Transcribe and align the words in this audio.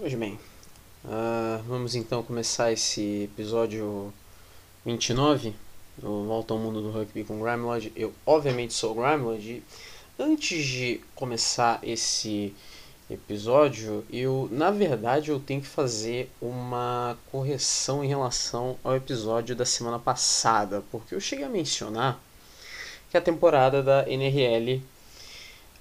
Pois 0.00 0.14
bem, 0.14 0.40
uh, 1.04 1.62
vamos 1.68 1.94
então 1.94 2.22
começar 2.22 2.72
esse 2.72 3.24
episódio 3.24 4.10
29 4.82 5.52
do 5.98 6.24
Volta 6.24 6.54
ao 6.54 6.58
Mundo 6.58 6.80
do 6.80 6.90
Rugby 6.90 7.22
com 7.22 7.38
Grimlod. 7.38 7.92
Eu, 7.94 8.10
obviamente, 8.24 8.72
sou 8.72 8.92
o 8.92 8.94
Grimlod 8.94 9.46
e 9.46 9.62
antes 10.18 10.64
de 10.64 11.02
começar 11.14 11.80
esse 11.82 12.54
episódio, 13.10 14.02
eu, 14.10 14.48
na 14.50 14.70
verdade, 14.70 15.30
eu 15.30 15.38
tenho 15.38 15.60
que 15.60 15.66
fazer 15.66 16.30
uma 16.40 17.18
correção 17.30 18.02
em 18.02 18.08
relação 18.08 18.78
ao 18.82 18.96
episódio 18.96 19.54
da 19.54 19.66
semana 19.66 19.98
passada, 19.98 20.82
porque 20.90 21.14
eu 21.14 21.20
cheguei 21.20 21.44
a 21.44 21.50
mencionar 21.50 22.18
que 23.10 23.18
a 23.18 23.20
temporada 23.20 23.82
da 23.82 24.10
NRL, 24.10 24.76
uh, 24.76 24.82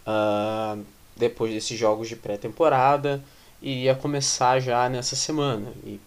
ah, 0.05 0.77
depois 1.15 1.53
desses 1.53 1.79
jogos 1.79 2.09
de 2.09 2.17
pré-temporada, 2.17 3.23
iria 3.61 3.95
começar 3.95 4.59
já 4.59 4.89
nessa 4.89 5.15
semana. 5.15 5.71
E 5.83 5.99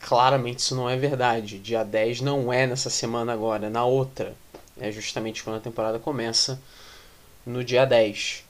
claramente 0.00 0.58
isso 0.58 0.74
não 0.74 0.88
é 0.88 0.96
verdade. 0.96 1.58
Dia 1.58 1.84
10 1.84 2.20
não 2.20 2.52
é 2.52 2.66
nessa 2.66 2.90
semana 2.90 3.32
agora, 3.32 3.66
é 3.66 3.70
na 3.70 3.84
outra. 3.84 4.34
É 4.78 4.90
justamente 4.90 5.42
quando 5.42 5.56
a 5.56 5.60
temporada 5.60 5.98
começa, 5.98 6.60
no 7.46 7.62
dia 7.62 7.84
10. 7.84 8.44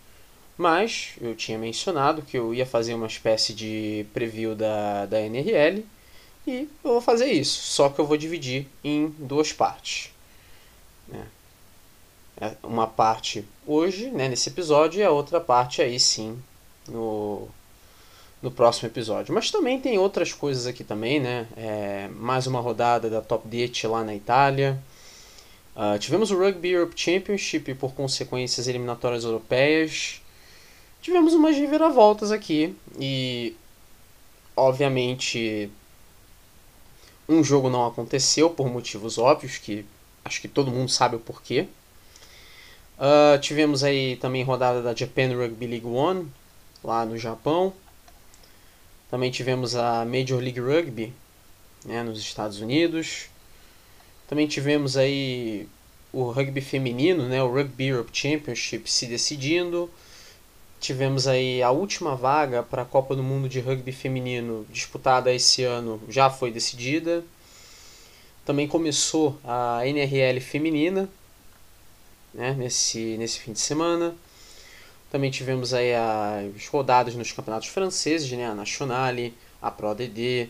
Mas 0.57 1.15
eu 1.21 1.35
tinha 1.35 1.59
mencionado 1.59 2.23
que 2.23 2.39
eu 2.39 2.55
ia 2.55 2.65
fazer 2.65 2.95
uma 2.95 3.07
espécie 3.07 3.53
de 3.53 4.07
preview 4.15 4.55
da, 4.55 5.07
da 5.07 5.21
NRL 5.21 5.85
e 6.47 6.69
eu 6.85 6.93
vou 6.93 7.01
fazer 7.01 7.27
isso, 7.27 7.61
só 7.63 7.89
que 7.89 7.99
eu 7.99 8.07
vou 8.07 8.17
dividir 8.17 8.69
em 8.83 9.09
duas 9.19 9.53
partes. 9.53 10.13
Né? 11.09 11.27
É 12.41 12.53
uma 12.63 12.87
parte 12.87 13.45
hoje, 13.67 14.11
né, 14.11 14.29
nesse 14.29 14.49
episódio, 14.49 15.01
e 15.01 15.03
a 15.03 15.11
outra 15.11 15.41
parte 15.41 15.81
aí 15.83 15.99
sim 15.99 16.39
no 16.87 17.49
no 18.45 18.51
próximo 18.51 18.89
episódio. 18.89 19.35
Mas 19.35 19.51
também 19.51 19.81
tem 19.81 19.99
outras 19.99 20.33
coisas 20.33 20.67
aqui 20.67 20.85
também, 20.85 21.19
né? 21.19 21.49
É, 21.57 22.09
mais 22.15 22.47
uma 22.47 22.61
rodada 22.61 23.09
da 23.09 23.23
Top 23.23 23.49
10 23.49 23.85
lá 23.85 24.05
na 24.05 24.15
Itália. 24.15 24.79
Uh, 25.75 25.99
tivemos 25.99 26.31
o 26.31 26.39
Rugby 26.39 26.71
Europe 26.71 26.93
Championship 26.95 27.71
e 27.71 27.75
por 27.75 27.95
consequências 27.95 28.69
eliminatórias 28.69 29.25
europeias. 29.25 30.21
Tivemos 31.01 31.33
umas 31.33 31.57
reviravoltas 31.57 32.31
aqui 32.31 32.77
e 33.01 33.57
obviamente 34.55 35.71
um 37.27 37.43
jogo 37.43 37.71
não 37.71 37.87
aconteceu 37.87 38.51
por 38.51 38.69
motivos 38.69 39.17
óbvios 39.17 39.57
que 39.57 39.87
acho 40.23 40.41
que 40.41 40.49
todo 40.49 40.71
mundo 40.71 40.91
sabe 40.91 41.17
o 41.17 41.19
porquê. 41.19 41.67
Uh, 42.99 43.39
tivemos 43.41 43.83
aí 43.83 44.17
também 44.17 44.45
rodada 44.45 44.83
da 44.83 44.95
Japan 44.95 45.35
Rugby 45.35 45.67
League 45.67 45.87
One 45.87 46.31
lá 46.85 47.07
no 47.07 47.17
Japão. 47.17 47.73
Também 49.15 49.31
tivemos 49.31 49.77
a 49.77 50.05
Major 50.05 50.41
League 50.41 50.59
Rugby 50.59 51.13
né, 51.85 52.03
nos 52.03 52.19
Estados 52.19 52.61
Unidos. 52.61 53.27
Também 54.27 54.49
tivemos 54.49 54.97
aí 54.97 55.69
o 56.13 56.33
rugby 56.33 56.61
feminino, 56.61 57.29
né, 57.29 57.41
o 57.41 57.47
Rugby 57.49 57.87
Europe 57.87 58.11
Championship 58.13 58.91
se 58.91 59.07
decidindo. 59.07 59.89
Tivemos 60.81 61.29
aí 61.29 61.63
a 61.63 61.71
última 61.71 62.17
vaga 62.17 62.65
para 62.65 62.83
a 62.83 62.85
Copa 62.85 63.15
do 63.15 63.23
Mundo 63.23 63.49
de 63.49 63.61
Rugby 63.61 63.93
Feminino 63.93 64.67
disputada 64.69 65.33
esse 65.33 65.63
ano, 65.63 66.03
já 66.09 66.29
foi 66.29 66.51
decidida. 66.51 67.23
Também 68.45 68.67
começou 68.67 69.39
a 69.45 69.87
NRL 69.87 70.41
feminina 70.41 71.09
né, 72.35 72.53
nesse, 72.59 73.17
nesse 73.17 73.39
fim 73.39 73.53
de 73.53 73.61
semana. 73.61 74.13
Também 75.15 75.31
tivemos 75.31 75.73
aí 75.73 75.95
as 75.95 76.67
rodadas 76.67 77.15
nos 77.15 77.31
campeonatos 77.31 77.69
franceses, 77.69 78.33
né? 78.33 78.49
A 78.49 78.53
Nationale, 78.53 79.33
a 79.63 79.71
Pro 79.71 79.95
DD, 79.95 80.49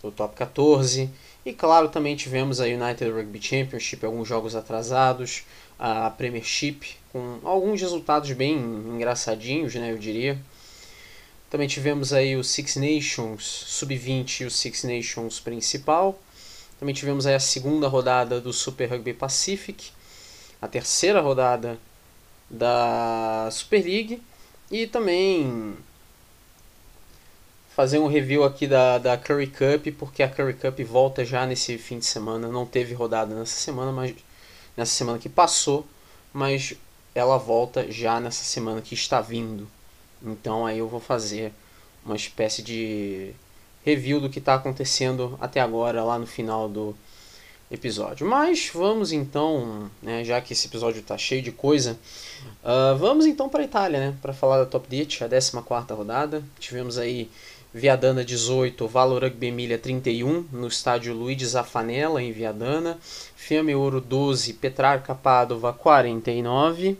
o 0.00 0.12
Top 0.12 0.36
14. 0.36 1.10
E 1.44 1.52
claro, 1.52 1.88
também 1.88 2.14
tivemos 2.14 2.60
a 2.60 2.66
United 2.66 3.10
Rugby 3.10 3.42
Championship, 3.42 4.06
alguns 4.06 4.28
jogos 4.28 4.54
atrasados, 4.54 5.42
a 5.76 6.08
Premiership, 6.10 6.94
com 7.12 7.40
alguns 7.42 7.80
resultados 7.80 8.30
bem 8.30 8.54
engraçadinhos, 8.56 9.74
né, 9.74 9.90
eu 9.90 9.98
diria. 9.98 10.38
Também 11.50 11.66
tivemos 11.66 12.12
aí 12.12 12.36
o 12.36 12.44
Six 12.44 12.76
Nations 12.76 13.42
Sub-20 13.42 14.42
e 14.42 14.44
o 14.44 14.50
Six 14.52 14.84
Nations 14.84 15.40
principal. 15.40 16.16
Também 16.78 16.94
tivemos 16.94 17.26
aí 17.26 17.34
a 17.34 17.40
segunda 17.40 17.88
rodada 17.88 18.40
do 18.40 18.52
Super 18.52 18.90
Rugby 18.90 19.12
Pacific, 19.12 19.90
a 20.62 20.68
terceira 20.68 21.20
rodada 21.20 21.76
da 22.48 23.48
Super 23.50 23.84
League 23.84 24.22
e 24.70 24.86
também 24.86 25.76
fazer 27.76 27.98
um 27.98 28.06
review 28.06 28.42
aqui 28.42 28.66
da, 28.66 28.98
da 28.98 29.18
Curry 29.18 29.48
Cup, 29.48 29.86
porque 29.98 30.22
a 30.22 30.28
Curry 30.28 30.54
Cup 30.54 30.80
volta 30.80 31.24
já 31.24 31.46
nesse 31.46 31.76
fim 31.76 31.98
de 31.98 32.06
semana. 32.06 32.48
Não 32.48 32.64
teve 32.64 32.94
rodada 32.94 33.34
nessa 33.34 33.56
semana, 33.56 33.92
mas 33.92 34.14
nessa 34.76 34.92
semana 34.92 35.18
que 35.18 35.28
passou, 35.28 35.86
mas 36.32 36.74
ela 37.14 37.36
volta 37.36 37.90
já 37.90 38.18
nessa 38.18 38.44
semana 38.44 38.80
que 38.80 38.94
está 38.94 39.20
vindo. 39.20 39.68
Então 40.22 40.64
aí 40.64 40.78
eu 40.78 40.88
vou 40.88 41.00
fazer 41.00 41.52
uma 42.04 42.16
espécie 42.16 42.62
de 42.62 43.32
review 43.84 44.20
do 44.20 44.30
que 44.30 44.38
está 44.38 44.54
acontecendo 44.54 45.36
até 45.40 45.60
agora 45.60 46.02
lá 46.02 46.18
no 46.18 46.26
final 46.26 46.68
do 46.68 46.96
episódio. 47.70 48.26
Mas 48.26 48.70
vamos 48.72 49.12
então, 49.12 49.90
né, 50.02 50.24
já 50.24 50.40
que 50.40 50.52
esse 50.52 50.66
episódio 50.66 51.00
está 51.00 51.18
cheio 51.18 51.42
de 51.42 51.52
coisa, 51.52 51.98
uh, 52.62 52.96
vamos 52.96 53.26
então 53.26 53.48
para 53.48 53.62
a 53.62 53.64
Itália, 53.64 54.00
né, 54.00 54.14
para 54.22 54.32
falar 54.32 54.58
da 54.58 54.66
Top 54.66 54.88
Ditch, 54.88 55.22
a 55.22 55.28
14 55.28 55.52
rodada. 55.92 56.42
Tivemos 56.58 56.98
aí 56.98 57.30
Viadana 57.74 58.24
18, 58.24 58.88
Valor 58.88 59.22
Rugby 59.22 59.48
Emília 59.48 59.78
31, 59.78 60.46
no 60.50 60.66
estádio 60.66 61.14
Luigi 61.14 61.44
Zaffanella, 61.44 62.22
em 62.22 62.32
Viadana. 62.32 62.98
Fiamme 63.36 63.74
Ouro 63.74 64.00
12, 64.00 64.54
Petrarca 64.54 65.14
Padova 65.14 65.72
49, 65.72 66.96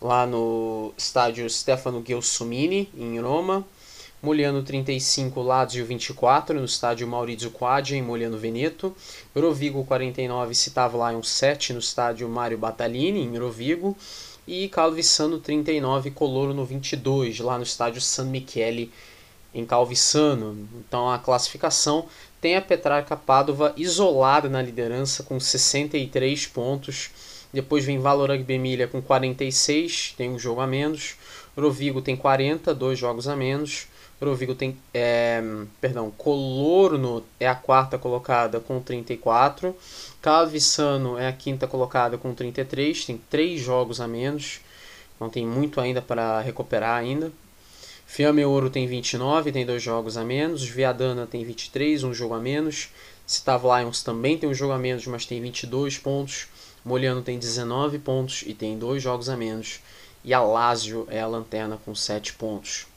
lá 0.00 0.24
no 0.24 0.94
estádio 0.96 1.50
Stefano 1.50 2.02
Gelsomini, 2.06 2.88
em 2.96 3.18
Roma. 3.20 3.66
Moliano 4.20 4.64
35, 4.64 5.40
Lazio 5.40 5.86
24, 5.86 6.58
no 6.58 6.64
estádio 6.64 7.06
Maurizio 7.06 7.52
Quaddia, 7.52 7.96
em 7.96 8.02
Moliano 8.02 8.36
Veneto. 8.36 8.92
Rovigo 9.34 9.84
49, 9.84 10.56
Citava 10.56 11.08
Lion 11.08 11.22
7, 11.22 11.72
no 11.72 11.78
estádio 11.78 12.28
Mário 12.28 12.58
Battaglini, 12.58 13.20
em 13.20 13.38
Rovigo. 13.38 13.96
E 14.44 14.68
Calvissano 14.70 15.38
39, 15.38 16.10
Coloro 16.10 16.52
no 16.52 16.64
22, 16.64 17.38
lá 17.38 17.58
no 17.58 17.62
estádio 17.62 18.00
San 18.00 18.24
Michele, 18.24 18.90
em 19.54 19.64
Calvissano. 19.64 20.68
Então 20.80 21.08
a 21.08 21.18
classificação 21.20 22.06
tem 22.40 22.56
a 22.56 22.60
Petrarca 22.60 23.16
Padova 23.16 23.72
isolada 23.76 24.48
na 24.48 24.60
liderança 24.60 25.22
com 25.22 25.38
63 25.38 26.44
pontos. 26.48 27.10
Depois 27.52 27.84
vem 27.84 28.00
Valor 28.00 28.30
Rugby 28.30 28.54
Emília 28.54 28.88
com 28.88 29.00
46, 29.00 30.14
tem 30.16 30.28
um 30.28 30.38
jogo 30.40 30.60
a 30.60 30.66
menos. 30.66 31.14
Rovigo 31.56 32.02
tem 32.02 32.16
40, 32.16 32.74
dois 32.74 32.98
jogos 32.98 33.28
a 33.28 33.36
menos. 33.36 33.86
Rovigo 34.26 34.54
tem. 34.54 34.76
É, 34.92 35.40
perdão, 35.80 36.10
Colorno 36.10 37.24
é 37.38 37.46
a 37.46 37.54
quarta 37.54 37.96
colocada 37.96 38.58
com 38.58 38.80
34. 38.80 39.76
Calvissano 40.20 41.16
é 41.16 41.28
a 41.28 41.32
quinta 41.32 41.68
colocada 41.68 42.18
com 42.18 42.34
33. 42.34 43.04
Tem 43.04 43.20
três 43.30 43.60
jogos 43.60 44.00
a 44.00 44.08
menos. 44.08 44.60
Não 45.20 45.30
tem 45.30 45.46
muito 45.46 45.80
ainda 45.80 46.02
para 46.02 46.40
recuperar 46.40 46.98
ainda. 46.98 47.30
Fiamme 48.06 48.44
Ouro 48.44 48.70
tem 48.70 48.86
29, 48.86 49.52
tem 49.52 49.64
dois 49.64 49.82
jogos 49.82 50.16
a 50.16 50.24
menos. 50.24 50.64
Viadana 50.64 51.26
tem 51.26 51.44
23, 51.44 52.02
um 52.02 52.12
jogo 52.12 52.34
a 52.34 52.40
menos. 52.40 52.88
Citav 53.24 53.64
Lions 53.64 54.02
também 54.02 54.36
tem 54.36 54.48
um 54.48 54.54
jogo 54.54 54.72
a 54.72 54.78
menos, 54.78 55.06
mas 55.06 55.26
tem 55.26 55.40
22 55.40 55.98
pontos. 55.98 56.48
Moliano 56.84 57.22
tem 57.22 57.38
19 57.38 57.98
pontos 58.00 58.42
e 58.46 58.54
tem 58.54 58.78
dois 58.78 59.00
jogos 59.00 59.28
a 59.28 59.36
menos. 59.36 59.80
E 60.24 60.34
a 60.34 60.42
Lazio 60.42 61.06
é 61.08 61.20
a 61.20 61.26
lanterna 61.26 61.78
com 61.84 61.94
7 61.94 62.32
pontos 62.32 62.87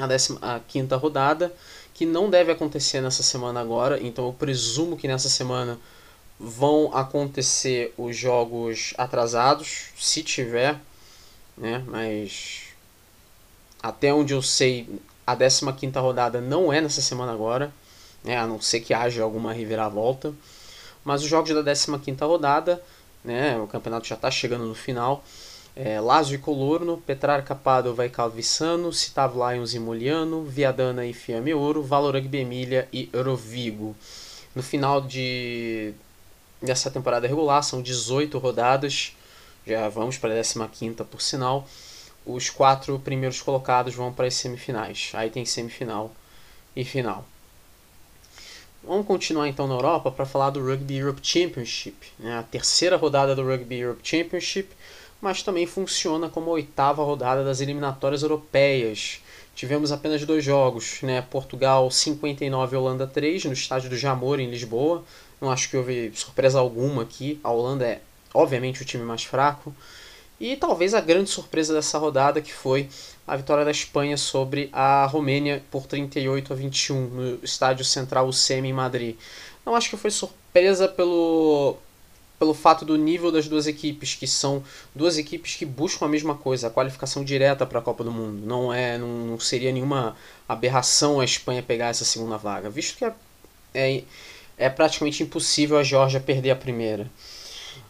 a, 0.00 0.06
décima, 0.06 0.38
a 0.42 0.60
quinta 0.60 0.96
rodada, 0.96 1.52
que 1.92 2.04
não 2.04 2.28
deve 2.28 2.50
acontecer 2.50 3.00
nessa 3.00 3.22
semana 3.22 3.60
agora, 3.60 4.02
então 4.02 4.26
eu 4.26 4.32
presumo 4.32 4.96
que 4.96 5.06
nessa 5.06 5.28
semana 5.28 5.78
vão 6.38 6.90
acontecer 6.94 7.94
os 7.96 8.16
jogos 8.16 8.92
atrasados, 8.98 9.90
se 9.96 10.22
tiver, 10.22 10.80
né? 11.56 11.84
Mas 11.86 12.64
até 13.82 14.12
onde 14.12 14.34
eu 14.34 14.42
sei, 14.42 14.88
a 15.26 15.36
15 15.36 15.72
quinta 15.74 16.00
rodada 16.00 16.40
não 16.40 16.72
é 16.72 16.80
nessa 16.80 17.00
semana 17.00 17.32
agora, 17.32 17.72
né? 18.24 18.36
A 18.36 18.46
não 18.46 18.60
ser 18.60 18.80
que 18.80 18.92
haja 18.92 19.22
alguma 19.22 19.52
reviravolta. 19.52 20.34
Mas 21.04 21.22
os 21.22 21.28
jogos 21.28 21.54
da 21.54 21.62
15 21.62 21.98
quinta 21.98 22.26
rodada, 22.26 22.82
né? 23.24 23.58
O 23.58 23.66
campeonato 23.66 24.06
já 24.06 24.14
está 24.14 24.30
chegando 24.30 24.64
no 24.64 24.74
final 24.74 25.22
é, 25.76 26.00
Lazio 26.00 26.36
e 26.36 26.38
Colorno, 26.38 26.98
Petrarca 26.98 27.54
Padova 27.54 28.06
e 28.06 28.08
Calvissano, 28.08 28.92
Citav 28.92 29.34
Lions 29.34 29.74
e 29.74 29.78
Moliano, 29.78 30.44
Viadana 30.44 31.04
e 31.04 31.12
Fiamme 31.12 31.52
Ouro, 31.52 31.82
Valorugby 31.82 32.38
Emília 32.38 32.88
e 32.92 33.08
Eurovigo. 33.12 33.96
No 34.54 34.62
final 34.62 35.00
de 35.00 35.92
dessa 36.62 36.90
temporada 36.90 37.26
regular, 37.26 37.62
são 37.62 37.82
18 37.82 38.38
rodadas, 38.38 39.14
já 39.66 39.88
vamos 39.88 40.16
para 40.16 40.32
a 40.32 40.68
15 40.68 41.04
por 41.04 41.20
sinal. 41.20 41.66
os 42.24 42.48
quatro 42.48 42.98
primeiros 42.98 43.42
colocados 43.42 43.94
vão 43.94 44.12
para 44.12 44.26
as 44.26 44.34
semifinais. 44.34 45.10
Aí 45.14 45.28
tem 45.28 45.44
semifinal 45.44 46.10
e 46.74 46.84
final. 46.84 47.26
Vamos 48.82 49.06
continuar 49.06 49.48
então 49.48 49.66
na 49.66 49.74
Europa 49.74 50.10
para 50.10 50.26
falar 50.26 50.50
do 50.50 50.64
Rugby 50.64 50.98
Europe 50.98 51.20
Championship, 51.22 51.96
né? 52.18 52.38
a 52.38 52.42
terceira 52.42 52.96
rodada 52.96 53.34
do 53.34 53.42
Rugby 53.42 53.78
Europe 53.78 54.00
Championship, 54.02 54.68
mas 55.24 55.42
também 55.42 55.66
funciona 55.66 56.28
como 56.28 56.50
a 56.50 56.52
oitava 56.52 57.02
rodada 57.02 57.42
das 57.42 57.62
eliminatórias 57.62 58.22
europeias. 58.22 59.22
Tivemos 59.54 59.90
apenas 59.90 60.22
dois 60.26 60.44
jogos, 60.44 60.98
né? 61.00 61.22
Portugal 61.22 61.90
59 61.90 62.76
Holanda 62.76 63.06
3 63.06 63.46
no 63.46 63.54
estádio 63.54 63.88
do 63.88 63.96
Jamor 63.96 64.38
em 64.38 64.50
Lisboa. 64.50 65.02
Não 65.40 65.50
acho 65.50 65.70
que 65.70 65.78
houve 65.78 66.12
surpresa 66.14 66.58
alguma 66.58 67.04
aqui. 67.04 67.40
A 67.42 67.50
Holanda 67.50 67.86
é 67.86 68.02
obviamente 68.34 68.82
o 68.82 68.84
time 68.84 69.02
mais 69.02 69.24
fraco. 69.24 69.74
E 70.38 70.56
talvez 70.56 70.92
a 70.92 71.00
grande 71.00 71.30
surpresa 71.30 71.72
dessa 71.72 71.96
rodada 71.96 72.42
que 72.42 72.52
foi 72.52 72.90
a 73.26 73.34
vitória 73.34 73.64
da 73.64 73.70
Espanha 73.70 74.18
sobre 74.18 74.68
a 74.74 75.06
Romênia 75.06 75.64
por 75.70 75.86
38 75.86 76.52
a 76.52 76.56
21 76.56 77.00
no 77.06 77.38
estádio 77.42 77.82
central 77.82 78.28
UCM 78.28 78.68
em 78.68 78.74
Madrid. 78.74 79.16
Não 79.64 79.74
acho 79.74 79.88
que 79.88 79.96
foi 79.96 80.10
surpresa 80.10 80.86
pelo 80.86 81.78
pelo 82.38 82.54
fato 82.54 82.84
do 82.84 82.96
nível 82.96 83.30
das 83.30 83.48
duas 83.48 83.66
equipes, 83.66 84.14
que 84.14 84.26
são 84.26 84.62
duas 84.94 85.18
equipes 85.18 85.54
que 85.56 85.64
buscam 85.64 86.06
a 86.06 86.08
mesma 86.08 86.34
coisa, 86.34 86.66
a 86.66 86.70
qualificação 86.70 87.24
direta 87.24 87.64
para 87.64 87.78
a 87.78 87.82
Copa 87.82 88.02
do 88.02 88.10
Mundo. 88.10 88.46
Não 88.46 88.72
é, 88.72 88.98
não, 88.98 89.08
não, 89.08 89.40
seria 89.40 89.72
nenhuma 89.72 90.16
aberração 90.48 91.20
a 91.20 91.24
Espanha 91.24 91.62
pegar 91.62 91.88
essa 91.88 92.04
segunda 92.04 92.36
vaga, 92.36 92.68
visto 92.68 92.98
que 92.98 93.04
é, 93.04 93.14
é, 93.74 94.02
é 94.58 94.68
praticamente 94.68 95.22
impossível 95.22 95.78
a 95.78 95.82
Geórgia 95.82 96.20
perder 96.20 96.50
a 96.50 96.56
primeira. 96.56 97.10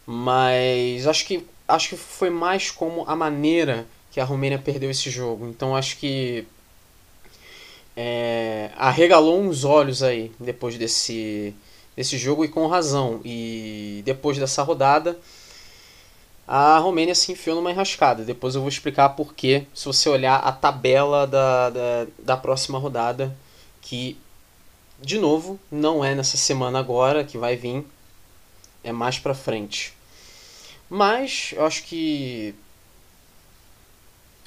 Mas 0.06 1.06
acho 1.06 1.24
que 1.26 1.46
acho 1.66 1.88
que 1.88 1.96
foi 1.96 2.28
mais 2.30 2.70
como 2.70 3.04
a 3.08 3.16
maneira 3.16 3.86
que 4.10 4.20
a 4.20 4.24
Romênia 4.24 4.58
perdeu 4.58 4.90
esse 4.90 5.10
jogo. 5.10 5.46
Então 5.48 5.74
acho 5.74 5.96
que 5.96 6.46
é, 7.96 8.70
arregalou 8.76 9.40
uns 9.40 9.64
olhos 9.64 10.02
aí 10.02 10.30
depois 10.38 10.76
desse, 10.76 11.54
desse 11.96 12.18
jogo 12.18 12.44
e 12.44 12.48
com 12.48 12.66
razão. 12.66 13.20
E 13.24 14.02
depois 14.04 14.38
dessa 14.38 14.62
rodada, 14.62 15.18
a 16.46 16.78
Romênia 16.78 17.14
se 17.14 17.32
enfiou 17.32 17.56
numa 17.56 17.70
enrascada. 17.70 18.24
Depois 18.24 18.54
eu 18.54 18.60
vou 18.60 18.68
explicar 18.68 19.10
porquê, 19.10 19.66
se 19.74 19.86
você 19.86 20.08
olhar 20.08 20.36
a 20.36 20.52
tabela 20.52 21.26
da, 21.26 21.70
da, 21.70 22.06
da 22.18 22.36
próxima 22.36 22.78
rodada, 22.78 23.34
que, 23.80 24.18
de 25.00 25.18
novo, 25.18 25.58
não 25.70 26.04
é 26.04 26.14
nessa 26.14 26.36
semana 26.36 26.78
agora 26.78 27.24
que 27.24 27.38
vai 27.38 27.56
vir, 27.56 27.84
é 28.82 28.92
mais 28.92 29.18
pra 29.18 29.34
frente. 29.34 29.94
Mas 30.88 31.54
eu 31.56 31.64
acho 31.64 31.82
que 31.84 32.54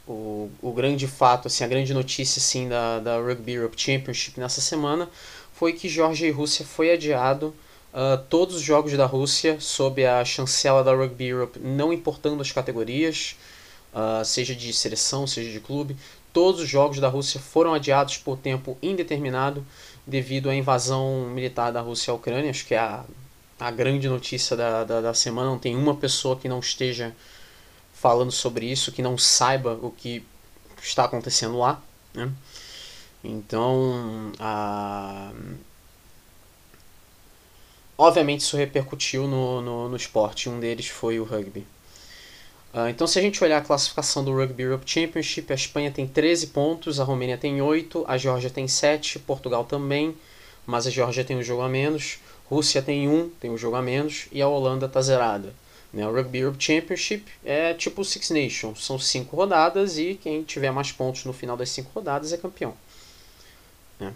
o, 0.07 0.49
o 0.61 0.71
grande 0.71 1.07
fato, 1.07 1.47
assim, 1.47 1.63
a 1.63 1.67
grande 1.67 1.93
notícia 1.93 2.39
assim, 2.39 2.69
da, 2.69 2.99
da 2.99 3.17
Rugby 3.17 3.53
Europe 3.53 3.79
Championship 3.79 4.39
nessa 4.39 4.61
semana 4.61 5.09
foi 5.57 5.73
que 5.73 5.89
Georgia 5.89 6.27
e 6.27 6.31
Rússia 6.31 6.65
foi 6.65 6.91
adiado. 6.91 7.53
Uh, 7.93 8.21
todos 8.29 8.55
os 8.55 8.61
jogos 8.61 8.93
da 8.93 9.05
Rússia, 9.05 9.59
sob 9.59 10.05
a 10.05 10.23
chancela 10.23 10.83
da 10.83 10.93
Rugby 10.93 11.27
Europe, 11.27 11.59
não 11.59 11.91
importando 11.91 12.41
as 12.41 12.51
categorias, 12.51 13.35
uh, 13.93 14.23
seja 14.23 14.53
de 14.53 14.71
seleção, 14.71 15.25
seja 15.25 15.51
de 15.51 15.59
clube, 15.59 15.97
todos 16.31 16.61
os 16.61 16.69
jogos 16.69 16.99
da 16.99 17.07
Rússia 17.07 17.39
foram 17.39 17.73
adiados 17.73 18.17
por 18.17 18.37
tempo 18.37 18.77
indeterminado 18.83 19.65
devido 20.05 20.49
à 20.49 20.55
invasão 20.55 21.27
militar 21.33 21.71
da 21.71 21.81
Rússia 21.81 22.11
à 22.11 22.15
Ucrânia. 22.15 22.51
Acho 22.51 22.65
que 22.65 22.75
é 22.75 22.79
a 22.79 23.03
a 23.59 23.71
grande 23.71 24.07
notícia 24.07 24.55
da, 24.55 24.83
da, 24.83 25.01
da, 25.01 25.13
semana. 25.13 25.49
Não 25.49 25.59
tem 25.59 25.75
uma 25.75 25.95
pessoa 25.95 26.35
que 26.35 26.47
não 26.47 26.59
esteja 26.59 27.15
falando 27.93 28.31
sobre 28.31 28.67
isso, 28.71 28.91
que 28.91 29.01
não 29.01 29.17
saiba 29.17 29.73
o 29.81 29.91
que 29.91 30.23
está 30.81 31.05
acontecendo 31.05 31.57
lá. 31.57 31.81
Né? 32.13 32.31
Então, 33.23 34.31
a... 34.39 35.31
obviamente 37.97 38.41
isso 38.41 38.55
repercutiu 38.57 39.27
no, 39.27 39.61
no, 39.61 39.89
no 39.89 39.95
esporte. 39.95 40.49
Um 40.49 40.59
deles 40.59 40.87
foi 40.87 41.19
o 41.19 41.23
rugby. 41.23 41.65
Uh, 42.73 42.89
então, 42.89 43.07
se 43.07 43.17
a 43.17 43.21
gente 43.21 43.43
olhar 43.43 43.57
a 43.57 43.61
classificação 43.61 44.23
do 44.23 44.35
Rugby 44.35 44.63
Europe 44.63 44.83
Championship, 44.85 45.51
a 45.51 45.55
Espanha 45.55 45.89
tem 45.89 46.05
13 46.05 46.47
pontos, 46.47 46.99
a 46.99 47.03
Romênia 47.03 47.37
tem 47.37 47.61
8, 47.61 48.05
a 48.07 48.17
Geórgia 48.17 48.49
tem 48.49 48.67
7, 48.67 49.19
Portugal 49.19 49.63
também, 49.63 50.15
mas 50.65 50.85
a 50.85 50.91
Geórgia 50.91 51.23
tem 51.23 51.37
um 51.37 51.41
jogo 51.41 51.63
a 51.63 51.69
menos. 51.69 52.19
Rússia 52.49 52.81
tem 52.81 53.09
um, 53.09 53.29
tem 53.29 53.49
um 53.49 53.57
jogo 53.57 53.75
a 53.77 53.81
menos, 53.81 54.27
e 54.31 54.41
a 54.41 54.47
Holanda 54.47 54.85
está 54.85 55.01
zerada. 55.01 55.53
Né? 55.91 56.07
O 56.07 56.13
Rugby 56.13 56.39
Europe 56.39 56.63
Championship 56.63 57.25
é 57.43 57.73
tipo 57.73 58.01
o 58.01 58.05
Six 58.05 58.29
Nations, 58.29 58.85
são 58.85 58.99
cinco 58.99 59.35
rodadas 59.35 59.97
e 59.97 60.15
quem 60.21 60.43
tiver 60.43 60.71
mais 60.71 60.91
pontos 60.91 61.25
no 61.25 61.33
final 61.33 61.57
das 61.57 61.69
cinco 61.69 61.89
rodadas 61.93 62.31
é 62.31 62.37
campeão. 62.37 62.73
Né? 63.99 64.13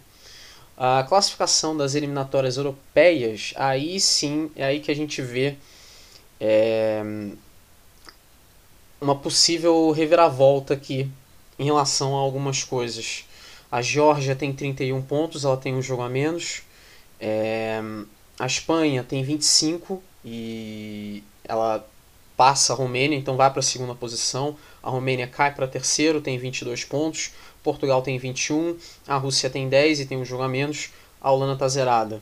A 0.78 1.04
classificação 1.04 1.76
das 1.76 1.96
eliminatórias 1.96 2.58
europeias, 2.58 3.54
aí 3.56 4.00
sim, 4.00 4.52
é 4.56 4.66
aí 4.66 4.80
que 4.80 4.92
a 4.92 4.96
gente 4.96 5.22
vê 5.22 5.56
é, 6.40 7.04
uma 9.00 9.16
possível 9.16 9.92
reviravolta 9.92 10.74
aqui 10.74 11.10
em 11.60 11.66
relação 11.66 12.18
a 12.18 12.20
algumas 12.20 12.64
coisas. 12.64 13.26
A 13.72 13.82
Geórgia 13.82 14.36
tem 14.36 14.52
31 14.52 15.02
pontos, 15.04 15.46
ela 15.46 15.58
tem 15.58 15.76
um 15.76 15.82
jogo 15.82 16.02
a 16.02 16.10
menos. 16.10 16.64
É, 17.20 17.80
a 18.40 18.46
Espanha 18.48 19.04
tem 19.04 19.24
25 19.24 20.02
e 20.26 21.24
ela 21.44 21.88
passa 22.36 22.74
a 22.74 22.76
Romênia, 22.76 23.16
então 23.16 23.38
vai 23.38 23.52
para 23.52 23.60
a 23.60 23.64
segunda 23.64 23.94
posição. 23.94 24.58
A 24.82 24.90
Romênia 24.90 25.28
cai 25.28 25.54
para 25.54 25.68
terceiro, 25.68 26.20
tem 26.20 26.40
22 26.40 26.84
pontos. 26.86 27.32
Portugal 27.64 28.02
tem 28.02 28.18
21, 28.18 28.78
a 29.08 29.18
Rússia 29.18 29.50
tem 29.50 29.70
10 29.70 30.02
e 30.02 30.06
tem 30.06 30.18
um 30.18 30.26
jogo 30.26 30.44
a 30.44 30.48
menos. 30.48 30.90
A 31.22 31.32
Holanda 31.32 31.54
está 31.54 31.68
zerada. 31.68 32.22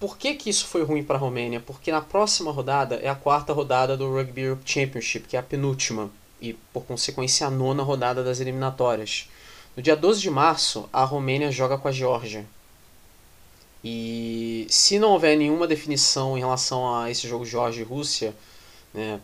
Por 0.00 0.16
que, 0.16 0.34
que 0.34 0.48
isso 0.48 0.66
foi 0.66 0.84
ruim 0.84 1.02
para 1.02 1.16
a 1.16 1.18
Romênia? 1.18 1.60
Porque 1.60 1.90
na 1.90 2.00
próxima 2.00 2.52
rodada 2.52 2.96
é 2.96 3.08
a 3.08 3.14
quarta 3.14 3.52
rodada 3.52 3.96
do 3.96 4.10
Rugby 4.10 4.42
Europe 4.42 4.62
Championship, 4.64 5.26
que 5.26 5.36
é 5.36 5.40
a 5.40 5.42
penúltima, 5.42 6.08
e 6.40 6.52
por 6.52 6.84
consequência 6.84 7.46
a 7.46 7.50
nona 7.50 7.82
rodada 7.82 8.22
das 8.22 8.38
eliminatórias. 8.38 9.28
No 9.76 9.82
dia 9.82 9.96
12 9.96 10.20
de 10.20 10.30
março, 10.30 10.88
a 10.92 11.04
Romênia 11.04 11.50
joga 11.50 11.76
com 11.76 11.88
a 11.88 11.92
Geórgia. 11.92 12.46
E 13.82 14.66
se 14.70 14.98
não 14.98 15.10
houver 15.10 15.36
nenhuma 15.36 15.66
definição 15.66 16.36
em 16.36 16.40
relação 16.40 16.94
a 16.94 17.10
esse 17.10 17.28
jogo 17.28 17.44
Jorge 17.44 17.80
e 17.80 17.84
Rússia, 17.84 18.34
né, 18.94 19.20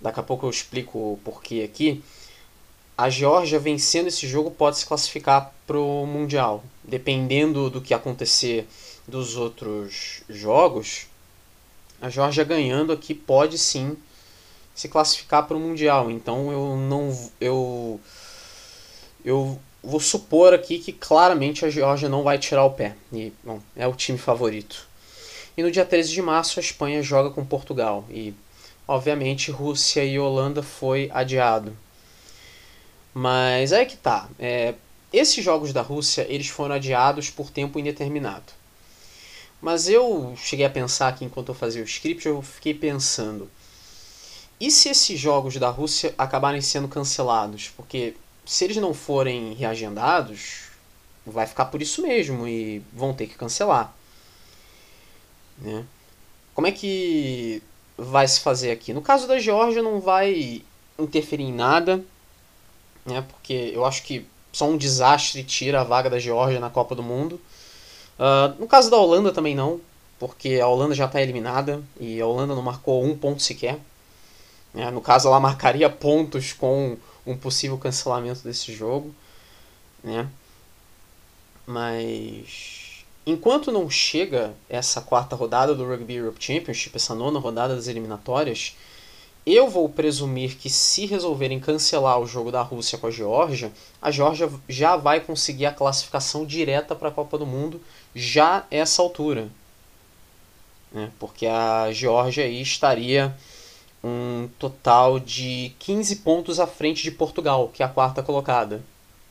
daqui 0.00 0.20
a 0.20 0.22
pouco 0.22 0.46
eu 0.46 0.50
explico 0.50 0.98
o 0.98 1.20
porquê 1.24 1.62
aqui, 1.62 2.02
a 2.96 3.10
Geórgia 3.10 3.58
vencendo 3.58 4.06
esse 4.06 4.26
jogo 4.26 4.50
pode 4.50 4.78
se 4.78 4.86
classificar 4.86 5.52
para 5.66 5.78
o 5.78 6.06
Mundial. 6.06 6.64
Dependendo 6.82 7.68
do 7.68 7.80
que 7.80 7.92
acontecer 7.92 8.66
dos 9.06 9.36
outros 9.36 10.22
jogos, 10.28 11.06
a 12.00 12.08
Geórgia 12.08 12.44
ganhando 12.44 12.92
aqui 12.92 13.12
pode 13.14 13.58
sim 13.58 13.96
se 14.74 14.88
classificar 14.88 15.46
para 15.46 15.56
o 15.56 15.60
Mundial. 15.60 16.10
Então 16.10 16.50
eu 16.50 16.76
não. 16.76 17.30
Eu, 17.40 18.00
eu 19.24 19.58
vou 19.82 20.00
supor 20.00 20.54
aqui 20.54 20.78
que 20.78 20.92
claramente 20.92 21.64
a 21.64 21.70
Geórgia 21.70 22.08
não 22.08 22.22
vai 22.22 22.38
tirar 22.38 22.64
o 22.64 22.70
pé. 22.70 22.96
E, 23.12 23.32
bom, 23.44 23.60
é 23.76 23.86
o 23.86 23.94
time 23.94 24.18
favorito. 24.18 24.86
E 25.56 25.62
no 25.62 25.70
dia 25.70 25.84
13 25.84 26.12
de 26.12 26.22
março 26.22 26.58
a 26.58 26.62
Espanha 26.62 27.02
joga 27.02 27.30
com 27.30 27.44
Portugal. 27.44 28.04
E, 28.10 28.34
obviamente, 28.86 29.50
Rússia 29.50 30.04
e 30.04 30.18
Holanda 30.18 30.62
foi 30.62 31.10
adiado. 31.12 31.76
Mas 33.18 33.72
é 33.72 33.82
que 33.86 33.96
tá. 33.96 34.28
É, 34.38 34.74
esses 35.10 35.42
jogos 35.42 35.72
da 35.72 35.80
Rússia 35.80 36.26
eles 36.28 36.48
foram 36.48 36.74
adiados 36.74 37.30
por 37.30 37.50
tempo 37.50 37.78
indeterminado. 37.78 38.52
Mas 39.58 39.88
eu 39.88 40.34
cheguei 40.36 40.66
a 40.66 40.70
pensar 40.70 41.08
aqui 41.08 41.24
enquanto 41.24 41.48
eu 41.48 41.54
fazia 41.54 41.80
o 41.80 41.86
script, 41.86 42.28
eu 42.28 42.42
fiquei 42.42 42.74
pensando. 42.74 43.50
E 44.60 44.70
se 44.70 44.90
esses 44.90 45.18
jogos 45.18 45.56
da 45.56 45.70
Rússia 45.70 46.14
acabarem 46.18 46.60
sendo 46.60 46.88
cancelados? 46.88 47.72
Porque 47.74 48.14
se 48.44 48.64
eles 48.64 48.76
não 48.76 48.92
forem 48.92 49.54
reagendados, 49.54 50.64
vai 51.24 51.46
ficar 51.46 51.64
por 51.64 51.80
isso 51.80 52.02
mesmo 52.02 52.46
e 52.46 52.82
vão 52.92 53.14
ter 53.14 53.28
que 53.28 53.34
cancelar. 53.34 53.96
Né? 55.56 55.86
Como 56.52 56.66
é 56.66 56.70
que 56.70 57.62
vai 57.96 58.28
se 58.28 58.40
fazer 58.40 58.72
aqui? 58.72 58.92
No 58.92 59.00
caso 59.00 59.26
da 59.26 59.38
Geórgia 59.38 59.82
não 59.82 60.02
vai 60.02 60.62
interferir 60.98 61.44
em 61.44 61.52
nada, 61.54 62.04
né? 63.06 63.24
porque 63.28 63.72
eu 63.74 63.84
acho 63.84 64.02
que 64.02 64.26
só 64.52 64.68
um 64.68 64.76
desastre 64.76 65.44
tira 65.44 65.80
a 65.80 65.84
vaga 65.84 66.10
da 66.10 66.18
Geórgia 66.18 66.58
na 66.58 66.70
Copa 66.70 66.94
do 66.94 67.02
Mundo. 67.02 67.40
Uh, 68.18 68.58
no 68.60 68.66
caso 68.66 68.90
da 68.90 68.96
Holanda 68.96 69.30
também 69.30 69.54
não, 69.54 69.80
porque 70.18 70.58
a 70.60 70.66
Holanda 70.66 70.94
já 70.94 71.04
está 71.04 71.20
eliminada 71.20 71.82
e 72.00 72.20
a 72.20 72.26
Holanda 72.26 72.54
não 72.54 72.62
marcou 72.62 73.04
um 73.04 73.16
ponto 73.16 73.42
sequer. 73.42 73.78
Né? 74.72 74.90
No 74.90 75.00
caso, 75.00 75.28
ela 75.28 75.38
marcaria 75.38 75.88
pontos 75.88 76.52
com 76.52 76.96
um 77.26 77.36
possível 77.36 77.76
cancelamento 77.78 78.40
desse 78.42 78.72
jogo, 78.72 79.14
né? 80.02 80.28
Mas 81.66 83.04
enquanto 83.26 83.72
não 83.72 83.90
chega 83.90 84.54
essa 84.68 85.00
quarta 85.00 85.34
rodada 85.34 85.74
do 85.74 85.84
Rugby 85.84 86.14
Europe 86.14 86.42
Championship, 86.42 86.94
essa 86.94 87.14
nona 87.14 87.40
rodada 87.40 87.74
das 87.74 87.88
eliminatórias, 87.88 88.76
eu 89.46 89.70
vou 89.70 89.88
presumir 89.88 90.56
que 90.56 90.68
se 90.68 91.06
resolverem 91.06 91.60
cancelar 91.60 92.18
o 92.18 92.26
jogo 92.26 92.50
da 92.50 92.62
Rússia 92.62 92.98
com 92.98 93.06
a 93.06 93.10
Geórgia, 93.12 93.72
a 94.02 94.10
Geórgia 94.10 94.50
já 94.68 94.96
vai 94.96 95.20
conseguir 95.20 95.66
a 95.66 95.72
classificação 95.72 96.44
direta 96.44 96.96
para 96.96 97.10
a 97.10 97.12
Copa 97.12 97.38
do 97.38 97.46
Mundo 97.46 97.80
já 98.12 98.66
essa 98.72 99.00
altura. 99.00 99.48
Né? 100.90 101.12
Porque 101.20 101.46
a 101.46 101.92
Geórgia 101.92 102.44
aí 102.44 102.60
estaria 102.60 103.36
um 104.02 104.48
total 104.58 105.20
de 105.20 105.72
15 105.78 106.16
pontos 106.16 106.58
à 106.58 106.66
frente 106.66 107.04
de 107.04 107.12
Portugal, 107.12 107.68
que 107.72 107.84
é 107.84 107.86
a 107.86 107.88
quarta 107.88 108.24
colocada. 108.24 108.82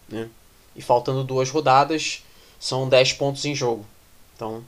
Né? 0.07 0.29
E 0.75 0.81
faltando 0.81 1.25
duas 1.25 1.50
rodadas, 1.50 2.24
são 2.57 2.88
10 2.88 3.13
pontos 3.13 3.43
em 3.43 3.53
jogo. 3.53 3.86
Então, 4.34 4.63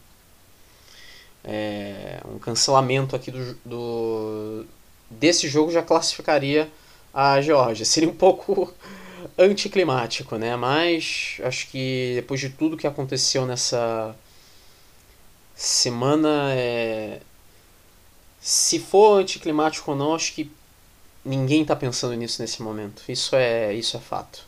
é, 1.43 2.19
um 2.25 2.37
cancelamento 2.37 3.15
aqui 3.15 3.31
do, 3.31 3.53
do, 3.65 4.65
desse 5.09 5.47
jogo 5.47 5.71
já 5.71 5.81
classificaria 5.81 6.69
a 7.13 7.41
Geórgia. 7.41 7.85
Seria 7.85 8.09
um 8.09 8.13
pouco 8.13 8.73
anticlimático, 9.37 10.37
né? 10.37 10.55
Mas 10.55 11.37
acho 11.43 11.67
que 11.69 12.13
depois 12.15 12.39
de 12.39 12.49
tudo 12.49 12.77
que 12.77 12.87
aconteceu 12.87 13.45
nessa 13.45 14.15
semana, 15.55 16.53
é... 16.53 17.19
se 18.39 18.79
for 18.79 19.19
anticlimático 19.19 19.91
ou 19.91 19.97
não, 19.97 20.15
acho 20.15 20.33
que 20.33 20.51
ninguém 21.25 21.63
está 21.63 21.75
pensando 21.75 22.15
nisso 22.15 22.41
nesse 22.41 22.61
momento. 22.61 23.03
Isso 23.09 23.35
é, 23.35 23.73
isso 23.73 23.97
é 23.97 23.99
fato. 23.99 24.45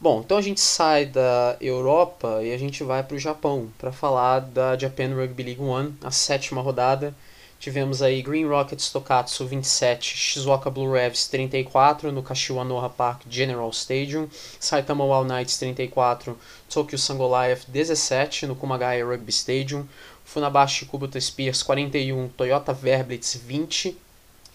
Bom, 0.00 0.20
então 0.24 0.38
a 0.38 0.42
gente 0.42 0.60
sai 0.60 1.06
da 1.06 1.56
Europa 1.60 2.40
e 2.42 2.52
a 2.52 2.58
gente 2.58 2.84
vai 2.84 3.02
para 3.02 3.16
o 3.16 3.18
Japão 3.18 3.68
para 3.76 3.90
falar 3.90 4.40
da 4.40 4.76
Japan 4.78 5.14
Rugby 5.14 5.42
League 5.42 5.60
One, 5.60 5.94
a 6.02 6.10
sétima 6.12 6.62
rodada 6.62 7.12
Tivemos 7.58 8.02
aí 8.02 8.22
Green 8.22 8.46
Rockets 8.46 8.88
Tokatsu 8.88 9.44
27, 9.44 10.16
Shizuoka 10.16 10.70
Blue 10.70 10.92
Revs 10.92 11.26
34 11.26 12.12
no 12.12 12.22
Kashiwa 12.22 12.64
Noha 12.64 12.88
Park 12.88 13.22
General 13.28 13.68
Stadium, 13.72 14.28
Saitama 14.60 15.04
Wild 15.04 15.28
Knights 15.28 15.58
34, 15.58 16.36
Tokyo 16.70 16.96
Sangoliath 16.96 17.66
17 17.66 18.46
no 18.46 18.54
Kumagaya 18.54 19.04
Rugby 19.04 19.32
Stadium, 19.32 19.88
Funabashi 20.24 20.86
Kubota 20.86 21.20
Spears 21.20 21.60
41, 21.62 22.28
Toyota 22.38 22.72
Verblitz 22.72 23.34
20 23.34 23.96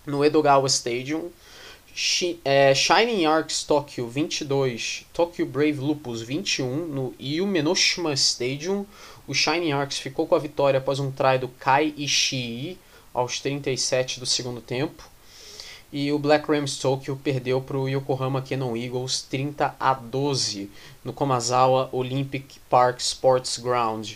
no 0.07 0.23
Edogawa 0.23 0.69
Stadium, 0.69 1.29
é, 2.45 2.73
Shining 2.73 3.25
Arcs 3.25 3.63
Tokyo 3.63 4.07
22, 4.07 5.05
Tokyo 5.11 5.45
Brave 5.45 5.81
Lupus 5.81 6.21
21 6.21 6.87
no 6.87 7.13
Yumenoshima 7.19 8.13
Stadium. 8.13 8.85
O 9.27 9.33
Shining 9.33 9.73
Arcs 9.73 9.99
ficou 9.99 10.25
com 10.25 10.35
a 10.35 10.39
vitória 10.39 10.77
após 10.77 10.99
um 10.99 11.11
try 11.11 11.37
do 11.37 11.49
Kai 11.49 11.93
Ishii 11.97 12.77
aos 13.13 13.39
37 13.39 14.19
do 14.19 14.25
segundo 14.25 14.59
tempo. 14.59 15.03
E 15.91 16.11
o 16.11 16.17
Black 16.17 16.51
Rams 16.51 16.77
Tokyo 16.77 17.15
perdeu 17.23 17.61
para 17.61 17.77
o 17.77 17.87
Yokohama 17.87 18.41
Cannon 18.41 18.75
Eagles 18.75 19.21
30 19.29 19.75
a 19.79 19.93
12 19.93 20.71
no 21.03 21.13
Komazawa 21.13 21.87
Olympic 21.91 22.55
Park 22.67 22.99
Sports 22.99 23.59
Ground. 23.59 24.13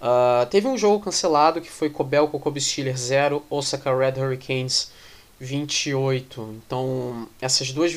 Uh, 0.00 0.44
teve 0.50 0.66
um 0.66 0.76
jogo 0.76 1.04
cancelado 1.04 1.60
que 1.60 1.70
foi 1.70 1.88
Kobelco 1.88 2.38
Kobe 2.40 2.60
Steelers 2.60 3.00
0, 3.00 3.44
Osaka 3.48 3.96
Red 3.96 4.20
Hurricanes 4.20 4.90
28. 5.38 6.56
Então, 6.66 7.28
essas 7.40 7.70
duas. 7.70 7.94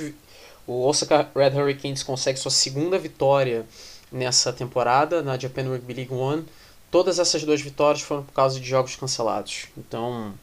O 0.67 0.86
Osaka 0.86 1.29
Red 1.36 1.60
Hurricanes 1.60 2.03
consegue 2.03 2.38
sua 2.38 2.51
segunda 2.51 3.00
vitória 3.00 3.65
nessa 4.12 4.53
temporada 4.53 5.22
na 5.22 5.38
Japan 5.38 5.63
Rugby 5.63 5.94
League 5.94 6.13
One 6.13 6.46
Todas 6.89 7.20
essas 7.20 7.44
duas 7.44 7.62
vitórias 7.62 8.01
foram 8.01 8.24
por 8.24 8.34
causa 8.34 8.60
de 8.60 8.67
jogos 8.67 8.96
cancelados. 8.96 9.67
Então, 9.77 10.34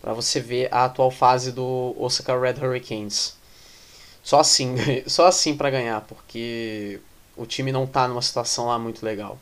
para 0.00 0.12
você 0.12 0.40
ver 0.40 0.68
a 0.72 0.84
atual 0.84 1.10
fase 1.10 1.52
do 1.52 1.94
Osaka 1.98 2.38
Red 2.38 2.64
Hurricanes. 2.64 3.36
Só 4.22 4.40
assim, 4.40 4.74
só 5.06 5.26
assim 5.26 5.56
para 5.56 5.70
ganhar, 5.70 6.02
porque 6.02 7.00
o 7.36 7.46
time 7.46 7.72
não 7.72 7.84
está 7.84 8.06
numa 8.06 8.22
situação 8.22 8.66
lá 8.66 8.78
muito 8.78 9.04
legal. 9.04 9.38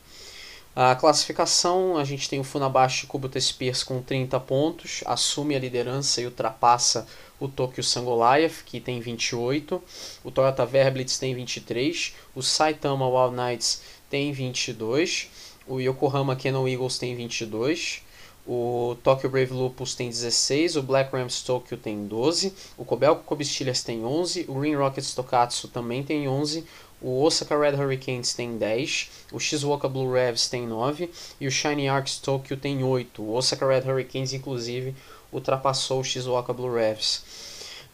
A 0.80 0.94
classificação, 0.94 1.96
a 1.96 2.04
gente 2.04 2.28
tem 2.28 2.38
o 2.38 2.44
Funabashi 2.44 3.08
Kubota 3.08 3.40
Spears 3.40 3.82
com 3.82 4.00
30 4.00 4.38
pontos, 4.38 5.02
assume 5.06 5.56
a 5.56 5.58
liderança 5.58 6.20
e 6.20 6.26
ultrapassa 6.26 7.04
o 7.40 7.48
Tokyo 7.48 7.82
Sangoliath, 7.82 8.62
que 8.64 8.78
tem 8.78 9.00
28, 9.00 9.82
o 10.22 10.30
Toyota 10.30 10.64
Verblitz 10.64 11.18
tem 11.18 11.34
23, 11.34 12.14
o 12.32 12.42
Saitama 12.42 13.08
Wild 13.08 13.34
Knights 13.34 13.82
tem 14.08 14.30
22, 14.30 15.28
o 15.68 15.80
Yokohama 15.80 16.34
Cannon 16.34 16.66
Eagles 16.66 16.98
tem 16.98 17.14
22, 17.14 18.02
o 18.46 18.96
Tokyo 19.02 19.28
Brave 19.28 19.52
Lupus 19.52 19.94
tem 19.94 20.08
16, 20.08 20.76
o 20.76 20.82
Black 20.82 21.12
Rams 21.14 21.42
Tokyo 21.42 21.76
tem 21.76 22.06
12, 22.06 22.54
o 22.78 22.84
Kobelco 22.84 23.22
Kobe 23.22 23.44
tem 23.84 24.04
11, 24.04 24.46
o 24.48 24.54
Green 24.54 24.74
Rockets 24.74 25.14
Tokatsu 25.14 25.68
também 25.68 26.02
tem 26.02 26.26
11, 26.26 26.64
o 27.00 27.22
Osaka 27.22 27.56
Red 27.56 27.76
Hurricanes 27.76 28.34
tem 28.34 28.56
10, 28.56 29.10
o 29.32 29.38
Shizuoka 29.38 29.88
Blue 29.88 30.12
Revs 30.12 30.48
tem 30.48 30.66
9 30.66 31.10
e 31.40 31.46
o 31.46 31.50
Shiny 31.50 31.88
Arcs 31.88 32.16
Tokyo 32.18 32.56
tem 32.56 32.82
8. 32.82 33.22
O 33.22 33.34
Osaka 33.34 33.66
Red 33.68 33.88
Hurricanes, 33.88 34.32
inclusive, 34.32 34.96
ultrapassou 35.32 36.00
o 36.00 36.04
Shizuoka 36.04 36.52
Blue 36.52 36.74
Revs. 36.74 37.22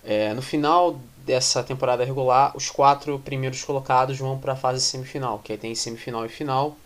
É, 0.02 0.33
no 0.33 0.40
final 0.40 0.99
dessa 1.19 1.62
temporada 1.62 2.04
regular, 2.04 2.57
os 2.57 2.71
quatro 2.71 3.19
primeiros 3.19 3.62
colocados 3.62 4.19
vão 4.19 4.38
para 4.38 4.52
a 4.52 4.57
fase 4.57 4.83
semifinal, 4.83 5.38
que 5.38 5.52
aí 5.52 5.59
tem 5.59 5.75
semifinal 5.75 6.25
e 6.25 6.28
final 6.28 6.76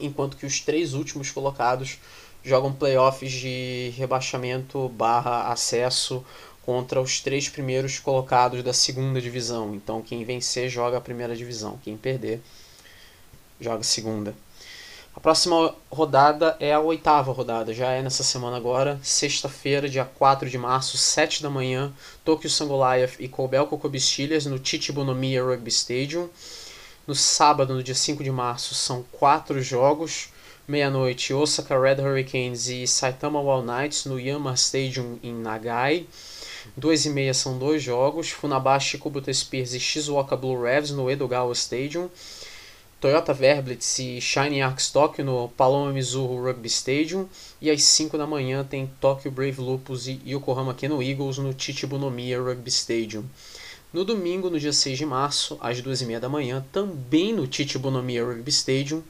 enquanto 0.00 0.36
que 0.36 0.46
os 0.46 0.60
três 0.60 0.94
últimos 0.94 1.30
colocados 1.30 1.98
jogam 2.42 2.72
playoffs 2.72 3.32
de 3.32 3.92
rebaixamento 3.96 4.88
barra 4.90 5.52
acesso 5.52 6.24
contra 6.64 7.00
os 7.00 7.20
três 7.20 7.48
primeiros 7.48 7.98
colocados 7.98 8.62
da 8.62 8.72
segunda 8.72 9.20
divisão. 9.20 9.74
Então 9.74 10.02
quem 10.02 10.24
vencer 10.24 10.68
joga 10.68 10.98
a 10.98 11.00
primeira 11.00 11.34
divisão, 11.36 11.78
quem 11.82 11.96
perder 11.96 12.40
joga 13.60 13.80
a 13.80 13.84
segunda. 13.84 14.34
A 15.14 15.18
próxima 15.18 15.74
rodada 15.90 16.56
é 16.60 16.72
a 16.72 16.78
oitava 16.78 17.32
rodada, 17.32 17.74
já 17.74 17.90
é 17.90 18.00
nessa 18.00 18.22
semana 18.22 18.56
agora, 18.56 18.98
sexta-feira, 19.02 19.88
dia 19.88 20.04
4 20.04 20.48
de 20.48 20.56
março, 20.56 20.96
7 20.96 21.42
da 21.42 21.50
manhã, 21.50 21.92
Tokyo 22.24 22.48
Sangoliath 22.48 23.16
e 23.18 23.28
Koubel 23.28 23.66
Kokobistilhas 23.66 24.46
no 24.46 24.64
Chichibonomiya 24.64 25.42
Rugby 25.42 25.68
Stadium. 25.68 26.28
No 27.10 27.16
sábado, 27.16 27.74
no 27.74 27.82
dia 27.82 27.92
5 27.92 28.22
de 28.22 28.30
março, 28.30 28.72
são 28.72 29.04
quatro 29.10 29.60
jogos. 29.60 30.28
Meia-noite, 30.68 31.34
Osaka 31.34 31.76
Red 31.76 32.00
Hurricanes 32.00 32.68
e 32.68 32.86
Saitama 32.86 33.40
Wild 33.40 33.66
Knights 33.66 34.04
no 34.04 34.20
Yamaha 34.20 34.54
Stadium 34.54 35.18
em 35.20 35.34
Nagai. 35.34 36.06
Duas 36.76 37.04
e 37.04 37.10
meia 37.10 37.34
são 37.34 37.58
dois 37.58 37.82
jogos. 37.82 38.30
Funabashi 38.30 38.96
Kubota 38.96 39.34
Spears 39.34 39.74
e 39.74 39.80
Shizuoka 39.80 40.36
Blue 40.36 40.62
Revs 40.62 40.92
no 40.92 41.10
Edogawa 41.10 41.52
Stadium. 41.52 42.08
Toyota 43.00 43.34
Verblitz 43.34 43.98
e 43.98 44.20
Shining 44.20 44.60
Arcs 44.60 44.88
Tokyo 44.92 45.24
no 45.24 45.48
Paloma 45.56 45.92
Mizuho 45.92 46.40
Rugby 46.40 46.68
Stadium. 46.68 47.28
E 47.60 47.72
às 47.72 47.82
5 47.82 48.16
da 48.16 48.24
manhã 48.24 48.62
tem 48.62 48.88
Tokyo 49.00 49.32
Brave 49.32 49.60
Lupus 49.60 50.06
e 50.06 50.20
Yokohama 50.24 50.74
Keno 50.74 51.02
Eagles 51.02 51.38
no 51.38 51.52
Chichibunomiya 51.58 52.40
Rugby 52.40 52.70
Stadium. 52.70 53.24
No 53.92 54.04
domingo, 54.04 54.48
no 54.48 54.60
dia 54.60 54.72
6 54.72 54.96
de 54.98 55.04
março, 55.04 55.58
às 55.60 55.82
2h30 55.82 56.20
da 56.20 56.28
manhã, 56.28 56.64
também 56.72 57.32
no 57.32 57.52
Chichibunomiya 57.52 58.24
Rugby 58.24 58.50
Stadium, 58.50 59.02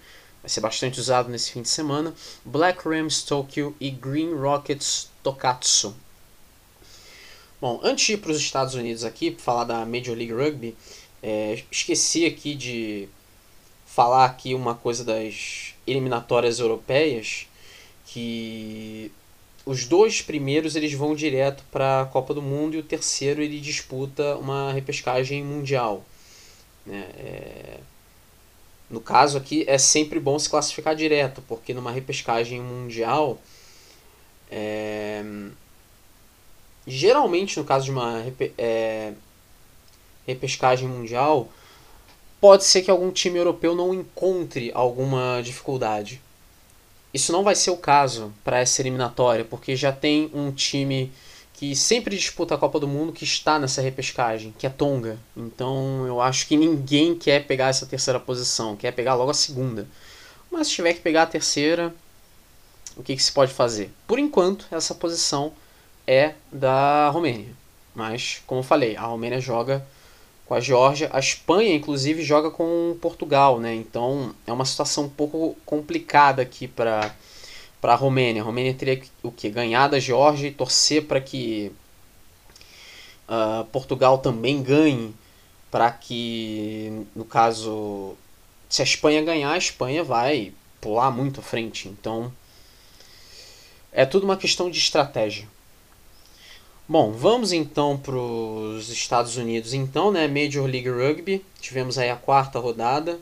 vai 0.43 0.49
ser 0.49 0.63
bastante 0.63 0.99
usado 0.99 1.29
nesse 1.29 1.53
fim 1.53 1.61
de 1.61 1.69
semana, 1.69 2.15
Black 2.47 2.89
Rams 2.89 3.23
Tokyo 3.23 3.77
e 3.79 3.91
Green 3.91 4.33
Rockets 4.33 5.11
Tokatsu. 5.23 5.95
Bom, 7.61 7.79
antes 7.83 8.07
de 8.07 8.13
ir 8.15 8.17
para 8.17 8.31
os 8.31 8.39
Estados 8.39 8.75
Unidos 8.75 9.05
aqui, 9.05 9.31
para 9.31 9.45
falar 9.45 9.65
da 9.65 9.85
Major 9.85 10.17
League 10.17 10.33
Rugby, 10.33 10.75
é, 11.23 11.63
esqueci 11.71 12.25
aqui 12.25 12.55
de 12.55 13.07
falar 13.85 14.25
aqui 14.25 14.55
uma 14.55 14.75
coisa 14.75 15.05
das 15.05 15.75
eliminatórias 15.87 16.59
europeias, 16.59 17.47
que 18.07 19.13
os 19.65 19.85
dois 19.87 20.23
primeiros 20.23 20.75
eles 20.75 20.93
vão 20.93 21.15
direto 21.15 21.63
para 21.71 22.03
a 22.03 22.07
Copa 22.07 22.33
do 22.33 22.43
Mundo 22.43 22.75
e 22.75 22.79
o 22.79 22.83
terceiro 22.83 23.43
ele 23.43 23.61
disputa 23.61 24.37
uma 24.37 24.73
repescagem 24.73 25.45
mundial. 25.45 26.05
Né? 26.87 27.07
É... 27.19 27.81
No 28.89 29.01
caso 29.01 29.39
aqui 29.39 29.65
é 29.69 29.79
sempre 29.79 30.19
bom 30.19 30.39
se 30.39 30.49
classificar 30.49 30.97
direto, 30.97 31.43
porque 31.47 31.73
numa 31.73 31.93
repescagem 31.93 32.61
mundial, 32.61 33.39
é... 34.51 35.23
geralmente 36.87 37.59
no 37.59 37.65
caso 37.65 37.85
de 37.85 37.91
uma 37.93 38.25
é... 38.59 39.13
repescagem 40.27 40.89
mundial, 40.89 41.49
pode 42.41 42.65
ser 42.65 42.83
que 42.83 42.91
algum 42.91 43.13
time 43.13 43.39
europeu 43.39 43.77
não 43.77 43.95
encontre 43.95 44.73
alguma 44.75 45.41
dificuldade. 45.43 46.21
Isso 47.13 47.33
não 47.33 47.43
vai 47.43 47.55
ser 47.55 47.71
o 47.71 47.77
caso 47.77 48.33
para 48.45 48.61
essa 48.61 48.81
eliminatória, 48.81 49.45
porque 49.45 49.75
já 49.75 49.93
tem 49.93 50.31
um 50.33 50.53
time 50.53 51.13
que 51.55 51.77
sempre 51.77 52.17
disputa 52.17 52.55
a 52.55 52.59
Copa 52.59 52.81
do 52.81 52.89
Mundo 52.89 53.13
que 53.13 53.25
está 53.25 53.59
nessa 53.59 53.83
repescagem, 53.83 54.55
que 54.59 54.67
é 54.67 54.71
Tonga. 54.71 55.19
Então 55.37 56.07
eu 56.07 56.21
acho 56.21 56.47
que 56.47 56.57
ninguém 56.57 57.15
quer 57.15 57.47
pegar 57.47 57.69
essa 57.69 57.85
terceira 57.85 58.19
posição, 58.19 58.77
quer 58.77 58.93
pegar 58.93 59.15
logo 59.15 59.31
a 59.31 59.35
segunda. 59.35 59.87
Mas 60.51 60.69
se 60.69 60.75
tiver 60.75 60.95
que 60.95 61.01
pegar 61.01 61.25
a 61.25 61.27
terceira, 61.27 61.95
o 62.97 63.03
que, 63.03 63.15
que 63.15 63.23
se 63.23 63.33
pode 63.33 63.53
fazer? 63.53 63.93
Por 64.07 64.19
enquanto, 64.19 64.67
essa 64.71 64.95
posição 64.95 65.53
é 66.07 66.35
da 66.51 67.09
Romênia. 67.11 67.55
Mas, 67.95 68.43
como 68.47 68.61
eu 68.61 68.65
falei, 68.65 68.97
a 68.97 69.03
Romênia 69.03 69.41
joga 69.41 69.85
com 70.51 70.55
a 70.57 70.61
Geórgia, 70.61 71.09
a 71.13 71.21
Espanha, 71.21 71.77
inclusive, 71.77 72.25
joga 72.25 72.51
com 72.51 72.99
Portugal, 73.01 73.61
né? 73.61 73.73
Então 73.73 74.35
é 74.45 74.53
uma 74.53 74.65
situação 74.65 75.05
um 75.05 75.09
pouco 75.09 75.57
complicada 75.65 76.43
aqui 76.43 76.67
para 76.67 77.15
para 77.81 77.93
a 77.93 77.97
Romênia. 77.97 78.43
A 78.43 78.45
Romênia 78.45 78.75
teria 78.75 79.01
o 79.23 79.31
que 79.31 79.49
ganhar 79.49 79.87
da 79.87 80.01
Geórgia 80.01 80.49
e 80.49 80.53
torcer 80.53 81.07
para 81.07 81.21
que 81.21 81.71
uh, 83.29 83.65
Portugal 83.67 84.19
também 84.19 84.61
ganhe, 84.61 85.15
para 85.71 85.89
que, 85.93 87.07
no 87.15 87.25
caso, 87.25 88.17
se 88.69 88.83
a 88.83 88.85
Espanha 88.85 89.23
ganhar, 89.23 89.53
a 89.53 89.57
Espanha 89.57 90.03
vai 90.03 90.53
pular 90.81 91.13
muito 91.13 91.39
à 91.39 91.45
frente. 91.45 91.89
Então 91.89 92.33
é 93.93 94.05
tudo 94.05 94.25
uma 94.25 94.37
questão 94.37 94.69
de 94.69 94.79
estratégia. 94.79 95.47
Bom, 96.91 97.13
vamos 97.13 97.53
então 97.53 97.97
para 97.97 98.17
os 98.17 98.89
Estados 98.89 99.37
Unidos. 99.37 99.73
Então, 99.75 100.11
né, 100.11 100.27
Major 100.27 100.69
League 100.69 100.91
Rugby, 100.91 101.41
tivemos 101.61 101.97
aí 101.97 102.11
a 102.11 102.17
quarta 102.17 102.59
rodada. 102.59 103.21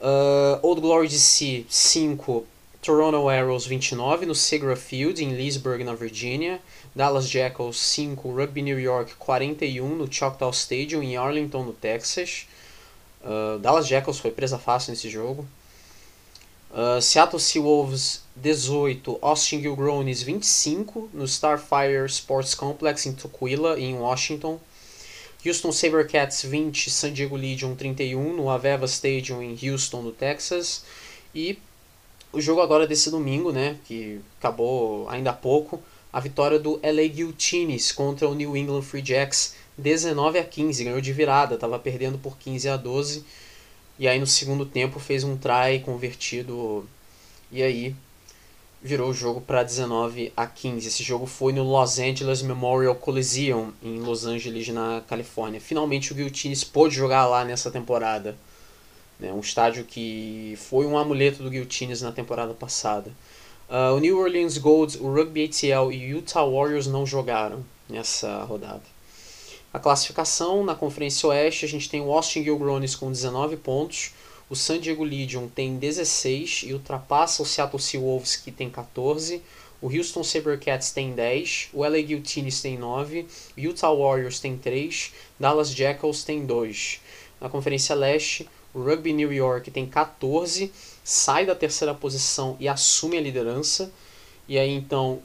Uh, 0.00 0.58
Old 0.62 0.80
Glory 0.80 1.06
DC 1.06 1.66
5, 1.68 2.46
Toronto 2.80 3.28
Arrows 3.28 3.66
29 3.66 4.24
no 4.24 4.34
Segra 4.34 4.74
Field 4.74 5.22
em 5.22 5.34
Leesburg, 5.34 5.84
na 5.84 5.92
Virgínia. 5.92 6.62
Dallas 6.96 7.28
Jackals 7.28 7.78
5, 7.78 8.32
Rugby 8.32 8.62
New 8.62 8.80
York 8.80 9.16
41 9.18 9.86
no 9.94 10.10
Choctaw 10.10 10.50
Stadium 10.50 11.02
em 11.02 11.14
Arlington, 11.14 11.64
no 11.64 11.74
Texas. 11.74 12.46
Uh, 13.22 13.58
Dallas 13.58 13.86
Jackals 13.86 14.18
foi 14.18 14.30
presa 14.30 14.58
fácil 14.58 14.92
nesse 14.92 15.10
jogo. 15.10 15.46
Uh, 16.70 17.00
Seattle 17.00 17.40
Seawolves 17.40 18.20
18, 18.36 19.18
Austin 19.22 19.60
Gilgronis 19.62 20.22
25 20.22 21.08
no 21.14 21.26
Starfire 21.26 22.06
Sports 22.06 22.54
Complex 22.54 23.06
em 23.06 23.12
Tukwila, 23.12 23.80
em 23.80 23.94
Washington. 23.94 24.60
Houston 25.44 25.72
Sabercats 25.72 26.42
20, 26.42 26.90
San 26.90 27.12
Diego 27.12 27.36
Legion 27.36 27.74
31 27.74 28.34
no 28.34 28.50
Aveva 28.50 28.86
Stadium 28.86 29.40
em 29.42 29.56
Houston, 29.62 30.02
no 30.02 30.12
Texas. 30.12 30.84
E 31.34 31.58
o 32.32 32.40
jogo 32.40 32.60
agora 32.60 32.86
desse 32.86 33.10
domingo, 33.10 33.50
né, 33.50 33.78
que 33.86 34.20
acabou 34.38 35.08
ainda 35.08 35.30
há 35.30 35.32
pouco, 35.32 35.80
a 36.12 36.20
vitória 36.20 36.58
do 36.58 36.80
LA 36.82 37.08
Guillotines 37.08 37.92
contra 37.92 38.28
o 38.28 38.34
New 38.34 38.56
England 38.56 38.82
Free 38.82 39.04
Jacks 39.04 39.54
19 39.78 40.38
a 40.38 40.44
15, 40.44 40.84
ganhou 40.84 41.00
de 41.00 41.12
virada, 41.12 41.54
estava 41.54 41.78
perdendo 41.78 42.18
por 42.18 42.36
15 42.36 42.68
a 42.68 42.76
12 42.76 43.24
e 43.98 44.06
aí 44.06 44.18
no 44.18 44.26
segundo 44.26 44.64
tempo 44.64 45.00
fez 45.00 45.24
um 45.24 45.36
try 45.36 45.80
convertido 45.84 46.88
e 47.50 47.62
aí 47.62 47.94
virou 48.82 49.10
o 49.10 49.14
jogo 49.14 49.40
para 49.40 49.62
19 49.62 50.32
a 50.36 50.46
15. 50.46 50.86
Esse 50.86 51.02
jogo 51.02 51.26
foi 51.26 51.52
no 51.52 51.64
Los 51.64 51.98
Angeles 51.98 52.42
Memorial 52.42 52.94
Coliseum 52.94 53.72
em 53.82 53.98
Los 53.98 54.24
Angeles, 54.24 54.68
na 54.68 55.02
Califórnia. 55.08 55.60
Finalmente 55.60 56.12
o 56.12 56.14
Guillotines 56.14 56.62
pôde 56.62 56.94
jogar 56.94 57.26
lá 57.26 57.44
nessa 57.44 57.70
temporada. 57.70 58.36
Né? 59.18 59.32
Um 59.32 59.40
estádio 59.40 59.84
que 59.84 60.54
foi 60.58 60.86
um 60.86 60.96
amuleto 60.96 61.42
do 61.42 61.50
Guillotines 61.50 62.02
na 62.02 62.12
temporada 62.12 62.54
passada. 62.54 63.10
Uh, 63.68 63.94
o 63.96 63.98
New 63.98 64.18
Orleans 64.18 64.56
Gold, 64.56 64.96
o 64.98 65.12
Rugby 65.12 65.44
ATL 65.44 65.92
e 65.92 66.12
o 66.12 66.18
Utah 66.18 66.44
Warriors 66.44 66.86
não 66.86 67.04
jogaram 67.04 67.64
nessa 67.88 68.44
rodada. 68.44 68.97
A 69.72 69.78
classificação 69.78 70.64
na 70.64 70.74
Conferência 70.74 71.28
Oeste, 71.28 71.66
a 71.66 71.68
gente 71.68 71.90
tem 71.90 72.00
o 72.00 72.10
Austin 72.10 72.42
Gilgronis 72.42 72.96
com 72.96 73.12
19 73.12 73.58
pontos, 73.58 74.12
o 74.48 74.56
San 74.56 74.80
Diego 74.80 75.04
Legion 75.04 75.46
tem 75.46 75.76
16 75.76 76.64
e 76.66 76.72
ultrapassa 76.72 77.42
o 77.42 77.46
Seattle 77.46 77.78
Seawolves 77.78 78.34
que 78.34 78.50
tem 78.50 78.70
14, 78.70 79.42
o 79.80 79.94
Houston 79.94 80.24
Sabercats 80.24 80.90
tem 80.90 81.12
10, 81.12 81.68
o 81.74 81.82
LA 81.82 82.00
Guillotines 82.00 82.62
tem 82.62 82.78
9, 82.78 83.26
o 83.56 83.60
Utah 83.60 83.92
Warriors 83.92 84.40
tem 84.40 84.56
3, 84.56 85.12
Dallas 85.38 85.70
Jackals 85.70 86.24
tem 86.24 86.46
2. 86.46 87.00
Na 87.38 87.50
Conferência 87.50 87.94
Leste, 87.94 88.48
o 88.72 88.82
Rugby 88.82 89.12
New 89.12 89.32
York 89.32 89.70
tem 89.70 89.86
14, 89.86 90.72
sai 91.04 91.44
da 91.44 91.54
terceira 91.54 91.94
posição 91.94 92.56
e 92.58 92.66
assume 92.66 93.18
a 93.18 93.20
liderança. 93.20 93.92
E 94.48 94.58
aí 94.58 94.72
então 94.72 95.20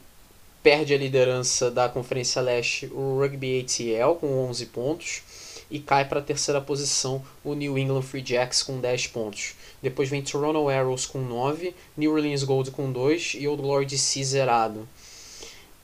perde 0.64 0.94
a 0.94 0.98
liderança 0.98 1.70
da 1.70 1.90
Conferência 1.90 2.40
Leste 2.40 2.86
o 2.86 3.20
Rugby 3.20 3.60
ATL 3.60 4.14
com 4.18 4.48
11 4.48 4.66
pontos 4.66 5.22
e 5.70 5.78
cai 5.78 6.06
para 6.06 6.20
a 6.20 6.22
terceira 6.22 6.58
posição 6.58 7.22
o 7.44 7.52
New 7.52 7.76
England 7.76 8.00
Free 8.00 8.24
Jacks 8.24 8.62
com 8.62 8.80
10 8.80 9.08
pontos. 9.08 9.54
Depois 9.82 10.08
vem 10.08 10.22
Toronto 10.22 10.70
Arrows 10.70 11.04
com 11.04 11.18
9, 11.18 11.74
New 11.94 12.12
Orleans 12.12 12.44
Gold 12.44 12.70
com 12.70 12.90
2 12.90 13.34
e 13.34 13.46
Old 13.46 13.60
Glory 13.60 13.84
DC 13.84 14.24
zerado. 14.24 14.88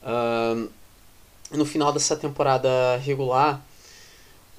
Uh, 0.01 0.67
no 1.51 1.65
final 1.65 1.93
dessa 1.93 2.15
temporada 2.15 2.97
regular, 3.05 3.63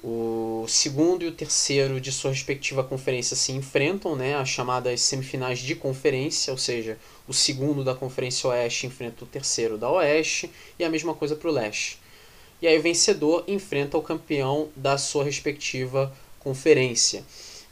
o 0.03 0.65
segundo 0.67 1.23
e 1.23 1.27
o 1.27 1.31
terceiro 1.31 2.01
de 2.01 2.11
sua 2.11 2.31
respectiva 2.31 2.83
conferência 2.83 3.37
se 3.37 3.53
enfrentam, 3.53 4.17
né, 4.17 4.35
as 4.35 4.49
chamadas 4.49 5.01
semifinais 5.01 5.59
de 5.59 5.75
conferência, 5.75 6.51
ou 6.51 6.57
seja, 6.57 6.97
o 7.25 7.33
segundo 7.33 7.85
da 7.85 7.95
Conferência 7.95 8.49
Oeste 8.49 8.85
enfrenta 8.85 9.23
o 9.23 9.27
terceiro 9.27 9.77
da 9.77 9.89
Oeste 9.89 10.51
e 10.77 10.83
a 10.83 10.89
mesma 10.89 11.13
coisa 11.13 11.37
para 11.37 11.49
o 11.49 11.53
Leste. 11.53 11.99
E 12.61 12.67
aí 12.67 12.77
o 12.77 12.81
vencedor 12.81 13.45
enfrenta 13.47 13.97
o 13.97 14.01
campeão 14.01 14.67
da 14.75 14.97
sua 14.97 15.23
respectiva 15.23 16.13
conferência. 16.39 17.23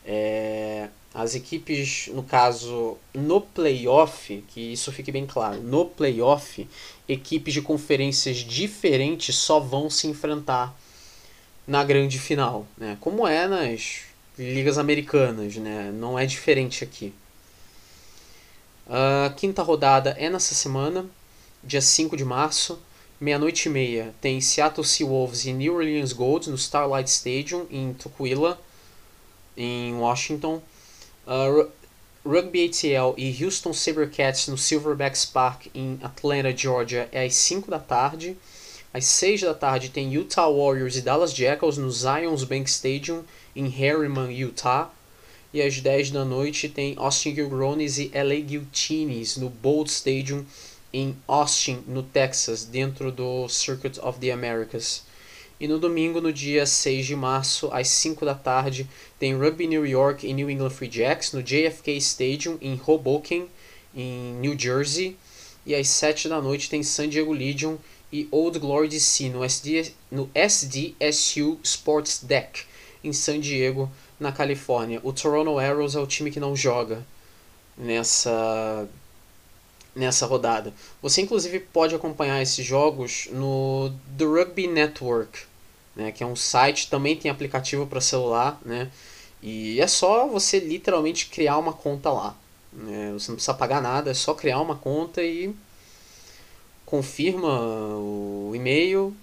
É, 0.05 0.87
as 1.13 1.35
equipes, 1.35 2.07
no 2.13 2.23
caso, 2.23 2.97
no 3.13 3.41
playoff, 3.41 4.41
que 4.47 4.71
isso 4.71 4.89
fique 4.93 5.11
bem 5.11 5.25
claro, 5.25 5.61
no 5.61 5.85
playoff, 5.85 6.65
equipes 7.09 7.53
de 7.53 7.61
conferências 7.61 8.37
diferentes 8.37 9.35
só 9.35 9.59
vão 9.59 9.89
se 9.89 10.07
enfrentar 10.07 10.73
na 11.67 11.83
grande 11.83 12.19
final, 12.19 12.67
né? 12.77 12.97
Como 12.99 13.27
é 13.27 13.47
nas 13.47 14.01
ligas 14.37 14.77
americanas, 14.77 15.55
né? 15.55 15.91
Não 15.93 16.17
é 16.17 16.25
diferente 16.25 16.83
aqui. 16.83 17.13
A 18.89 19.29
quinta 19.37 19.61
rodada 19.61 20.11
é 20.17 20.29
nessa 20.29 20.53
semana, 20.53 21.05
dia 21.63 21.81
5 21.81 22.17
de 22.17 22.25
março, 22.25 22.79
meia-noite 23.19 23.69
e 23.69 23.71
meia. 23.71 24.13
Tem 24.19 24.41
Seattle 24.41 24.85
Seawolves 24.85 25.45
e 25.45 25.53
New 25.53 25.75
Orleans 25.75 26.11
Gold 26.11 26.49
no 26.49 26.55
Starlight 26.55 27.09
Stadium 27.09 27.67
em 27.69 27.93
Tukwila, 27.93 28.59
em 29.55 29.93
Washington. 29.93 30.61
Uh, 31.25 31.69
Rugby 32.25 32.65
ATL 32.65 33.15
e 33.17 33.43
Houston 33.43 33.73
Sabercats 33.73 34.47
no 34.47 34.57
Silverbacks 34.57 35.25
Park 35.25 35.67
em 35.73 35.99
Atlanta, 36.03 36.55
Georgia, 36.55 37.09
é 37.11 37.25
às 37.25 37.33
5 37.35 37.69
da 37.69 37.79
tarde. 37.79 38.37
Às 38.93 39.05
6 39.05 39.41
da 39.41 39.53
tarde 39.53 39.89
tem 39.89 40.13
Utah 40.13 40.49
Warriors 40.49 40.97
e 40.97 41.01
Dallas 41.01 41.33
Jackals 41.33 41.77
no 41.77 41.89
Zions 41.89 42.43
Bank 42.43 42.69
Stadium 42.69 43.23
em 43.55 43.69
Harriman, 43.69 44.29
Utah. 44.29 44.91
E 45.53 45.61
às 45.61 45.79
10 45.79 46.11
da 46.11 46.25
noite 46.25 46.67
tem 46.67 46.95
Austin 46.97 47.33
Gilgronis 47.33 47.97
e 47.97 48.11
LA 48.13 48.41
Guillotines 48.41 49.37
no 49.37 49.49
Bold 49.49 49.89
Stadium 49.89 50.45
em 50.93 51.15
Austin, 51.25 51.81
no 51.87 52.03
Texas, 52.03 52.65
dentro 52.65 53.13
do 53.13 53.47
Circuit 53.47 53.97
of 54.01 54.19
the 54.19 54.29
Americas. 54.29 55.03
E 55.57 55.67
no 55.67 55.79
domingo, 55.79 56.19
no 56.19 56.33
dia 56.33 56.65
6 56.65 57.05
de 57.05 57.15
março, 57.15 57.69
às 57.71 57.87
5 57.87 58.25
da 58.25 58.35
tarde, 58.35 58.89
tem 59.17 59.37
Rugby 59.37 59.67
New 59.67 59.85
York 59.85 60.27
e 60.27 60.33
New 60.33 60.49
England 60.49 60.71
Free 60.71 60.91
Jacks 60.91 61.31
no 61.31 61.41
JFK 61.41 61.95
Stadium 61.97 62.57
em 62.59 62.79
Hoboken, 62.85 63.47
em 63.95 64.33
New 64.41 64.59
Jersey. 64.59 65.15
E 65.65 65.75
às 65.75 65.87
7 65.87 66.27
da 66.27 66.41
noite 66.41 66.69
tem 66.69 66.81
San 66.83 67.07
Diego 67.07 67.31
Legion 67.31 67.77
e 68.11 68.27
Old 68.31 68.59
Glory 68.59 68.87
DC 68.87 69.29
no, 69.29 69.43
SD, 69.43 69.93
no 70.11 70.29
SDSU 70.35 71.59
Sports 71.63 72.23
Deck 72.23 72.63
em 73.03 73.13
San 73.13 73.39
Diego, 73.39 73.89
na 74.19 74.31
Califórnia. 74.31 74.99
O 75.03 75.11
Toronto 75.11 75.57
Arrows 75.57 75.95
é 75.95 75.99
o 75.99 76.05
time 76.05 76.29
que 76.29 76.39
não 76.39 76.55
joga 76.55 77.05
nessa 77.77 78.87
nessa 79.93 80.25
rodada. 80.25 80.73
Você 81.01 81.21
inclusive 81.21 81.59
pode 81.59 81.93
acompanhar 81.93 82.41
esses 82.41 82.65
jogos 82.65 83.27
no 83.31 83.91
The 84.17 84.23
Rugby 84.23 84.67
Network, 84.67 85.41
né, 85.93 86.13
que 86.13 86.23
é 86.23 86.25
um 86.25 86.35
site, 86.35 86.89
também 86.89 87.17
tem 87.17 87.29
aplicativo 87.29 87.85
para 87.85 87.99
celular, 87.99 88.57
né? 88.65 88.89
E 89.41 89.81
é 89.81 89.87
só 89.87 90.27
você 90.27 90.59
literalmente 90.59 91.25
criar 91.25 91.57
uma 91.57 91.73
conta 91.73 92.09
lá. 92.09 92.37
Né? 92.71 93.11
Você 93.13 93.29
não 93.29 93.35
precisa 93.35 93.53
pagar 93.53 93.81
nada, 93.81 94.11
é 94.11 94.13
só 94.13 94.33
criar 94.33 94.61
uma 94.61 94.75
conta 94.75 95.21
e 95.23 95.53
confirma 96.91 97.47
o 97.95 98.51
e-mail 98.53 99.15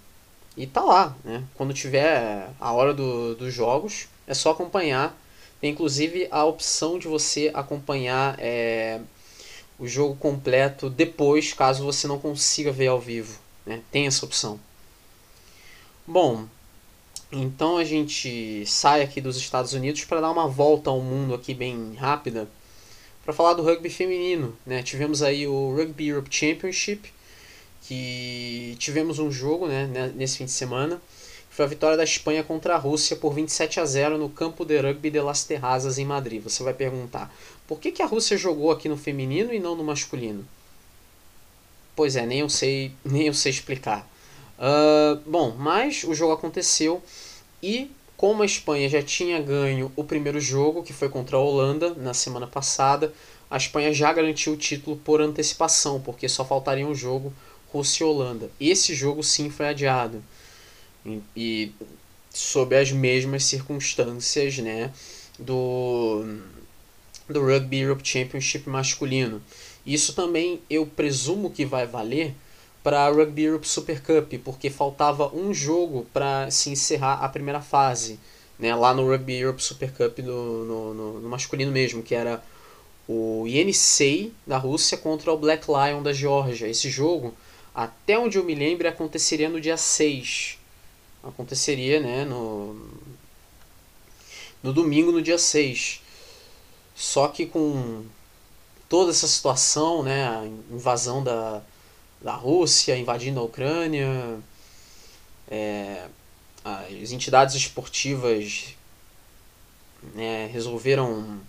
e 0.57 0.67
tá 0.67 0.83
lá, 0.83 1.15
né? 1.23 1.45
Quando 1.55 1.75
tiver 1.75 2.49
a 2.59 2.73
hora 2.73 2.95
do, 2.95 3.35
dos 3.35 3.53
jogos, 3.53 4.09
é 4.27 4.33
só 4.33 4.53
acompanhar. 4.53 5.15
Tem 5.61 5.71
inclusive 5.71 6.27
a 6.31 6.45
opção 6.47 6.99
de 6.99 7.07
você 7.07 7.51
acompanhar 7.53 8.37
é, 8.39 9.01
o 9.79 9.87
jogo 9.87 10.17
completo 10.17 10.89
depois, 10.89 11.53
caso 11.53 11.85
você 11.85 12.07
não 12.07 12.19
consiga 12.19 12.73
ver 12.73 12.87
ao 12.87 12.99
vivo. 12.99 13.39
Né? 13.67 13.83
Tem 13.93 14.07
essa 14.07 14.25
opção. 14.25 14.59
Bom, 16.07 16.47
então 17.31 17.77
a 17.77 17.85
gente 17.85 18.65
sai 18.65 19.03
aqui 19.03 19.21
dos 19.21 19.37
Estados 19.37 19.75
Unidos 19.75 20.05
para 20.05 20.23
dar 20.23 20.31
uma 20.31 20.49
volta 20.49 20.89
ao 20.89 21.03
mundo 21.03 21.35
aqui 21.35 21.53
bem 21.53 21.95
rápida 21.99 22.49
para 23.23 23.35
falar 23.35 23.53
do 23.53 23.63
rugby 23.63 23.91
feminino. 23.91 24.57
Né? 24.65 24.83
Tivemos 24.83 25.23
aí 25.23 25.47
o 25.47 25.77
Rugby 25.77 26.09
Europe 26.09 26.35
Championship 26.35 27.13
que 27.89 28.77
tivemos 28.79 29.19
um 29.19 29.33
jogo 29.33 29.67
né, 29.67 30.13
nesse 30.15 30.37
fim 30.37 30.45
de 30.45 30.51
semana. 30.51 31.01
Foi 31.49 31.65
a 31.65 31.69
vitória 31.69 31.97
da 31.97 32.05
Espanha 32.05 32.45
contra 32.45 32.75
a 32.75 32.77
Rússia 32.77 33.17
por 33.17 33.33
27 33.33 33.81
a 33.81 33.87
0 33.87 34.19
no 34.19 34.29
campo 34.29 34.63
de 34.63 34.79
rugby 34.79 35.11
de 35.11 35.21
Las 35.21 35.45
Terrazas, 35.45 35.97
em 35.97 36.05
Madrid. 36.05 36.43
Você 36.43 36.63
vai 36.63 36.75
perguntar, 36.75 37.35
por 37.67 37.81
que, 37.81 37.91
que 37.91 38.03
a 38.03 38.07
Rússia 38.07 38.37
jogou 38.37 38.71
aqui 38.71 38.91
no 38.91 38.97
feminino 38.97 39.55
e 39.55 39.59
não 39.59 39.75
no 39.75 39.83
masculino? 39.83 40.47
Pois 41.97 42.15
é, 42.15 42.27
nem 42.27 42.41
eu 42.41 42.51
sei, 42.51 42.93
nem 43.03 43.27
eu 43.27 43.35
sei 43.35 43.51
explicar. 43.51 44.07
Uh, 44.59 45.19
bom, 45.25 45.57
mas 45.57 46.05
o 46.05 46.15
jogo 46.15 46.35
aconteceu 46.35 47.03
e 47.63 47.91
como 48.19 48.43
a 48.43 48.47
Espanha 48.47 48.87
já 48.87 49.03
tinha 49.03 49.41
ganho 49.41 49.91
o 49.97 50.05
primeiro 50.05 50.39
jogo, 50.39 50.83
que 50.83 50.93
foi 50.93 51.09
contra 51.09 51.39
a 51.39 51.41
Holanda 51.41 51.95
na 51.95 52.13
semana 52.13 52.47
passada, 52.47 53.15
a 53.51 53.57
Espanha 53.57 53.95
já 53.95 54.13
garantiu 54.13 54.53
o 54.53 54.57
título 54.59 54.97
por 54.99 55.23
antecipação, 55.23 56.01
porque 56.03 56.29
só 56.29 56.45
faltaria 56.45 56.87
um 56.87 56.95
jogo 56.95 57.33
Rússia 57.73 58.05
e 58.05 58.07
Holanda. 58.07 58.51
Esse 58.61 58.95
jogo 58.95 59.23
sim 59.23 59.51
foi 59.51 59.69
adiado. 59.69 60.23
E, 61.05 61.21
e 61.37 61.73
sob 62.31 62.77
as 62.77 62.93
mesmas 62.93 63.45
circunstâncias, 63.45 64.59
né, 64.59 64.93
do 65.39 66.25
do 67.29 67.45
Rugby 67.45 67.81
Europe 67.81 68.03
Championship 68.03 68.69
masculino. 68.69 69.43
Isso 69.85 70.15
também 70.15 70.61
eu 70.69 70.87
presumo 70.87 71.51
que 71.51 71.65
vai 71.65 71.87
valer 71.87 72.35
para 72.83 73.07
a 73.07 73.11
Rugby 73.11 73.43
Europe 73.43 73.69
Super 73.69 74.01
Cup, 74.01 74.33
porque 74.43 74.71
faltava 74.71 75.29
um 75.35 75.53
jogo 75.53 76.07
para 76.13 76.51
se 76.51 76.71
encerrar 76.71 77.23
a 77.25 77.29
primeira 77.29 77.61
fase, 77.61 78.19
né, 78.59 78.75
lá 78.75 78.95
no 78.95 79.07
Rugby 79.07 79.39
Europe 79.39 79.63
Super 79.63 79.93
Cup 79.93 80.19
no, 80.21 80.65
no, 80.65 80.95
no, 80.95 81.21
no 81.21 81.29
masculino 81.29 81.71
mesmo, 81.71 82.03
que 82.03 82.15
era 82.15 82.43
o 83.07 83.45
Yenisei 83.47 84.33
da 84.47 84.59
Rússia 84.59 84.97
contra 84.97 85.33
o 85.33 85.39
Black 85.39 85.67
Lion 85.67 86.03
da 86.03 86.13
Geórgia. 86.13 86.67
Esse 86.67 86.91
jogo, 86.91 87.35
até 87.79 88.19
onde 88.19 88.37
eu 88.37 88.43
me 88.43 88.57
lembro, 88.57 88.89
aconteceria 88.89 89.49
no 89.49 89.61
dia 89.61 89.77
6. 89.77 90.59
Aconteceria 91.23 92.01
né, 92.01 92.25
no, 92.25 92.75
no 94.61 94.73
domingo, 94.73 95.13
no 95.13 95.23
dia 95.23 95.39
6. 95.39 96.03
Só 96.93 97.29
que 97.29 97.47
com 97.47 98.05
toda 98.89 99.13
essa 99.13 99.29
situação, 99.29 100.03
né, 100.03 100.27
a 100.27 100.45
invasão 100.75 101.23
da, 101.23 101.63
da 102.21 102.35
Rússia 102.35 102.99
invadindo 102.99 103.39
a 103.39 103.45
Ucrânia, 103.45 104.41
é, 105.49 106.09
as 106.65 107.13
entidades 107.13 107.55
esportivas 107.55 108.75
né, 110.17 110.51
resolveram 110.53 111.41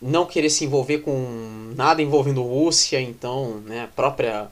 não 0.00 0.24
querer 0.24 0.48
se 0.48 0.64
envolver 0.64 1.00
com 1.00 1.74
nada 1.76 2.00
envolvendo 2.00 2.42
Rússia, 2.42 2.98
então 3.02 3.58
né, 3.66 3.84
a 3.84 3.88
própria 3.88 4.50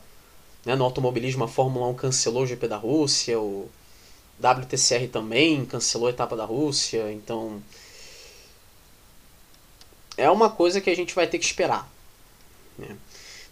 né, 0.64 0.74
no 0.74 0.84
automobilismo 0.84 1.44
a 1.44 1.48
Fórmula 1.48 1.88
1 1.88 1.94
cancelou 1.94 2.42
o 2.44 2.46
GP 2.46 2.68
da 2.68 2.76
Rússia, 2.76 3.38
o 3.38 3.68
WTCR 4.40 5.08
também 5.08 5.64
cancelou 5.64 6.08
a 6.08 6.10
etapa 6.10 6.36
da 6.36 6.44
Rússia, 6.44 7.12
então 7.12 7.62
é 10.16 10.30
uma 10.30 10.50
coisa 10.50 10.80
que 10.80 10.90
a 10.90 10.96
gente 10.96 11.14
vai 11.14 11.26
ter 11.26 11.38
que 11.38 11.44
esperar. 11.44 11.90
Né? 12.78 12.96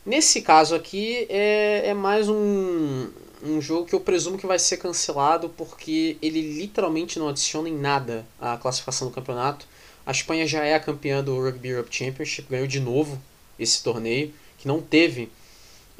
Nesse 0.05 0.43
caso 0.43 0.75
aqui 0.75 1.27
é, 1.29 1.89
é 1.89 1.95
mais 1.95 2.29
um, 2.29 3.09
um 3.43 3.61
jogo 3.61 3.87
que 3.87 3.95
eu 3.95 4.01
presumo 4.01 4.39
que 4.39 4.47
vai 4.47 4.59
ser 4.59 4.79
cancelado 4.79 5.49
porque 5.51 6.17
ele 6.23 6.41
literalmente 6.41 7.19
não 7.19 7.29
adiciona 7.29 7.69
em 7.69 7.77
nada 7.77 8.27
à 8.41 8.57
classificação 8.57 9.09
do 9.09 9.15
campeonato. 9.15 9.67
A 10.07 10.11
Espanha 10.11 10.47
já 10.47 10.65
é 10.65 10.75
a 10.75 10.81
campeã 10.81 11.23
do 11.23 11.39
Rugby 11.39 11.69
Europe 11.69 11.95
Championship, 11.95 12.49
ganhou 12.49 12.67
de 12.67 12.81
novo 12.81 13.21
esse 13.59 13.83
torneio, 13.83 14.33
que 14.59 14.67
não 14.67 14.81
teve 14.81 15.31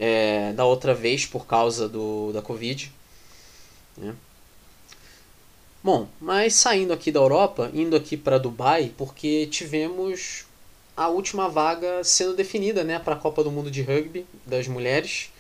é, 0.01 0.55
da 0.55 0.65
outra 0.65 0.95
vez 0.95 1.27
por 1.27 1.47
causa 1.47 1.87
do, 1.87 2.33
da 2.33 2.41
Covid. 2.41 2.91
Né? 3.99 4.15
Bom, 5.85 6.09
mas 6.19 6.55
saindo 6.55 6.93
aqui 6.93 7.13
da 7.13 7.21
Europa, 7.21 7.71
indo 7.75 7.95
aqui 7.95 8.17
para 8.17 8.39
Dubai, 8.39 8.93
porque 8.97 9.47
tivemos 9.47 10.47
a 10.97 11.09
última 11.09 11.49
vaga 11.49 12.03
sendo 12.03 12.35
definida 12.35 12.83
né, 12.83 12.99
para 12.99 13.15
a 13.15 13.19
Copa 13.19 13.45
do 13.45 13.51
Mundo 13.51 13.71
de 13.71 13.83
Rugby 13.83 14.27
das 14.47 14.67
mulheres. 14.67 15.31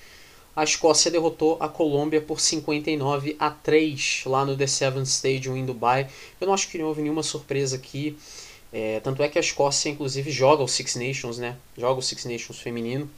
A 0.55 0.65
Escócia 0.65 1.11
derrotou 1.11 1.57
a 1.61 1.69
Colômbia 1.69 2.21
por 2.21 2.41
59 2.41 3.37
a 3.39 3.51
3 3.51 4.25
lá 4.27 4.45
no 4.45 4.57
The 4.57 4.67
Seven 4.67 5.03
Stadium 5.05 5.57
em 5.57 5.65
Dubai. 5.65 6.09
Eu 6.41 6.47
não 6.47 6.55
acho 6.55 6.69
que 6.69 6.77
não 6.77 6.87
houve 6.87 7.01
nenhuma 7.03 7.23
surpresa 7.23 7.77
aqui. 7.77 8.17
É, 8.73 9.01
tanto 9.01 9.23
é 9.23 9.29
que 9.29 9.39
a 9.39 9.41
Escócia, 9.41 9.89
inclusive, 9.89 10.31
joga 10.31 10.63
o 10.63 10.69
Six 10.69 10.97
Nations, 10.97 11.39
né? 11.39 11.57
Joga 11.77 12.01
o 12.01 12.03
Six 12.03 12.25
Nations 12.25 12.59
feminino. 12.59 13.09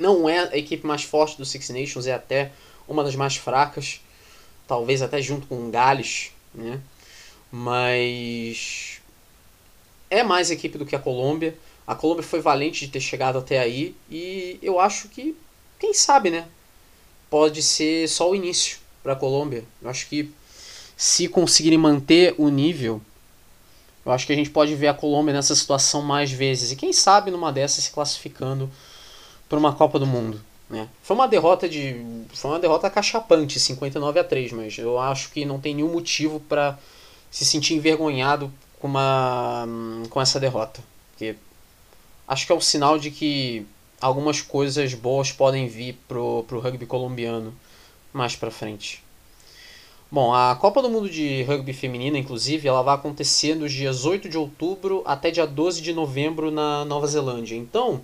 Não 0.00 0.26
é 0.26 0.48
a 0.48 0.56
equipe 0.56 0.86
mais 0.86 1.02
forte 1.02 1.36
do 1.36 1.44
Six 1.44 1.68
Nations, 1.68 2.06
é 2.06 2.14
até 2.14 2.52
uma 2.88 3.04
das 3.04 3.14
mais 3.14 3.36
fracas. 3.36 4.00
Talvez 4.66 5.02
até 5.02 5.20
junto 5.20 5.46
com 5.46 5.68
o 5.68 5.70
Gales, 5.70 6.32
né? 6.54 6.80
Mas 7.52 9.02
é 10.08 10.22
mais 10.22 10.50
equipe 10.50 10.78
do 10.78 10.86
que 10.86 10.96
a 10.96 10.98
Colômbia. 10.98 11.54
A 11.86 11.94
Colômbia 11.94 12.22
foi 12.22 12.40
valente 12.40 12.86
de 12.86 12.92
ter 12.92 13.00
chegado 13.00 13.38
até 13.38 13.58
aí 13.58 13.94
e 14.10 14.58
eu 14.62 14.80
acho 14.80 15.06
que, 15.08 15.36
quem 15.78 15.92
sabe, 15.92 16.30
né? 16.30 16.48
Pode 17.28 17.62
ser 17.62 18.08
só 18.08 18.30
o 18.30 18.34
início 18.34 18.78
para 19.02 19.12
a 19.12 19.16
Colômbia. 19.16 19.64
Eu 19.82 19.90
acho 19.90 20.08
que 20.08 20.32
se 20.96 21.28
conseguirem 21.28 21.78
manter 21.78 22.34
o 22.38 22.48
nível, 22.48 23.02
eu 24.06 24.12
acho 24.12 24.26
que 24.26 24.32
a 24.32 24.36
gente 24.36 24.48
pode 24.48 24.74
ver 24.74 24.88
a 24.88 24.94
Colômbia 24.94 25.34
nessa 25.34 25.54
situação 25.54 26.00
mais 26.00 26.30
vezes. 26.30 26.72
E 26.72 26.76
quem 26.76 26.90
sabe 26.90 27.30
numa 27.30 27.52
dessas 27.52 27.84
se 27.84 27.90
classificando 27.90 28.70
para 29.50 29.58
uma 29.58 29.74
Copa 29.74 29.98
do 29.98 30.06
Mundo. 30.06 30.40
Né? 30.70 30.88
Foi 31.02 31.16
uma 31.16 31.26
derrota 31.26 31.68
de. 31.68 31.96
Foi 32.32 32.52
uma 32.52 32.60
derrota 32.60 32.88
cachapante, 32.88 33.58
59 33.58 34.20
a 34.20 34.24
3, 34.24 34.52
mas 34.52 34.78
eu 34.78 34.98
acho 34.98 35.32
que 35.32 35.44
não 35.44 35.60
tem 35.60 35.74
nenhum 35.74 35.92
motivo 35.92 36.38
para 36.38 36.78
se 37.28 37.44
sentir 37.44 37.74
envergonhado 37.74 38.50
com, 38.78 38.86
uma, 38.86 39.66
com 40.08 40.20
essa 40.20 40.38
derrota. 40.38 40.80
Porque 41.10 41.34
acho 42.28 42.46
que 42.46 42.52
é 42.52 42.54
um 42.54 42.60
sinal 42.60 42.96
de 42.96 43.10
que 43.10 43.66
algumas 44.00 44.40
coisas 44.40 44.94
boas 44.94 45.32
podem 45.32 45.66
vir 45.66 45.98
pro, 46.06 46.44
pro 46.46 46.60
rugby 46.60 46.86
colombiano 46.86 47.52
mais 48.12 48.36
para 48.36 48.52
frente. 48.52 49.02
Bom, 50.12 50.34
a 50.34 50.56
Copa 50.56 50.82
do 50.82 50.90
Mundo 50.90 51.08
de 51.08 51.44
Rugby 51.44 51.72
Feminina, 51.72 52.18
inclusive, 52.18 52.66
ela 52.66 52.82
vai 52.82 52.96
acontecer 52.96 53.54
nos 53.54 53.72
dias 53.72 54.04
8 54.04 54.28
de 54.28 54.36
outubro 54.36 55.02
até 55.04 55.30
dia 55.30 55.46
12 55.46 55.80
de 55.80 55.92
novembro 55.92 56.50
na 56.50 56.84
Nova 56.84 57.06
Zelândia. 57.06 57.54
Então, 57.54 58.00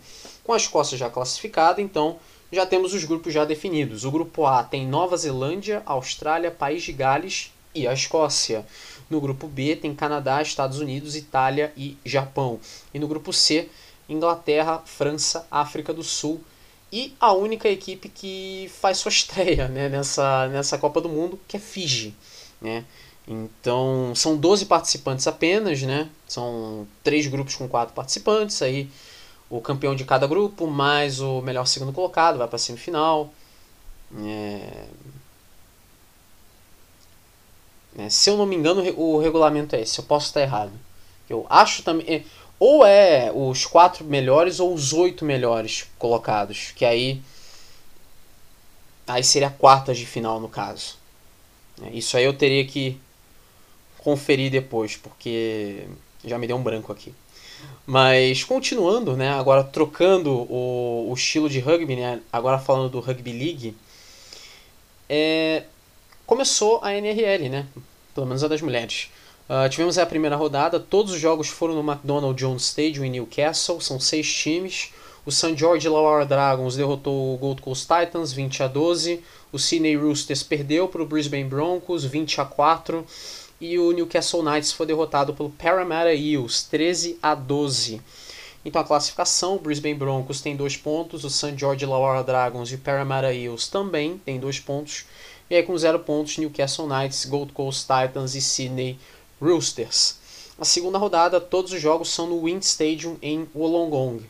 com 0.46 0.52
a 0.52 0.56
Escócia 0.56 0.96
já 0.96 1.10
classificada, 1.10 1.82
então 1.82 2.16
já 2.52 2.64
temos 2.64 2.94
os 2.94 3.02
grupos 3.02 3.34
já 3.34 3.44
definidos. 3.44 4.04
O 4.04 4.10
grupo 4.12 4.46
A 4.46 4.62
tem 4.62 4.86
Nova 4.86 5.16
Zelândia, 5.16 5.82
Austrália, 5.84 6.52
País 6.52 6.84
de 6.84 6.92
Gales 6.92 7.50
e 7.74 7.88
a 7.88 7.92
Escócia. 7.92 8.64
No 9.10 9.20
grupo 9.20 9.48
B 9.48 9.74
tem 9.74 9.92
Canadá, 9.92 10.40
Estados 10.40 10.78
Unidos, 10.78 11.16
Itália 11.16 11.72
e 11.76 11.98
Japão. 12.04 12.60
E 12.94 12.98
no 13.00 13.08
grupo 13.08 13.32
C, 13.32 13.68
Inglaterra, 14.08 14.80
França, 14.86 15.44
África 15.50 15.92
do 15.92 16.04
Sul 16.04 16.40
e 16.92 17.12
a 17.18 17.32
única 17.32 17.68
equipe 17.68 18.08
que 18.08 18.70
faz 18.80 18.98
sua 18.98 19.10
estreia 19.10 19.66
né, 19.66 19.88
nessa, 19.88 20.46
nessa 20.46 20.78
Copa 20.78 21.00
do 21.00 21.08
Mundo, 21.08 21.40
que 21.48 21.56
é 21.56 21.60
Fiji. 21.60 22.14
Né? 22.60 22.84
Então, 23.26 24.12
são 24.14 24.36
12 24.36 24.66
participantes 24.66 25.26
apenas, 25.26 25.82
né? 25.82 26.08
São 26.28 26.86
três 27.02 27.26
grupos 27.26 27.56
com 27.56 27.68
quatro 27.68 27.92
participantes, 27.92 28.62
aí 28.62 28.88
o 29.48 29.60
campeão 29.60 29.94
de 29.94 30.04
cada 30.04 30.26
grupo, 30.26 30.66
mais 30.66 31.20
o 31.20 31.40
melhor 31.40 31.66
segundo 31.66 31.92
colocado, 31.92 32.38
vai 32.38 32.48
para 32.48 32.56
a 32.56 32.58
semifinal. 32.58 33.32
É, 34.24 34.86
né? 37.96 38.10
Se 38.10 38.28
eu 38.30 38.36
não 38.36 38.46
me 38.46 38.54
engano, 38.54 38.82
o 38.96 39.18
regulamento 39.18 39.74
é 39.74 39.80
esse. 39.80 39.98
Eu 39.98 40.04
posso 40.04 40.26
estar 40.26 40.42
errado. 40.42 40.72
Eu 41.28 41.46
acho 41.48 41.82
também. 41.82 42.06
É, 42.06 42.22
ou 42.58 42.86
é 42.86 43.32
os 43.34 43.66
quatro 43.66 44.04
melhores 44.04 44.60
ou 44.60 44.72
os 44.72 44.92
oito 44.92 45.24
melhores 45.24 45.86
colocados. 45.98 46.72
Que 46.76 46.84
aí. 46.84 47.22
Aí 49.06 49.22
seria 49.22 49.50
quartas 49.50 49.98
de 49.98 50.06
final 50.06 50.40
no 50.40 50.48
caso. 50.48 50.96
É, 51.82 51.90
isso 51.90 52.16
aí 52.16 52.24
eu 52.24 52.34
teria 52.36 52.64
que 52.66 53.00
conferir 53.98 54.50
depois, 54.50 54.96
porque 54.96 55.86
já 56.24 56.38
me 56.38 56.46
deu 56.46 56.56
um 56.56 56.62
branco 56.62 56.92
aqui. 56.92 57.14
Mas 57.86 58.42
continuando, 58.42 59.16
né, 59.16 59.30
agora 59.30 59.62
trocando 59.62 60.30
o, 60.32 61.08
o 61.10 61.14
estilo 61.14 61.48
de 61.48 61.60
rugby, 61.60 61.94
né, 61.94 62.20
agora 62.32 62.58
falando 62.58 62.90
do 62.90 63.00
Rugby 63.00 63.32
League, 63.32 63.76
é, 65.08 65.62
começou 66.26 66.80
a 66.82 66.92
NRL, 66.94 67.48
né? 67.48 67.66
Pelo 68.12 68.26
menos 68.26 68.42
a 68.42 68.48
das 68.48 68.60
mulheres. 68.60 69.08
Uh, 69.48 69.68
tivemos 69.68 69.96
a 69.96 70.04
primeira 70.04 70.34
rodada, 70.34 70.80
todos 70.80 71.12
os 71.12 71.20
jogos 71.20 71.46
foram 71.46 71.80
no 71.80 71.88
McDonald 71.88 72.36
Jones 72.36 72.64
Stadium 72.64 73.04
em 73.04 73.10
Newcastle, 73.10 73.80
são 73.80 74.00
seis 74.00 74.32
times. 74.32 74.90
O 75.24 75.30
St. 75.30 75.56
George 75.56 75.86
Illawarra 75.86 76.24
Dragons 76.24 76.76
derrotou 76.76 77.34
o 77.34 77.36
Gold 77.36 77.62
Coast 77.62 77.86
Titans 77.86 78.32
20 78.32 78.62
a 78.62 78.66
12. 78.68 79.22
O 79.52 79.58
Sydney 79.58 79.96
Roosters 79.96 80.42
perdeu 80.42 80.88
para 80.88 81.02
o 81.02 81.06
Brisbane 81.06 81.44
Broncos 81.44 82.04
20 82.04 82.40
a 82.40 82.44
4 82.44 83.04
e 83.60 83.78
o 83.78 83.92
Newcastle 83.92 84.42
Knights 84.42 84.72
foi 84.72 84.86
derrotado 84.86 85.34
pelo 85.34 85.50
Parramatta 85.50 86.12
Eels 86.12 86.62
13 86.64 87.18
a 87.22 87.34
12. 87.34 88.00
Então 88.64 88.80
a 88.80 88.84
classificação, 88.84 89.56
o 89.56 89.58
Brisbane 89.58 89.94
Broncos 89.94 90.40
tem 90.40 90.56
dois 90.56 90.76
pontos, 90.76 91.24
o 91.24 91.30
St. 91.30 91.54
George 91.56 91.84
Illawarra 91.84 92.24
Dragons 92.24 92.70
e 92.70 92.74
o 92.74 92.78
Parramatta 92.78 93.32
Eels 93.32 93.68
também 93.68 94.18
tem 94.18 94.40
dois 94.40 94.58
pontos. 94.58 95.04
E 95.48 95.54
aí 95.54 95.62
com 95.62 95.78
zero 95.78 96.00
pontos, 96.00 96.36
Newcastle 96.36 96.88
Knights, 96.88 97.24
Gold 97.24 97.52
Coast 97.52 97.86
Titans 97.86 98.34
e 98.34 98.40
Sydney 98.40 98.98
Roosters. 99.40 100.18
A 100.58 100.64
segunda 100.64 100.98
rodada, 100.98 101.40
todos 101.40 101.72
os 101.72 101.80
jogos 101.80 102.08
são 102.08 102.26
no 102.26 102.42
Wind 102.42 102.62
Stadium 102.62 103.16
em 103.22 103.46
Wollongong. 103.54 104.24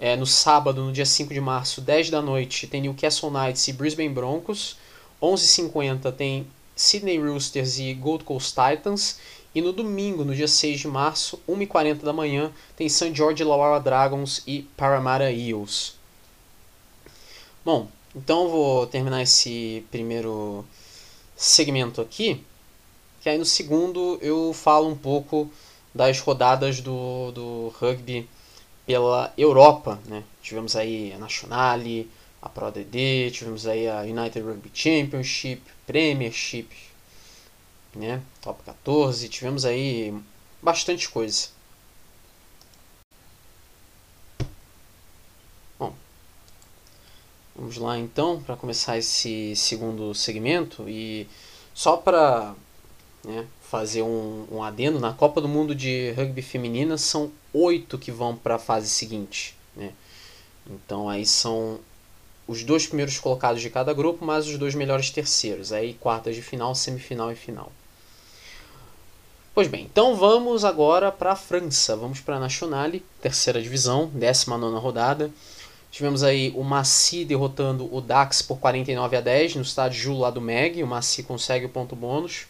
É, 0.00 0.16
no 0.16 0.26
sábado, 0.26 0.82
no 0.82 0.92
dia 0.92 1.06
5 1.06 1.32
de 1.32 1.40
março, 1.40 1.80
10 1.80 2.10
da 2.10 2.20
noite, 2.20 2.66
tem 2.66 2.80
Newcastle 2.82 3.30
Knights 3.30 3.68
e 3.68 3.72
Brisbane 3.72 4.08
Broncos. 4.08 4.76
11h50 5.22 6.12
tem 6.12 6.46
Sydney 6.76 7.18
Roosters 7.18 7.78
e 7.78 7.94
Gold 7.94 8.22
Coast 8.22 8.54
Titans. 8.54 9.18
E 9.54 9.62
no 9.62 9.72
domingo, 9.72 10.22
no 10.22 10.34
dia 10.34 10.46
6 10.46 10.80
de 10.80 10.86
março, 10.86 11.40
1h40 11.48 12.02
da 12.02 12.12
manhã, 12.12 12.52
tem 12.76 12.90
St. 12.90 13.14
George 13.14 13.42
Illawarra 13.42 13.80
Dragons 13.80 14.42
e 14.46 14.62
Parramatta 14.76 15.32
Eels. 15.32 15.96
Bom, 17.64 17.88
então 18.14 18.50
vou 18.50 18.86
terminar 18.86 19.22
esse 19.22 19.82
primeiro 19.90 20.62
segmento 21.34 22.02
aqui, 22.02 22.44
que 23.22 23.28
aí 23.28 23.38
no 23.38 23.44
segundo 23.44 24.18
eu 24.20 24.52
falo 24.52 24.88
um 24.88 24.96
pouco 24.96 25.50
das 25.94 26.20
rodadas 26.20 26.80
do, 26.80 27.32
do 27.32 27.74
rugby 27.80 28.28
pela 28.86 29.32
Europa. 29.36 29.98
Né? 30.04 30.22
Tivemos 30.42 30.76
aí 30.76 31.12
a 31.14 31.18
Nationale, 31.18 32.08
a 32.46 32.48
Pro 32.48 32.70
DD, 32.70 33.30
tivemos 33.32 33.66
aí 33.66 33.88
a 33.88 34.02
United 34.02 34.40
Rugby 34.40 34.70
Championship, 34.72 35.62
Premiership, 35.86 36.68
né? 37.94 38.22
Top 38.40 38.62
14, 38.64 39.28
tivemos 39.28 39.64
aí 39.64 40.14
bastante 40.62 41.08
coisa. 41.08 41.48
Bom, 45.78 45.92
vamos 47.54 47.76
lá 47.78 47.98
então 47.98 48.40
para 48.40 48.56
começar 48.56 48.96
esse 48.96 49.54
segundo 49.56 50.14
segmento 50.14 50.88
e 50.88 51.26
só 51.74 51.96
para 51.96 52.54
né, 53.24 53.46
fazer 53.60 54.02
um, 54.02 54.46
um 54.52 54.62
adendo, 54.62 55.00
na 55.00 55.12
Copa 55.12 55.40
do 55.40 55.48
Mundo 55.48 55.74
de 55.74 56.12
Rugby 56.12 56.42
Feminina 56.42 56.96
são 56.96 57.32
oito 57.52 57.98
que 57.98 58.12
vão 58.12 58.36
para 58.36 58.54
a 58.54 58.58
fase 58.58 58.88
seguinte. 58.88 59.56
Né? 59.74 59.92
Então 60.68 61.08
aí 61.08 61.26
são 61.26 61.80
os 62.46 62.62
dois 62.62 62.86
primeiros 62.86 63.18
colocados 63.18 63.60
de 63.60 63.70
cada 63.70 63.92
grupo, 63.92 64.24
mais 64.24 64.46
os 64.46 64.56
dois 64.56 64.74
melhores 64.74 65.10
terceiros. 65.10 65.72
Aí 65.72 65.94
quartas 65.94 66.34
de 66.34 66.42
final, 66.42 66.74
semifinal 66.74 67.32
e 67.32 67.36
final. 67.36 67.72
Pois 69.54 69.68
bem, 69.68 69.88
então 69.90 70.14
vamos 70.14 70.64
agora 70.64 71.10
para 71.10 71.32
a 71.32 71.36
França. 71.36 71.96
Vamos 71.96 72.20
para 72.20 72.36
a 72.36 72.40
Nationale, 72.40 73.02
terceira 73.22 73.60
divisão, 73.60 74.06
19 74.12 74.78
rodada. 74.78 75.30
Tivemos 75.90 76.22
aí 76.22 76.52
o 76.54 76.62
Massy 76.62 77.24
derrotando 77.24 77.88
o 77.90 78.02
Dax 78.02 78.42
por 78.42 78.58
49 78.58 79.16
a 79.16 79.20
10 79.22 79.56
no 79.56 79.62
estádio 79.62 79.98
Jules 79.98 80.20
lá 80.20 80.30
do 80.30 80.42
Meg. 80.42 80.82
O 80.82 80.86
Massy 80.86 81.22
consegue 81.22 81.64
o 81.64 81.70
ponto 81.70 81.96
bônus. 81.96 82.46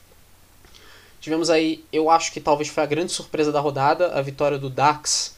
Tivemos 1.20 1.48
aí, 1.48 1.84
eu 1.92 2.10
acho 2.10 2.32
que 2.32 2.40
talvez 2.40 2.68
foi 2.68 2.82
a 2.82 2.86
grande 2.86 3.12
surpresa 3.12 3.52
da 3.52 3.60
rodada, 3.60 4.18
a 4.18 4.20
vitória 4.20 4.58
do 4.58 4.68
Dax 4.68 5.35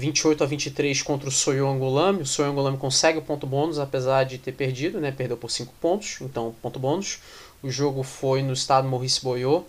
28 0.00 0.42
a 0.42 0.46
23 0.46 1.02
contra 1.02 1.28
o 1.28 1.32
Soyo 1.32 1.68
Angolame. 1.68 2.22
O 2.22 2.26
Soyo 2.26 2.50
Angolame 2.50 2.78
consegue 2.78 3.18
o 3.18 3.22
ponto 3.22 3.46
bônus, 3.46 3.78
apesar 3.78 4.24
de 4.24 4.38
ter 4.38 4.52
perdido, 4.52 4.98
né? 4.98 5.12
Perdeu 5.12 5.36
por 5.36 5.50
5 5.50 5.72
pontos, 5.80 6.18
então 6.22 6.54
ponto 6.62 6.78
bônus. 6.80 7.18
O 7.62 7.70
jogo 7.70 8.02
foi 8.02 8.42
no 8.42 8.54
estado 8.54 8.88
Maurice 8.88 9.22
Boyot. 9.22 9.66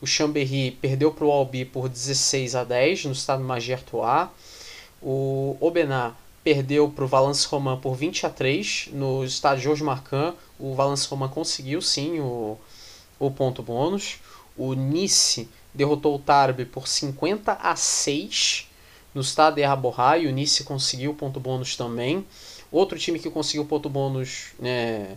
O 0.00 0.06
Chambéry 0.06 0.70
perdeu 0.80 1.10
para 1.12 1.24
o 1.24 1.30
Albi 1.30 1.64
por 1.64 1.88
16 1.88 2.54
a 2.54 2.62
10 2.62 3.06
no 3.06 3.12
estado 3.12 3.42
Magertois. 3.42 4.28
O 5.02 5.56
Obená 5.60 6.14
perdeu 6.44 6.88
para 6.88 7.04
o 7.04 7.08
Valence 7.08 7.46
Romain 7.46 7.78
por 7.78 7.94
20 7.94 8.26
a 8.26 8.30
3 8.30 8.90
no 8.92 9.24
estado 9.24 9.60
Georges 9.60 9.84
Marcan. 9.84 10.34
O 10.58 10.74
Valence 10.74 11.08
Romain 11.08 11.28
conseguiu 11.28 11.82
sim 11.82 12.20
o, 12.20 12.56
o 13.18 13.30
ponto 13.30 13.62
bônus. 13.62 14.20
O 14.56 14.74
Nice 14.74 15.48
derrotou 15.74 16.14
o 16.14 16.18
Tarbes 16.18 16.68
por 16.68 16.86
50 16.86 17.52
a 17.52 17.74
6 17.74 18.68
no 19.14 19.20
estado 19.20 19.56
de 19.56 19.62
e 19.62 20.26
o 20.26 20.32
Nice 20.32 20.64
conseguiu 20.64 21.14
ponto 21.14 21.38
bônus 21.38 21.76
também. 21.76 22.26
Outro 22.70 22.98
time 22.98 23.18
que 23.18 23.30
conseguiu 23.30 23.64
ponto 23.64 23.88
bônus 23.88 24.52
né, 24.58 25.16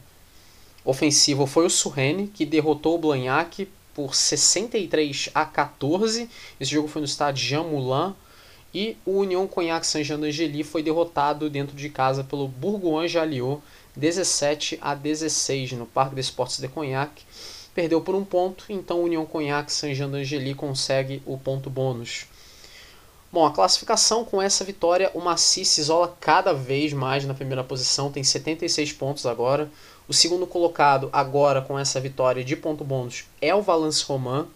ofensivo 0.85 1.45
foi 1.45 1.65
o 1.65 1.69
Surrene, 1.69 2.27
que 2.27 2.45
derrotou 2.45 2.95
o 2.95 2.97
Blagnac 2.99 3.67
por 3.93 4.13
63 4.13 5.29
a 5.33 5.45
14. 5.45 6.29
Esse 6.59 6.71
jogo 6.71 6.87
foi 6.87 7.01
no 7.01 7.07
estádio 7.07 7.43
Jean 7.43 7.63
Moulin. 7.63 8.13
E 8.73 8.95
o 9.05 9.19
União 9.19 9.47
Cognac 9.47 9.87
Saint-Jean 9.87 10.19
d'Angely 10.19 10.63
foi 10.63 10.83
derrotado 10.83 11.49
dentro 11.49 11.75
de 11.75 11.89
casa 11.89 12.23
pelo 12.23 12.47
Bourgoin 12.47 13.07
Jalliot 13.07 13.61
17 13.95 14.77
a 14.79 14.93
16 14.93 15.71
no 15.71 15.85
Parque 15.87 16.13
de 16.13 16.21
Esportes 16.21 16.59
de 16.59 16.67
Cognac 16.67 17.23
perdeu 17.77 18.01
por 18.01 18.15
um 18.15 18.25
ponto, 18.25 18.65
então 18.69 19.03
União 19.03 19.23
Cognac 19.23 19.71
Saint-Jean 19.71 20.09
d'Angely 20.09 20.55
consegue 20.55 21.21
o 21.27 21.37
ponto 21.37 21.69
bônus. 21.69 22.25
Bom, 23.31 23.45
a 23.45 23.51
classificação 23.51 24.23
com 24.23 24.41
essa 24.41 24.63
vitória, 24.63 25.11
o 25.13 25.19
Maci 25.19 25.65
se 25.65 25.81
isola 25.81 26.15
cada 26.19 26.53
vez 26.53 26.93
mais 26.93 27.25
na 27.25 27.33
primeira 27.33 27.63
posição, 27.63 28.09
tem 28.09 28.23
76 28.23 28.93
pontos 28.93 29.25
agora. 29.25 29.69
O 30.07 30.13
segundo 30.13 30.47
colocado 30.47 31.09
agora 31.11 31.61
com 31.61 31.77
essa 31.77 31.99
vitória 31.99 32.43
de 32.43 32.55
ponto 32.55 32.85
bônus 32.85 33.25
é 33.41 33.53
o 33.53 33.61
Valence 33.61 34.05
Roman, 34.05 34.47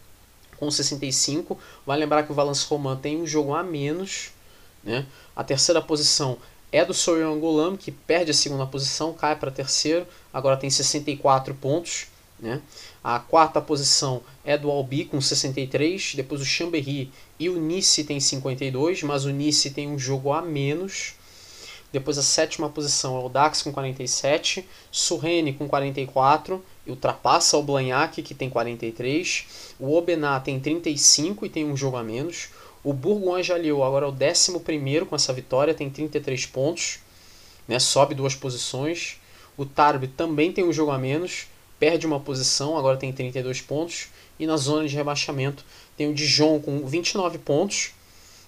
com 0.57 0.71
65. 0.71 1.59
Vai 1.85 1.97
lembrar 1.97 2.23
que 2.23 2.31
o 2.31 2.35
Valence 2.35 2.65
Roman 2.65 2.95
tem 2.95 3.21
um 3.21 3.27
jogo 3.27 3.53
a 3.53 3.61
menos. 3.61 4.31
Né? 4.81 5.05
A 5.35 5.43
terceira 5.43 5.81
posição 5.81 6.37
é 6.71 6.85
do 6.85 6.93
Sorian 6.93 7.31
Angolam, 7.31 7.75
que 7.75 7.91
perde 7.91 8.31
a 8.31 8.33
segunda 8.33 8.65
posição, 8.65 9.13
cai 9.13 9.35
para 9.35 9.51
terceiro, 9.51 10.07
agora 10.33 10.55
tem 10.55 10.69
64 10.69 11.53
pontos. 11.55 12.07
Né? 12.39 12.61
A 13.03 13.19
quarta 13.19 13.59
posição 13.59 14.21
é 14.45 14.57
do 14.57 14.71
Albi 14.71 15.05
com 15.05 15.19
63, 15.19 16.15
depois 16.15 16.41
o 16.41 16.45
Chambéry 16.45 17.11
e 17.41 17.49
o 17.49 17.59
Nice 17.59 18.03
tem 18.03 18.19
52, 18.19 19.01
mas 19.01 19.25
o 19.25 19.31
Nice 19.31 19.71
tem 19.71 19.89
um 19.89 19.97
jogo 19.97 20.31
a 20.31 20.43
menos. 20.43 21.15
Depois 21.91 22.19
a 22.19 22.21
sétima 22.21 22.69
posição 22.69 23.19
é 23.19 23.25
o 23.25 23.29
Dax 23.29 23.63
com 23.63 23.71
47, 23.71 24.63
Surrene 24.91 25.51
com 25.51 25.67
44, 25.67 26.63
e 26.85 26.91
ultrapassa 26.91 27.57
o 27.57 27.63
Blagnac 27.63 28.21
que 28.21 28.35
tem 28.35 28.47
43, 28.47 29.73
o 29.79 29.97
Obená 29.97 30.39
tem 30.39 30.59
35 30.59 31.43
e 31.47 31.49
tem 31.49 31.65
um 31.65 31.75
jogo 31.75 31.97
a 31.97 32.03
menos. 32.03 32.49
O 32.83 32.93
Bourgoin 32.93 33.41
Jalliot 33.41 33.81
agora 33.81 34.05
é 34.05 34.09
o 34.09 34.13
11 34.13 35.05
com 35.07 35.15
essa 35.15 35.33
vitória, 35.33 35.73
tem 35.73 35.89
33 35.89 36.45
pontos, 36.45 36.99
né, 37.67 37.79
sobe 37.79 38.13
duas 38.13 38.35
posições. 38.35 39.19
O 39.57 39.65
Tarbes 39.65 40.11
também 40.15 40.51
tem 40.51 40.63
um 40.63 40.71
jogo 40.71 40.91
a 40.91 40.99
menos, 40.99 41.47
perde 41.79 42.05
uma 42.05 42.19
posição, 42.19 42.77
agora 42.77 42.97
tem 42.97 43.11
32 43.11 43.61
pontos. 43.61 44.09
E 44.39 44.45
na 44.47 44.57
zona 44.57 44.87
de 44.87 44.95
rebaixamento 44.95 45.63
tem 46.01 46.09
o 46.09 46.15
Dijon 46.15 46.59
com 46.59 46.83
29 46.83 47.37
pontos, 47.37 47.91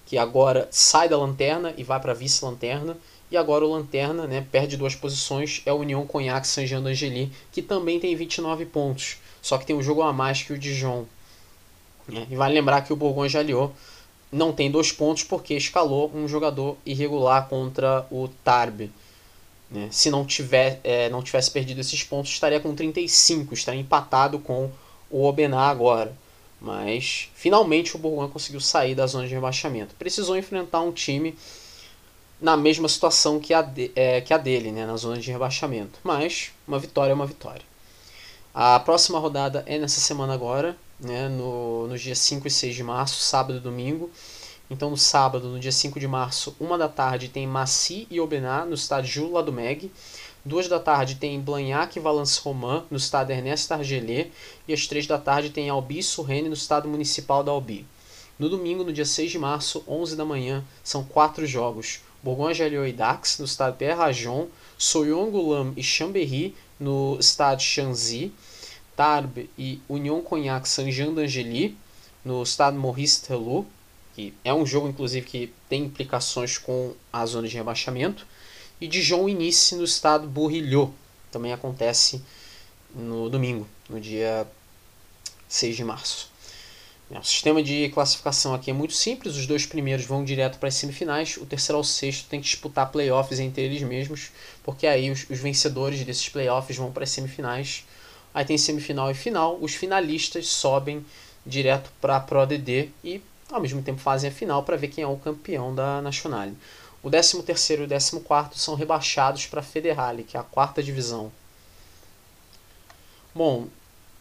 que 0.07 0.17
agora 0.17 0.67
sai 0.71 1.07
da 1.07 1.15
lanterna 1.15 1.71
e 1.77 1.83
vai 1.83 1.99
para 1.99 2.11
vice-lanterna. 2.11 2.97
E 3.29 3.37
agora 3.37 3.63
o 3.65 3.71
Lanterna 3.71 4.27
né, 4.27 4.45
perde 4.51 4.77
duas 4.77 4.95
posições, 4.95 5.61
é 5.65 5.73
o 5.73 5.77
União 5.77 6.05
Cognac 6.05 6.47
Saint-Jean 6.47 6.81
d'Angely, 6.81 7.31
que 7.51 7.63
também 7.63 7.99
tem 7.99 8.15
29 8.15 8.65
pontos, 8.65 9.17
só 9.41 9.57
que 9.57 9.65
tem 9.65 9.75
um 9.75 9.81
jogo 9.81 10.03
a 10.03 10.13
mais 10.13 10.43
que 10.43 10.53
o 10.53 10.57
Dijon. 10.57 11.05
É, 12.11 12.27
e 12.29 12.35
vale 12.35 12.53
lembrar 12.53 12.81
que 12.81 12.93
o 12.93 12.95
Bourgogne 12.95 13.29
Jalliot 13.29 13.73
não 14.31 14.51
tem 14.51 14.69
dois 14.69 14.91
pontos 14.91 15.23
porque 15.23 15.55
escalou 15.55 16.11
um 16.13 16.27
jogador 16.27 16.77
irregular 16.85 17.47
contra 17.47 18.05
o 18.11 18.27
Tarbes. 18.43 18.89
Né? 19.69 19.87
Se 19.91 20.11
não, 20.11 20.25
tiver, 20.25 20.79
é, 20.83 21.09
não 21.09 21.23
tivesse 21.23 21.49
perdido 21.49 21.81
esses 21.81 22.03
pontos, 22.03 22.31
estaria 22.31 22.59
com 22.59 22.75
35, 22.75 23.53
estaria 23.53 23.81
empatado 23.81 24.37
com 24.37 24.69
o 25.09 25.25
Obená 25.25 25.69
agora. 25.69 26.15
Mas 26.63 27.30
finalmente 27.36 27.93
o 27.93 27.99
Bourgogne 27.99 28.32
conseguiu 28.32 28.62
sair 28.62 28.95
da 28.95 29.06
zona 29.06 29.28
de 29.28 29.34
rebaixamento. 29.34 29.93
Precisou 29.95 30.38
enfrentar 30.38 30.80
um 30.80 30.93
time 30.93 31.36
na 32.39 32.56
mesma 32.56 32.88
situação 32.88 33.38
que 33.38 33.54
a, 33.54 33.62
de, 33.62 33.91
é, 33.95 34.21
que 34.21 34.34
a 34.34 34.38
dele, 34.38 34.71
né, 34.71 34.86
na 34.86 34.95
zona 34.95 35.17
de 35.17 35.30
rebaixamento. 35.30 35.99
Mas 36.04 36.52
uma 36.65 36.80
vitória 36.80 37.12
é 37.12 37.13
uma 37.13 37.28
vitória. 37.28 37.62
A 38.54 38.80
próxima 38.80 39.19
rodada 39.19 39.63
é 39.65 39.78
nessa 39.78 39.99
semana 39.99 40.34
agora, 40.34 40.78
né, 40.99 41.28
no, 41.28 41.88
nos 41.88 42.02
dias 42.02 42.19
5 42.19 42.47
e 42.47 42.52
6 42.52 42.73
de 42.73 42.84
março, 42.84 43.21
sábado 43.21 43.58
e 43.58 43.60
domingo. 43.60 44.10
Então, 44.69 44.89
no 44.89 44.97
sábado, 44.97 45.49
no 45.49 45.60
dia 45.60 45.71
5 45.71 45.99
de 45.99 46.08
março, 46.08 46.56
uma 46.60 46.78
da 46.78 46.88
tarde, 46.88 47.28
tem 47.28 47.45
Massy 47.45 48.08
e 48.10 48.19
Aubenas 48.19 48.67
no 48.67 48.76
estádio 48.76 49.12
Jules 49.12 49.34
Ladomeg. 49.34 49.91
Duas 50.45 50.67
da 50.67 50.77
tarde 50.77 51.15
tem 51.15 51.39
Blagnac 51.39 51.97
e 51.97 52.01
Valence 52.01 52.39
Romain 52.41 52.84
no 52.91 52.97
estádio 52.97 53.34
Ernest 53.34 53.71
Argelé. 53.71 54.27
E 54.67 54.73
às 54.73 54.86
três 54.86 55.08
da 55.08 55.17
tarde 55.17 55.49
tem 55.49 55.69
Albi 55.69 55.99
e 55.99 56.03
Surrene 56.03 56.49
no 56.49 56.53
estádio 56.53 56.89
municipal 56.89 57.43
da 57.43 57.51
Albi. 57.51 57.86
No 58.38 58.49
domingo, 58.49 58.84
no 58.84 58.91
dia 58.91 59.06
6 59.06 59.32
de 59.32 59.39
março, 59.39 59.84
11 59.88 60.17
da 60.17 60.25
manhã, 60.25 60.62
são 60.84 61.03
quatro 61.03 61.47
jogos. 61.47 62.01
Bourgogne-Jalliot 62.21 62.89
e 62.89 62.93
Dax 62.93 63.39
no 63.39 63.45
estádio 63.45 63.77
Pierre 63.77 63.97
Rajon. 63.97 64.47
Soyon-Goulam 64.77 65.73
e 65.77 65.84
Chambéry 65.84 66.53
no 66.77 67.17
estádio 67.19 67.65
Chanzy. 67.65 68.34
Tarbes 68.97 69.47
e 69.58 69.79
Union 69.88 70.21
Cognac 70.21 70.67
Saint-Jean 70.67 71.13
d'Angely 71.13 71.77
no 72.25 72.43
estádio 72.43 72.82
Maurice 72.82 73.25
Tellot 73.25 73.65
que 74.13 74.34
é 74.43 74.53
um 74.53 74.65
jogo 74.65 74.88
inclusive 74.88 75.25
que 75.25 75.53
tem 75.67 75.84
implicações 75.84 76.58
com 76.58 76.93
a 77.12 77.25
zona 77.25 77.47
de 77.47 77.58
rebaixamento, 77.58 78.25
e 78.84 78.88
Dijon 78.88 79.30
Inice 79.30 79.78
no 79.78 79.86
estado 79.86 80.28
Bourrilhot, 80.28 80.91
também 81.32 81.54
acontece 81.54 82.22
no 82.93 83.30
domingo, 83.30 83.65
no 83.89 83.98
dia 83.98 84.46
6 85.48 85.78
de 85.78 85.86
março. 85.86 86.30
É, 87.10 87.17
o 87.17 87.24
sistema 87.24 87.63
de 87.63 87.88
classificação 87.93 88.54
aqui 88.54 88.72
é 88.72 88.74
muito 88.74 88.93
simples, 88.93 89.38
os 89.38 89.48
dois 89.48 89.65
primeiros 89.65 90.06
vão 90.06 90.22
direto 90.22 90.60
para 90.60 90.67
as 90.67 90.76
semifinais, 90.76 91.38
o 91.38 91.46
terceiro 91.46 91.78
ao 91.78 91.84
sexto 91.84 92.28
tem 92.28 92.41
que 92.41 92.46
disputar 92.46 92.91
playoffs 92.91 93.39
entre 93.39 93.63
eles 93.63 93.82
mesmos, 93.84 94.32
porque 94.65 94.86
aí 94.86 95.10
os, 95.10 95.30
os 95.30 95.39
vencedores 95.39 96.04
desses 96.04 96.28
playoffs 96.28 96.76
vão 96.76 96.91
para 96.91 97.06
as 97.06 97.10
semifinais. 97.10 97.86
Aí 98.34 98.43
tem 98.43 98.58
semifinal 98.58 99.10
e 99.10 99.13
final, 99.13 99.58
os 99.62 99.74
finalistas 99.76 100.48
sobem 100.48 101.06
direto 101.46 101.89
para 102.02 102.17
a 102.17 102.19
Pro 102.19 102.41
ADD 102.41 102.89
e 103.02 103.22
ao 103.50 103.62
mesmo 103.62 103.82
tempo 103.82 104.02
fazem 104.02 104.30
a 104.30 104.34
final 104.34 104.63
para 104.63 104.76
ver 104.76 104.89
quem 104.89 105.06
é 105.06 105.08
o 105.08 105.15
campeão 105.15 105.74
da 105.74 106.02
Nacional. 106.02 106.50
O 107.03 107.09
13 107.09 107.43
terceiro 107.43 107.83
e 107.83 107.85
o 107.85 107.89
14 107.89 108.57
são 108.57 108.75
rebaixados 108.75 109.45
para 109.45 109.59
a 109.59 109.63
Federale, 109.63 110.23
que 110.23 110.37
é 110.37 110.39
a 110.39 110.43
quarta 110.43 110.81
divisão. 110.81 111.29
Bom, 113.35 113.67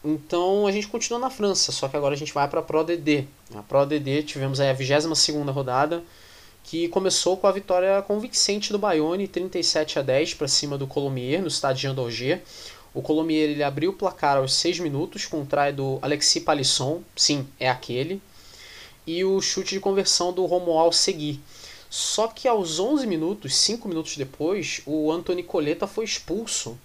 então 0.03 0.67
a 0.67 0.71
gente 0.71 0.87
continua 0.87 1.17
na 1.17 1.29
França, 1.29 1.71
só 1.71 1.87
que 1.87 1.95
agora 1.95 2.13
a 2.13 2.17
gente 2.17 2.33
vai 2.33 2.45
para 2.47 2.59
a 2.59 2.63
Pro 2.63 2.83
DD. 2.83 3.25
A 3.55 3.63
Pro 3.63 3.85
DD 3.85 4.23
tivemos 4.23 4.59
a 4.59 4.73
22 4.73 5.05
rodada, 5.47 6.03
que 6.61 6.89
começou 6.89 7.37
com 7.37 7.47
a 7.47 7.51
vitória 7.53 8.01
convincente 8.01 8.73
do 8.73 8.79
Bayonne, 8.79 9.29
37 9.29 9.99
a 9.99 10.01
10 10.01 10.33
para 10.33 10.47
cima 10.49 10.77
do 10.77 10.85
Colomier 10.85 11.41
no 11.41 11.47
estádio 11.47 11.83
Jean 11.83 11.95
Daugé. 11.95 12.41
O 12.93 13.01
Colomier 13.01 13.49
ele 13.49 13.63
abriu 13.63 13.91
o 13.91 13.93
placar 13.93 14.37
aos 14.37 14.53
6 14.55 14.79
minutos 14.79 15.25
com 15.25 15.41
o 15.41 15.47
do 15.71 15.99
Alexis 16.01 16.43
Palisson, 16.43 17.01
sim, 17.15 17.47
é 17.57 17.69
aquele, 17.69 18.21
e 19.07 19.23
o 19.23 19.39
chute 19.39 19.75
de 19.75 19.79
conversão 19.79 20.33
do 20.33 20.45
Romuald 20.45 20.93
Segui. 20.95 21.39
Só 21.95 22.27
que 22.27 22.47
aos 22.47 22.79
11 22.79 23.05
minutos, 23.05 23.55
5 23.55 23.87
minutos 23.87 24.17
depois, 24.17 24.81
o 24.83 25.11
Anthony 25.11 25.43
Coleta 25.43 25.85
foi 25.85 26.05
expulso 26.05 26.75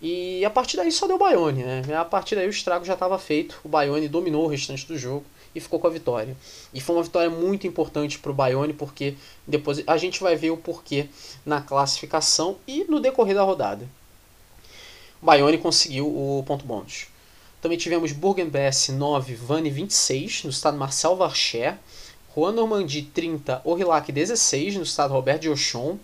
e 0.00 0.42
a 0.42 0.48
partir 0.48 0.78
daí 0.78 0.90
só 0.90 1.06
deu 1.06 1.16
o 1.16 1.18
Bayonne, 1.18 1.62
né? 1.62 1.82
A 1.94 2.02
partir 2.02 2.34
daí 2.34 2.46
o 2.46 2.50
estrago 2.50 2.82
já 2.82 2.94
estava 2.94 3.18
feito. 3.18 3.60
O 3.62 3.68
Bayonne 3.68 4.08
dominou 4.08 4.46
o 4.46 4.48
restante 4.48 4.86
do 4.86 4.96
jogo 4.96 5.26
e 5.54 5.60
ficou 5.60 5.78
com 5.78 5.86
a 5.86 5.90
vitória. 5.90 6.34
E 6.72 6.80
foi 6.80 6.96
uma 6.96 7.02
vitória 7.02 7.28
muito 7.28 7.66
importante 7.66 8.18
para 8.18 8.30
o 8.30 8.34
Bayonne, 8.34 8.72
porque 8.72 9.16
depois 9.46 9.84
a 9.86 9.98
gente 9.98 10.22
vai 10.22 10.34
ver 10.34 10.50
o 10.50 10.56
porquê 10.56 11.10
na 11.44 11.60
classificação 11.60 12.56
e 12.66 12.84
no 12.84 13.00
decorrer 13.00 13.34
da 13.34 13.42
rodada. 13.42 13.86
O 15.20 15.26
Bayonne 15.26 15.58
conseguiu 15.58 16.06
o 16.06 16.42
ponto 16.46 16.64
bônus. 16.64 17.08
Também 17.60 17.76
tivemos 17.76 18.12
Bourg-en-Bresse 18.12 18.92
9, 18.92 19.34
Vannes 19.34 19.74
26, 19.74 20.44
no 20.44 20.50
estado 20.50 20.78
Marcel 20.78 21.16
Varcher. 21.16 21.76
Juan 22.34 22.54
Normandie 22.54 23.02
30, 23.02 23.60
Aurillac 23.62 24.10
16, 24.10 24.76
no 24.76 24.84
estado 24.84 25.12
Robert 25.12 25.38
de 25.38 25.48
Auchon. 25.48 25.98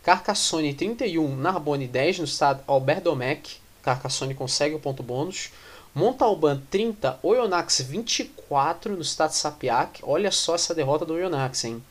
Carcassonne 0.00 0.72
31, 0.72 1.34
Narbonne 1.34 1.88
10 1.88 2.20
no 2.20 2.24
estado 2.24 2.62
Albert 2.68 3.00
Domecq. 3.00 3.56
Carcassonne 3.82 4.32
consegue 4.32 4.76
o 4.76 4.78
ponto 4.78 5.02
bônus. 5.02 5.50
Montalban 5.92 6.62
30, 6.70 7.18
Oyonnax 7.20 7.80
24 7.80 8.94
no 8.94 9.02
estado 9.02 9.32
Sapiac. 9.32 9.98
Olha 10.04 10.30
só 10.30 10.54
essa 10.54 10.72
derrota 10.72 11.04
do 11.04 11.14
Oyonnax, 11.14 11.64
hein? 11.64 11.82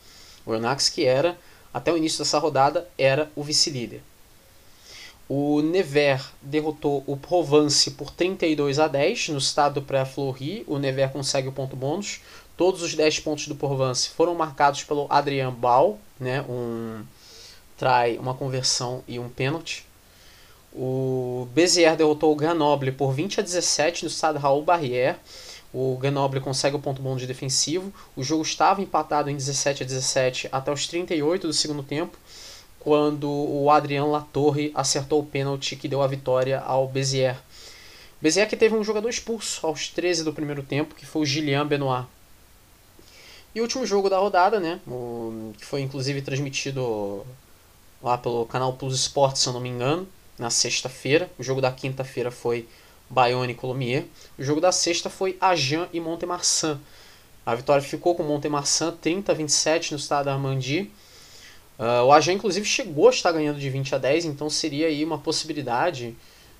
O 0.45 0.51
Oyonnax 0.51 0.87
que 0.87 1.03
era, 1.03 1.37
até 1.73 1.91
o 1.91 1.97
início 1.97 2.19
dessa 2.19 2.39
rodada, 2.39 2.87
era 2.97 3.29
o 3.35 3.43
vice-líder. 3.43 4.01
O 5.33 5.61
Nevers 5.61 6.25
derrotou 6.41 7.05
o 7.07 7.15
Provence 7.15 7.91
por 7.91 8.11
32 8.11 8.79
a 8.79 8.87
10 8.89 9.29
no 9.29 9.37
estado 9.37 9.75
do 9.75 9.81
Pré-Fleury. 9.81 10.65
O 10.67 10.77
Nevers 10.77 11.13
consegue 11.13 11.47
o 11.47 11.53
ponto 11.53 11.73
bônus. 11.73 12.19
Todos 12.57 12.81
os 12.81 12.93
10 12.93 13.19
pontos 13.21 13.47
do 13.47 13.55
Provence 13.55 14.09
foram 14.09 14.35
marcados 14.35 14.83
pelo 14.83 15.07
Adrien 15.09 15.51
Ball, 15.51 15.99
né, 16.19 16.41
um 16.47 17.03
trai 17.77 18.17
uma 18.17 18.35
conversão 18.35 19.03
e 19.07 19.17
um 19.17 19.27
pênalti. 19.27 19.85
O 20.71 21.47
Bezier 21.53 21.97
derrotou 21.97 22.31
o 22.31 22.35
Grenoble 22.35 22.91
por 22.91 23.11
20 23.11 23.39
a 23.39 23.43
17 23.43 24.03
no 24.03 24.09
estado 24.09 24.37
Raul 24.37 24.63
Barrière. 24.63 25.17
O 25.73 25.97
Grenoble 25.97 26.39
consegue 26.39 26.75
o 26.75 26.79
ponto 26.79 27.01
bom 27.01 27.17
de 27.17 27.25
defensivo. 27.25 27.91
O 28.15 28.23
jogo 28.23 28.43
estava 28.43 28.81
empatado 28.81 29.29
em 29.29 29.35
17 29.35 29.83
a 29.83 29.85
17 29.85 30.49
até 30.51 30.71
os 30.71 30.87
38 30.87 31.47
do 31.47 31.53
segundo 31.53 31.81
tempo, 31.81 32.17
quando 32.79 33.29
o 33.29 33.69
Adrian 33.71 34.05
Latorre 34.05 34.71
acertou 34.75 35.21
o 35.21 35.25
pênalti 35.25 35.75
que 35.75 35.87
deu 35.87 36.01
a 36.01 36.07
vitória 36.07 36.59
ao 36.59 36.87
Bezier. 36.87 37.35
Bezier 38.21 38.47
que 38.47 38.55
teve 38.55 38.75
um 38.75 38.83
jogador 38.83 39.09
expulso 39.09 39.65
aos 39.65 39.87
13 39.89 40.23
do 40.23 40.31
primeiro 40.31 40.61
tempo, 40.61 40.93
que 40.93 41.05
foi 41.05 41.23
o 41.23 41.25
Gillian 41.25 41.65
Benoit. 41.65 42.05
E 43.53 43.59
o 43.59 43.63
último 43.63 43.85
jogo 43.85 44.09
da 44.09 44.17
rodada, 44.17 44.59
né, 44.59 44.79
o, 44.87 45.53
que 45.57 45.65
foi 45.65 45.81
inclusive 45.81 46.21
transmitido 46.21 47.25
lá 48.01 48.17
pelo 48.17 48.45
canal 48.45 48.73
Plus 48.73 48.95
Esportes, 48.95 49.41
se 49.41 49.49
eu 49.49 49.53
não 49.53 49.59
me 49.59 49.69
engano, 49.69 50.07
na 50.39 50.49
sexta-feira. 50.49 51.29
O 51.37 51.43
jogo 51.43 51.59
da 51.59 51.71
quinta-feira 51.71 52.31
foi 52.31 52.67
Bayonne 53.09 53.51
e 53.51 53.55
Colomier. 53.55 54.05
O 54.39 54.43
jogo 54.43 54.61
da 54.61 54.71
sexta 54.71 55.09
foi 55.09 55.37
Agen 55.39 55.87
e 55.91 55.99
Montemarçan. 55.99 56.79
A 57.45 57.53
vitória 57.53 57.83
ficou 57.83 58.15
com 58.15 58.23
Montemarçan 58.23 58.95
30 59.01 59.31
a 59.31 59.35
27 59.35 59.91
no 59.91 59.97
estado 59.97 60.25
da 60.25 60.33
Armandi. 60.33 60.89
Uh, 61.77 62.05
o 62.05 62.13
Agen, 62.13 62.35
inclusive, 62.35 62.65
chegou 62.65 63.07
a 63.07 63.11
estar 63.11 63.31
ganhando 63.31 63.59
de 63.59 63.69
20 63.69 63.95
a 63.95 63.97
10, 63.97 64.25
então 64.25 64.49
seria 64.49 64.87
aí 64.87 65.03
uma 65.03 65.17
possibilidade, 65.17 66.15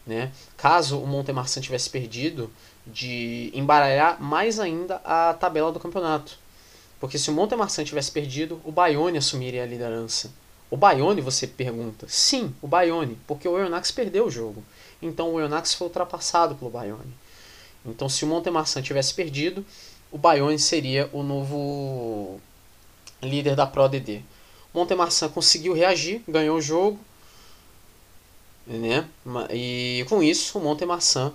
né, 0.06 0.32
caso 0.58 1.00
o 1.00 1.06
Montemarçan 1.06 1.62
tivesse 1.62 1.90
perdido, 1.90 2.52
de 2.88 3.52
embaralhar 3.54 4.20
mais 4.20 4.60
ainda 4.60 4.96
a 5.06 5.36
tabela 5.36 5.72
do 5.72 5.80
campeonato. 5.80 6.41
Porque 7.02 7.18
se 7.18 7.32
o 7.32 7.34
Montemarçan 7.34 7.84
tivesse 7.84 8.12
perdido, 8.12 8.62
o 8.64 8.72
Bayonne 8.72 9.18
assumiria 9.18 9.64
a 9.64 9.66
liderança. 9.66 10.32
O 10.70 10.78
Bayonne, 10.78 11.20
você 11.20 11.48
pergunta? 11.48 12.06
Sim, 12.08 12.56
o 12.62 12.68
Bayonne, 12.68 13.18
porque 13.28 13.48
o 13.48 13.52
Oyonnax 13.52 13.92
perdeu 13.92 14.28
o 14.28 14.32
jogo. 14.32 14.64
Então 15.02 15.30
o 15.30 15.34
Oyonnax 15.34 15.74
foi 15.74 15.88
ultrapassado 15.88 16.54
pelo 16.54 16.70
Bayonne. 16.70 17.14
Então 17.84 18.08
se 18.08 18.24
o 18.24 18.28
Montemarçan 18.28 18.84
tivesse 18.84 19.16
perdido, 19.16 19.66
o 20.12 20.18
Bayonne 20.18 20.60
seria 20.60 21.10
o 21.12 21.24
novo 21.24 22.40
líder 23.22 23.56
da 23.56 23.66
Pro 23.66 23.90
DD. 23.90 24.22
O 24.72 24.78
Montemarçan 24.78 25.28
conseguiu 25.28 25.74
reagir, 25.74 26.22
ganhou 26.28 26.58
o 26.58 26.62
jogo, 26.62 27.00
né? 28.68 29.08
E 29.50 30.06
com 30.08 30.22
isso, 30.22 30.60
o 30.60 30.62
Montemarçan 30.62 31.34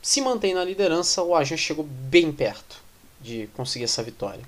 se 0.00 0.20
mantém 0.20 0.54
na 0.54 0.64
liderança, 0.64 1.24
o 1.24 1.34
Agen 1.34 1.58
chegou 1.58 1.84
bem 1.84 2.30
perto 2.30 2.80
de 3.20 3.48
conseguir 3.54 3.84
essa 3.84 4.02
vitória. 4.02 4.44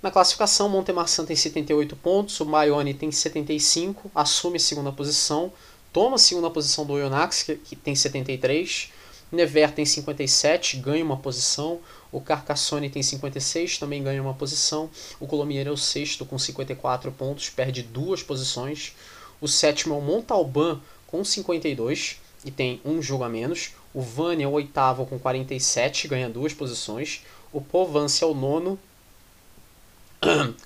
Na 0.00 0.12
classificação, 0.12 0.68
Montemarçan 0.68 1.24
tem 1.24 1.34
78 1.34 1.96
pontos, 1.96 2.38
o 2.38 2.46
Maione 2.46 2.94
tem 2.94 3.10
75, 3.10 4.08
assume 4.14 4.56
a 4.56 4.60
segunda 4.60 4.92
posição, 4.92 5.52
toma 5.92 6.14
a 6.14 6.18
segunda 6.18 6.48
posição 6.48 6.86
do 6.86 6.92
Oyonnax, 6.92 7.42
que, 7.42 7.56
que 7.56 7.74
tem 7.74 7.96
73, 7.96 8.92
Never 9.30 9.72
tem 9.72 9.84
57, 9.84 10.76
ganha 10.76 11.04
uma 11.04 11.16
posição, 11.16 11.80
o 12.12 12.20
Carcassonne 12.20 12.88
tem 12.88 13.02
56, 13.02 13.78
também 13.78 14.02
ganha 14.02 14.22
uma 14.22 14.32
posição, 14.32 14.88
o 15.18 15.26
Colomier 15.26 15.66
é 15.66 15.70
o 15.70 15.76
sexto 15.76 16.24
com 16.24 16.38
54 16.38 17.10
pontos, 17.10 17.50
perde 17.50 17.82
duas 17.82 18.22
posições, 18.22 18.94
o 19.40 19.48
sétimo 19.48 19.94
é 19.94 19.98
o 19.98 20.00
Montalban 20.00 20.80
com 21.08 21.24
52 21.24 22.20
e 22.44 22.50
tem 22.52 22.80
um 22.84 23.02
jogo 23.02 23.24
a 23.24 23.28
menos, 23.28 23.72
o 23.92 24.00
Vânia 24.00 24.44
é 24.44 24.48
o 24.48 24.52
oitavo 24.52 25.04
com 25.04 25.18
47, 25.18 26.06
ganha 26.06 26.30
duas 26.30 26.54
posições, 26.54 27.22
o 27.52 27.60
Provence 27.60 28.22
é 28.22 28.26
o 28.26 28.32
nono 28.32 28.78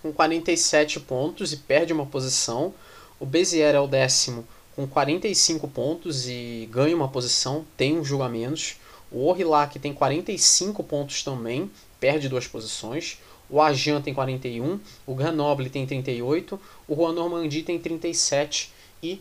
com 0.00 0.12
47 0.12 1.00
pontos 1.00 1.52
e 1.52 1.56
perde 1.58 1.92
uma 1.92 2.06
posição. 2.06 2.74
O 3.20 3.26
Bezier 3.26 3.74
é 3.74 3.80
o 3.80 3.86
décimo 3.86 4.46
com 4.74 4.86
45 4.86 5.68
pontos 5.68 6.26
e 6.26 6.68
ganha 6.70 6.96
uma 6.96 7.08
posição, 7.08 7.64
tem 7.76 7.98
um 7.98 8.04
jogo 8.04 8.22
a 8.22 8.28
menos. 8.28 8.76
O 9.10 9.28
Orillac 9.28 9.78
tem 9.78 9.92
45 9.92 10.82
pontos 10.82 11.22
também, 11.22 11.70
perde 12.00 12.28
duas 12.28 12.46
posições. 12.46 13.18
O 13.50 13.60
Ajan 13.60 14.00
tem 14.00 14.14
41, 14.14 14.80
o 15.06 15.14
Grenoble 15.14 15.68
tem 15.68 15.86
38, 15.86 16.58
o 16.88 16.94
Juan 16.94 17.12
Normandie 17.12 17.62
tem 17.62 17.78
37 17.78 18.72
e 19.02 19.20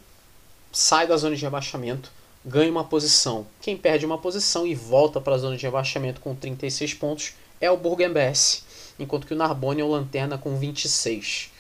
sai 0.72 1.06
da 1.06 1.18
zona 1.18 1.36
de 1.36 1.42
rebaixamento, 1.42 2.10
ganha 2.46 2.72
uma 2.72 2.86
posição. 2.86 3.46
Quem 3.60 3.76
perde 3.76 4.06
uma 4.06 4.18
posição 4.18 4.66
e 4.66 4.74
volta 4.74 5.20
para 5.20 5.36
a 5.36 5.38
zona 5.38 5.58
de 5.58 5.66
rebaixamento 5.66 6.22
com 6.22 6.34
36 6.34 6.94
pontos 6.94 7.34
é 7.60 7.70
o 7.70 7.76
Bourg-en-Bresse 7.76 8.64
enquanto 9.02 9.26
que 9.26 9.34
o 9.34 9.38
Narbonne 9.38 9.82
é 9.82 9.84
o 9.84 9.90
lanterna 9.90 10.38
com 10.38 10.56
26. 10.56 11.52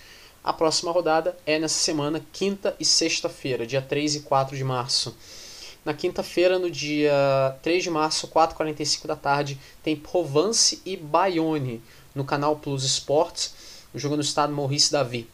A 0.43 0.53
próxima 0.53 0.91
rodada 0.91 1.37
é 1.45 1.59
nessa 1.59 1.79
semana, 1.79 2.25
quinta 2.31 2.75
e 2.79 2.85
sexta-feira, 2.85 3.65
dia 3.65 3.81
3 3.81 4.15
e 4.15 4.19
4 4.21 4.55
de 4.55 4.63
março. 4.63 5.15
Na 5.83 5.93
quinta-feira, 5.93 6.59
no 6.59 6.69
dia 6.69 7.57
3 7.63 7.83
de 7.83 7.89
março, 7.89 8.27
4h45 8.27 9.07
da 9.07 9.15
tarde, 9.15 9.59
tem 9.83 9.95
Provence 9.95 10.81
e 10.85 10.95
Bayonne 10.95 11.81
no 12.13 12.23
canal 12.23 12.55
Plus 12.55 12.83
Sports, 12.83 13.53
o 13.93 13.99
jogo 13.99 14.15
no 14.15 14.21
estado 14.21 14.53
Maurice 14.53 14.91
Davi. 14.91 15.27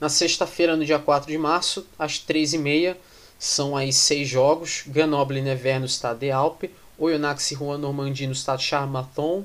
Na 0.00 0.08
sexta-feira, 0.08 0.76
no 0.76 0.84
dia 0.84 0.98
4 0.98 1.30
de 1.30 1.38
março, 1.38 1.86
às 1.98 2.14
3h30, 2.14 2.96
são 3.38 3.76
aí 3.76 3.92
seis 3.92 4.28
jogos: 4.28 4.84
Grenoble 4.86 5.38
e 5.38 5.42
Nevers 5.42 5.80
no 5.80 5.86
estado 5.86 6.20
de 6.20 6.30
Alpe, 6.30 6.70
Oyonnax 6.98 7.50
e 7.50 7.54
Rouen 7.54 7.78
Normandie 7.78 8.26
no 8.26 8.32
estado 8.32 8.62
Charmaton, 8.62 9.44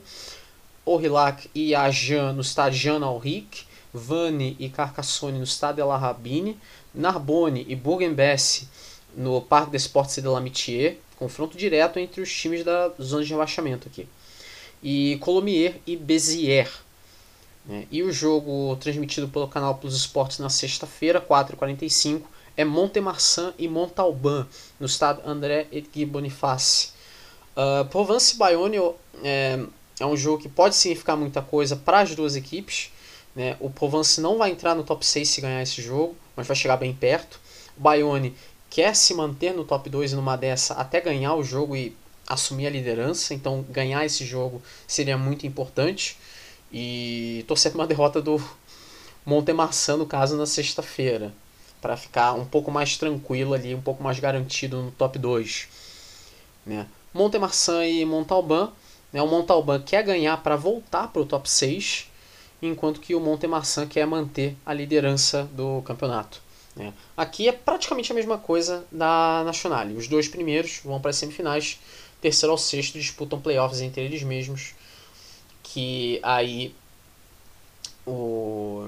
Aurillac 0.90 1.50
e 1.54 1.76
Agen 1.76 2.34
no 2.34 2.42
estádio 2.42 2.80
Jean 2.80 3.04
Alric, 3.04 3.66
Vannes 3.94 4.56
e 4.60 4.70
Carcassonne 4.70 5.38
no 5.38 5.44
estádio 5.44 5.84
El 5.84 5.92
Arabine, 5.92 6.58
Narbonne 6.94 7.66
e 7.68 7.76
Bourg-en-Bresse 7.76 8.68
no 9.16 9.42
Parque 9.42 9.72
des 9.72 9.84
Sports 9.84 10.16
de 10.16 10.28
l'Amitié, 10.28 10.98
confronto 11.18 11.58
direto 11.58 12.00
entre 12.00 12.22
os 12.22 12.34
times 12.34 12.64
da 12.64 12.92
zona 13.02 13.24
de 13.24 13.32
rebaixamento 13.32 13.88
aqui. 13.88 14.08
E 14.82 15.18
Colomiers 15.20 15.76
e 15.86 15.96
Béziers. 15.96 16.70
Né? 17.66 17.86
E 17.92 18.02
o 18.02 18.12
jogo 18.12 18.76
transmitido 18.78 19.28
pelo 19.28 19.48
canal 19.48 19.76
Plus 19.76 19.96
Esportes 19.96 20.40
na 20.40 20.50
sexta-feira, 20.50 21.22
4h45, 21.22 22.22
é 22.56 22.66
Montemarçan 22.66 23.54
e 23.58 23.68
Montalban, 23.68 24.48
no 24.80 24.86
estado 24.86 25.22
André 25.26 25.68
Edgui 25.72 26.06
Boniface. 26.06 26.92
Uh, 27.56 27.86
Provence 27.86 28.38
Bayonne 28.38 28.78
é, 29.24 29.60
é 30.00 30.06
um 30.06 30.16
jogo 30.16 30.42
que 30.42 30.50
pode 30.50 30.76
significar 30.76 31.18
muita 31.18 31.42
coisa 31.42 31.76
para 31.76 32.00
as 32.00 32.16
duas 32.16 32.36
equipes. 32.36 32.92
Né? 33.36 33.58
O 33.60 33.70
Provence 33.70 34.20
não 34.22 34.38
vai 34.38 34.52
entrar 34.52 34.76
no 34.76 34.84
top 34.84 35.06
6 35.06 35.28
se 35.28 35.42
ganhar 35.42 35.62
esse 35.62 35.82
jogo, 35.82 36.16
mas 36.36 36.48
vai 36.48 36.56
chegar 36.56 36.78
bem 36.78 36.94
perto. 36.94 37.40
O 37.78 37.82
Bayonne 37.82 38.36
quer 38.70 38.96
se 38.96 39.14
manter 39.14 39.54
no 39.54 39.64
top 39.64 39.90
2 39.90 40.14
numa 40.14 40.36
dessa 40.36 40.74
até 40.76 41.02
ganhar 41.02 41.36
o 41.36 41.44
jogo 41.44 41.76
e 41.76 41.96
assumir 42.28 42.68
a 42.68 42.70
liderança, 42.70 43.34
então 43.34 43.66
ganhar 43.70 44.06
esse 44.06 44.24
jogo 44.24 44.62
seria 44.88 45.18
muito 45.18 45.48
importante. 45.48 46.18
E 46.72 47.44
torcer 47.48 47.72
para 47.74 47.82
uma 47.82 47.88
derrota 47.88 48.22
do 48.22 48.42
Montemarçan, 49.26 49.98
no 49.98 50.06
caso, 50.06 50.38
na 50.38 50.46
sexta-feira, 50.46 51.34
para 51.82 51.98
ficar 51.98 52.34
um 52.34 52.46
pouco 52.46 52.72
mais 52.72 52.98
tranquilo 52.98 53.54
ali, 53.54 53.74
um 53.74 53.82
pouco 53.82 54.04
mais 54.04 54.20
garantido 54.20 54.82
no 54.82 54.92
top 54.92 55.18
2. 55.18 55.68
Né? 56.66 56.88
Montemarçan 57.14 57.86
e 57.86 58.06
Montalban. 58.06 58.72
Né? 59.12 59.22
O 59.22 59.28
Montalban 59.28 59.82
quer 59.82 60.04
ganhar 60.04 60.38
para 60.38 60.56
voltar 60.56 61.08
para 61.08 61.22
o 61.22 61.26
top 61.26 61.50
6, 61.50 62.10
enquanto 62.62 63.00
que 63.00 63.16
o 63.16 63.20
Montemarçan 63.20 63.88
quer 63.88 64.06
manter 64.06 64.56
a 64.66 64.74
liderança 64.74 65.44
do 65.54 65.82
campeonato. 65.84 66.42
Né? 66.76 66.94
Aqui 67.16 67.48
é 67.48 67.52
praticamente 67.52 68.12
a 68.12 68.16
mesma 68.16 68.38
coisa 68.38 68.86
da 68.92 69.44
Nacional. 69.46 69.88
Os 69.88 70.08
dois 70.08 70.28
primeiros 70.28 70.82
vão 70.84 71.00
para 71.00 71.10
as 71.10 71.18
semifinais, 71.18 71.80
terceiro 72.22 72.52
ao 72.52 72.58
sexto 72.58 73.00
disputam 73.00 73.40
playoffs 73.40 73.82
entre 73.82 74.02
eles 74.02 74.24
mesmos, 74.24 74.74
que 75.64 76.20
aí 76.24 76.76
o, 78.06 78.88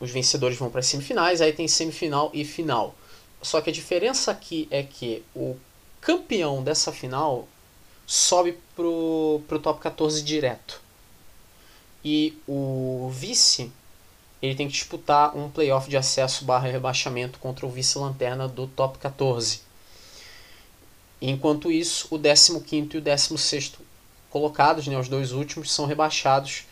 os 0.00 0.10
vencedores 0.10 0.56
vão 0.56 0.70
para 0.70 0.80
as 0.80 0.86
semifinais, 0.86 1.40
aí 1.40 1.52
tem 1.52 1.68
semifinal 1.68 2.30
e 2.32 2.44
final. 2.44 2.94
Só 3.42 3.60
que 3.60 3.70
a 3.70 3.72
diferença 3.72 4.30
aqui 4.30 4.66
é 4.70 4.82
que 4.82 5.22
o 5.34 5.56
campeão 6.00 6.62
dessa 6.62 6.92
final 6.92 7.46
sobe 8.06 8.58
pro, 8.74 9.42
pro 9.48 9.58
top 9.58 9.80
14 9.80 10.22
direto. 10.22 10.80
E 12.04 12.38
o 12.46 13.10
vice 13.12 13.72
ele 14.40 14.54
tem 14.54 14.66
que 14.66 14.74
disputar 14.74 15.36
um 15.36 15.50
playoff 15.50 15.88
de 15.88 15.96
acesso 15.96 16.44
barra 16.44 16.68
rebaixamento 16.68 17.38
contra 17.38 17.66
o 17.66 17.70
vice-lanterna 17.70 18.46
do 18.46 18.66
top 18.66 18.98
14. 18.98 19.62
Enquanto 21.20 21.72
isso, 21.72 22.06
o 22.10 22.18
15 22.18 22.88
e 22.94 22.98
o 22.98 23.00
16 23.00 23.72
colocados, 24.30 24.86
né, 24.86 24.98
os 24.98 25.08
dois 25.08 25.32
últimos, 25.32 25.72
são 25.72 25.86
rebaixados 25.86 26.64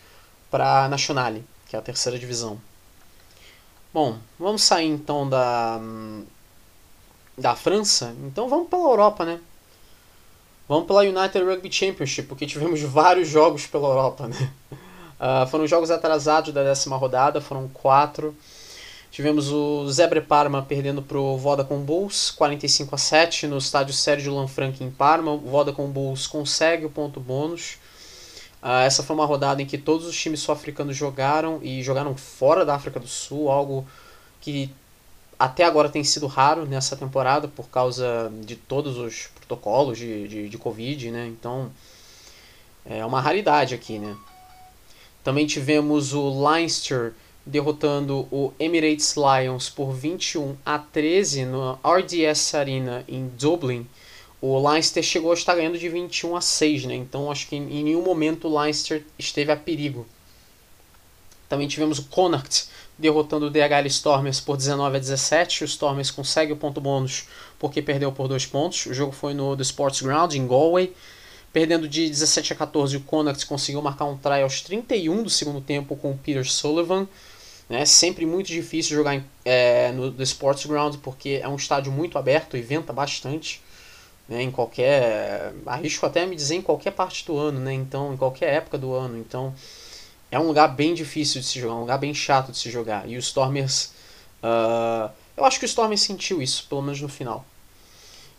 para 0.51 0.85
a 0.85 0.89
Nationale, 0.89 1.45
que 1.67 1.75
é 1.75 1.79
a 1.79 1.83
terceira 1.83 2.19
divisão. 2.19 2.61
Bom, 3.93 4.19
vamos 4.39 4.63
sair 4.63 4.89
então 4.89 5.29
da, 5.29 5.81
da 7.39 7.57
França. 7.57 8.15
Então 8.25 8.49
vamos 8.49 8.69
pela 8.69 8.83
Europa, 8.83 9.25
né? 9.25 9.41
Vamos 10.67 10.87
pela 10.87 11.03
United 11.03 11.45
Rugby 11.45 11.71
Championship, 11.71 12.27
porque 12.27 12.47
tivemos 12.47 12.81
vários 12.83 13.29
jogos 13.29 13.67
pela 13.67 13.89
Europa, 13.89 14.29
né? 14.29 14.51
Uh, 15.21 15.47
foram 15.47 15.67
jogos 15.67 15.91
atrasados 15.91 16.53
da 16.53 16.63
décima 16.63 16.97
rodada, 16.97 17.41
foram 17.41 17.69
quatro. 17.69 18.35
Tivemos 19.11 19.51
o 19.53 19.89
Zebre 19.91 20.21
Parma 20.21 20.63
perdendo 20.63 21.01
para 21.01 21.19
o 21.19 21.37
Vodacom 21.37 21.79
Bulls, 21.79 22.33
45 22.33 22.95
a 22.95 22.99
7 22.99 23.47
no 23.47 23.59
estádio 23.59 23.95
Sérgio 23.95 24.35
Lanfranchi 24.35 24.83
em 24.83 24.91
Parma. 24.91 25.31
O 25.31 25.39
Vodacom 25.39 25.87
Bulls 25.89 26.27
consegue 26.27 26.85
o 26.85 26.91
ponto 26.91 27.21
bônus. 27.21 27.79
Uh, 28.63 28.83
essa 28.85 29.03
foi 29.03 29.15
uma 29.15 29.27
rodada 29.27 29.63
em 29.63 29.67
que 29.67 29.79
todos 29.79 30.07
os 30.07 30.19
times 30.19 30.41
sul-africanos 30.41 30.97
jogaram 30.97 31.61
e 31.63 31.83
jogaram 31.83 32.17
fora 32.17 32.65
da 32.65 32.75
África 32.75 32.99
do 32.99 33.07
Sul, 33.07 33.51
algo 33.51 33.87
que 34.41 34.71
até 35.39 35.65
agora 35.65 35.89
tem 35.89 36.03
sido 36.03 36.27
raro 36.27 36.65
nessa 36.65 36.97
temporada 36.97 37.47
por 37.47 37.69
causa 37.69 38.33
de 38.43 38.57
todos 38.57 38.97
os 38.97 39.29
protocolos 39.47 39.99
de, 39.99 40.29
de, 40.29 40.49
de 40.49 40.59
Covid, 40.59 41.11
né? 41.11 41.27
Então 41.27 41.71
é 42.85 43.05
uma 43.05 43.21
raridade 43.21 43.75
aqui, 43.75 43.99
né? 43.99 44.17
Também 45.23 45.47
tivemos 45.47 46.13
o 46.13 46.49
Leinster 46.49 47.15
derrotando 47.47 48.27
o 48.31 48.53
Emirates 48.59 49.15
Lions 49.17 49.69
por 49.69 49.93
21 49.93 50.57
a 50.65 50.79
13 50.79 51.45
no 51.45 51.79
RDS 51.83 52.55
Arena 52.55 53.05
em 53.07 53.29
Dublin. 53.29 53.87
O 54.41 54.59
Leinster 54.69 55.03
chegou 55.03 55.31
a 55.31 55.35
estar 55.35 55.55
ganhando 55.55 55.79
de 55.79 55.89
21 55.89 56.37
a 56.37 56.41
6, 56.41 56.85
né? 56.85 56.95
Então 56.95 57.31
acho 57.31 57.47
que 57.49 57.57
em 57.57 57.85
nenhum 57.85 58.03
momento 58.03 58.49
o 58.49 58.61
Leinster 58.61 59.05
esteve 59.19 59.51
a 59.53 59.57
perigo. 59.57 60.07
Também 61.49 61.69
tivemos 61.69 61.99
o 61.99 62.05
Connacht 62.05 62.69
derrotando 62.99 63.47
o 63.47 63.51
DHL 63.51 63.87
Stormers 63.87 64.41
por 64.41 64.57
19 64.57 64.97
a 64.97 65.01
17. 65.01 65.65
O 65.65 65.67
Stormers 65.67 66.11
consegue 66.11 66.53
o 66.53 66.57
ponto 66.57 66.81
bônus 66.81 67.27
porque 67.59 67.83
perdeu 67.83 68.13
por 68.13 68.29
dois 68.29 68.47
pontos. 68.47 68.87
O 68.87 68.95
jogo 68.95 69.13
foi 69.13 69.35
no 69.35 69.57
The 69.57 69.63
Sports 69.63 70.01
Ground 70.01 70.35
em 70.35 70.47
Galway. 70.47 70.95
Perdendo 71.53 71.89
de 71.89 72.09
17 72.09 72.53
a 72.53 72.57
14, 72.57 72.97
o 72.97 73.01
Connacht 73.01 73.47
conseguiu 73.47 73.81
marcar 73.81 74.07
um 74.07 74.17
try 74.17 74.43
aos 74.43 74.61
31 74.61 75.23
do 75.23 75.31
segundo 75.31 75.61
tempo 75.61 75.95
com 75.95 76.11
o 76.11 76.19
Peter 76.19 76.45
Sullivan. 76.51 77.07
É 77.71 77.85
sempre 77.85 78.27
muito 78.27 78.49
difícil 78.49 78.97
jogar 78.97 79.15
em, 79.15 79.25
é, 79.45 79.93
no 79.93 80.11
The 80.11 80.25
Sports 80.25 80.67
Ground 80.67 80.97
porque 80.97 81.41
é 81.43 81.49
um 81.49 81.57
estádio 81.57 81.93
muito 81.93 82.19
aberto 82.19 82.57
e 82.57 82.63
venta 82.63 82.93
bastante. 82.93 83.63
Né, 84.27 84.43
em 84.43 84.51
qualquer. 84.51 85.53
Arrisco 85.67 86.07
até 86.07 86.25
me 86.25 86.35
dizer 86.35 86.55
em 86.55 86.63
qualquer 86.63 86.93
parte 86.93 87.27
do 87.27 87.37
ano, 87.37 87.61
né? 87.61 87.75
Então, 87.75 88.15
em 88.15 88.17
qualquer 88.17 88.55
época 88.55 88.79
do 88.79 88.95
ano. 88.95 89.19
Então, 89.19 89.55
é 90.31 90.39
um 90.39 90.47
lugar 90.47 90.69
bem 90.69 90.95
difícil 90.95 91.41
de 91.41 91.47
se 91.47 91.61
jogar, 91.61 91.75
um 91.75 91.81
lugar 91.81 91.99
bem 91.99 92.15
chato 92.15 92.53
de 92.53 92.59
se 92.59 92.71
jogar. 92.71 93.09
E 93.09 93.17
o 93.17 93.19
Stormers. 93.19 93.93
Uh, 94.43 95.11
eu 95.37 95.45
acho 95.45 95.59
que 95.59 95.65
o 95.65 95.67
Stormers 95.67 96.01
sentiu 96.01 96.43
isso, 96.43 96.67
pelo 96.69 96.83
menos 96.83 97.01
no 97.01 97.09
final. 97.09 97.45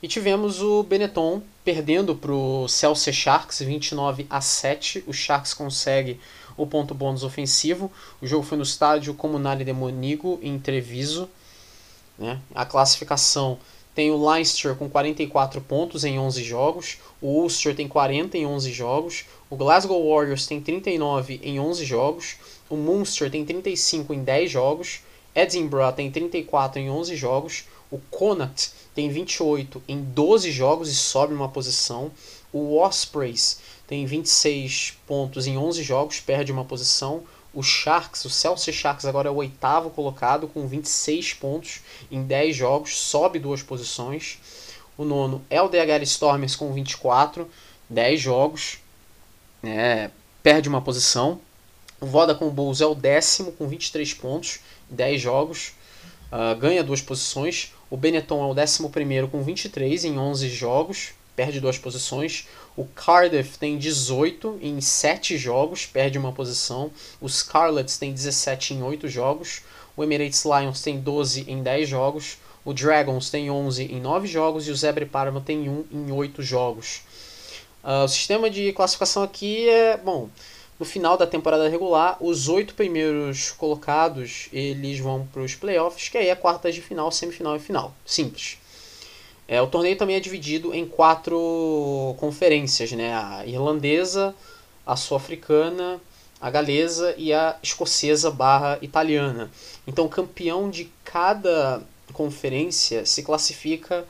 E 0.01 0.07
tivemos 0.07 0.61
o 0.61 0.83
Benetton 0.83 1.41
perdendo 1.63 2.15
para 2.15 2.31
o 2.31 2.67
Celso 2.67 3.11
Sharks 3.11 3.59
29 3.59 4.27
a 4.29 4.39
7. 4.39 5.03
O 5.07 5.13
Sharks 5.13 5.53
consegue 5.53 6.19
o 6.55 6.67
ponto 6.67 6.93
bônus 6.93 7.23
ofensivo. 7.23 7.91
O 8.21 8.27
jogo 8.27 8.43
foi 8.43 8.57
no 8.57 8.63
estádio 8.63 9.13
Comunale 9.13 9.63
de 9.63 9.73
Monigo, 9.73 10.39
em 10.41 10.59
Treviso. 10.59 11.29
Né? 12.17 12.39
A 12.53 12.65
classificação 12.65 13.57
tem 13.95 14.11
o 14.11 14.29
Leinster 14.29 14.75
com 14.75 14.89
44 14.89 15.61
pontos 15.61 16.03
em 16.03 16.19
11 16.19 16.43
jogos. 16.43 16.97
O 17.21 17.27
Ulster 17.27 17.73
tem 17.73 17.87
40 17.87 18.37
em 18.37 18.45
11 18.45 18.71
jogos. 18.73 19.23
O 19.49 19.55
Glasgow 19.55 20.13
Warriors 20.13 20.45
tem 20.45 20.59
39 20.59 21.39
em 21.41 21.61
11 21.61 21.85
jogos. 21.85 22.35
O 22.69 22.75
Munster 22.75 23.31
tem 23.31 23.45
35 23.45 24.13
em 24.13 24.21
10 24.21 24.51
jogos. 24.51 24.99
Edinburgh 25.33 25.93
tem 25.95 26.11
34 26.11 26.81
em 26.81 26.89
11 26.89 27.15
jogos. 27.15 27.63
O 27.89 27.97
Connacht 28.11 28.71
tem 28.93 29.09
28 29.09 29.81
em 29.87 30.03
12 30.03 30.51
jogos 30.51 30.89
e 30.89 30.95
sobe 30.95 31.33
uma 31.33 31.47
posição. 31.47 32.11
O 32.51 32.77
Ospreys 32.77 33.59
tem 33.87 34.05
26 34.05 34.97
pontos 35.07 35.47
em 35.47 35.57
11 35.57 35.83
jogos, 35.83 36.19
perde 36.19 36.51
uma 36.51 36.65
posição. 36.65 37.23
O 37.55 37.63
Sharks, 37.63 38.25
o 38.25 38.29
Chelsea 38.29 38.73
Sharks 38.73 39.05
agora 39.05 39.29
é 39.29 39.31
o 39.31 39.35
oitavo 39.35 39.89
colocado 39.89 40.45
com 40.45 40.67
26 40.67 41.35
pontos 41.35 41.79
em 42.11 42.21
10 42.21 42.53
jogos, 42.53 42.97
sobe 42.97 43.39
duas 43.39 43.63
posições. 43.63 44.37
O 44.97 45.05
nono 45.05 45.41
é 45.49 45.61
o 45.61 45.69
DHL 45.69 46.03
Stormers 46.03 46.55
com 46.57 46.73
24, 46.73 47.49
10 47.89 48.19
jogos, 48.19 48.79
né, 49.63 50.11
perde 50.43 50.67
uma 50.67 50.81
posição. 50.81 51.39
O 52.01 52.05
Vodacom 52.05 52.49
Bulls 52.49 52.81
é 52.81 52.85
o 52.85 52.93
décimo 52.93 53.53
com 53.53 53.69
23 53.69 54.13
pontos, 54.15 54.59
10 54.89 55.21
jogos, 55.21 55.71
uh, 56.31 56.59
ganha 56.59 56.83
duas 56.83 57.01
posições. 57.01 57.73
O 57.89 57.95
Benetton 57.95 58.43
é 58.43 58.53
o 58.53 58.61
11 58.61 59.27
com 59.31 59.41
23 59.41 60.03
em 60.03 60.19
11 60.19 60.49
jogos, 60.49 61.13
perde 61.37 61.61
duas 61.61 61.77
posições. 61.77 62.47
O 62.77 62.85
Cardiff 62.85 63.57
tem 63.57 63.77
18 63.77 64.59
em 64.61 64.81
7 64.81 65.37
jogos, 65.37 65.85
perde 65.85 66.17
uma 66.17 66.33
posição. 66.33 66.91
Os 67.21 67.37
Scarlets 67.37 67.97
tem 67.97 68.11
17 68.11 68.73
em 68.73 68.83
8 68.83 69.07
jogos. 69.07 69.61
O 69.95 70.03
Emirates 70.03 70.43
Lions 70.43 70.81
tem 70.81 70.99
12 70.99 71.45
em 71.47 71.63
10 71.63 71.87
jogos. 71.87 72.37
O 72.65 72.73
Dragons 72.73 73.29
tem 73.29 73.49
11 73.49 73.83
em 73.83 74.01
9 74.01 74.27
jogos. 74.27 74.67
E 74.67 74.71
o 74.71 74.75
Zebre 74.75 75.05
Parma 75.05 75.39
tem 75.39 75.69
1 75.69 75.85
em 75.91 76.11
8 76.11 76.41
jogos. 76.41 77.01
Uh, 77.83 78.03
o 78.03 78.07
sistema 78.07 78.49
de 78.49 78.73
classificação 78.73 79.23
aqui 79.23 79.69
é. 79.69 79.95
Bom, 79.95 80.29
no 80.77 80.85
final 80.85 81.15
da 81.15 81.25
temporada 81.25 81.69
regular, 81.69 82.17
os 82.19 82.49
oito 82.49 82.73
primeiros 82.73 83.51
colocados 83.51 84.49
eles 84.51 84.99
vão 84.99 85.25
para 85.31 85.41
os 85.41 85.55
playoffs, 85.55 86.09
que 86.09 86.17
aí 86.17 86.27
é 86.27 86.35
quartas 86.35 86.75
de 86.75 86.81
final, 86.81 87.09
semifinal 87.11 87.55
e 87.55 87.59
final. 87.59 87.93
Simples. 88.05 88.57
É, 89.47 89.61
o 89.61 89.67
torneio 89.67 89.97
também 89.97 90.15
é 90.15 90.19
dividido 90.19 90.73
em 90.73 90.87
quatro 90.87 92.15
conferências, 92.17 92.91
né? 92.91 93.13
A 93.13 93.45
irlandesa, 93.45 94.35
a 94.85 94.95
sul-africana, 94.95 96.01
a 96.41 96.49
galesa 96.49 97.13
e 97.17 97.31
a 97.31 97.57
escocesa 97.61 98.31
barra 98.31 98.79
italiana. 98.81 99.51
Então, 99.85 100.05
o 100.05 100.09
campeão 100.09 100.69
de 100.69 100.89
cada 101.03 101.81
conferência 102.11 103.05
se 103.05 103.21
classifica 103.23 104.05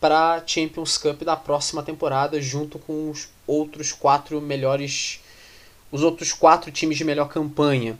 para 0.00 0.34
a 0.34 0.46
Champions 0.46 0.98
Cup 0.98 1.22
da 1.22 1.36
próxima 1.36 1.82
temporada, 1.82 2.40
junto 2.40 2.78
com 2.78 3.10
os 3.10 3.28
outros 3.46 3.92
quatro 3.92 4.40
melhores, 4.40 5.20
os 5.90 6.02
outros 6.02 6.32
quatro 6.32 6.70
times 6.70 6.96
de 6.96 7.04
melhor 7.04 7.28
campanha. 7.28 7.98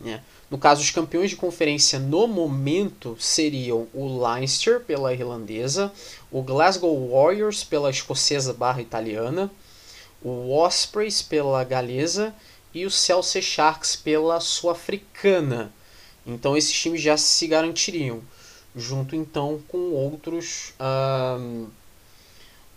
Né? 0.00 0.22
No 0.50 0.56
caso, 0.56 0.80
os 0.80 0.90
campeões 0.90 1.30
de 1.30 1.36
conferência 1.36 1.98
no 1.98 2.26
momento 2.26 3.16
seriam 3.20 3.86
o 3.92 4.18
Leinster 4.18 4.80
pela 4.80 5.12
irlandesa, 5.12 5.92
o 6.30 6.42
Glasgow 6.42 7.10
Warriors 7.10 7.62
pela 7.62 7.90
escocesa 7.90 8.54
barra 8.54 8.80
italiana, 8.80 9.50
o 10.22 10.50
Ospreys 10.56 11.20
pela 11.20 11.62
galesa 11.64 12.34
e 12.74 12.86
o 12.86 12.90
Chelsea 12.90 13.42
Sharks 13.42 13.94
pela 13.94 14.40
sul-africana. 14.40 15.72
Então 16.26 16.56
esses 16.56 16.72
times 16.72 17.02
já 17.02 17.16
se 17.16 17.46
garantiriam, 17.46 18.20
junto 18.74 19.14
então 19.14 19.60
com 19.68 19.92
outros 19.92 20.72
um, 21.38 21.66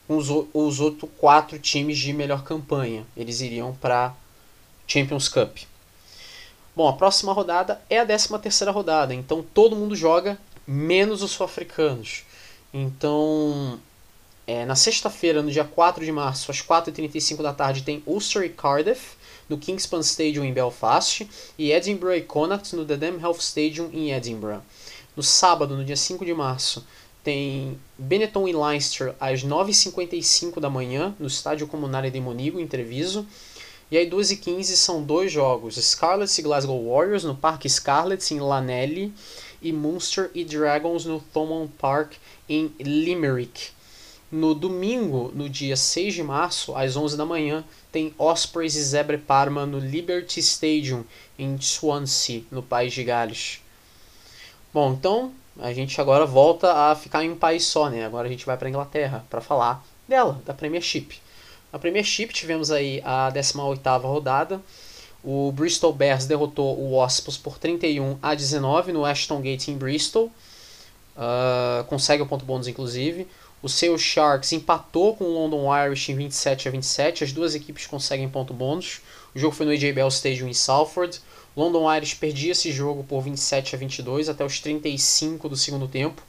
os, 0.09 0.27
os 0.53 0.79
outros 0.81 1.09
quatro 1.17 1.57
times 1.57 1.97
de 1.97 2.11
melhor 2.11 2.43
campanha. 2.43 3.05
Eles 3.15 3.39
iriam 3.39 3.73
para 3.73 4.13
Champions 4.85 5.29
Cup. 5.29 5.70
Bom, 6.75 6.87
a 6.87 6.93
próxima 6.93 7.33
rodada 7.33 7.81
é 7.89 7.99
a 7.99 8.05
13 8.05 8.39
terceira 8.39 8.71
rodada, 8.71 9.13
então 9.13 9.43
todo 9.53 9.75
mundo 9.75 9.95
joga, 9.95 10.37
menos 10.65 11.21
os 11.21 11.31
sul-africanos. 11.31 12.23
Então, 12.73 13.77
é, 14.47 14.65
na 14.65 14.75
sexta-feira, 14.75 15.41
no 15.41 15.51
dia 15.51 15.65
4 15.65 16.03
de 16.05 16.11
março, 16.11 16.49
às 16.49 16.61
4h35 16.61 17.41
da 17.41 17.53
tarde, 17.53 17.83
tem 17.83 18.01
Ulster 18.05 18.43
e 18.43 18.49
Cardiff, 18.49 19.17
no 19.49 19.57
Kingspan 19.57 19.99
Stadium 19.99 20.45
em 20.45 20.53
Belfast, 20.53 21.27
e 21.57 21.73
Edinburgh 21.73 22.15
e 22.15 22.21
Connacht 22.21 22.73
no 22.73 22.85
Dedham 22.85 23.19
Health 23.19 23.39
Stadium 23.39 23.89
em 23.91 24.13
Edinburgh. 24.13 24.61
No 25.15 25.21
sábado, 25.21 25.75
no 25.75 25.83
dia 25.83 25.97
5 25.97 26.23
de 26.23 26.33
março, 26.33 26.85
tem 27.23 27.77
Benetton 27.97 28.47
e 28.47 28.53
Leinster 28.53 29.13
às 29.19 29.43
9h55 29.43 30.59
da 30.59 30.69
manhã, 30.69 31.13
no 31.19 31.27
Estádio 31.27 31.67
Comunário 31.67 32.09
de 32.09 32.19
Monigo, 32.19 32.59
em 32.59 32.67
Treviso. 32.67 33.27
E 33.91 33.97
aí 33.97 34.05
2 34.05 34.31
e 34.31 34.37
15 34.37 34.77
são 34.77 35.03
dois 35.03 35.29
jogos, 35.29 35.75
Scarlets 35.75 36.37
e 36.37 36.41
Glasgow 36.41 36.89
Warriors 36.89 37.25
no 37.25 37.35
Parque 37.35 37.69
Scarlets 37.69 38.31
em 38.31 38.39
Lanelli 38.39 39.13
e 39.61 39.73
Munster 39.73 40.31
e 40.33 40.45
Dragons 40.45 41.03
no 41.03 41.19
Thomond 41.19 41.69
Park 41.77 42.13
em 42.47 42.73
Limerick. 42.79 43.71
No 44.31 44.55
domingo, 44.55 45.29
no 45.35 45.49
dia 45.49 45.75
6 45.75 46.13
de 46.13 46.23
março, 46.23 46.73
às 46.73 46.95
11 46.95 47.17
da 47.17 47.25
manhã, 47.25 47.65
tem 47.91 48.13
Ospreys 48.17 48.75
e 48.75 48.81
Zebre 48.81 49.17
Parma 49.17 49.65
no 49.65 49.77
Liberty 49.77 50.39
Stadium 50.39 51.03
em 51.37 51.59
Swansea, 51.59 52.43
no 52.49 52.63
País 52.63 52.93
de 52.93 53.03
Gales. 53.03 53.59
Bom, 54.73 54.93
então 54.93 55.33
a 55.59 55.73
gente 55.73 55.99
agora 55.99 56.25
volta 56.25 56.73
a 56.73 56.95
ficar 56.95 57.25
em 57.25 57.31
um 57.31 57.35
país 57.35 57.65
só, 57.65 57.89
né? 57.89 58.05
Agora 58.05 58.29
a 58.29 58.31
gente 58.31 58.45
vai 58.45 58.55
para 58.55 58.69
Inglaterra 58.69 59.25
para 59.29 59.41
falar 59.41 59.85
dela, 60.07 60.41
da 60.45 60.53
Premiership. 60.53 61.20
Na 61.71 61.79
Premiership 61.79 62.27
tivemos 62.27 62.69
aí 62.71 63.01
a 63.03 63.31
18ª 63.31 64.01
rodada. 64.01 64.61
O 65.23 65.51
Bristol 65.51 65.93
Bears 65.93 66.25
derrotou 66.25 66.77
o 66.77 66.97
Wasps 66.97 67.37
por 67.37 67.57
31 67.57 68.17
a 68.21 68.33
19 68.33 68.91
no 68.91 69.05
Ashton 69.05 69.41
Gate 69.41 69.69
em 69.69 69.77
Bristol. 69.77 70.31
Uh, 71.15 71.83
consegue 71.85 72.23
o 72.23 72.25
ponto 72.25 72.43
bônus, 72.43 72.67
inclusive. 72.67 73.27
O 73.61 73.69
seu 73.69 73.97
Sharks 73.97 74.51
empatou 74.53 75.15
com 75.15 75.25
o 75.25 75.33
London 75.33 75.69
Irish 75.85 76.09
em 76.09 76.15
27 76.15 76.67
a 76.67 76.71
27. 76.71 77.23
As 77.23 77.31
duas 77.31 77.53
equipes 77.53 77.85
conseguem 77.85 78.27
ponto 78.27 78.53
bônus. 78.53 79.01
O 79.35 79.39
jogo 79.39 79.55
foi 79.55 79.65
no 79.65 79.71
AJ 79.71 79.93
Bell 79.93 80.07
Stadium 80.07 80.47
em 80.47 80.53
Salford. 80.53 81.21
London 81.55 81.93
Irish 81.93 82.15
perdia 82.15 82.53
esse 82.53 82.71
jogo 82.71 83.03
por 83.03 83.21
27 83.21 83.75
a 83.75 83.77
22 83.77 84.29
até 84.29 84.43
os 84.43 84.59
35 84.59 85.49
do 85.49 85.55
segundo 85.55 85.87
tempo, 85.87 86.21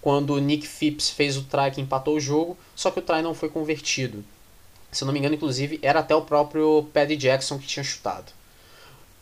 quando 0.00 0.34
o 0.34 0.38
Nick 0.38 0.66
Phipps 0.66 1.10
fez 1.10 1.36
o 1.36 1.42
try 1.42 1.70
que 1.70 1.80
empatou 1.80 2.16
o 2.16 2.20
jogo, 2.20 2.56
só 2.74 2.90
que 2.90 2.98
o 2.98 3.02
try 3.02 3.20
não 3.20 3.34
foi 3.34 3.50
convertido. 3.50 4.24
Se 4.92 5.04
eu 5.04 5.06
não 5.06 5.12
me 5.12 5.18
engano, 5.18 5.34
inclusive, 5.34 5.78
era 5.82 6.00
até 6.00 6.14
o 6.14 6.22
próprio 6.22 6.88
Paddy 6.92 7.16
Jackson 7.16 7.58
que 7.58 7.66
tinha 7.66 7.84
chutado. 7.84 8.32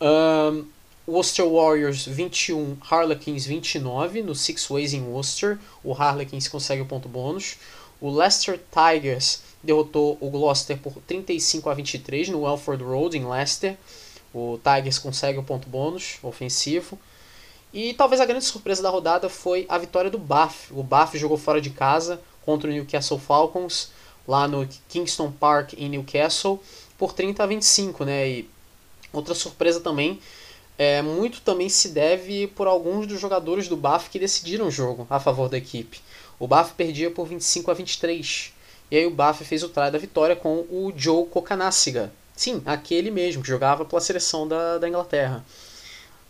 Um, 0.01 0.65
Worcester 1.07 1.47
Warriors 1.47 2.05
21, 2.05 2.77
Harlequins 2.89 3.45
29 3.45 4.21
no 4.21 4.33
Six 4.33 4.67
Ways 4.67 4.93
em 4.93 5.01
Worcester. 5.01 5.59
O 5.83 5.93
Harlequins 5.93 6.47
consegue 6.47 6.81
o 6.81 6.85
ponto 6.85 7.07
bônus. 7.07 7.57
O 8.01 8.09
Leicester 8.09 8.59
Tigers 8.71 9.41
derrotou 9.61 10.17
o 10.21 10.29
Gloucester 10.29 10.77
por 10.77 10.93
35 11.07 11.69
a 11.69 11.73
23 11.73 12.29
no 12.29 12.41
Welford 12.41 12.83
Road 12.83 13.17
em 13.17 13.27
Leicester. 13.27 13.77
O 14.33 14.59
Tigers 14.63 14.99
consegue 14.99 15.37
o 15.37 15.43
ponto 15.43 15.67
bônus 15.67 16.17
ofensivo. 16.23 16.97
E 17.73 17.93
talvez 17.93 18.21
a 18.21 18.25
grande 18.25 18.45
surpresa 18.45 18.81
da 18.81 18.89
rodada 18.89 19.29
foi 19.29 19.65
a 19.69 19.77
vitória 19.77 20.09
do 20.09 20.17
Bath. 20.17 20.71
O 20.71 20.81
Bath 20.81 21.15
jogou 21.15 21.37
fora 21.37 21.61
de 21.61 21.69
casa 21.69 22.21
contra 22.43 22.69
o 22.69 22.73
Newcastle 22.73 23.19
Falcons 23.19 23.91
lá 24.29 24.47
no 24.47 24.67
Kingston 24.87 25.31
Park 25.31 25.73
em 25.73 25.89
Newcastle 25.89 26.61
por 26.99 27.13
30 27.13 27.43
a 27.43 27.47
25, 27.47 28.05
né? 28.05 28.29
E 28.29 28.49
outra 29.11 29.33
surpresa 29.33 29.79
também 29.79 30.19
é, 30.77 31.01
muito 31.01 31.41
também 31.41 31.67
se 31.67 31.89
deve 31.89 32.47
por 32.47 32.67
alguns 32.67 33.07
dos 33.07 33.19
jogadores 33.19 33.67
do 33.67 33.75
BAF 33.75 34.09
que 34.09 34.19
decidiram 34.19 34.67
o 34.67 34.71
jogo 34.71 35.05
a 35.09 35.19
favor 35.19 35.49
da 35.49 35.57
equipe. 35.57 35.99
O 36.39 36.47
BAF 36.47 36.73
perdia 36.73 37.09
por 37.09 37.25
25 37.27 37.71
a 37.71 37.73
23. 37.73 38.53
E 38.91 38.97
aí 38.97 39.05
o 39.05 39.11
BAF 39.11 39.43
fez 39.43 39.63
o 39.63 39.69
try 39.69 39.91
da 39.91 39.97
vitória 39.97 40.35
com 40.35 40.59
o 40.69 40.93
Joe 40.95 41.25
Kokanassiga. 41.25 42.11
Sim, 42.33 42.61
aquele 42.65 43.11
mesmo, 43.11 43.41
que 43.41 43.49
jogava 43.49 43.83
pela 43.83 43.99
seleção 43.99 44.47
da, 44.47 44.77
da 44.77 44.87
Inglaterra. 44.87 45.43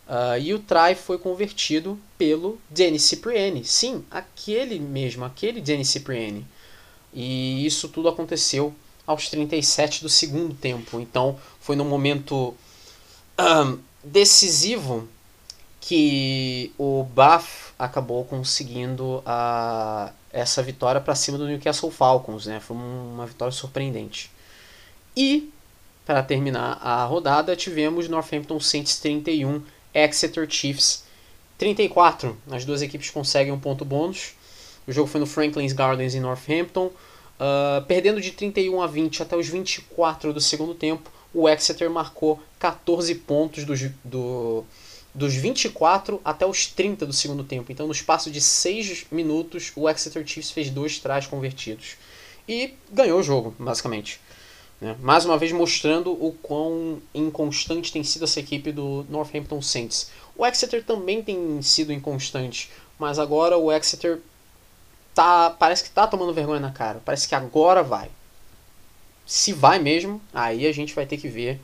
Uh, 0.08 0.40
e 0.42 0.52
o 0.56 0.58
try 0.58 0.96
foi 0.96 1.20
convertido 1.20 2.00
pelo 2.18 2.58
Denis 2.72 3.04
Cipriani. 3.04 3.64
Sim, 3.64 4.04
aquele 4.10 4.80
mesmo, 4.80 5.26
aquele 5.26 5.62
Denis 5.62 5.90
Cipriani. 5.90 6.44
E 7.14 7.66
isso 7.66 7.90
tudo 7.90 8.10
aconteceu 8.10 8.74
aos 9.06 9.30
37 9.30 10.04
do 10.04 10.10
segundo 10.10 10.54
tempo. 10.54 11.00
Então 11.00 11.38
foi 11.60 11.76
num 11.76 11.86
momento 11.86 12.56
um, 13.40 13.80
decisivo 14.04 15.08
que 15.82 16.72
o 16.78 17.04
Bath 17.04 17.74
acabou 17.78 18.26
conseguindo 18.26 19.24
a, 19.26 20.12
essa 20.32 20.62
vitória 20.62 21.02
para 21.02 21.16
cima 21.16 21.38
do 21.38 21.48
Newcastle 21.48 21.90
Falcons. 21.90 22.46
Né? 22.46 22.60
Foi 22.60 22.76
uma 22.76 23.26
vitória 23.26 23.52
surpreendente. 23.52 24.30
E, 25.16 25.52
para 26.06 26.22
terminar 26.22 26.80
a 26.82 27.04
rodada, 27.06 27.56
tivemos 27.56 28.08
Northampton 28.08 28.60
Saints 28.60 29.00
31, 29.00 29.64
Exeter 29.94 30.50
Chiefs 30.50 31.04
34. 31.58 32.38
As 32.52 32.66
duas 32.66 32.82
equipes 32.82 33.10
conseguem 33.10 33.52
um 33.52 33.60
ponto 33.60 33.84
bônus. 33.84 34.34
O 34.90 34.92
jogo 34.92 35.08
foi 35.08 35.20
no 35.20 35.28
Franklin's 35.28 35.72
Gardens 35.72 36.16
em 36.16 36.20
Northampton. 36.20 36.88
Uh, 36.88 37.86
perdendo 37.88 38.20
de 38.20 38.32
31 38.32 38.82
a 38.82 38.88
20 38.88 39.22
até 39.22 39.38
os 39.38 39.48
24 39.48 40.34
do 40.34 40.42
segundo 40.42 40.74
tempo, 40.74 41.12
o 41.32 41.48
Exeter 41.48 41.92
marcou 41.92 42.42
14 42.58 43.14
pontos 43.14 43.64
dos, 43.66 43.82
do, 44.04 44.64
dos 45.14 45.36
24 45.36 46.20
até 46.26 46.44
os 46.44 46.66
30 46.66 47.06
do 47.06 47.14
segundo 47.14 47.44
tempo. 47.44 47.72
Então, 47.72 47.86
no 47.86 47.92
espaço 47.92 48.32
de 48.32 48.42
6 48.42 49.06
minutos, 49.12 49.72
o 49.76 49.88
Exeter 49.88 50.26
Chiefs 50.26 50.50
fez 50.50 50.72
dois 50.72 50.98
trás 50.98 51.28
convertidos. 51.28 51.96
E 52.48 52.74
ganhou 52.92 53.20
o 53.20 53.24
jogo, 53.24 53.56
basicamente. 53.60 54.20
Né? 54.82 54.96
Mais 55.00 55.24
uma 55.24 55.38
vez 55.38 55.52
mostrando 55.52 56.12
o 56.12 56.36
quão 56.42 57.00
inconstante 57.14 57.94
tem 57.94 58.04
sido 58.04 58.26
essa 58.26 58.40
equipe 58.40 58.72
do 58.72 59.06
Northampton 59.08 59.62
Saints. 59.62 60.10
O 60.36 60.44
Exeter 60.44 60.84
também 60.84 61.22
tem 61.22 61.62
sido 61.62 61.94
inconstante, 61.94 62.72
mas 62.98 63.20
agora 63.20 63.56
o 63.56 63.72
Exeter 63.72 64.20
tá, 65.14 65.50
parece 65.50 65.84
que 65.84 65.90
tá 65.90 66.08
tomando 66.08 66.34
vergonha 66.34 66.60
na 66.60 66.72
cara. 66.72 67.02
Parece 67.04 67.28
que 67.28 67.36
agora 67.36 67.84
vai. 67.84 68.10
Se 69.26 69.54
vai 69.54 69.80
mesmo, 69.80 70.22
aí 70.34 70.66
a 70.66 70.72
gente 70.72 70.94
vai 70.94 71.06
ter 71.06 71.18
que 71.18 71.28
ver 71.28 71.62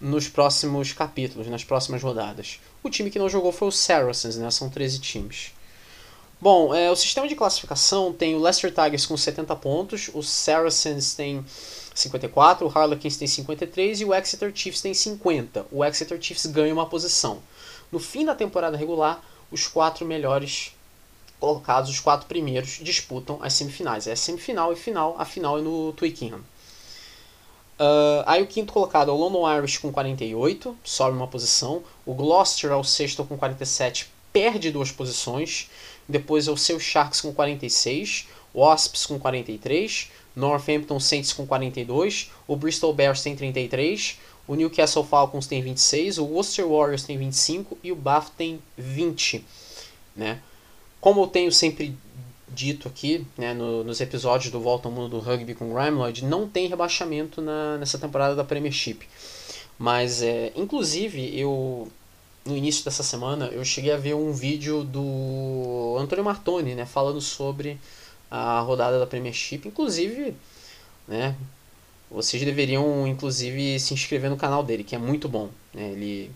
nos 0.00 0.28
próximos 0.28 0.92
capítulos, 0.92 1.46
nas 1.46 1.62
próximas 1.62 2.02
rodadas. 2.02 2.60
O 2.82 2.90
time 2.90 3.10
que 3.10 3.18
não 3.18 3.28
jogou 3.28 3.52
foi 3.52 3.68
o 3.68 3.72
Saracens, 3.72 4.36
né? 4.36 4.50
São 4.50 4.68
13 4.68 4.98
times. 4.98 5.52
Bom, 6.40 6.74
é, 6.74 6.90
o 6.90 6.96
sistema 6.96 7.28
de 7.28 7.36
classificação 7.36 8.12
tem 8.12 8.34
o 8.34 8.40
Leicester 8.40 8.74
Tigers 8.74 9.06
com 9.06 9.16
70 9.16 9.54
pontos, 9.54 10.10
o 10.12 10.22
Saracens 10.22 11.14
tem 11.14 11.44
54, 11.94 12.66
o 12.66 12.68
Harlequins 12.68 13.16
tem 13.16 13.28
53 13.28 14.00
e 14.00 14.04
o 14.04 14.12
Exeter 14.12 14.50
Chiefs 14.52 14.80
tem 14.80 14.92
50. 14.92 15.66
O 15.70 15.84
Exeter 15.84 16.20
Chiefs 16.20 16.46
ganha 16.46 16.74
uma 16.74 16.86
posição. 16.86 17.40
No 17.92 18.00
fim 18.00 18.24
da 18.24 18.34
temporada 18.34 18.76
regular, 18.76 19.22
os 19.52 19.68
quatro 19.68 20.04
melhores 20.04 20.74
colocados, 21.42 21.90
os 21.90 21.98
quatro 21.98 22.28
primeiros, 22.28 22.78
disputam 22.80 23.40
as 23.42 23.52
semifinais. 23.54 24.06
É 24.06 24.14
semifinal 24.14 24.72
e 24.72 24.76
final, 24.76 25.16
a 25.18 25.24
final 25.24 25.58
é 25.58 25.60
no 25.60 25.92
Twickenham. 25.94 26.38
Uh, 26.38 28.22
aí 28.26 28.40
o 28.40 28.46
quinto 28.46 28.72
colocado 28.72 29.10
é 29.10 29.12
o 29.12 29.16
London 29.16 29.52
Irish 29.58 29.78
com 29.78 29.90
48, 29.90 30.76
sobe 30.84 31.16
uma 31.16 31.26
posição. 31.26 31.82
O 32.06 32.14
Gloucester 32.14 32.70
é 32.70 32.76
o 32.76 32.84
sexto 32.84 33.24
com 33.24 33.36
47, 33.36 34.08
perde 34.32 34.70
duas 34.70 34.92
posições. 34.92 35.68
Depois 36.08 36.46
é 36.46 36.52
o 36.52 36.56
seu 36.56 36.78
Sharks 36.78 37.20
com 37.20 37.32
46. 37.34 38.28
Wasps 38.54 39.06
com 39.06 39.18
43, 39.18 40.10
Northampton 40.36 41.00
Saints 41.00 41.32
com 41.32 41.46
42, 41.46 42.30
o 42.46 42.54
Bristol 42.54 42.92
Bears 42.92 43.22
tem 43.22 43.34
33, 43.34 44.18
o 44.46 44.54
Newcastle 44.54 45.02
Falcons 45.02 45.46
tem 45.46 45.62
26, 45.62 46.18
o 46.18 46.24
Worcester 46.26 46.68
Warriors 46.68 47.02
tem 47.02 47.16
25 47.16 47.78
e 47.82 47.90
o 47.90 47.96
Bath 47.96 48.28
tem 48.36 48.62
20. 48.76 49.42
Né? 50.14 50.38
Como 51.02 51.20
eu 51.20 51.26
tenho 51.26 51.50
sempre 51.50 51.96
dito 52.48 52.86
aqui 52.86 53.26
né, 53.36 53.52
no, 53.52 53.82
nos 53.82 54.00
episódios 54.00 54.52
do 54.52 54.60
Volta 54.60 54.86
ao 54.86 54.94
Mundo 54.94 55.08
do 55.08 55.18
Rugby 55.18 55.52
com 55.52 55.74
Grimeloid, 55.74 56.24
não 56.24 56.48
tem 56.48 56.68
rebaixamento 56.68 57.42
na, 57.42 57.76
nessa 57.76 57.98
temporada 57.98 58.36
da 58.36 58.44
Premiership. 58.44 59.00
Mas, 59.76 60.22
é, 60.22 60.52
inclusive, 60.54 61.36
eu 61.36 61.90
no 62.44 62.56
início 62.56 62.84
dessa 62.84 63.02
semana 63.02 63.46
eu 63.46 63.64
cheguei 63.64 63.92
a 63.92 63.96
ver 63.96 64.14
um 64.14 64.32
vídeo 64.32 64.84
do 64.84 65.96
Antônio 65.98 66.24
Martoni 66.24 66.76
né, 66.76 66.86
falando 66.86 67.20
sobre 67.20 67.80
a 68.30 68.60
rodada 68.60 69.00
da 69.00 69.06
Premiership. 69.06 69.66
Inclusive, 69.66 70.36
né, 71.08 71.34
vocês 72.08 72.44
deveriam 72.44 73.08
inclusive 73.08 73.80
se 73.80 73.92
inscrever 73.92 74.30
no 74.30 74.36
canal 74.36 74.62
dele, 74.62 74.84
que 74.84 74.94
é 74.94 74.98
muito 74.98 75.28
bom. 75.28 75.50
Né? 75.74 75.90
Ele, 75.90 76.30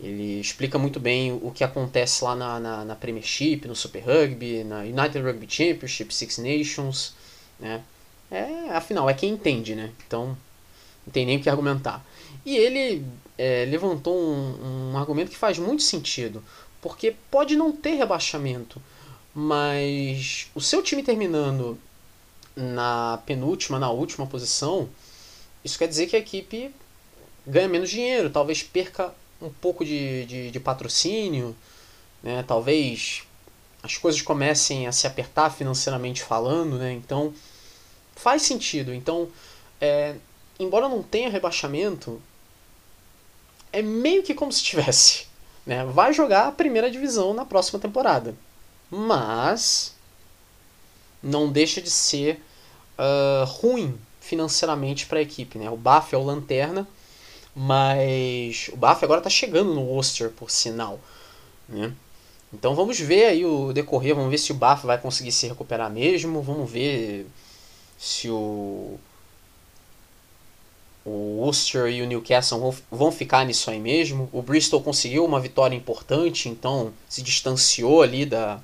ele 0.00 0.40
explica 0.40 0.78
muito 0.78 1.00
bem 1.00 1.32
o 1.32 1.50
que 1.50 1.64
acontece 1.64 2.22
lá 2.22 2.34
na, 2.34 2.60
na, 2.60 2.84
na 2.84 2.96
Premiership, 2.96 3.62
no 3.66 3.74
Super 3.74 4.00
Rugby, 4.00 4.62
na 4.62 4.80
United 4.80 5.20
Rugby 5.20 5.46
Championship, 5.48 6.14
Six 6.14 6.38
Nations. 6.38 7.14
Né? 7.58 7.82
É, 8.30 8.70
afinal, 8.70 9.08
é 9.08 9.14
quem 9.14 9.32
entende, 9.32 9.74
né? 9.74 9.92
Então, 10.06 10.36
não 11.06 11.12
tem 11.12 11.24
nem 11.24 11.38
o 11.38 11.42
que 11.42 11.48
argumentar. 11.48 12.04
E 12.44 12.56
ele 12.56 13.04
é, 13.38 13.64
levantou 13.64 14.14
um, 14.14 14.92
um 14.92 14.98
argumento 14.98 15.30
que 15.30 15.36
faz 15.36 15.58
muito 15.58 15.82
sentido, 15.82 16.44
porque 16.82 17.14
pode 17.30 17.56
não 17.56 17.72
ter 17.72 17.94
rebaixamento, 17.94 18.80
mas 19.34 20.50
o 20.54 20.60
seu 20.60 20.82
time 20.82 21.02
terminando 21.02 21.78
na 22.54 23.20
penúltima, 23.24 23.78
na 23.78 23.90
última 23.90 24.26
posição, 24.26 24.88
isso 25.64 25.78
quer 25.78 25.88
dizer 25.88 26.06
que 26.06 26.16
a 26.16 26.18
equipe 26.18 26.70
ganha 27.46 27.68
menos 27.68 27.90
dinheiro, 27.90 28.30
talvez 28.30 28.62
perca 28.62 29.14
um 29.40 29.50
pouco 29.50 29.84
de, 29.84 30.24
de, 30.26 30.50
de 30.50 30.60
patrocínio, 30.60 31.56
né? 32.22 32.44
talvez 32.46 33.22
as 33.82 33.96
coisas 33.96 34.20
comecem 34.22 34.86
a 34.86 34.92
se 34.92 35.06
apertar 35.06 35.50
financeiramente 35.50 36.22
falando, 36.22 36.78
né? 36.78 36.92
então 36.92 37.32
faz 38.14 38.42
sentido. 38.42 38.92
Então, 38.92 39.28
é, 39.80 40.16
embora 40.58 40.88
não 40.88 41.02
tenha 41.02 41.30
rebaixamento, 41.30 42.20
é 43.72 43.82
meio 43.82 44.22
que 44.22 44.34
como 44.34 44.52
se 44.52 44.62
tivesse. 44.62 45.26
Né? 45.66 45.84
Vai 45.84 46.12
jogar 46.12 46.48
a 46.48 46.52
primeira 46.52 46.90
divisão 46.90 47.34
na 47.34 47.44
próxima 47.44 47.78
temporada. 47.78 48.34
Mas 48.90 49.94
não 51.22 51.50
deixa 51.50 51.82
de 51.82 51.90
ser 51.90 52.40
uh, 52.98 53.44
ruim 53.44 53.98
financeiramente 54.20 55.06
para 55.06 55.18
a 55.18 55.22
equipe. 55.22 55.58
Né? 55.58 55.68
O 55.68 55.76
Baf 55.76 56.14
é 56.14 56.18
o 56.18 56.22
lanterna, 56.22 56.86
mas 57.58 58.68
o 58.70 58.76
Baf 58.76 59.02
agora 59.02 59.20
está 59.20 59.30
chegando 59.30 59.72
no 59.72 59.80
Worcester, 59.80 60.30
por 60.30 60.50
sinal. 60.50 61.00
Né? 61.66 61.90
Então 62.52 62.74
vamos 62.74 63.00
ver 63.00 63.24
aí 63.24 63.46
o 63.46 63.72
decorrer, 63.72 64.14
vamos 64.14 64.30
ver 64.30 64.36
se 64.36 64.52
o 64.52 64.54
Baf 64.54 64.86
vai 64.86 64.98
conseguir 64.98 65.32
se 65.32 65.48
recuperar 65.48 65.90
mesmo, 65.90 66.42
vamos 66.42 66.70
ver 66.70 67.26
se 67.98 68.28
o 68.28 68.98
o 71.06 71.38
Worcester 71.40 71.86
e 71.86 72.02
o 72.02 72.06
Newcastle 72.06 72.58
vão, 72.58 72.76
vão 72.90 73.12
ficar 73.12 73.46
nisso 73.46 73.70
aí 73.70 73.78
mesmo. 73.78 74.28
O 74.32 74.42
Bristol 74.42 74.82
conseguiu 74.82 75.24
uma 75.24 75.38
vitória 75.38 75.74
importante, 75.74 76.48
então 76.48 76.92
se 77.08 77.22
distanciou 77.22 78.02
ali 78.02 78.26
da, 78.26 78.60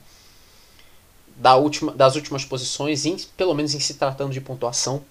da 1.36 1.54
última, 1.54 1.92
das 1.92 2.16
últimas 2.16 2.44
posições, 2.44 3.06
em, 3.06 3.16
pelo 3.36 3.54
menos 3.54 3.74
em 3.74 3.80
se 3.80 3.94
tratando 3.94 4.32
de 4.32 4.40
pontuação. 4.40 5.04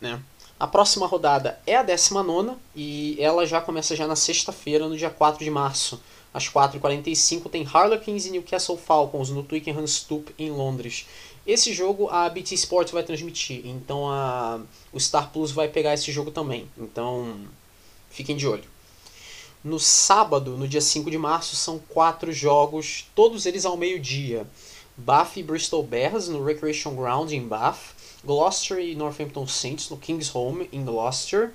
Né? 0.00 0.22
A 0.62 0.66
próxima 0.68 1.08
rodada 1.08 1.58
é 1.66 1.74
a 1.74 1.82
19 1.82 2.52
e 2.76 3.16
ela 3.18 3.44
já 3.44 3.60
começa 3.60 3.96
já 3.96 4.06
na 4.06 4.14
sexta-feira, 4.14 4.88
no 4.88 4.96
dia 4.96 5.10
4 5.10 5.42
de 5.42 5.50
março. 5.50 6.00
Às 6.32 6.48
4h45 6.48 7.50
tem 7.50 7.66
Harlequins 7.66 8.26
e 8.26 8.30
Newcastle 8.30 8.76
Falcons 8.76 9.28
no 9.28 9.42
Twickenham 9.42 9.84
Stoop 9.84 10.32
em 10.38 10.52
Londres. 10.52 11.04
Esse 11.44 11.72
jogo 11.72 12.08
a 12.10 12.28
BT 12.28 12.54
Sports 12.54 12.92
vai 12.92 13.02
transmitir, 13.02 13.66
então 13.66 14.08
a, 14.08 14.60
o 14.92 15.00
Star 15.00 15.32
Plus 15.32 15.50
vai 15.50 15.66
pegar 15.66 15.94
esse 15.94 16.12
jogo 16.12 16.30
também. 16.30 16.68
Então 16.78 17.40
fiquem 18.08 18.36
de 18.36 18.46
olho. 18.46 18.70
No 19.64 19.80
sábado, 19.80 20.56
no 20.56 20.68
dia 20.68 20.80
5 20.80 21.10
de 21.10 21.18
março, 21.18 21.56
são 21.56 21.80
quatro 21.88 22.32
jogos, 22.32 23.06
todos 23.16 23.46
eles 23.46 23.64
ao 23.64 23.76
meio-dia. 23.76 24.46
Bath 24.96 25.38
e 25.38 25.42
Bristol 25.42 25.82
Bears 25.82 26.28
no 26.28 26.44
Recreation 26.44 26.94
Ground 26.94 27.32
em 27.32 27.42
Bath. 27.42 28.00
Gloucester 28.24 28.78
e 28.78 28.94
Northampton 28.94 29.46
Saints 29.46 29.90
no 29.90 29.96
King's 29.96 30.34
Home 30.34 30.68
em 30.72 30.84
Gloucester. 30.84 31.52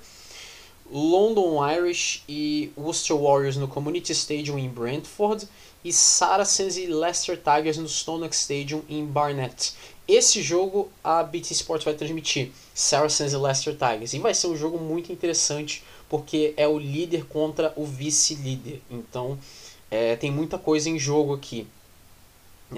London 0.90 1.58
Irish 1.70 2.22
e 2.26 2.72
Worcester 2.76 3.16
Warriors 3.16 3.56
no 3.56 3.68
Community 3.68 4.12
Stadium 4.12 4.58
em 4.58 4.68
Brentford 4.68 5.46
e 5.84 5.92
Saracens 5.92 6.76
e 6.76 6.86
Leicester 6.86 7.36
Tigers 7.36 7.76
no 7.76 7.88
Stonex 7.88 8.40
Stadium 8.40 8.82
em 8.88 9.04
Barnet. 9.04 9.74
Esse 10.06 10.40
jogo 10.42 10.90
a 11.04 11.22
BT 11.22 11.52
Sports 11.52 11.84
vai 11.84 11.92
transmitir, 11.92 12.50
Saracens 12.74 13.34
e 13.34 13.36
Leicester 13.36 13.74
Tigers, 13.74 14.14
e 14.14 14.18
vai 14.18 14.32
ser 14.32 14.46
um 14.46 14.56
jogo 14.56 14.78
muito 14.78 15.12
interessante 15.12 15.84
porque 16.08 16.54
é 16.56 16.66
o 16.66 16.78
líder 16.78 17.26
contra 17.26 17.72
o 17.76 17.84
vice-líder. 17.84 18.80
Então 18.90 19.38
é, 19.90 20.16
tem 20.16 20.30
muita 20.30 20.58
coisa 20.58 20.88
em 20.88 20.98
jogo 20.98 21.34
aqui. 21.34 21.66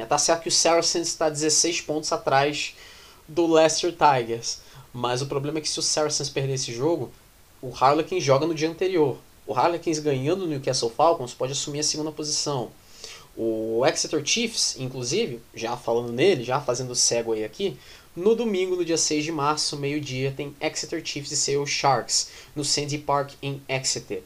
Tá 0.09 0.18
certo 0.18 0.43
que 0.43 0.49
o 0.49 0.53
Saracens 0.53 1.09
está 1.09 1.28
16 1.28 1.80
pontos 1.82 2.12
atrás 2.12 2.74
do 3.31 3.47
Leicester 3.47 3.93
Tigers, 3.93 4.59
mas 4.93 5.22
o 5.22 5.26
problema 5.26 5.59
é 5.59 5.61
que 5.61 5.68
se 5.68 5.78
o 5.78 5.83
Saracens 5.83 6.28
perder 6.28 6.55
esse 6.55 6.74
jogo, 6.74 7.12
o 7.62 7.72
Harlequins 7.72 8.24
joga 8.24 8.45
no 8.45 8.55
dia 8.55 8.68
anterior. 8.68 9.18
O 9.47 9.55
Harlequins 9.55 10.01
ganhando 10.01 10.41
no 10.41 10.49
Newcastle 10.49 10.91
Falcons 10.91 11.33
pode 11.33 11.53
assumir 11.53 11.81
a 11.81 11.85
segunda 11.85 12.11
posição. 12.11 12.70
O 13.37 13.87
Exeter 13.87 14.24
Chiefs, 14.26 14.76
inclusive, 14.78 15.41
já 15.55 15.76
falando 15.76 16.12
nele, 16.12 16.43
já 16.43 16.61
fazendo 16.61 16.91
o 16.91 16.97
segue 16.97 17.45
aqui, 17.45 17.78
no 18.16 18.35
domingo, 18.35 18.74
no 18.74 18.85
dia 18.85 18.99
6 18.99 19.24
de 19.24 19.31
março, 19.31 19.76
meio-dia, 19.76 20.35
tem 20.37 20.55
Exeter 20.61 21.01
Chiefs 21.05 21.31
e 21.31 21.37
seu 21.37 21.64
Sharks, 21.64 22.31
no 22.57 22.64
Sandy 22.64 22.99
Park 22.99 23.35
em 23.41 23.62
Exeter. 23.68 24.24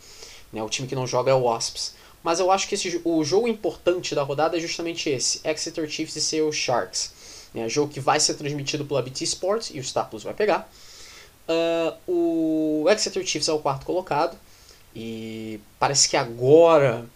Né, 0.50 0.62
o 0.62 0.70
time 0.70 0.88
que 0.88 0.94
não 0.94 1.06
joga 1.06 1.30
é 1.30 1.34
o 1.34 1.42
Wasps. 1.42 1.94
Mas 2.22 2.40
eu 2.40 2.50
acho 2.50 2.66
que 2.66 2.74
esse, 2.74 3.02
o 3.04 3.22
jogo 3.22 3.46
importante 3.46 4.14
da 4.14 4.22
rodada 4.22 4.56
é 4.56 4.60
justamente 4.60 5.10
esse: 5.10 5.42
Exeter 5.44 5.86
Chiefs 5.86 6.16
e 6.16 6.22
seu 6.22 6.50
Sharks. 6.50 7.12
Né, 7.54 7.68
jogo 7.68 7.92
que 7.92 8.00
vai 8.00 8.18
ser 8.18 8.34
transmitido 8.34 8.84
pela 8.84 9.00
BT 9.00 9.24
Sports 9.24 9.70
e 9.72 9.78
o 9.78 9.84
Star 9.84 10.10
Plus 10.10 10.24
vai 10.24 10.34
pegar. 10.34 10.68
Uh, 11.48 12.82
o 12.82 12.90
Exeter 12.90 13.24
Chiefs 13.24 13.48
é 13.48 13.52
o 13.52 13.60
quarto 13.60 13.86
colocado 13.86 14.36
e 14.94 15.60
parece 15.78 16.08
que 16.08 16.16
agora 16.16 17.06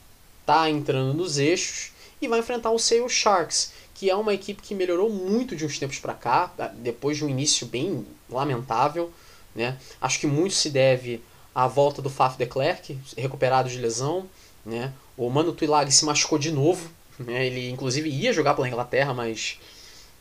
está 0.40 0.70
entrando 0.70 1.12
nos 1.14 1.38
eixos 1.38 1.92
e 2.20 2.28
vai 2.28 2.38
enfrentar 2.40 2.70
o 2.70 2.78
Sale 2.78 3.08
Sharks, 3.08 3.72
que 3.94 4.10
é 4.10 4.14
uma 4.14 4.32
equipe 4.34 4.62
que 4.62 4.74
melhorou 4.74 5.10
muito 5.10 5.56
de 5.56 5.64
uns 5.64 5.78
tempos 5.78 5.98
para 5.98 6.14
cá, 6.14 6.52
depois 6.76 7.16
de 7.16 7.24
um 7.24 7.28
início 7.28 7.66
bem 7.66 8.06
lamentável. 8.30 9.12
Né? 9.54 9.76
Acho 10.00 10.20
que 10.20 10.26
muito 10.26 10.54
se 10.54 10.70
deve 10.70 11.22
à 11.54 11.66
volta 11.66 12.00
do 12.00 12.10
Faf 12.10 12.38
de 12.38 12.46
Klerk, 12.46 12.98
recuperado 13.16 13.68
de 13.68 13.78
lesão. 13.78 14.26
Né? 14.64 14.92
O 15.16 15.28
Mano 15.30 15.52
Tuilag 15.52 15.90
se 15.90 16.04
machucou 16.04 16.38
de 16.38 16.52
novo. 16.52 16.90
Né? 17.18 17.46
Ele 17.46 17.68
inclusive 17.70 18.08
ia 18.08 18.32
jogar 18.32 18.54
pela 18.54 18.68
Inglaterra, 18.68 19.12
mas 19.12 19.58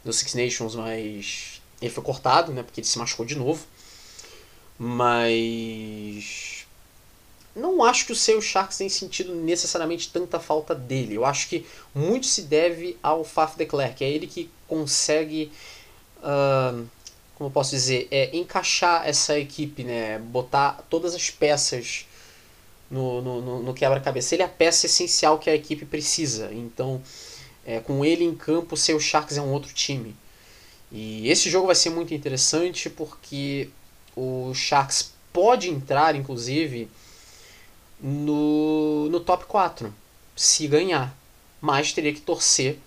no 0.08 0.14
Six 0.14 0.34
Nations, 0.34 0.76
mas 0.76 1.62
ele 1.82 1.92
foi 1.92 2.04
cortado, 2.04 2.52
né? 2.52 2.64
Porque 2.64 2.82
ele 2.82 2.88
se 2.88 2.98
machucou 2.98 3.26
de 3.26 3.36
novo. 3.36 3.66
Mas 4.80 6.58
não 7.58 7.84
acho 7.84 8.06
que 8.06 8.12
o 8.12 8.16
seu 8.16 8.40
Sharks 8.40 8.78
tenha 8.78 8.90
sentido 8.90 9.34
necessariamente 9.34 10.12
tanta 10.12 10.40
falta 10.40 10.76
dele. 10.76 11.16
Eu 11.16 11.26
acho 11.26 11.50
que 11.50 11.66
muito 11.94 12.28
se 12.28 12.44
deve 12.44 12.98
ao 13.02 13.24
Faf 13.24 13.58
de 13.58 13.66
Klerk. 13.66 14.04
É 14.04 14.10
ele 14.10 14.28
que 14.28 14.50
consegue, 14.68 15.52
uh, 16.20 16.86
como 17.36 17.50
eu 17.50 17.52
posso 17.52 17.72
dizer, 17.72 18.08
é, 18.12 18.36
encaixar 18.38 19.08
essa 19.08 19.38
equipe, 19.40 19.84
né? 19.84 20.20
botar 20.20 20.86
todas 20.90 21.16
as 21.16 21.32
peças 21.32 22.06
no, 22.92 23.22
no, 23.22 23.64
no 23.64 23.74
quebra-cabeça. 23.74 24.36
Ele 24.36 24.44
é 24.44 24.46
a 24.46 24.50
peça 24.50 24.86
essencial 24.86 25.40
que 25.40 25.50
a 25.50 25.56
equipe 25.56 25.86
precisa. 25.86 26.50
Então, 26.54 27.02
é, 27.68 27.82
com 27.82 28.06
ele 28.06 28.24
em 28.24 28.34
campo, 28.34 28.76
o 28.76 28.78
seu 28.78 28.98
Sharks 28.98 29.38
é 29.38 29.42
um 29.42 29.52
outro 29.52 29.74
time. 29.74 30.16
E 30.90 31.30
esse 31.30 31.50
jogo 31.50 31.68
vai 31.68 31.76
ser 31.76 31.90
muito 31.90 32.14
interessante 32.14 32.90
porque 32.90 33.70
o 34.16 34.54
Sharks 34.54 35.12
pode 35.34 35.70
entrar, 35.70 36.16
inclusive, 36.16 36.90
no, 38.00 39.10
no 39.10 39.20
top 39.20 39.46
4, 39.46 39.94
se 40.34 40.66
ganhar. 40.66 41.14
Mas 41.60 41.92
teria 41.92 42.14
que 42.14 42.22
torcer 42.22 42.80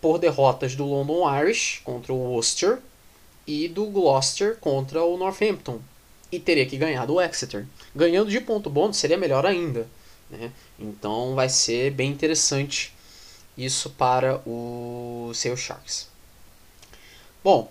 por 0.00 0.18
derrotas 0.18 0.76
do 0.76 0.86
London 0.86 1.28
Irish 1.40 1.80
contra 1.82 2.12
o 2.12 2.32
Worcester 2.32 2.78
e 3.44 3.66
do 3.66 3.86
Gloucester 3.86 4.56
contra 4.60 5.02
o 5.02 5.16
Northampton. 5.16 5.80
E 6.30 6.38
teria 6.38 6.64
que 6.64 6.78
ganhar 6.78 7.06
do 7.06 7.20
Exeter. 7.20 7.66
Ganhando 7.94 8.30
de 8.30 8.40
ponto 8.40 8.70
bônus 8.70 8.98
seria 8.98 9.18
melhor 9.18 9.44
ainda. 9.44 9.88
Né? 10.30 10.52
Então 10.78 11.34
vai 11.34 11.48
ser 11.48 11.90
bem 11.90 12.10
interessante 12.10 12.91
isso 13.56 13.90
para 13.90 14.40
o 14.46 15.32
seu 15.34 15.56
Sharks. 15.56 16.08
Bom, 17.42 17.70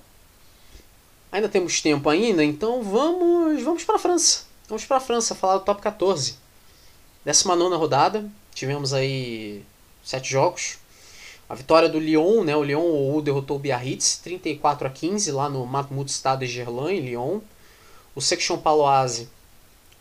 ainda 1.32 1.50
temos 1.50 1.82
tempo 1.82 2.10
ainda, 2.10 2.44
então 2.44 2.84
vamos, 2.84 3.64
vamos 3.64 3.84
para 3.84 3.96
a 3.96 4.00
França. 4.00 4.44
Vamos 4.68 4.86
para 4.86 4.98
a 4.98 5.02
França 5.02 5.36
falar 5.36 5.58
do 5.58 5.66
top 5.66 5.82
14. 5.82 6.36
19 7.26 7.76
rodada, 7.76 8.30
tivemos 8.54 8.94
aí 8.94 9.64
sete 10.04 10.30
jogos. 10.30 10.78
A 11.48 11.56
vitória 11.56 11.90
do 11.90 12.00
Lyon, 12.00 12.44
né? 12.44 12.56
O 12.56 12.64
Lyon 12.64 12.82
ou 12.82 13.22
derrotou 13.22 13.58
o 13.58 13.60
Biarritz 13.60 14.18
34 14.24 14.88
a 14.88 14.90
15 14.90 15.32
lá 15.32 15.50
no 15.50 15.66
Matmut 15.66 16.10
Stade 16.10 16.48
de 16.48 16.54
Gerland, 16.54 16.94
em 16.94 17.02
Lyon. 17.02 17.42
O 18.16 18.22
Section 18.22 18.58
Paloise 18.58 19.28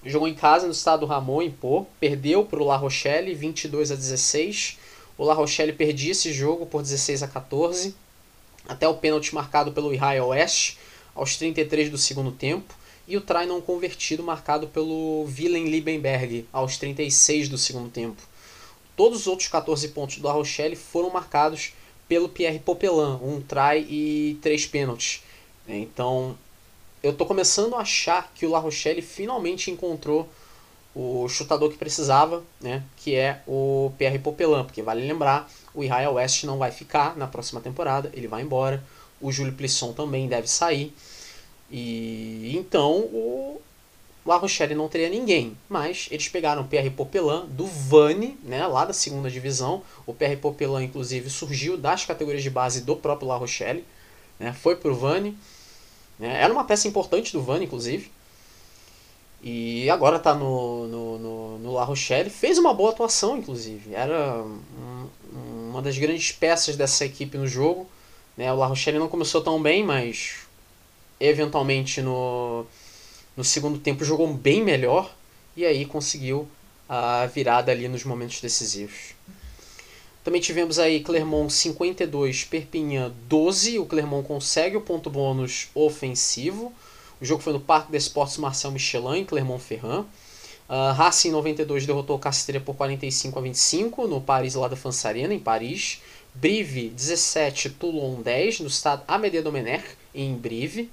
jogou 0.04 0.28
em 0.28 0.34
casa 0.34 0.66
no 0.66 0.72
estado 0.72 1.00
do 1.00 1.06
Ramon, 1.06 1.42
em 1.42 1.50
Pô, 1.50 1.86
perdeu 1.98 2.44
para 2.44 2.62
o 2.62 2.66
La 2.66 2.76
Rochelle 2.76 3.34
22 3.34 3.90
a 3.90 3.94
16. 3.94 4.78
O 5.20 5.24
La 5.26 5.34
Rochelle 5.34 5.74
perdia 5.74 6.12
esse 6.12 6.32
jogo 6.32 6.64
por 6.64 6.80
16 6.80 7.22
a 7.22 7.28
14, 7.28 7.94
até 8.66 8.88
o 8.88 8.94
pênalti 8.94 9.34
marcado 9.34 9.70
pelo 9.70 9.92
Israel 9.92 10.28
Oeste 10.28 10.78
aos 11.14 11.36
33 11.36 11.90
do 11.90 11.98
segundo 11.98 12.32
tempo 12.32 12.74
e 13.06 13.18
o 13.18 13.20
try 13.20 13.44
não 13.44 13.60
convertido 13.60 14.22
marcado 14.22 14.68
pelo 14.68 15.24
Willem 15.24 15.68
Liebenberg 15.68 16.48
aos 16.50 16.78
36 16.78 17.50
do 17.50 17.58
segundo 17.58 17.90
tempo. 17.90 18.22
Todos 18.96 19.20
os 19.20 19.26
outros 19.26 19.46
14 19.48 19.88
pontos 19.88 20.16
do 20.16 20.26
La 20.26 20.32
Rochelle 20.32 20.74
foram 20.74 21.10
marcados 21.10 21.74
pelo 22.08 22.30
Pierre 22.30 22.58
Popelin, 22.58 23.18
um 23.22 23.42
try 23.46 23.86
e 23.90 24.38
três 24.40 24.64
pênaltis. 24.64 25.22
Então, 25.68 26.34
eu 27.02 27.10
estou 27.10 27.26
começando 27.26 27.74
a 27.74 27.80
achar 27.80 28.32
que 28.34 28.46
o 28.46 28.50
La 28.50 28.58
Rochelle 28.58 29.02
finalmente 29.02 29.70
encontrou 29.70 30.26
o 30.94 31.28
chutador 31.28 31.70
que 31.70 31.78
precisava, 31.78 32.42
né, 32.60 32.82
que 32.96 33.14
é 33.14 33.42
o 33.46 33.92
Pierre 33.96 34.18
Popelin, 34.18 34.64
porque 34.64 34.82
vale 34.82 35.06
lembrar, 35.06 35.50
o 35.74 35.84
Israel 35.84 36.14
West 36.14 36.44
não 36.44 36.58
vai 36.58 36.70
ficar 36.70 37.16
na 37.16 37.26
próxima 37.26 37.60
temporada, 37.60 38.10
ele 38.12 38.26
vai 38.26 38.42
embora, 38.42 38.82
o 39.20 39.30
Júlio 39.30 39.52
Plisson 39.52 39.92
também 39.92 40.26
deve 40.26 40.48
sair, 40.48 40.92
e 41.70 42.56
então 42.56 42.98
o 42.98 43.60
La 44.26 44.36
Rochelle 44.36 44.74
não 44.74 44.88
teria 44.88 45.08
ninguém, 45.08 45.56
mas 45.68 46.08
eles 46.10 46.28
pegaram 46.28 46.62
o 46.62 46.66
PR 46.66 46.90
Popelin 46.94 47.46
do 47.48 47.66
Vani, 47.66 48.36
né, 48.42 48.66
lá 48.66 48.84
da 48.84 48.92
segunda 48.92 49.30
divisão. 49.30 49.82
O 50.06 50.12
PR 50.12 50.36
Popelin, 50.40 50.84
inclusive, 50.84 51.30
surgiu 51.30 51.76
das 51.76 52.04
categorias 52.04 52.42
de 52.42 52.50
base 52.50 52.82
do 52.82 52.96
próprio 52.96 53.28
La 53.28 53.36
Rochelle, 53.36 53.84
né, 54.38 54.52
foi 54.52 54.76
pro 54.76 54.94
Vani. 54.94 55.36
Né, 56.18 56.42
era 56.42 56.52
uma 56.52 56.64
peça 56.64 56.86
importante 56.86 57.32
do 57.32 57.42
Vani, 57.42 57.64
inclusive. 57.64 58.10
E 59.42 59.88
agora 59.88 60.16
está 60.16 60.34
no, 60.34 60.86
no, 60.86 61.18
no, 61.18 61.58
no, 61.58 61.72
La 61.72 61.84
Rochelle. 61.84 62.28
Fez 62.28 62.58
uma 62.58 62.74
boa 62.74 62.90
atuação, 62.90 63.38
inclusive. 63.38 63.94
Era 63.94 64.42
um, 64.42 65.08
uma 65.70 65.80
das 65.80 65.96
grandes 65.96 66.32
peças 66.32 66.76
dessa 66.76 67.04
equipe 67.04 67.38
no 67.38 67.46
jogo. 67.46 67.88
Né, 68.36 68.52
o 68.52 68.56
La 68.56 68.66
Rochelle 68.66 68.98
não 68.98 69.08
começou 69.08 69.40
tão 69.40 69.60
bem, 69.62 69.82
mas 69.82 70.40
eventualmente 71.18 72.00
no 72.00 72.66
no 73.36 73.44
segundo 73.44 73.78
tempo 73.78 74.04
jogou 74.04 74.32
bem 74.34 74.62
melhor 74.62 75.14
e 75.56 75.64
aí 75.64 75.86
conseguiu 75.86 76.46
a 76.88 77.24
virada 77.26 77.72
ali 77.72 77.88
nos 77.88 78.04
momentos 78.04 78.40
decisivos. 78.40 79.14
Também 80.22 80.40
tivemos 80.40 80.78
aí 80.78 81.00
Clermont 81.00 81.50
52, 81.50 82.44
Perpignan 82.44 83.12
12. 83.28 83.78
O 83.78 83.86
Clermont 83.86 84.26
consegue 84.26 84.76
o 84.76 84.80
ponto 84.82 85.08
bônus 85.08 85.68
ofensivo. 85.74 86.72
O 87.20 87.24
jogo 87.24 87.42
foi 87.42 87.52
no 87.52 87.60
Parque 87.60 87.92
des 87.92 88.04
Esportes 88.04 88.38
Marcel 88.38 88.70
Michelin, 88.70 89.18
em 89.18 89.24
Clermont-Ferrand. 89.24 90.06
Uh, 90.68 90.92
Racing 90.94 91.30
92 91.30 91.84
derrotou 91.84 92.16
o 92.16 92.18
Castilla 92.18 92.60
por 92.60 92.74
45 92.76 93.38
a 93.38 93.42
25 93.42 94.06
no 94.06 94.20
Paris 94.20 94.54
La 94.54 94.68
Défense 94.68 95.06
Arena, 95.06 95.34
em 95.34 95.38
Paris. 95.38 96.00
Brive 96.32 96.90
17, 96.90 97.70
Toulon 97.70 98.22
10 98.22 98.60
no 98.60 98.68
estado 98.68 99.02
Amédée 99.06 99.42
Domenech, 99.42 99.84
em 100.14 100.34
Brive. 100.34 100.88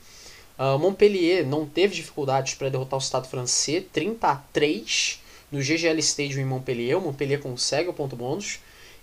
Uh, 0.58 0.80
Montpellier 0.80 1.46
não 1.46 1.66
teve 1.66 1.96
dificuldades 1.96 2.56
para 2.56 2.70
derrotar 2.70 2.98
o 2.98 3.02
Estado 3.02 3.28
francês, 3.28 3.86
30 3.94 4.28
a 4.28 4.36
3 4.52 5.22
no 5.52 5.62
GGL 5.62 6.00
Stadium 6.00 6.42
em 6.42 6.46
Montpellier. 6.46 6.98
O 6.98 7.02
Montpellier 7.02 7.40
consegue 7.40 7.90
o 7.90 7.94
ponto 7.94 8.16
bônus. 8.16 8.60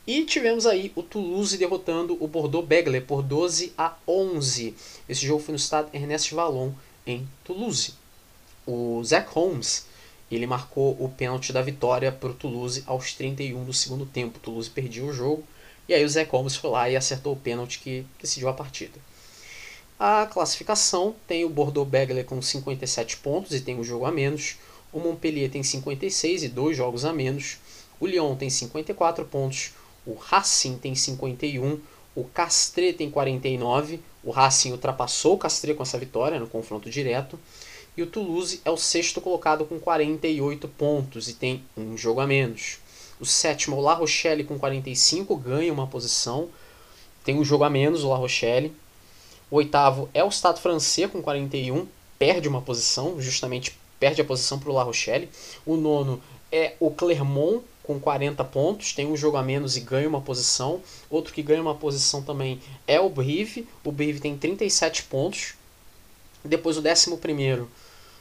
E 0.06 0.24
tivemos 0.24 0.66
aí 0.66 0.92
o 0.94 1.02
Toulouse 1.02 1.56
derrotando 1.56 2.18
o 2.20 2.28
Bordeaux-Begley 2.28 3.00
por 3.00 3.22
12 3.22 3.72
a 3.78 3.94
11. 4.06 4.74
Esse 5.08 5.24
jogo 5.24 5.42
foi 5.42 5.52
no 5.52 5.56
estado 5.56 5.88
Ernest 5.94 6.34
Vallon, 6.34 6.72
em 7.06 7.28
Toulouse. 7.44 7.94
O 8.66 9.02
Zach 9.04 9.28
Holmes 9.32 9.86
ele 10.30 10.46
marcou 10.46 10.96
o 10.98 11.08
pênalti 11.08 11.52
da 11.52 11.62
vitória 11.62 12.10
para 12.10 12.30
o 12.30 12.34
Toulouse 12.34 12.82
aos 12.86 13.12
31 13.12 13.64
do 13.64 13.72
segundo 13.72 14.06
tempo. 14.06 14.38
Toulouse 14.38 14.70
perdia 14.70 15.04
o 15.04 15.12
jogo 15.12 15.44
e 15.88 15.94
aí 15.94 16.04
o 16.04 16.08
Zach 16.08 16.30
Holmes 16.30 16.56
foi 16.56 16.70
lá 16.70 16.88
e 16.88 16.96
acertou 16.96 17.34
o 17.34 17.38
pênalti 17.38 17.78
que 17.78 18.06
decidiu 18.20 18.48
a 18.48 18.54
partida. 18.54 18.98
A 19.98 20.26
classificação 20.26 21.14
tem 21.26 21.44
o 21.44 21.48
Bordeaux-Begley 21.48 22.24
com 22.24 22.40
57 22.42 23.18
pontos 23.18 23.52
e 23.52 23.60
tem 23.60 23.78
um 23.78 23.84
jogo 23.84 24.06
a 24.06 24.10
menos. 24.10 24.56
O 24.92 24.98
Montpellier 24.98 25.50
tem 25.50 25.62
56 25.62 26.44
e 26.44 26.48
dois 26.48 26.76
jogos 26.76 27.04
a 27.04 27.12
menos. 27.12 27.58
O 28.00 28.06
Lyon 28.06 28.34
tem 28.34 28.50
54 28.50 29.24
pontos. 29.26 29.72
O 30.06 30.14
Racing 30.14 30.78
tem 30.78 30.94
51. 30.94 31.80
O 32.14 32.24
Castre 32.24 32.92
tem 32.92 33.10
49. 33.10 34.00
O 34.24 34.30
Racing 34.30 34.72
ultrapassou 34.72 35.34
o 35.34 35.38
Castre 35.38 35.74
com 35.74 35.82
essa 35.82 35.98
vitória 35.98 36.40
no 36.40 36.46
confronto 36.46 36.88
direto. 36.88 37.38
E 37.96 38.02
o 38.02 38.06
Toulouse 38.06 38.60
é 38.64 38.70
o 38.70 38.76
sexto 38.76 39.20
colocado 39.20 39.64
com 39.64 39.78
48 39.78 40.66
pontos 40.68 41.28
e 41.28 41.34
tem 41.34 41.62
um 41.76 41.96
jogo 41.96 42.20
a 42.20 42.26
menos. 42.26 42.78
O 43.20 43.26
sétimo, 43.26 43.76
o 43.76 43.80
La 43.80 43.94
Rochelle, 43.94 44.42
com 44.42 44.58
45, 44.58 45.36
ganha 45.36 45.72
uma 45.72 45.86
posição. 45.86 46.48
Tem 47.22 47.38
um 47.38 47.44
jogo 47.44 47.64
a 47.64 47.70
menos, 47.70 48.02
o 48.02 48.08
La 48.08 48.16
Rochelle. 48.16 48.74
O 49.50 49.56
oitavo 49.56 50.08
é 50.12 50.24
o 50.24 50.28
Estado 50.28 50.58
francês 50.58 51.10
com 51.10 51.22
41, 51.22 51.86
perde 52.18 52.48
uma 52.48 52.60
posição, 52.60 53.20
justamente 53.20 53.78
perde 54.00 54.20
a 54.20 54.24
posição 54.24 54.58
para 54.58 54.70
o 54.70 54.74
La 54.74 54.82
Rochelle. 54.82 55.30
O 55.64 55.76
nono 55.76 56.20
é 56.50 56.74
o 56.80 56.90
Clermont 56.90 57.62
com 57.84 58.00
40 58.00 58.42
pontos, 58.44 58.92
tem 58.92 59.06
um 59.06 59.16
jogo 59.16 59.36
a 59.36 59.42
menos 59.42 59.76
e 59.76 59.80
ganha 59.80 60.08
uma 60.08 60.20
posição. 60.20 60.80
Outro 61.08 61.32
que 61.32 61.42
ganha 61.42 61.60
uma 61.60 61.74
posição 61.74 62.22
também 62.22 62.60
é 62.86 62.98
o 62.98 63.10
Brive. 63.10 63.68
O 63.84 63.92
Brive 63.92 64.20
tem 64.20 64.36
37 64.36 65.04
pontos. 65.04 65.54
Depois 66.42 66.76
o 66.76 66.82
décimo 66.82 67.18
primeiro, 67.18 67.70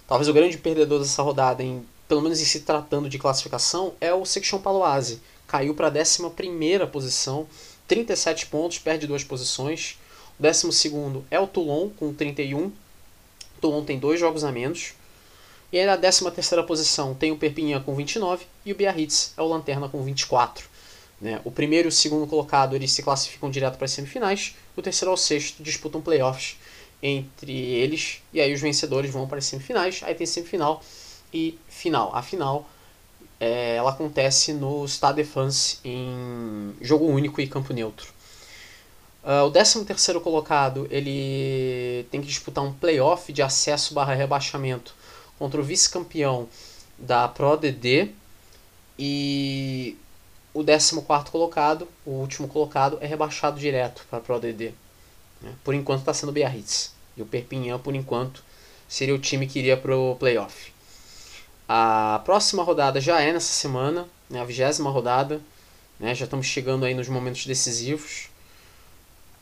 talvez 0.07 0.27
o 0.27 0.33
grande 0.33 0.57
perdedor 0.57 0.99
dessa 0.99 1.21
rodada, 1.21 1.63
em, 1.63 1.85
pelo 2.07 2.21
menos 2.21 2.41
em 2.41 2.45
se 2.45 2.61
tratando 2.61 3.09
de 3.09 3.17
classificação, 3.17 3.93
é 3.99 4.13
o 4.13 4.25
Section 4.25 4.59
Paloise. 4.59 5.21
Caiu 5.47 5.73
para 5.73 5.87
a 5.87 5.89
décima 5.89 6.29
primeira 6.29 6.85
posição, 6.85 7.47
37 7.87 8.47
pontos, 8.47 8.79
perde 8.79 9.07
duas 9.07 9.23
posições. 9.23 9.97
O 10.39 10.41
décimo 10.41 10.71
segundo 10.71 11.25
é 11.31 11.39
o 11.39 11.47
Toulon, 11.47 11.89
com 11.89 12.13
31. 12.13 12.65
O 12.65 12.73
Toulon 13.61 13.83
tem 13.83 13.99
dois 13.99 14.19
jogos 14.19 14.43
a 14.43 14.51
menos. 14.51 14.93
E 15.73 15.79
aí 15.79 15.87
na 15.87 15.95
décima 15.95 16.29
terceira 16.29 16.63
posição 16.63 17.15
tem 17.15 17.31
o 17.31 17.35
Perpignan 17.35 17.81
com 17.81 17.95
29 17.95 18.45
e 18.63 18.71
o 18.71 18.75
Biarritz 18.75 19.33
é 19.35 19.41
o 19.41 19.47
Lanterna 19.47 19.89
com 19.89 20.03
24. 20.03 20.69
Né? 21.19 21.41
O 21.43 21.49
primeiro 21.49 21.87
e 21.87 21.89
o 21.89 21.91
segundo 21.91 22.27
colocado 22.27 22.75
eles 22.75 22.91
se 22.91 23.01
classificam 23.01 23.49
direto 23.49 23.77
para 23.77 23.85
as 23.85 23.91
semifinais. 23.91 24.53
O 24.77 24.83
terceiro 24.83 25.09
ao 25.09 25.17
sexto 25.17 25.63
disputam 25.63 25.99
playoffs 25.99 26.57
entre 27.01 27.51
eles. 27.51 28.21
E 28.31 28.39
aí 28.39 28.53
os 28.53 28.61
vencedores 28.61 29.09
vão 29.09 29.27
para 29.27 29.39
as 29.39 29.45
semifinais. 29.47 30.01
Aí 30.03 30.13
tem 30.13 30.27
semifinal 30.27 30.83
e 31.33 31.57
final. 31.67 32.15
A 32.15 32.21
final 32.21 32.69
é, 33.39 33.75
ela 33.75 33.89
acontece 33.89 34.53
no 34.53 34.87
Stade 34.87 35.23
de 35.23 35.27
France 35.27 35.79
em 35.83 36.75
jogo 36.81 37.07
único 37.07 37.41
e 37.41 37.47
campo 37.47 37.73
neutro. 37.73 38.13
Uh, 39.23 39.47
o 39.47 39.49
13 39.49 39.85
terceiro 39.85 40.21
colocado 40.21 40.85
ele 40.91 42.05
tem 42.11 42.21
que 42.21 42.27
disputar 42.27 42.63
um 42.63 42.71
playoff 42.71 43.33
de 43.33 43.41
acesso 43.41 43.95
barra 43.95 44.13
rebaixamento 44.13 44.93
contra 45.37 45.59
o 45.59 45.63
vice-campeão 45.63 46.47
da 46.97 47.27
Pro 47.27 47.57
DD 47.57 48.09
e 48.97 49.97
o 50.53 50.63
14 50.63 51.01
quarto 51.01 51.31
colocado, 51.31 51.87
o 52.05 52.11
último 52.11 52.47
colocado, 52.47 52.97
é 53.01 53.07
rebaixado 53.07 53.59
direto 53.59 54.05
para 54.09 54.19
a 54.19 54.21
Pro 54.21 54.39
DD. 54.39 54.73
Né? 55.41 55.53
Por 55.63 55.73
enquanto 55.73 56.01
está 56.01 56.13
sendo 56.13 56.31
Biarritz. 56.31 56.93
E 57.17 57.21
o 57.21 57.25
Perpignan, 57.25 57.79
por 57.79 57.95
enquanto, 57.95 58.43
seria 58.87 59.13
o 59.13 59.19
time 59.19 59.47
que 59.47 59.59
iria 59.59 59.77
para 59.77 59.95
o 59.95 60.15
playoff. 60.15 60.71
A 61.67 62.21
próxima 62.23 62.63
rodada 62.63 62.99
já 63.01 63.21
é 63.21 63.33
nessa 63.33 63.53
semana, 63.53 64.07
né? 64.29 64.41
a 64.41 64.45
vigésima 64.45 64.89
rodada. 64.89 65.41
Né? 65.99 66.13
Já 66.13 66.25
estamos 66.25 66.45
chegando 66.45 66.85
aí 66.85 66.93
nos 66.93 67.07
momentos 67.07 67.45
decisivos 67.45 68.29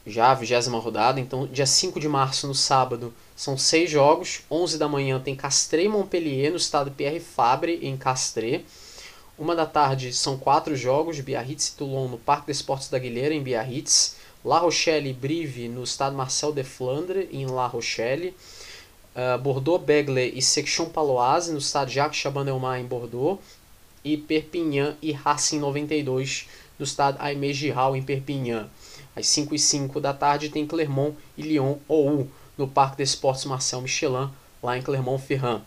já 0.06 0.32
a 0.32 0.36
vigésima 0.36 0.80
rodada. 0.80 1.20
Então, 1.20 1.48
dia 1.48 1.66
5 1.66 2.00
de 2.00 2.08
março, 2.08 2.48
no 2.48 2.56
sábado, 2.56 3.14
são 3.42 3.58
seis 3.58 3.90
jogos. 3.90 4.42
11 4.52 4.78
da 4.78 4.88
manhã 4.88 5.20
tem 5.20 5.36
Castres 5.36 5.86
e 5.86 5.88
Montpellier, 5.88 6.52
no 6.52 6.58
estado 6.58 6.92
Pierre 6.92 7.20
Fabre, 7.20 7.80
em 7.82 7.98
Castres. 7.98 8.62
Uma 9.36 9.56
da 9.56 9.66
tarde 9.66 10.14
são 10.14 10.38
quatro 10.38 10.76
jogos, 10.76 11.20
Biarritz 11.20 11.70
e 11.70 11.76
Toulon, 11.76 12.08
no 12.08 12.20
Parque 12.20 12.46
des 12.46 12.58
Esportes 12.58 12.90
da 12.90 13.00
Guilherme, 13.00 13.38
em 13.38 13.42
Biarritz. 13.42 14.18
La 14.46 14.60
Rochelle 14.60 15.10
e 15.10 15.14
Brive, 15.14 15.68
no 15.68 15.84
estado 15.84 16.16
Marcel 16.16 16.52
de 16.52 16.64
Flandre, 16.64 17.30
em 17.32 17.48
La 17.48 17.66
Rochelle. 17.66 18.36
Uh, 19.16 19.40
Bordeaux, 19.40 19.84
Begley 19.84 20.34
e 20.36 20.42
Section 20.44 20.86
Paloise, 20.86 21.52
no 21.52 21.58
estado 21.58 21.90
Jacques 21.90 22.22
Chaban-Delmas, 22.22 22.80
em 22.80 22.86
Bordeaux. 22.86 23.42
E 24.06 24.18
Perpignan 24.18 24.96
e 25.02 25.12
Racing 25.14 25.58
92, 25.58 26.48
no 26.78 26.86
estado 26.86 27.18
Aimé 27.20 27.52
Giral, 27.54 27.96
em 27.96 28.04
Perpignan. 28.04 28.70
Às 29.16 29.26
5 29.26 29.56
e 29.56 29.60
5 29.60 30.00
da 30.00 30.14
tarde 30.14 30.50
tem 30.50 30.68
Clermont 30.68 31.18
e 31.36 31.42
Lyon 31.42 31.78
ou 31.88 32.30
no 32.58 32.68
Parque 32.68 32.98
des 32.98 33.10
Sports 33.10 33.46
Marcel 33.46 33.82
Michelin, 33.82 34.30
lá 34.62 34.78
em 34.78 34.82
Clermont-Ferrand. 34.82 35.62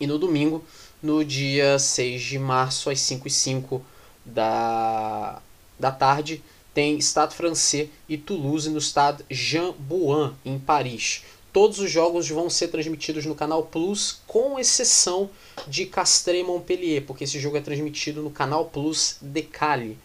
E 0.00 0.06
no 0.06 0.18
domingo, 0.18 0.64
no 1.02 1.24
dia 1.24 1.78
6 1.78 2.22
de 2.22 2.38
março, 2.38 2.90
às 2.90 3.00
5 3.00 3.28
e 3.28 3.30
5 3.30 3.84
da, 4.24 5.40
da 5.78 5.92
tarde, 5.92 6.42
tem 6.72 6.98
Stade 6.98 7.34
Francês 7.34 7.88
e 8.08 8.18
Toulouse 8.18 8.68
no 8.68 8.80
Stade 8.80 9.24
Jean 9.30 9.72
Bouin, 9.78 10.34
em 10.44 10.58
Paris. 10.58 11.22
Todos 11.52 11.78
os 11.78 11.88
jogos 11.88 12.28
vão 12.28 12.50
ser 12.50 12.66
transmitidos 12.68 13.24
no 13.26 13.34
canal 13.34 13.62
Plus, 13.62 14.20
com 14.26 14.58
exceção 14.58 15.30
de 15.68 15.86
Castres 15.86 16.44
Montpellier, 16.44 17.04
porque 17.06 17.22
esse 17.22 17.38
jogo 17.38 17.56
é 17.56 17.60
transmitido 17.60 18.22
no 18.22 18.30
canal 18.30 18.64
Plus 18.64 19.18
Decali. 19.20 19.96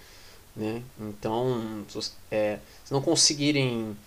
Né? 0.56 0.84
Então, 1.00 1.84
é, 2.30 2.60
se 2.86 2.94
não 2.94 3.02
conseguirem 3.02 3.98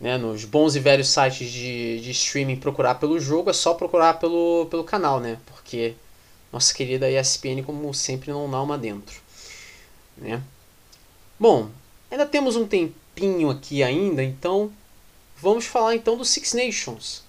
né, 0.00 0.18
nos 0.18 0.44
bons 0.44 0.76
e 0.76 0.80
velhos 0.80 1.08
sites 1.08 1.50
de, 1.50 2.00
de 2.00 2.10
streaming 2.10 2.56
procurar 2.56 2.96
pelo 2.96 3.18
jogo, 3.18 3.50
é 3.50 3.52
só 3.52 3.74
procurar 3.74 4.14
pelo, 4.14 4.66
pelo 4.70 4.84
canal, 4.84 5.20
né? 5.20 5.38
Porque 5.46 5.94
nossa 6.52 6.74
querida 6.74 7.10
ESPN, 7.10 7.62
como 7.64 7.92
sempre, 7.92 8.30
não 8.30 8.50
dá 8.50 8.60
uma 8.62 8.78
dentro. 8.78 9.20
Né? 10.16 10.42
Bom, 11.38 11.68
ainda 12.10 12.26
temos 12.26 12.56
um 12.56 12.66
tempinho 12.66 13.50
aqui 13.50 13.82
ainda, 13.82 14.22
então 14.22 14.72
Vamos 15.38 15.66
falar 15.66 15.94
então 15.94 16.16
do 16.16 16.24
Six 16.24 16.54
Nations, 16.54 17.22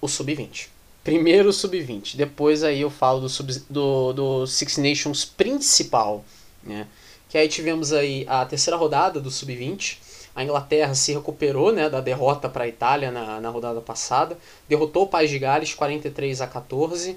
o 0.00 0.08
Sub-20. 0.08 0.68
Primeiro 1.04 1.50
o 1.50 1.52
Sub-20, 1.52 2.16
depois 2.16 2.64
aí 2.64 2.80
eu 2.80 2.88
falo 2.88 3.20
do, 3.20 3.28
sub, 3.28 3.52
do, 3.68 4.12
do 4.14 4.46
Six 4.46 4.78
Nations 4.78 5.24
principal, 5.26 6.24
né? 6.62 6.88
Que 7.28 7.36
aí 7.36 7.46
tivemos 7.46 7.92
aí 7.92 8.24
a 8.26 8.46
terceira 8.46 8.76
rodada 8.76 9.20
do 9.20 9.30
Sub-20. 9.30 9.98
A 10.36 10.44
Inglaterra 10.44 10.94
se 10.94 11.14
recuperou 11.14 11.72
né, 11.72 11.88
da 11.88 12.02
derrota 12.02 12.46
para 12.46 12.64
a 12.64 12.68
Itália 12.68 13.10
na, 13.10 13.40
na 13.40 13.48
rodada 13.48 13.80
passada. 13.80 14.36
Derrotou 14.68 15.04
o 15.04 15.08
País 15.08 15.30
de 15.30 15.38
Gales 15.38 15.72
43 15.72 16.42
a 16.42 16.46
14 16.46 17.16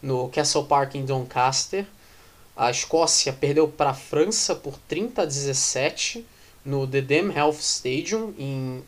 no 0.00 0.28
Castle 0.28 0.64
Park 0.66 0.94
em 0.94 1.04
Doncaster. 1.04 1.84
A 2.56 2.70
Escócia 2.70 3.32
perdeu 3.32 3.66
para 3.66 3.90
a 3.90 3.94
França 3.94 4.54
por 4.54 4.78
30 4.86 5.22
a 5.22 5.24
17 5.24 6.24
no 6.64 6.86
The 6.86 7.00
Dam 7.00 7.32
Health 7.36 7.58
Stadium 7.58 8.32
em 8.38 8.84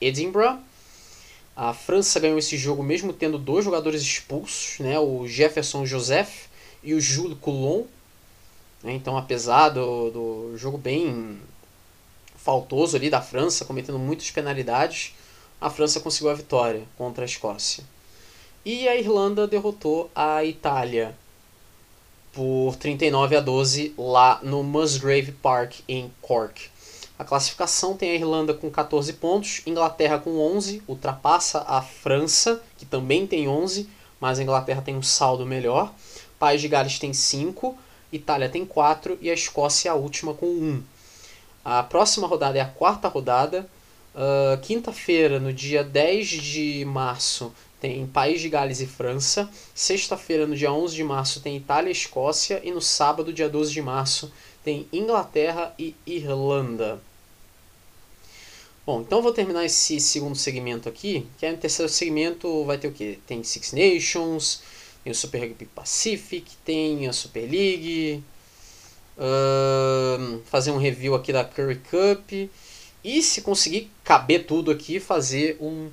Edinburgh. 0.00 0.60
A 1.56 1.74
França 1.74 2.20
ganhou 2.20 2.38
esse 2.38 2.56
jogo 2.56 2.84
mesmo 2.84 3.12
tendo 3.12 3.36
dois 3.36 3.64
jogadores 3.64 4.00
expulsos, 4.00 4.78
né, 4.78 4.96
o 4.96 5.26
Jefferson 5.26 5.84
Joseph 5.84 6.46
e 6.84 6.94
o 6.94 7.00
Jules 7.00 7.36
Coulon. 7.40 7.82
Né, 8.80 8.92
então, 8.92 9.16
apesar 9.16 9.70
do, 9.70 10.10
do 10.10 10.56
jogo 10.56 10.78
bem 10.78 11.40
faltoso 12.48 12.96
ali 12.96 13.10
da 13.10 13.20
França, 13.20 13.66
cometendo 13.66 13.98
muitas 13.98 14.30
penalidades, 14.30 15.14
a 15.60 15.68
França 15.68 16.00
conseguiu 16.00 16.30
a 16.30 16.34
vitória 16.34 16.84
contra 16.96 17.22
a 17.22 17.26
Escócia. 17.26 17.84
E 18.64 18.88
a 18.88 18.96
Irlanda 18.96 19.46
derrotou 19.46 20.10
a 20.14 20.42
Itália 20.42 21.14
por 22.32 22.74
39 22.76 23.36
a 23.36 23.40
12 23.40 23.92
lá 23.98 24.40
no 24.42 24.62
Musgrave 24.62 25.30
Park 25.30 25.80
em 25.86 26.10
Cork. 26.22 26.70
A 27.18 27.24
classificação 27.24 27.94
tem 27.94 28.12
a 28.12 28.14
Irlanda 28.14 28.54
com 28.54 28.70
14 28.70 29.12
pontos, 29.12 29.60
Inglaterra 29.66 30.18
com 30.18 30.40
11, 30.40 30.82
ultrapassa 30.88 31.66
a 31.68 31.82
França, 31.82 32.62
que 32.78 32.86
também 32.86 33.26
tem 33.26 33.46
11, 33.46 33.86
mas 34.18 34.38
a 34.38 34.42
Inglaterra 34.42 34.80
tem 34.80 34.96
um 34.96 35.02
saldo 35.02 35.44
melhor. 35.44 35.92
País 36.38 36.62
de 36.62 36.68
Gales 36.68 36.98
tem 36.98 37.12
5, 37.12 37.76
Itália 38.10 38.48
tem 38.48 38.64
4 38.64 39.18
e 39.20 39.28
a 39.28 39.34
Escócia 39.34 39.90
é 39.90 39.92
a 39.92 39.94
última 39.94 40.32
com 40.32 40.46
1. 40.46 40.82
A 41.64 41.82
próxima 41.82 42.26
rodada 42.26 42.58
é 42.58 42.60
a 42.60 42.68
quarta 42.68 43.08
rodada. 43.08 43.68
Uh, 44.14 44.60
Quinta-feira, 44.62 45.38
no 45.38 45.52
dia 45.52 45.84
10 45.84 46.28
de 46.28 46.84
março, 46.84 47.52
tem 47.80 48.06
País 48.06 48.40
de 48.40 48.48
Gales 48.48 48.80
e 48.80 48.86
França. 48.86 49.48
Sexta-feira, 49.74 50.46
no 50.46 50.56
dia 50.56 50.72
11 50.72 50.94
de 50.94 51.04
março, 51.04 51.40
tem 51.40 51.56
Itália 51.56 51.90
e 51.90 51.92
Escócia. 51.92 52.60
E 52.64 52.70
no 52.70 52.80
sábado, 52.80 53.32
dia 53.32 53.48
12 53.48 53.72
de 53.72 53.82
março, 53.82 54.32
tem 54.64 54.88
Inglaterra 54.92 55.74
e 55.78 55.94
Irlanda. 56.06 57.00
Bom, 58.88 59.02
então 59.02 59.20
vou 59.20 59.34
terminar 59.34 59.66
esse 59.66 60.00
segundo 60.00 60.34
segmento 60.34 60.88
aqui, 60.88 61.26
que 61.38 61.44
é 61.44 61.52
no 61.52 61.58
terceiro 61.58 61.92
segmento 61.92 62.64
vai 62.64 62.78
ter 62.78 62.88
o 62.88 62.92
que? 62.92 63.18
Tem 63.26 63.44
Six 63.44 63.72
Nations, 63.72 64.62
tem 65.04 65.10
o 65.10 65.14
Super 65.14 65.42
Rugby 65.42 65.66
Pacific, 65.66 66.50
tem 66.64 67.06
a 67.06 67.12
Super 67.12 67.42
League, 67.42 68.22
fazer 70.44 70.70
um 70.70 70.78
review 70.78 71.14
aqui 71.14 71.32
da 71.32 71.44
Curry 71.44 71.76
Cup 71.76 72.50
e 73.02 73.22
se 73.22 73.42
conseguir 73.42 73.90
caber 74.04 74.46
tudo 74.46 74.70
aqui, 74.70 75.00
fazer 75.00 75.56
um 75.60 75.90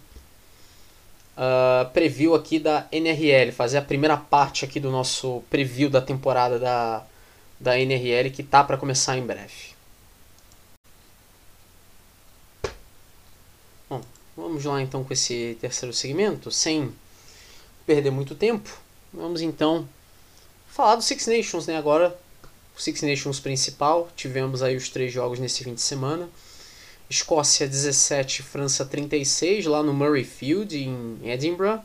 uh, 1.37 1.89
preview 1.93 2.35
aqui 2.35 2.59
da 2.59 2.87
NRL, 2.91 3.51
fazer 3.51 3.77
a 3.77 3.81
primeira 3.81 4.17
parte 4.17 4.65
aqui 4.65 4.79
do 4.79 4.91
nosso 4.91 5.43
preview 5.49 5.89
da 5.89 6.01
temporada 6.01 6.59
da, 6.59 7.05
da 7.59 7.79
NRL 7.79 8.29
que 8.31 8.43
tá 8.43 8.63
para 8.63 8.77
começar 8.77 9.17
em 9.17 9.25
breve. 9.25 9.75
Vamos 14.35 14.65
lá 14.65 14.81
então 14.81 15.01
com 15.01 15.13
esse 15.13 15.57
terceiro 15.61 15.93
segmento, 15.93 16.51
sem 16.51 16.93
perder 17.85 18.11
muito 18.11 18.35
tempo. 18.35 18.69
Vamos 19.13 19.41
então 19.41 19.87
falar 20.67 20.97
do 20.97 21.01
Six 21.01 21.27
Nations, 21.27 21.67
né? 21.67 21.77
Agora, 21.77 22.19
o 22.75 22.81
Six 22.81 23.01
Nations 23.01 23.39
principal, 23.39 24.09
tivemos 24.15 24.61
aí 24.61 24.75
os 24.75 24.89
três 24.89 25.11
jogos 25.13 25.39
nesse 25.39 25.63
fim 25.63 25.73
de 25.73 25.81
semana. 25.81 26.29
Escócia 27.09 27.67
17, 27.67 28.43
França 28.43 28.83
36, 28.83 29.65
lá 29.65 29.81
no 29.81 29.93
Murrayfield, 29.93 30.77
em 30.77 31.19
Edinburgh. 31.23 31.79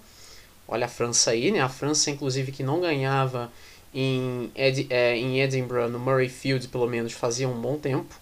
Olha 0.67 0.87
a 0.87 0.89
França 0.89 1.33
aí, 1.33 1.51
né? 1.51 1.61
A 1.61 1.69
França, 1.69 2.11
inclusive, 2.11 2.51
que 2.51 2.63
não 2.63 2.81
ganhava 2.81 3.53
em, 3.95 4.51
Ed, 4.55 4.87
é, 4.89 5.17
em 5.17 5.41
Edinburgh, 5.41 5.89
no 5.91 5.99
Murrayfield, 5.99 6.67
pelo 6.69 6.89
menos, 6.89 7.13
fazia 7.13 7.49
um 7.49 7.61
bom 7.61 7.77
tempo. 7.77 8.15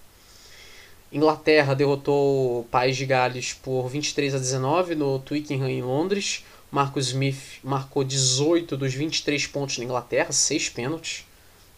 Inglaterra 1.10 1.74
derrotou 1.74 2.60
o 2.60 2.64
País 2.64 2.96
de 2.96 3.06
Gales 3.06 3.54
por 3.54 3.88
23 3.88 4.34
a 4.34 4.38
19 4.38 4.94
no 4.94 5.18
Twickenham 5.20 5.68
em 5.68 5.80
Londres. 5.80 6.44
Marcus 6.70 7.08
Smith 7.08 7.60
marcou 7.62 8.04
18 8.04 8.76
dos 8.76 8.92
23 8.92 9.46
pontos 9.46 9.78
na 9.78 9.84
Inglaterra, 9.84 10.32
6 10.32 10.68
pênaltis. 10.68 11.27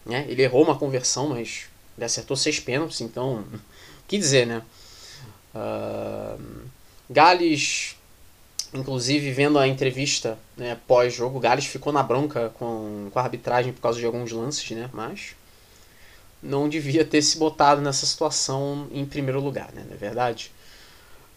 Né? 0.05 0.25
Ele 0.27 0.41
errou 0.43 0.63
uma 0.63 0.77
conversão, 0.77 1.29
mas 1.29 1.65
ele 1.97 2.05
acertou 2.05 2.35
6 2.35 2.59
pênaltis, 2.61 3.01
então, 3.01 3.39
o 3.41 3.59
que 4.07 4.17
dizer, 4.17 4.47
né? 4.47 4.61
Uh, 5.53 6.39
Gales, 7.09 7.95
inclusive, 8.73 9.31
vendo 9.31 9.59
a 9.59 9.67
entrevista 9.67 10.37
né, 10.55 10.77
pós-jogo, 10.87 11.39
Gales 11.39 11.65
ficou 11.65 11.91
na 11.91 12.01
bronca 12.01 12.49
com, 12.57 13.09
com 13.11 13.19
a 13.19 13.21
arbitragem 13.21 13.73
por 13.73 13.81
causa 13.81 13.99
de 13.99 14.05
alguns 14.05 14.31
lances, 14.31 14.69
né? 14.71 14.89
Mas 14.93 15.35
não 16.41 16.67
devia 16.67 17.05
ter 17.05 17.21
se 17.21 17.37
botado 17.37 17.81
nessa 17.81 18.05
situação 18.05 18.87
em 18.91 19.05
primeiro 19.05 19.39
lugar, 19.39 19.71
né? 19.73 19.83
Não 19.85 19.93
é 19.93 19.97
verdade? 19.97 20.51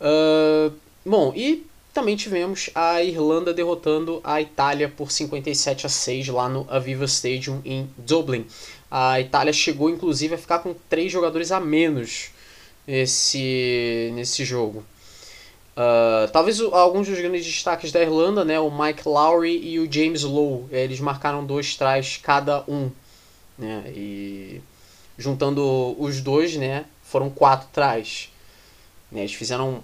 Uh, 0.01 0.75
bom, 1.05 1.33
e 1.35 1.67
também 1.95 2.17
tivemos 2.17 2.71
a 2.75 3.01
Irlanda 3.01 3.55
derrotando 3.55 4.21
a 4.25 4.43
Itália 4.43 4.89
por 4.89 5.13
57 5.13 5.87
a 5.87 5.89
6 5.89 6.29
lá 6.29 6.49
no 6.49 6.67
Aviva 6.69 7.05
Stadium 7.05 7.63
em 7.65 7.89
Dublin. 7.97 8.45
A 8.91 9.21
Itália 9.21 9.53
chegou 9.53 9.89
inclusive 9.89 10.35
a 10.35 10.39
ficar 10.39 10.59
com 10.59 10.75
três 10.89 11.13
jogadores 11.13 11.53
a 11.53 11.61
menos 11.61 12.31
nesse, 12.85 14.11
nesse 14.13 14.45
jogo. 14.45 14.85
Uh, 15.77 16.31
talvez 16.33 16.61
alguns 16.61 17.09
dos 17.09 17.19
grandes 17.19 17.47
destaques 17.47 17.93
da 17.93 18.03
Irlanda, 18.03 18.45
né, 18.45 18.59
o 18.59 18.71
Mike 18.71 19.09
Lowry 19.09 19.57
e 19.57 19.79
o 19.79 19.91
James 19.91 20.23
Lowe, 20.23 20.67
eles 20.71 20.99
marcaram 20.99 21.47
dois 21.47 21.77
trás 21.77 22.19
cada 22.21 22.65
um. 22.67 22.91
Né, 23.57 23.85
e 23.95 24.61
juntando 25.17 25.95
os 25.97 26.21
dois, 26.21 26.57
né, 26.57 26.87
foram 27.05 27.31
quatro 27.31 27.69
trás. 27.73 28.31
Né, 29.13 29.21
eles 29.21 29.35
fizeram 29.35 29.83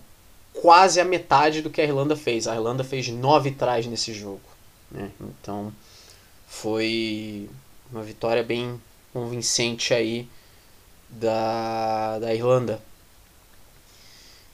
quase 0.53 1.01
a 1.01 1.05
metade 1.05 1.63
do 1.63 1.71
que 1.71 1.81
a 1.81 1.85
Irlanda 1.85 2.17
fez. 2.17 2.47
A 2.47 2.55
Irlanda 2.55 2.85
fez 2.85 3.09
nove 3.09 3.51
trás 3.53 3.87
nesse 3.87 4.13
jogo. 4.13 4.41
Né? 4.91 5.11
Então 5.21 5.73
foi 6.47 7.49
uma 7.91 8.03
vitória 8.03 8.43
bem 8.43 8.81
convincente 9.13 9.95
aí 9.95 10.29
da, 11.09 12.19
da 12.19 12.35
Irlanda. 12.35 12.81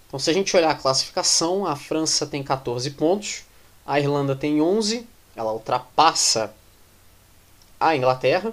Então, 0.07 0.21
se 0.21 0.31
a 0.31 0.33
gente 0.33 0.57
olhar 0.57 0.71
a 0.71 0.75
classificação, 0.75 1.67
a 1.67 1.75
França 1.75 2.27
tem 2.27 2.43
14 2.43 2.91
pontos, 2.93 3.45
a 3.85 3.99
Irlanda 3.99 4.37
tem 4.37 4.63
11, 4.63 5.07
ela 5.35 5.53
ultrapassa 5.53 6.55
a 7.79 7.95
Inglaterra, 7.95 8.53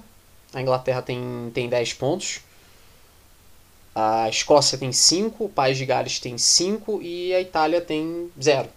a 0.53 0.61
Inglaterra 0.61 1.01
tem, 1.01 1.51
tem 1.53 1.69
10 1.69 1.93
pontos. 1.93 2.41
A 3.95 4.27
Escócia 4.29 4.77
tem 4.77 4.91
5, 4.91 5.45
o 5.45 5.49
País 5.49 5.77
de 5.77 5.85
Gales 5.85 6.19
tem 6.19 6.37
5 6.37 7.01
e 7.01 7.33
a 7.33 7.41
Itália 7.41 7.79
tem 7.79 8.31
0. 8.41 8.67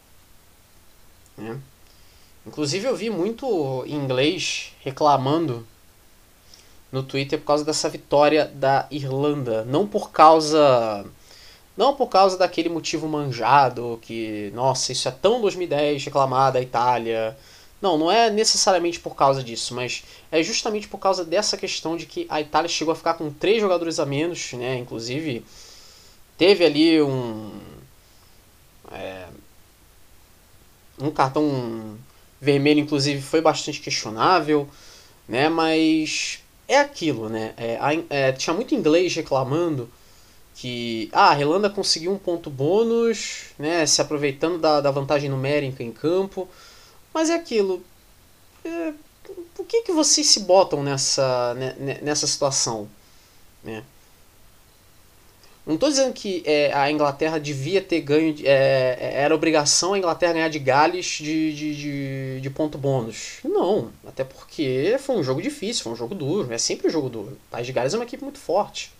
Né? 1.36 1.58
Inclusive 2.46 2.86
eu 2.86 2.94
vi 2.94 3.10
muito 3.10 3.84
inglês 3.86 4.72
reclamando 4.80 5.66
no 6.92 7.02
Twitter 7.02 7.38
por 7.38 7.46
causa 7.46 7.64
dessa 7.64 7.88
vitória 7.88 8.44
da 8.44 8.86
Irlanda, 8.90 9.64
não 9.64 9.86
por 9.86 10.10
causa 10.10 11.04
não 11.76 11.94
por 11.94 12.06
causa 12.08 12.38
daquele 12.38 12.70
motivo 12.70 13.06
manjado 13.06 13.98
que, 14.00 14.50
nossa, 14.54 14.92
isso 14.92 15.06
é 15.08 15.10
tão 15.10 15.42
2010 15.42 16.04
reclamar 16.06 16.52
da 16.52 16.60
Itália. 16.60 17.36
Não, 17.86 17.96
não 17.96 18.10
é 18.10 18.28
necessariamente 18.28 18.98
por 18.98 19.14
causa 19.14 19.44
disso, 19.44 19.72
mas 19.72 20.02
é 20.32 20.42
justamente 20.42 20.88
por 20.88 20.98
causa 20.98 21.24
dessa 21.24 21.56
questão 21.56 21.96
de 21.96 22.04
que 22.04 22.26
a 22.28 22.40
Itália 22.40 22.68
chegou 22.68 22.90
a 22.90 22.96
ficar 22.96 23.14
com 23.14 23.30
três 23.30 23.60
jogadores 23.60 24.00
a 24.00 24.04
menos, 24.04 24.52
né? 24.54 24.76
Inclusive 24.76 25.44
teve 26.36 26.64
ali 26.64 27.00
um 27.00 27.52
é, 28.90 29.26
um 31.00 31.12
cartão 31.12 31.96
vermelho, 32.40 32.80
inclusive, 32.80 33.22
foi 33.22 33.40
bastante 33.40 33.80
questionável, 33.80 34.68
né? 35.28 35.48
Mas 35.48 36.40
é 36.66 36.80
aquilo, 36.80 37.28
né? 37.28 37.54
É, 37.56 37.78
é, 38.10 38.32
tinha 38.32 38.52
muito 38.52 38.74
inglês 38.74 39.14
reclamando 39.14 39.88
que 40.56 41.08
ah, 41.12 41.30
a 41.30 41.40
Irlanda 41.40 41.70
conseguiu 41.70 42.10
um 42.10 42.18
ponto 42.18 42.50
bônus, 42.50 43.50
né? 43.56 43.86
Se 43.86 44.02
aproveitando 44.02 44.58
da, 44.58 44.80
da 44.80 44.90
vantagem 44.90 45.30
numérica 45.30 45.84
em 45.84 45.92
campo, 45.92 46.48
mas 47.16 47.30
é 47.30 47.34
aquilo. 47.34 47.82
É, 48.62 48.92
por 49.54 49.64
que, 49.64 49.80
que 49.80 49.90
vocês 49.90 50.26
se 50.26 50.40
botam 50.40 50.82
nessa, 50.82 51.54
né, 51.54 51.98
nessa 52.02 52.26
situação, 52.26 52.86
né? 53.64 53.82
Não 55.64 55.76
estou 55.76 55.88
dizendo 55.88 56.12
que 56.12 56.42
é, 56.44 56.74
a 56.74 56.90
Inglaterra 56.90 57.38
devia 57.38 57.80
ter 57.80 58.02
ganho. 58.02 58.34
É, 58.44 58.98
é, 59.00 59.14
era 59.22 59.34
obrigação 59.34 59.94
a 59.94 59.98
Inglaterra 59.98 60.34
ganhar 60.34 60.50
de 60.50 60.58
Gales 60.58 61.06
de, 61.06 61.54
de, 61.54 61.74
de, 61.74 62.40
de, 62.42 62.50
ponto 62.50 62.76
bônus. 62.76 63.38
Não, 63.42 63.90
até 64.06 64.22
porque 64.22 64.96
foi 65.00 65.16
um 65.16 65.22
jogo 65.22 65.40
difícil, 65.40 65.84
foi 65.84 65.92
um 65.94 65.96
jogo 65.96 66.14
duro. 66.14 66.52
É 66.52 66.58
sempre 66.58 66.88
um 66.88 66.90
jogo 66.90 67.08
duro. 67.08 67.38
País 67.50 67.66
de 67.66 67.72
Gales 67.72 67.94
é 67.94 67.96
uma 67.96 68.04
equipe 68.04 68.22
muito 68.22 68.38
forte. 68.38 68.92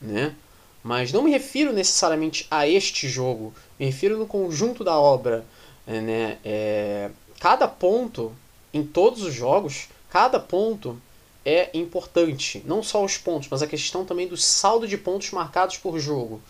Né? 0.00 0.36
Mas 0.84 1.10
não 1.10 1.22
me 1.22 1.32
refiro 1.32 1.72
necessariamente 1.72 2.46
a 2.48 2.68
este 2.68 3.08
jogo, 3.08 3.52
me 3.76 3.86
refiro 3.86 4.16
no 4.16 4.26
conjunto 4.26 4.84
da 4.84 4.96
obra. 4.96 5.44
É, 5.88 6.00
né? 6.02 6.38
É, 6.44 7.10
cada 7.40 7.66
ponto, 7.66 8.32
em 8.74 8.84
todos 8.84 9.22
os 9.22 9.32
jogos, 9.32 9.88
cada 10.10 10.38
ponto 10.38 11.00
é 11.44 11.70
importante. 11.72 12.62
Não 12.66 12.82
só 12.82 13.02
os 13.02 13.16
pontos, 13.16 13.48
mas 13.50 13.62
a 13.62 13.66
questão 13.66 14.04
também 14.04 14.28
do 14.28 14.36
saldo 14.36 14.86
de 14.86 14.98
pontos 14.98 15.30
marcados 15.30 15.78
por 15.78 15.98
jogo. 15.98 16.42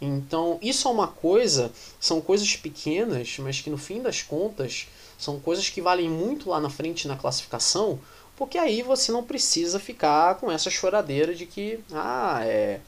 Então, 0.00 0.58
isso 0.60 0.88
é 0.88 0.90
uma 0.90 1.06
coisa, 1.06 1.70
são 2.00 2.20
coisas 2.20 2.56
pequenas, 2.56 3.36
mas 3.38 3.60
que 3.60 3.70
no 3.70 3.78
fim 3.78 4.02
das 4.02 4.20
contas 4.20 4.88
são 5.16 5.38
coisas 5.38 5.68
que 5.68 5.80
valem 5.80 6.10
muito 6.10 6.50
lá 6.50 6.58
na 6.60 6.68
frente 6.68 7.06
na 7.06 7.16
classificação, 7.16 8.00
porque 8.36 8.58
aí 8.58 8.82
você 8.82 9.12
não 9.12 9.22
precisa 9.22 9.78
ficar 9.78 10.34
com 10.36 10.50
essa 10.50 10.68
choradeira 10.70 11.32
de 11.32 11.46
que, 11.46 11.78
ah, 11.92 12.40
é. 12.44 12.80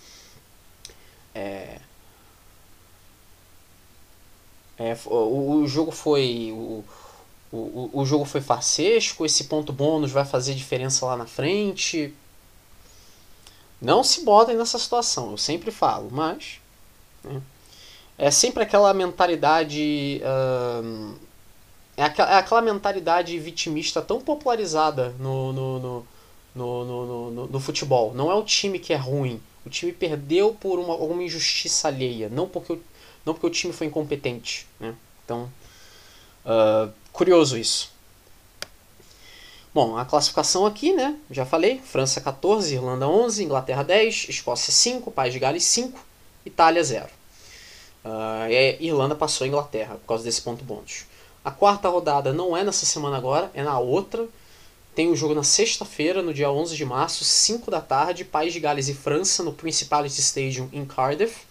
É. 1.33 1.79
é 4.79 4.97
o, 5.07 5.63
o 5.63 5.69
jogo 5.69 5.91
foi. 5.91 6.51
O, 6.53 6.85
o, 7.53 7.91
o, 7.93 8.05
jogo 8.05 8.25
foi 8.25 8.41
farsesco, 8.41 9.25
esse 9.25 9.45
ponto 9.45 9.73
bônus 9.73 10.11
vai 10.11 10.25
fazer 10.25 10.55
diferença 10.55 11.07
lá 11.07 11.17
na 11.17 11.27
frente. 11.27 12.13
Não 13.81 14.03
se 14.03 14.25
botem 14.25 14.57
nessa 14.57 14.79
situação, 14.79 15.33
eu 15.33 15.39
sempre 15.39 15.71
falo, 15.71 16.09
mas. 16.11 16.61
Né, 17.23 17.41
é 18.17 18.31
sempre 18.31 18.63
aquela 18.63 18.93
mentalidade. 18.95 20.21
Uh, 20.23 21.15
é, 21.97 22.03
aquela, 22.03 22.31
é 22.33 22.37
aquela 22.37 22.63
mentalidade 22.63 23.39
vitimista 23.39 24.03
tão 24.03 24.21
popularizada 24.21 25.15
no, 25.19 25.53
no, 25.53 25.79
no, 25.79 26.07
no, 26.55 26.85
no, 26.85 27.31
no, 27.31 27.47
no 27.47 27.61
futebol. 27.61 28.13
Não 28.15 28.31
é 28.31 28.35
o 28.35 28.43
time 28.43 28.79
que 28.79 28.93
é 28.93 28.97
ruim. 28.97 29.41
O 29.65 29.71
time 29.71 29.93
perdeu 29.93 30.53
por 30.53 30.79
uma, 30.79 30.93
alguma 30.93 31.23
injustiça 31.23 31.89
alheia, 31.89 32.29
não 32.29 32.49
porque, 32.49 32.75
o, 32.75 32.83
não 33.25 33.35
porque 33.35 33.47
o 33.47 33.51
time 33.51 33.73
foi 33.73 33.87
incompetente. 33.87 34.67
Né? 34.79 34.95
Então, 35.25 35.51
uh, 36.45 36.93
Curioso 37.15 37.57
isso. 37.57 37.93
Bom, 39.73 39.97
a 39.97 40.05
classificação 40.05 40.67
aqui, 40.67 40.93
né? 40.93 41.17
Já 41.31 41.47
falei: 41.47 41.79
França 41.79 42.21
14, 42.21 42.75
Irlanda 42.75 43.07
11, 43.07 43.45
Inglaterra 43.45 43.85
10, 43.85 44.27
Escócia 44.31 44.73
5, 44.73 45.13
País 45.13 45.33
de 45.33 45.39
Gales 45.39 45.63
5, 45.63 45.97
Itália 46.45 46.83
0. 46.83 47.07
Uh, 48.05 48.51
e 48.51 48.87
Irlanda 48.89 49.15
passou 49.15 49.45
a 49.45 49.49
Inglaterra 49.49 49.95
por 49.95 50.09
causa 50.09 50.25
desse 50.25 50.43
ponto 50.43 50.65
bônus. 50.65 51.05
A 51.45 51.53
quarta 51.53 51.89
rodada 51.89 52.33
não 52.33 52.57
é 52.57 52.65
nessa 52.65 52.85
semana 52.85 53.17
agora, 53.17 53.49
é 53.55 53.63
na 53.63 53.79
outra. 53.79 54.27
Tem 54.93 55.07
o 55.07 55.13
um 55.13 55.17
jogo 55.17 55.37
na 55.37 55.45
sexta-feira, 55.45 56.21
no 56.21 56.35
dia 56.35 56.51
11 56.51 56.75
de 56.75 56.85
março, 56.85 57.25
5 57.25 57.71
da 57.71 57.81
tarde, 57.81 58.25
País 58.25 58.53
de 58.53 58.59
Gales 58.59 58.89
e 58.89 58.95
França 58.95 59.45
no 59.45 59.53
Principality 59.53 60.21
Stadium 60.21 60.69
em 60.73 60.85
Cardiff. 60.85 61.47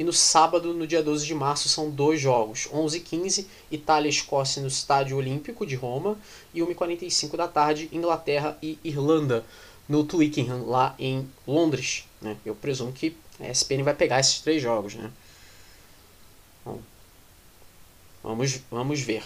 E 0.00 0.02
no 0.02 0.14
sábado, 0.14 0.72
no 0.72 0.86
dia 0.86 1.02
12 1.02 1.26
de 1.26 1.34
março, 1.34 1.68
são 1.68 1.90
dois 1.90 2.18
jogos. 2.18 2.66
11 2.72 2.96
h 2.96 3.06
15 3.06 3.46
Itália 3.70 4.08
e 4.08 4.10
Escócia 4.10 4.62
no 4.62 4.68
Estádio 4.68 5.18
Olímpico 5.18 5.66
de 5.66 5.74
Roma. 5.74 6.16
E 6.54 6.60
1h45 6.62 7.36
da 7.36 7.46
tarde, 7.46 7.86
Inglaterra 7.92 8.56
e 8.62 8.78
Irlanda 8.82 9.44
no 9.86 10.02
Twickenham, 10.02 10.64
lá 10.66 10.94
em 10.98 11.28
Londres. 11.46 12.06
Né? 12.18 12.34
Eu 12.46 12.54
presumo 12.54 12.90
que 12.94 13.14
a 13.38 13.50
ESPN 13.50 13.82
vai 13.82 13.92
pegar 13.92 14.18
esses 14.18 14.40
três 14.40 14.62
jogos. 14.62 14.94
Né? 14.94 15.10
Bom, 16.64 16.80
vamos, 18.22 18.58
vamos 18.70 19.00
ver. 19.02 19.22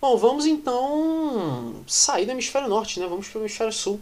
Bom, 0.00 0.16
vamos 0.16 0.46
então 0.46 1.84
sair 1.86 2.24
do 2.24 2.32
hemisfério 2.32 2.66
norte, 2.66 2.98
né? 2.98 3.06
Vamos 3.06 3.28
para 3.28 3.40
o 3.40 3.42
hemisfério 3.42 3.74
sul. 3.74 4.00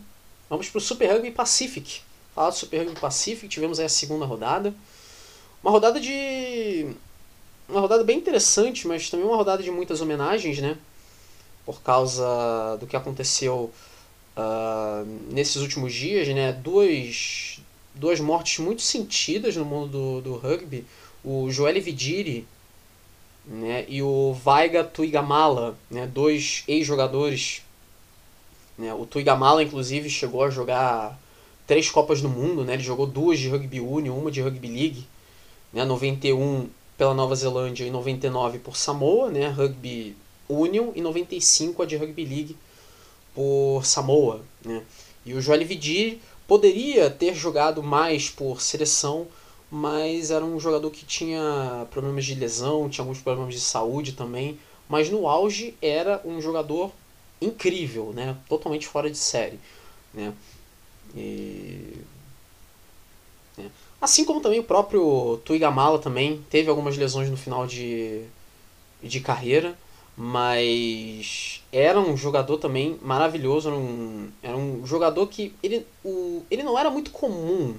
Vamos 0.48 0.68
para 0.68 0.78
o 0.78 0.80
Super 0.80 1.14
Rugby 1.14 1.32
Pacific. 1.32 2.00
Falar 2.32 2.50
do 2.50 2.56
Super 2.56 2.84
Rugby 2.84 3.00
Pacific, 3.00 3.48
tivemos 3.48 3.80
aí 3.80 3.86
a 3.86 3.88
segunda 3.88 4.24
rodada. 4.24 4.72
Uma 5.62 5.70
rodada 5.70 6.00
de. 6.00 6.94
Uma 7.68 7.80
rodada 7.80 8.02
bem 8.02 8.18
interessante, 8.18 8.88
mas 8.88 9.10
também 9.10 9.26
uma 9.26 9.36
rodada 9.36 9.62
de 9.62 9.70
muitas 9.70 10.00
homenagens, 10.00 10.58
né? 10.58 10.76
Por 11.64 11.82
causa 11.82 12.76
do 12.80 12.86
que 12.86 12.96
aconteceu 12.96 13.70
uh, 14.36 15.06
nesses 15.30 15.56
últimos 15.56 15.92
dias, 15.92 16.26
né? 16.28 16.52
Duas, 16.52 17.60
duas 17.94 18.18
mortes 18.18 18.58
muito 18.58 18.82
sentidas 18.82 19.54
no 19.56 19.64
mundo 19.64 19.88
do, 19.88 20.20
do 20.22 20.36
rugby. 20.36 20.84
O 21.22 21.50
Joel 21.50 21.80
Vidiri 21.82 22.46
né? 23.46 23.84
e 23.88 24.02
o 24.02 24.32
Vaiga 24.32 24.82
Tuigamala, 24.82 25.76
né? 25.90 26.06
dois 26.06 26.64
ex-jogadores. 26.66 27.62
Né? 28.78 28.92
O 28.94 29.04
Tuigamala, 29.04 29.62
inclusive, 29.62 30.08
chegou 30.08 30.42
a 30.42 30.50
jogar 30.50 31.18
três 31.66 31.90
Copas 31.90 32.22
do 32.22 32.28
Mundo, 32.28 32.64
né? 32.64 32.72
ele 32.72 32.82
jogou 32.82 33.06
duas 33.06 33.38
de 33.38 33.48
Rugby 33.48 33.80
Union, 33.80 34.16
uma 34.16 34.30
de 34.30 34.40
Rugby 34.40 34.68
League 34.68 35.06
né, 35.72 35.84
91 35.84 36.68
pela 36.96 37.14
Nova 37.14 37.34
Zelândia 37.34 37.84
e 37.84 37.90
99 37.90 38.58
por 38.58 38.76
Samoa, 38.76 39.30
né, 39.30 39.48
Rugby 39.48 40.16
Union, 40.48 40.92
e 40.94 41.00
95 41.00 41.82
a 41.82 41.86
de 41.86 41.96
Rugby 41.96 42.24
League 42.24 42.56
por 43.34 43.84
Samoa. 43.84 44.42
Né. 44.64 44.82
E 45.24 45.34
o 45.34 45.40
Joel 45.40 45.64
Vidiri 45.66 46.20
poderia 46.46 47.08
ter 47.08 47.34
jogado 47.34 47.82
mais 47.82 48.28
por 48.28 48.60
seleção, 48.60 49.26
mas 49.70 50.30
era 50.30 50.44
um 50.44 50.58
jogador 50.58 50.90
que 50.90 51.06
tinha 51.06 51.86
problemas 51.90 52.24
de 52.24 52.34
lesão, 52.34 52.88
tinha 52.90 53.02
alguns 53.02 53.20
problemas 53.20 53.54
de 53.54 53.60
saúde 53.60 54.12
também, 54.12 54.58
mas 54.88 55.08
no 55.08 55.28
auge 55.28 55.74
era 55.80 56.20
um 56.24 56.40
jogador 56.40 56.90
incrível, 57.40 58.12
né, 58.12 58.36
totalmente 58.48 58.86
fora 58.86 59.08
de 59.08 59.16
série. 59.16 59.58
Né. 60.12 60.34
E 61.16 61.94
Assim 64.00 64.24
como 64.24 64.40
também 64.40 64.58
o 64.58 64.64
próprio 64.64 65.40
Tuigamala 65.44 65.98
também 65.98 66.42
teve 66.48 66.70
algumas 66.70 66.96
lesões 66.96 67.28
no 67.28 67.36
final 67.36 67.66
de, 67.66 68.22
de 69.02 69.20
carreira, 69.20 69.76
mas 70.16 71.62
era 71.70 72.00
um 72.00 72.16
jogador 72.16 72.56
também 72.56 72.98
maravilhoso, 73.02 73.68
era 73.68 73.76
um, 73.76 74.30
era 74.42 74.56
um 74.56 74.86
jogador 74.86 75.26
que 75.26 75.54
ele, 75.62 75.86
o, 76.02 76.42
ele 76.50 76.62
não 76.62 76.78
era 76.78 76.90
muito 76.90 77.10
comum, 77.10 77.76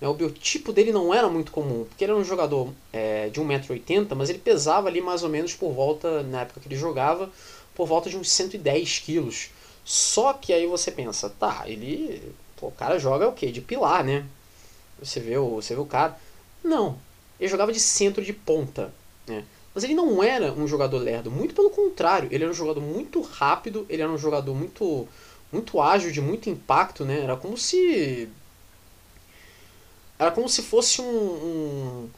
né? 0.00 0.08
o 0.08 0.14
biotipo 0.14 0.72
dele 0.72 0.92
não 0.92 1.12
era 1.12 1.28
muito 1.28 1.50
comum, 1.50 1.84
porque 1.84 2.04
ele 2.04 2.12
era 2.12 2.20
um 2.20 2.24
jogador 2.24 2.68
é, 2.92 3.28
de 3.28 3.40
1,80m, 3.40 4.14
mas 4.14 4.30
ele 4.30 4.38
pesava 4.38 4.88
ali 4.88 5.00
mais 5.00 5.24
ou 5.24 5.28
menos 5.28 5.54
por 5.54 5.72
volta, 5.72 6.22
na 6.22 6.42
época 6.42 6.60
que 6.60 6.68
ele 6.68 6.76
jogava, 6.76 7.28
por 7.74 7.86
volta 7.86 8.08
de 8.08 8.16
uns 8.16 8.30
110 8.30 9.00
quilos. 9.00 9.50
Só 9.84 10.32
que 10.32 10.52
aí 10.52 10.66
você 10.66 10.90
pensa, 10.90 11.28
tá, 11.28 11.64
ele. 11.66 12.34
Pô, 12.56 12.68
o 12.68 12.72
cara 12.72 12.98
joga 12.98 13.28
o 13.28 13.32
quê? 13.32 13.50
De 13.50 13.60
pilar, 13.60 14.04
né? 14.04 14.24
Você 15.02 15.20
vê 15.20 15.36
o, 15.36 15.56
você 15.56 15.74
vê 15.74 15.80
o 15.80 15.86
cara. 15.86 16.18
Não. 16.62 16.98
Ele 17.38 17.48
jogava 17.48 17.72
de 17.72 17.80
centro 17.80 18.24
de 18.24 18.32
ponta. 18.32 18.92
Né? 19.26 19.44
Mas 19.74 19.84
ele 19.84 19.94
não 19.94 20.22
era 20.22 20.52
um 20.52 20.66
jogador 20.66 20.98
lerdo. 20.98 21.30
Muito 21.30 21.54
pelo 21.54 21.70
contrário. 21.70 22.28
Ele 22.30 22.44
era 22.44 22.50
um 22.50 22.56
jogador 22.56 22.80
muito 22.80 23.20
rápido. 23.20 23.86
Ele 23.88 24.02
era 24.02 24.10
um 24.10 24.18
jogador 24.18 24.54
muito, 24.54 25.08
muito 25.52 25.80
ágil, 25.80 26.12
de 26.12 26.20
muito 26.20 26.50
impacto. 26.50 27.04
Né? 27.04 27.20
Era 27.20 27.36
como 27.36 27.56
se. 27.56 28.28
Era 30.18 30.30
como 30.30 30.48
se 30.48 30.62
fosse 30.62 31.00
um. 31.00 31.06
um, 31.06 32.10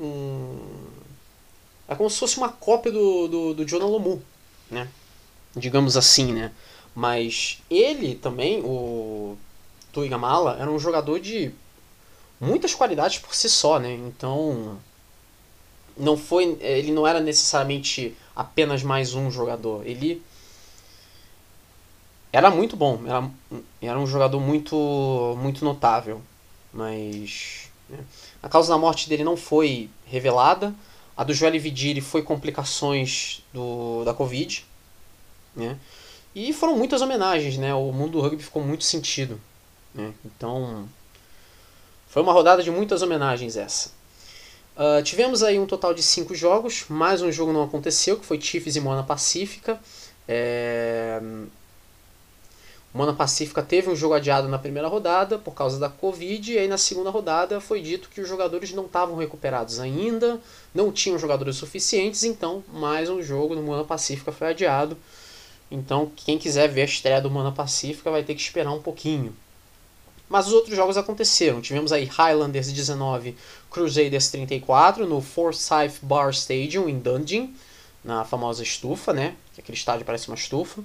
um 0.00 0.58
era 1.86 1.96
como 1.96 2.10
se 2.10 2.18
fosse 2.18 2.36
uma 2.36 2.48
cópia 2.48 2.90
do, 2.90 3.28
do, 3.28 3.54
do 3.54 3.64
Jonah 3.64 3.86
Lomu. 3.86 4.20
Né? 4.68 4.88
Digamos 5.54 5.96
assim, 5.96 6.32
né? 6.32 6.52
Mas 6.94 7.62
ele 7.70 8.14
também, 8.14 8.60
o 8.64 9.36
Tuigamala, 9.92 10.56
era 10.58 10.70
um 10.70 10.78
jogador 10.78 11.20
de 11.20 11.52
muitas 12.40 12.74
qualidades 12.74 13.18
por 13.18 13.34
si 13.34 13.48
só, 13.48 13.78
né? 13.78 13.92
Então 13.92 14.78
não 15.96 16.16
foi, 16.16 16.56
ele 16.60 16.92
não 16.92 17.06
era 17.06 17.20
necessariamente 17.20 18.14
apenas 18.34 18.82
mais 18.82 19.14
um 19.14 19.30
jogador. 19.30 19.86
Ele 19.86 20.22
era 22.32 22.50
muito 22.50 22.76
bom, 22.76 23.00
era, 23.06 23.30
era 23.80 23.98
um 23.98 24.06
jogador 24.06 24.40
muito 24.40 25.36
muito 25.40 25.64
notável, 25.64 26.20
mas 26.72 27.70
né? 27.88 27.98
a 28.42 28.48
causa 28.48 28.72
da 28.72 28.78
morte 28.78 29.08
dele 29.08 29.24
não 29.24 29.36
foi 29.36 29.88
revelada. 30.04 30.74
A 31.16 31.24
do 31.24 31.32
Joel 31.32 31.58
Vidiri 31.58 32.02
foi 32.02 32.22
complicações 32.22 33.42
do, 33.52 34.04
da 34.04 34.12
Covid, 34.12 34.66
né? 35.54 35.78
E 36.34 36.52
foram 36.52 36.76
muitas 36.76 37.00
homenagens, 37.00 37.56
né? 37.56 37.74
O 37.74 37.90
mundo 37.90 38.12
do 38.12 38.20
rugby 38.20 38.42
ficou 38.42 38.62
muito 38.62 38.84
sentido, 38.84 39.40
né? 39.94 40.12
Então 40.22 40.86
foi 42.16 42.22
uma 42.22 42.32
rodada 42.32 42.62
de 42.62 42.70
muitas 42.70 43.02
homenagens 43.02 43.58
essa. 43.58 43.90
Uh, 44.74 45.02
tivemos 45.02 45.42
aí 45.42 45.58
um 45.58 45.66
total 45.66 45.92
de 45.92 46.02
cinco 46.02 46.34
jogos, 46.34 46.86
mais 46.88 47.20
um 47.20 47.30
jogo 47.30 47.52
não 47.52 47.62
aconteceu, 47.62 48.18
que 48.18 48.24
foi 48.24 48.40
Chiefs 48.40 48.74
e 48.74 48.80
Mona 48.80 49.02
Pacífica. 49.02 49.78
É... 50.26 51.20
Mona 52.94 53.12
Pacífica 53.12 53.60
teve 53.62 53.90
um 53.90 53.94
jogo 53.94 54.14
adiado 54.14 54.48
na 54.48 54.58
primeira 54.58 54.88
rodada 54.88 55.38
por 55.38 55.52
causa 55.52 55.78
da 55.78 55.90
Covid, 55.90 56.54
e 56.54 56.58
aí 56.58 56.66
na 56.66 56.78
segunda 56.78 57.10
rodada 57.10 57.60
foi 57.60 57.82
dito 57.82 58.08
que 58.08 58.22
os 58.22 58.26
jogadores 58.26 58.72
não 58.72 58.86
estavam 58.86 59.14
recuperados 59.14 59.78
ainda, 59.78 60.40
não 60.74 60.90
tinham 60.90 61.18
jogadores 61.18 61.56
suficientes, 61.56 62.24
então 62.24 62.64
mais 62.72 63.10
um 63.10 63.22
jogo 63.22 63.54
no 63.54 63.60
Mona 63.60 63.84
Pacífica 63.84 64.32
foi 64.32 64.48
adiado. 64.48 64.96
Então 65.70 66.10
quem 66.16 66.38
quiser 66.38 66.68
ver 66.68 66.80
a 66.80 66.84
estreia 66.86 67.20
do 67.20 67.30
Mona 67.30 67.52
Pacífica 67.52 68.10
vai 68.10 68.24
ter 68.24 68.34
que 68.34 68.40
esperar 68.40 68.72
um 68.72 68.80
pouquinho. 68.80 69.36
Mas 70.28 70.46
os 70.46 70.52
outros 70.52 70.74
jogos 70.74 70.96
aconteceram. 70.96 71.60
Tivemos 71.60 71.92
aí 71.92 72.04
Highlanders 72.04 72.72
19, 72.72 73.36
Crusaders 73.70 74.28
34 74.30 75.06
no 75.06 75.20
Forsyth 75.20 76.00
Bar 76.02 76.30
Stadium 76.30 76.88
em 76.88 76.98
Dundee, 76.98 77.54
na 78.02 78.24
famosa 78.24 78.62
estufa, 78.62 79.12
né? 79.12 79.34
Que 79.54 79.60
aquele 79.60 79.78
estádio 79.78 80.04
parece 80.04 80.28
uma 80.28 80.36
estufa. 80.36 80.82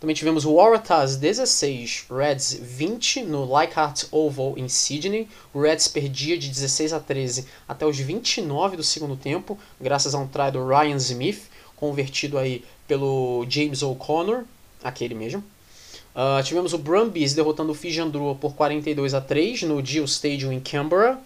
Também 0.00 0.16
tivemos 0.16 0.44
Waratahs 0.44 1.16
16, 1.16 2.06
Reds 2.10 2.54
20 2.54 3.22
no 3.24 3.44
Leichhardt 3.54 4.06
Oval 4.10 4.54
em 4.56 4.66
Sydney. 4.66 5.28
O 5.52 5.60
Reds 5.60 5.88
perdia 5.88 6.38
de 6.38 6.48
16 6.48 6.94
a 6.94 7.00
13 7.00 7.46
até 7.68 7.84
os 7.84 7.98
29 7.98 8.78
do 8.78 8.82
segundo 8.82 9.14
tempo, 9.14 9.58
graças 9.78 10.14
a 10.14 10.18
um 10.18 10.26
try 10.26 10.50
do 10.50 10.66
Ryan 10.66 10.96
Smith, 10.96 11.42
convertido 11.76 12.38
aí 12.38 12.64
pelo 12.88 13.44
James 13.46 13.82
O'Connor, 13.82 14.44
aquele 14.82 15.14
mesmo. 15.14 15.44
Uh, 16.20 16.42
tivemos 16.42 16.74
o 16.74 16.78
Brumbies 16.78 17.32
derrotando 17.32 17.72
o 17.72 17.74
Fijandrua 17.74 18.34
por 18.34 18.54
42 18.54 19.14
a 19.14 19.22
3 19.22 19.62
no 19.62 19.82
Geo 19.82 20.04
Stadium 20.04 20.52
em 20.52 20.60
Canberra. 20.60 21.18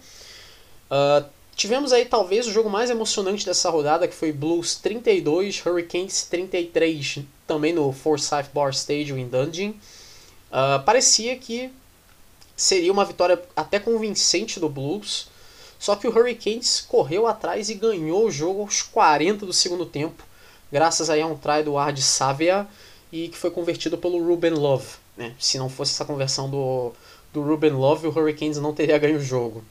Uh, 0.89 1.25
tivemos 1.53 1.91
aí 1.91 2.05
talvez 2.05 2.47
o 2.47 2.51
jogo 2.53 2.69
mais 2.69 2.89
emocionante 2.89 3.45
dessa 3.45 3.69
rodada, 3.69 4.07
que 4.07 4.15
foi 4.15 4.31
Blues 4.31 4.75
32, 4.75 5.65
Hurricanes 5.65 6.23
33, 6.23 7.19
também 7.45 7.73
no 7.73 7.91
Forsyth 7.91 8.51
Bar 8.53 8.69
Stadium 8.69 9.17
em 9.17 9.27
Dundee. 9.27 9.75
Uh, 10.49 10.81
parecia 10.85 11.35
que 11.35 11.69
seria 12.55 12.93
uma 12.93 13.03
vitória 13.03 13.43
até 13.53 13.79
convincente 13.79 14.61
do 14.61 14.69
Blues, 14.69 15.27
só 15.77 15.97
que 15.97 16.07
o 16.07 16.09
Hurricanes 16.09 16.79
correu 16.79 17.27
atrás 17.27 17.69
e 17.69 17.73
ganhou 17.73 18.27
o 18.27 18.31
jogo 18.31 18.61
aos 18.61 18.81
40 18.81 19.45
do 19.45 19.51
segundo 19.51 19.85
tempo, 19.85 20.23
graças 20.71 21.09
aí 21.09 21.21
a 21.21 21.27
um 21.27 21.35
try 21.35 21.63
do 21.63 21.77
Ard 21.77 21.99
Savia 21.99 22.65
e 23.11 23.29
que 23.29 23.37
foi 23.37 23.51
convertido 23.51 23.97
pelo 23.97 24.23
Ruben 24.23 24.51
Love. 24.51 24.87
Né? 25.17 25.33
Se 25.39 25.57
não 25.57 25.69
fosse 25.69 25.93
essa 25.93 26.05
conversão 26.05 26.49
do, 26.49 26.91
do 27.33 27.41
Ruben 27.41 27.71
Love, 27.71 28.07
o 28.07 28.09
Hurricanes 28.09 28.57
não 28.57 28.73
teria 28.73 28.97
ganho 28.97 29.17
o 29.17 29.23
jogo. 29.23 29.63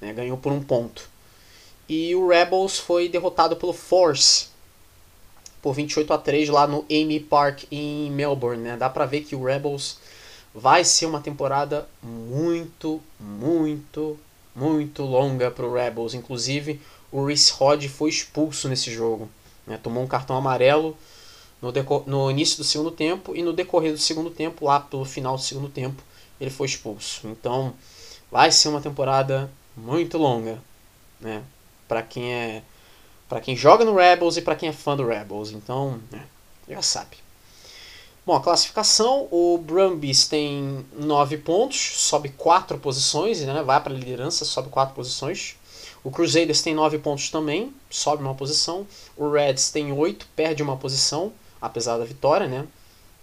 Né? 0.00 0.12
Ganhou 0.12 0.36
por 0.36 0.52
um 0.52 0.62
ponto. 0.62 1.08
E 1.88 2.14
o 2.14 2.28
Rebels 2.28 2.78
foi 2.78 3.08
derrotado 3.08 3.56
pelo 3.56 3.72
Force 3.72 4.48
por 5.60 5.74
28 5.74 6.12
a 6.12 6.18
3 6.18 6.48
lá 6.48 6.66
no 6.66 6.84
Amy 6.90 7.20
Park 7.20 7.64
em 7.70 8.10
Melbourne. 8.10 8.62
Né? 8.62 8.76
Dá 8.76 8.88
pra 8.88 9.06
ver 9.06 9.22
que 9.22 9.34
o 9.34 9.44
Rebels 9.44 9.98
vai 10.54 10.84
ser 10.84 11.06
uma 11.06 11.20
temporada 11.20 11.88
muito, 12.02 13.00
muito, 13.18 14.18
muito 14.54 15.02
longa 15.02 15.50
pro 15.50 15.72
Rebels. 15.72 16.14
Inclusive, 16.14 16.80
o 17.10 17.24
Rhys 17.24 17.50
Rod 17.50 17.84
foi 17.86 18.10
expulso 18.10 18.68
nesse 18.68 18.90
jogo. 18.92 19.28
Né? 19.66 19.78
Tomou 19.82 20.02
um 20.02 20.08
cartão 20.08 20.36
amarelo 20.36 20.96
no, 21.60 21.72
no 22.06 22.30
início 22.30 22.56
do 22.56 22.64
segundo 22.64 22.90
tempo 22.90 23.36
e 23.36 23.42
no 23.42 23.52
decorrer 23.52 23.92
do 23.92 23.98
segundo 23.98 24.30
tempo, 24.30 24.64
lá 24.64 24.80
pelo 24.80 25.04
final 25.04 25.36
do 25.36 25.42
segundo 25.42 25.68
tempo, 25.68 26.02
ele 26.40 26.50
foi 26.50 26.66
expulso. 26.66 27.28
Então, 27.28 27.74
vai 28.30 28.50
ser 28.50 28.68
uma 28.68 28.80
temporada 28.80 29.50
muito 29.76 30.16
longa, 30.16 30.58
né? 31.20 31.42
Para 31.86 32.02
quem 32.02 32.32
é 32.32 32.62
para 33.28 33.40
quem 33.40 33.54
joga 33.54 33.84
no 33.84 33.94
Rebels 33.94 34.36
e 34.36 34.42
para 34.42 34.56
quem 34.56 34.68
é 34.68 34.72
fã 34.72 34.96
do 34.96 35.06
Rebels. 35.06 35.52
Então, 35.52 36.00
né, 36.10 36.26
já 36.68 36.82
sabe. 36.82 37.16
Bom, 38.26 38.34
a 38.34 38.40
classificação, 38.40 39.28
o 39.30 39.56
Brumbies 39.56 40.26
tem 40.26 40.84
9 40.98 41.38
pontos, 41.38 41.78
sobe 41.78 42.30
4 42.30 42.78
posições, 42.78 43.40
né? 43.42 43.62
Vai 43.62 43.80
para 43.80 43.92
a 43.92 43.96
liderança, 43.96 44.44
sobe 44.44 44.68
4 44.68 44.94
posições. 44.94 45.56
O 46.02 46.10
Crusaders 46.10 46.60
tem 46.60 46.74
9 46.74 46.98
pontos 46.98 47.30
também, 47.30 47.72
sobe 47.88 48.22
uma 48.22 48.34
posição. 48.34 48.86
O 49.16 49.30
Reds 49.30 49.70
tem 49.70 49.92
8, 49.92 50.26
perde 50.34 50.62
uma 50.62 50.76
posição 50.76 51.32
apesar 51.60 51.98
da 51.98 52.04
vitória, 52.04 52.46
né? 52.46 52.66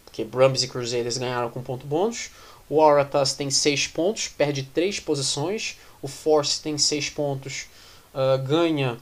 Porque 0.06 0.24
Brumbies 0.24 0.64
e 0.64 0.68
Crusaders 0.68 1.18
ganharam 1.18 1.50
com 1.50 1.62
ponto 1.62 1.86
bônus. 1.86 2.32
O 2.70 2.78
Waratahs 2.78 3.34
tem 3.34 3.50
6 3.50 3.88
pontos, 3.88 4.28
perde 4.28 4.64
3 4.64 5.00
posições. 5.00 5.78
O 6.02 6.08
Force 6.08 6.62
tem 6.62 6.78
6 6.78 7.10
pontos, 7.12 7.68
uh, 8.14 8.42
ganha 8.44 8.98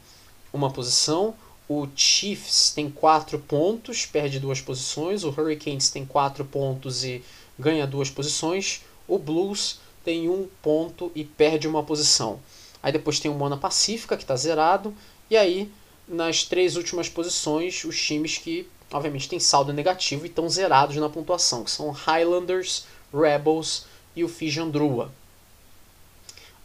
uma 0.53 0.69
posição. 0.71 1.33
O 1.67 1.87
Chiefs 1.95 2.71
tem 2.71 2.89
4 2.89 3.39
pontos, 3.39 4.05
perde 4.05 4.39
2 4.39 4.61
posições. 4.61 5.23
O 5.23 5.29
Hurricanes 5.29 5.89
tem 5.89 6.05
4 6.05 6.45
pontos 6.45 7.03
e 7.03 7.23
ganha 7.57 7.87
2 7.87 8.09
posições. 8.11 8.81
O 9.07 9.17
Blues 9.17 9.79
tem 10.03 10.29
1 10.29 10.47
ponto 10.61 11.11
e 11.15 11.23
perde 11.23 11.67
uma 11.67 11.83
posição. 11.83 12.39
Aí 12.83 12.91
depois 12.91 13.19
tem 13.19 13.31
o 13.31 13.33
Mona 13.33 13.57
Pacífica, 13.57 14.15
que 14.15 14.23
está 14.23 14.35
zerado. 14.35 14.93
E 15.27 15.35
aí, 15.35 15.71
nas 16.07 16.43
três 16.43 16.75
últimas 16.75 17.09
posições, 17.09 17.83
os 17.83 17.99
times 17.99 18.37
que 18.37 18.67
obviamente 18.91 19.29
tem 19.29 19.39
saldo 19.39 19.73
negativo 19.73 20.25
e 20.25 20.29
estão 20.29 20.49
zerados 20.49 20.95
na 20.97 21.09
pontuação, 21.09 21.63
que 21.63 21.71
são 21.71 21.91
Highlanders, 21.91 22.85
Rebels 23.13 23.85
e 24.15 24.23
o 24.23 24.29
Fijandrua. 24.29 25.11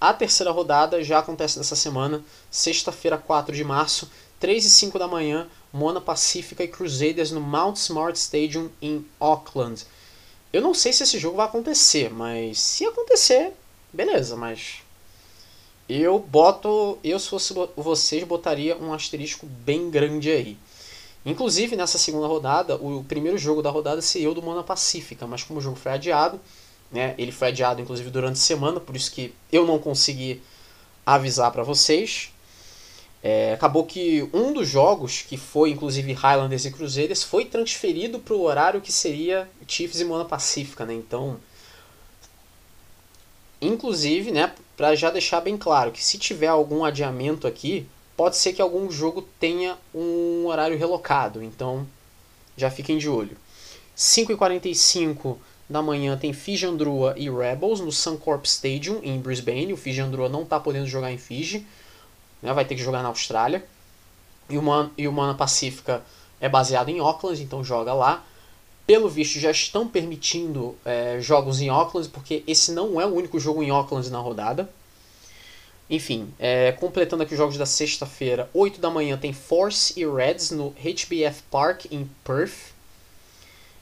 A 0.00 0.14
terceira 0.14 0.50
rodada 0.50 1.02
já 1.04 1.18
acontece 1.18 1.58
nessa 1.58 1.76
semana, 1.76 2.24
sexta-feira, 2.50 3.18
4 3.18 3.54
de 3.54 3.62
março, 3.62 4.10
3 4.38 4.64
e 4.64 4.70
5 4.70 4.98
da 4.98 5.06
manhã, 5.06 5.46
Mona 5.72 6.00
Pacífica 6.00 6.64
e 6.64 6.68
Crusaders 6.68 7.30
no 7.30 7.40
Mount 7.40 7.76
Smart 7.76 8.18
Stadium 8.18 8.70
em 8.80 9.04
Auckland. 9.20 9.84
Eu 10.52 10.62
não 10.62 10.72
sei 10.72 10.92
se 10.92 11.02
esse 11.02 11.18
jogo 11.18 11.36
vai 11.36 11.46
acontecer, 11.46 12.10
mas 12.10 12.58
se 12.58 12.86
acontecer, 12.86 13.52
beleza, 13.92 14.36
mas 14.36 14.78
eu 15.88 16.18
boto, 16.18 16.98
eu 17.04 17.18
se 17.18 17.28
fosse 17.28 17.52
vocês 17.76 18.24
botaria 18.24 18.76
um 18.76 18.92
asterisco 18.92 19.44
bem 19.44 19.90
grande 19.90 20.30
aí. 20.30 20.58
Inclusive, 21.24 21.76
nessa 21.76 21.98
segunda 21.98 22.26
rodada, 22.26 22.76
o 22.76 23.04
primeiro 23.04 23.36
jogo 23.36 23.62
da 23.62 23.70
rodada 23.70 24.00
seria 24.00 24.30
o 24.30 24.34
do 24.34 24.42
Mona 24.42 24.62
Pacífica, 24.62 25.26
mas 25.26 25.42
como 25.42 25.58
o 25.58 25.62
jogo 25.62 25.76
foi 25.76 25.92
adiado, 25.92 26.40
né, 26.90 27.14
ele 27.18 27.30
foi 27.30 27.48
adiado 27.48 27.80
inclusive 27.80 28.10
durante 28.10 28.36
a 28.36 28.40
semana, 28.40 28.80
por 28.80 28.96
isso 28.96 29.12
que 29.12 29.34
eu 29.52 29.66
não 29.66 29.78
consegui 29.78 30.42
avisar 31.04 31.52
para 31.52 31.62
vocês. 31.62 32.32
É, 33.22 33.52
acabou 33.52 33.84
que 33.84 34.26
um 34.32 34.50
dos 34.52 34.66
jogos, 34.66 35.20
que 35.20 35.36
foi 35.36 35.70
inclusive 35.70 36.10
Highlanders 36.12 36.64
e 36.64 36.70
Cruzeiros, 36.70 37.22
foi 37.22 37.44
transferido 37.44 38.18
para 38.18 38.34
o 38.34 38.42
horário 38.42 38.80
que 38.80 38.90
seria 38.90 39.48
Chiefs 39.68 40.00
e 40.00 40.04
Mona 40.06 40.24
Pacífica, 40.24 40.86
né? 40.86 40.94
Então, 40.94 41.38
inclusive, 43.60 44.30
né, 44.30 44.54
para 44.74 44.94
já 44.94 45.10
deixar 45.10 45.42
bem 45.42 45.58
claro 45.58 45.92
que 45.92 46.02
se 46.02 46.16
tiver 46.16 46.46
algum 46.46 46.82
adiamento 46.82 47.46
aqui, 47.46 47.86
pode 48.20 48.36
ser 48.36 48.52
que 48.52 48.60
algum 48.60 48.90
jogo 48.90 49.22
tenha 49.40 49.78
um 49.94 50.44
horário 50.44 50.76
relocado, 50.76 51.42
então 51.42 51.86
já 52.54 52.70
fiquem 52.70 52.98
de 52.98 53.08
olho. 53.08 53.34
5h45 53.96 55.38
da 55.66 55.80
manhã 55.80 56.18
tem 56.18 56.34
Fijandrua 56.34 57.14
e 57.16 57.30
Rebels 57.30 57.80
no 57.80 57.90
Suncorp 57.90 58.44
Stadium 58.44 59.00
em 59.02 59.18
Brisbane. 59.18 59.72
O 59.72 59.76
Fijandrua 59.78 60.28
não 60.28 60.42
está 60.42 60.60
podendo 60.60 60.86
jogar 60.86 61.10
em 61.10 61.16
Fiji, 61.16 61.66
né, 62.42 62.52
vai 62.52 62.66
ter 62.66 62.74
que 62.74 62.82
jogar 62.82 63.02
na 63.02 63.08
Austrália. 63.08 63.64
E 64.50 64.58
o, 64.58 64.62
Man 64.62 64.90
e 64.98 65.08
o 65.08 65.12
Mana 65.12 65.32
Pacífica 65.32 66.02
é 66.38 66.46
baseado 66.46 66.90
em 66.90 66.98
Auckland, 66.98 67.42
então 67.42 67.64
joga 67.64 67.94
lá. 67.94 68.22
Pelo 68.86 69.08
visto, 69.08 69.40
já 69.40 69.50
estão 69.50 69.88
permitindo 69.88 70.76
é, 70.84 71.22
jogos 71.22 71.62
em 71.62 71.70
Auckland, 71.70 72.10
porque 72.10 72.44
esse 72.46 72.70
não 72.72 73.00
é 73.00 73.06
o 73.06 73.14
único 73.14 73.40
jogo 73.40 73.62
em 73.62 73.70
Auckland 73.70 74.10
na 74.10 74.18
rodada. 74.18 74.68
Enfim, 75.90 76.32
é, 76.38 76.70
completando 76.70 77.24
aqui 77.24 77.34
os 77.34 77.38
jogos 77.38 77.58
da 77.58 77.66
sexta-feira, 77.66 78.48
8 78.54 78.80
da 78.80 78.88
manhã 78.88 79.18
tem 79.18 79.32
Force 79.32 79.92
e 79.98 80.06
Reds 80.06 80.52
no 80.52 80.70
HBF 80.70 81.42
Park 81.50 81.86
em 81.90 82.08
Perth. 82.22 82.72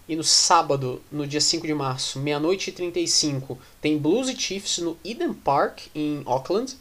E 0.09 0.17
no 0.17 0.25
sábado, 0.25 1.03
no 1.13 1.27
dia 1.27 1.41
5 1.41 1.67
de 1.67 1.75
março, 1.75 2.19
meia-noite 2.19 2.71
e 2.71 2.73
35, 2.73 3.59
tem 3.79 3.99
Blues 3.99 4.31
e 4.31 4.35
Chiefs 4.35 4.79
no 4.79 4.97
Eden 5.05 5.35
Park, 5.35 5.81
em 5.95 6.23
Auckland. 6.25 6.75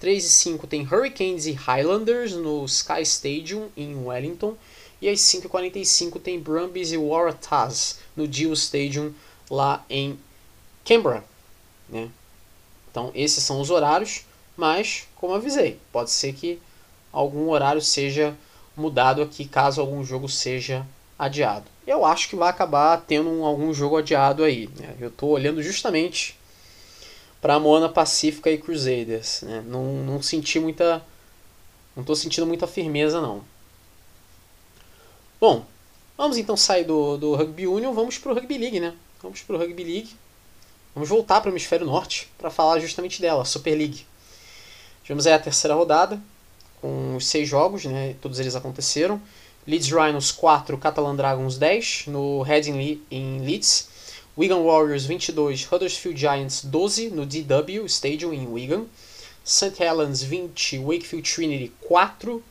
3 0.00 0.24
e 0.24 0.28
5 0.28 0.66
tem 0.66 0.82
Hurricanes 0.82 1.46
e 1.46 1.52
Highlanders 1.52 2.32
no 2.32 2.64
Sky 2.64 3.02
Stadium, 3.02 3.68
em 3.76 3.94
Wellington. 3.94 4.56
E 5.00 5.08
às 5.08 5.20
5h45 5.20 6.20
tem 6.20 6.40
Brumbies 6.40 6.90
e 6.90 6.96
Waratahs 6.96 8.00
no 8.16 8.26
Deal 8.26 8.52
Stadium, 8.54 9.14
lá 9.48 9.84
em 9.88 10.18
Canberra. 10.84 11.24
Né? 11.88 12.10
Então, 12.90 13.12
esses 13.14 13.44
são 13.44 13.60
os 13.60 13.70
horários, 13.70 14.24
mas, 14.56 15.08
como 15.16 15.34
avisei, 15.34 15.78
pode 15.92 16.10
ser 16.10 16.32
que 16.32 16.60
algum 17.12 17.48
horário 17.50 17.80
seja 17.80 18.36
mudado 18.76 19.22
aqui 19.22 19.44
caso 19.44 19.80
algum 19.80 20.04
jogo 20.04 20.28
seja 20.28 20.86
adiado. 21.18 21.64
Eu 21.86 22.04
acho 22.04 22.28
que 22.28 22.36
vai 22.36 22.48
acabar 22.48 23.02
tendo 23.06 23.28
um, 23.28 23.44
algum 23.44 23.72
jogo 23.72 23.96
adiado 23.96 24.42
aí. 24.42 24.68
Né? 24.76 24.94
Eu 25.00 25.08
estou 25.08 25.30
olhando 25.30 25.62
justamente 25.62 26.36
para 27.40 27.54
a 27.54 27.60
Moana 27.60 27.88
Pacífica 27.88 28.50
e 28.50 28.58
Crusaders. 28.58 29.42
Né? 29.42 29.62
Não, 29.66 29.84
não 29.84 30.22
senti 30.22 30.58
muita. 30.58 31.04
Não 31.94 32.00
estou 32.00 32.16
sentindo 32.16 32.46
muita 32.46 32.66
firmeza 32.66 33.20
não. 33.20 33.44
Bom, 35.40 35.64
vamos 36.16 36.38
então 36.38 36.56
sair 36.56 36.84
do, 36.84 37.16
do 37.16 37.34
Rugby 37.34 37.66
Union, 37.66 37.92
vamos 37.92 38.18
para 38.18 38.32
o 38.32 38.34
Rugby 38.34 38.56
League, 38.56 38.80
né? 38.80 38.94
Vamos 39.22 39.42
para 39.42 39.56
o 39.56 39.58
Rugby 39.58 39.84
League. 39.84 40.16
Vamos 40.94 41.08
voltar 41.08 41.40
para 41.40 41.50
o 41.50 41.52
Hemisfério 41.52 41.86
Norte 41.86 42.30
para 42.38 42.50
falar 42.50 42.78
justamente 42.80 43.20
dela, 43.20 43.44
Super 43.44 43.76
League. 43.76 44.06
Tivemos 45.04 45.26
aí 45.26 45.34
a 45.34 45.38
terceira 45.38 45.74
rodada, 45.74 46.20
com 46.80 47.14
os 47.14 47.26
seis 47.26 47.48
jogos, 47.48 47.84
né? 47.84 48.16
Todos 48.20 48.40
eles 48.40 48.56
aconteceram. 48.56 49.20
Leeds 49.66 49.90
Rhinos 49.90 50.32
4, 50.32 50.76
Catalan 50.78 51.14
Dragons 51.14 51.56
10 51.56 52.06
no 52.08 52.42
Headingley 52.42 53.02
em 53.10 53.40
Leeds. 53.40 53.88
Wigan 54.36 54.64
Warriors 54.64 55.06
22, 55.06 55.64
Huddersfield 55.70 56.18
Giants 56.18 56.62
12 56.62 57.10
no 57.10 57.24
DW 57.24 57.86
Stadium 57.86 58.32
em 58.32 58.46
Wigan. 58.46 58.86
St. 59.44 59.78
Helens 59.78 60.22
20, 60.22 60.78
Wakefield 60.78 61.22
Trinity 61.22 61.70
4 61.86 62.42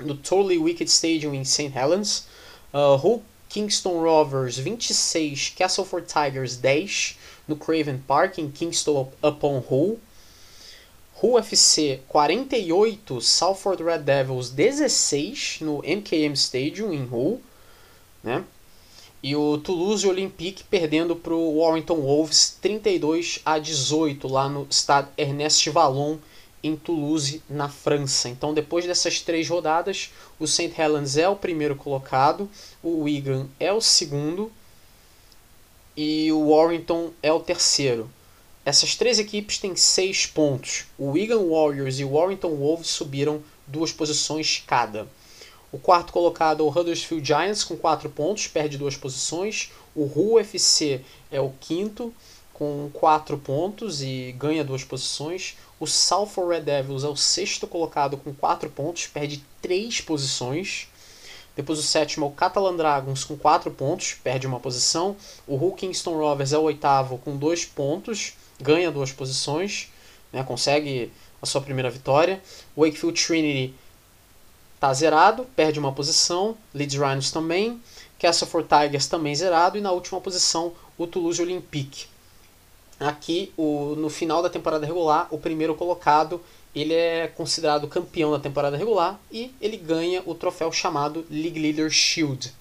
no 0.00 0.16
Totally 0.16 0.58
Wicked 0.58 0.90
Stadium 0.90 1.34
em 1.34 1.44
St. 1.44 1.72
Helens. 1.72 2.26
Uh, 2.72 2.96
Hull 2.96 3.22
Kingston 3.48 4.00
Rovers 4.00 4.56
26, 4.56 5.50
Castleford 5.50 6.06
Tigers 6.06 6.56
10 6.56 7.18
no 7.46 7.54
Craven 7.54 7.98
Park 8.08 8.38
em 8.38 8.50
Kingston 8.50 9.12
upon 9.22 9.62
Hull. 9.68 10.00
Hull 11.22 11.38
FC 11.38 12.00
48, 12.08 13.20
Salford 13.20 13.84
Red 13.84 14.00
Devils 14.00 14.50
16 14.50 15.58
no 15.60 15.78
MKM 15.78 16.32
Stadium 16.34 16.92
em 16.92 17.04
Hull, 17.04 17.40
né? 18.24 18.44
E 19.22 19.36
o 19.36 19.56
Toulouse 19.58 20.04
Olympique 20.04 20.64
perdendo 20.64 21.14
para 21.14 21.32
o 21.32 21.60
Warrington 21.60 22.00
Wolves 22.00 22.58
32 22.60 23.38
a 23.44 23.56
18 23.56 24.26
lá 24.26 24.48
no 24.48 24.66
Stade 24.68 25.10
Ernest 25.16 25.70
Vallon 25.70 26.16
em 26.60 26.74
Toulouse, 26.74 27.40
na 27.48 27.68
França. 27.68 28.28
Então, 28.28 28.52
depois 28.52 28.84
dessas 28.84 29.20
três 29.20 29.48
rodadas, 29.48 30.12
o 30.40 30.46
St. 30.48 30.72
Helens 30.76 31.16
é 31.16 31.28
o 31.28 31.36
primeiro 31.36 31.76
colocado, 31.76 32.50
o 32.82 33.02
Wigan 33.02 33.46
é 33.60 33.72
o 33.72 33.80
segundo 33.80 34.50
e 35.96 36.32
o 36.32 36.50
Warrington 36.50 37.12
é 37.22 37.32
o 37.32 37.38
terceiro. 37.38 38.10
Essas 38.64 38.94
três 38.94 39.18
equipes 39.18 39.58
têm 39.58 39.74
seis 39.74 40.24
pontos. 40.24 40.84
O 40.96 41.10
Wigan 41.10 41.48
Warriors 41.48 41.98
e 41.98 42.04
o 42.04 42.12
Warrington 42.12 42.54
Wolves 42.54 42.88
subiram 42.88 43.42
duas 43.66 43.90
posições 43.90 44.62
cada. 44.64 45.08
O 45.72 45.78
quarto 45.78 46.12
colocado 46.12 46.62
é 46.62 46.66
o 46.66 46.68
Huddersfield 46.70 47.26
Giants 47.26 47.64
com 47.64 47.76
quatro 47.76 48.08
pontos, 48.08 48.46
perde 48.46 48.78
duas 48.78 48.96
posições. 48.96 49.72
O 49.96 50.02
Hull 50.02 50.38
FC 50.38 51.00
é 51.30 51.40
o 51.40 51.52
quinto 51.60 52.14
com 52.52 52.88
quatro 52.92 53.36
pontos 53.36 54.00
e 54.00 54.32
ganha 54.38 54.62
duas 54.62 54.84
posições. 54.84 55.56
O 55.80 55.86
Salford 55.86 56.54
Red 56.54 56.60
Devils 56.60 57.02
é 57.02 57.08
o 57.08 57.16
sexto 57.16 57.66
colocado 57.66 58.16
com 58.16 58.32
quatro 58.32 58.70
pontos, 58.70 59.08
perde 59.08 59.42
três 59.60 60.00
posições. 60.00 60.86
Depois 61.56 61.80
o 61.80 61.82
sétimo 61.82 62.26
é 62.26 62.28
o 62.28 62.32
Catalan 62.32 62.76
Dragons 62.76 63.24
com 63.24 63.36
quatro 63.36 63.72
pontos, 63.72 64.14
perde 64.22 64.46
uma 64.46 64.60
posição. 64.60 65.16
O 65.48 65.56
Hull 65.56 65.72
Kingston 65.72 66.16
Rovers 66.16 66.52
é 66.52 66.58
o 66.58 66.62
oitavo 66.62 67.18
com 67.18 67.36
dois 67.36 67.64
pontos, 67.64 68.34
ganha 68.62 68.90
duas 68.90 69.12
posições, 69.12 69.90
né, 70.32 70.42
consegue 70.42 71.12
a 71.42 71.46
sua 71.46 71.60
primeira 71.60 71.90
vitória. 71.90 72.40
Wakefield 72.76 73.20
Trinity 73.20 73.74
está 74.74 74.92
zerado, 74.94 75.44
perde 75.56 75.78
uma 75.78 75.92
posição. 75.92 76.56
Leeds 76.72 76.98
Rhinos 76.98 77.30
também. 77.30 77.80
Castleford 78.18 78.68
Tigers 78.68 79.06
também 79.08 79.34
zerado. 79.34 79.76
E 79.76 79.80
na 79.80 79.90
última 79.90 80.20
posição, 80.20 80.72
o 80.96 81.06
Toulouse 81.06 81.42
Olympique. 81.42 82.06
Aqui, 83.00 83.52
o, 83.56 83.96
no 83.96 84.08
final 84.08 84.40
da 84.40 84.48
temporada 84.48 84.86
regular, 84.86 85.26
o 85.30 85.38
primeiro 85.38 85.74
colocado 85.74 86.40
ele 86.74 86.94
é 86.94 87.28
considerado 87.28 87.86
campeão 87.86 88.30
da 88.30 88.38
temporada 88.38 88.76
regular 88.76 89.20
e 89.30 89.54
ele 89.60 89.76
ganha 89.76 90.22
o 90.24 90.34
troféu 90.34 90.72
chamado 90.72 91.26
League 91.30 91.60
Leader 91.60 91.90
Shield. 91.90 92.54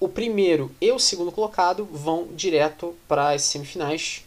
O 0.00 0.08
primeiro 0.08 0.70
e 0.80 0.90
o 0.90 0.98
segundo 0.98 1.30
colocado 1.30 1.84
vão 1.90 2.28
direto 2.34 2.94
para 3.06 3.30
as 3.30 3.42
semifinais 3.42 4.24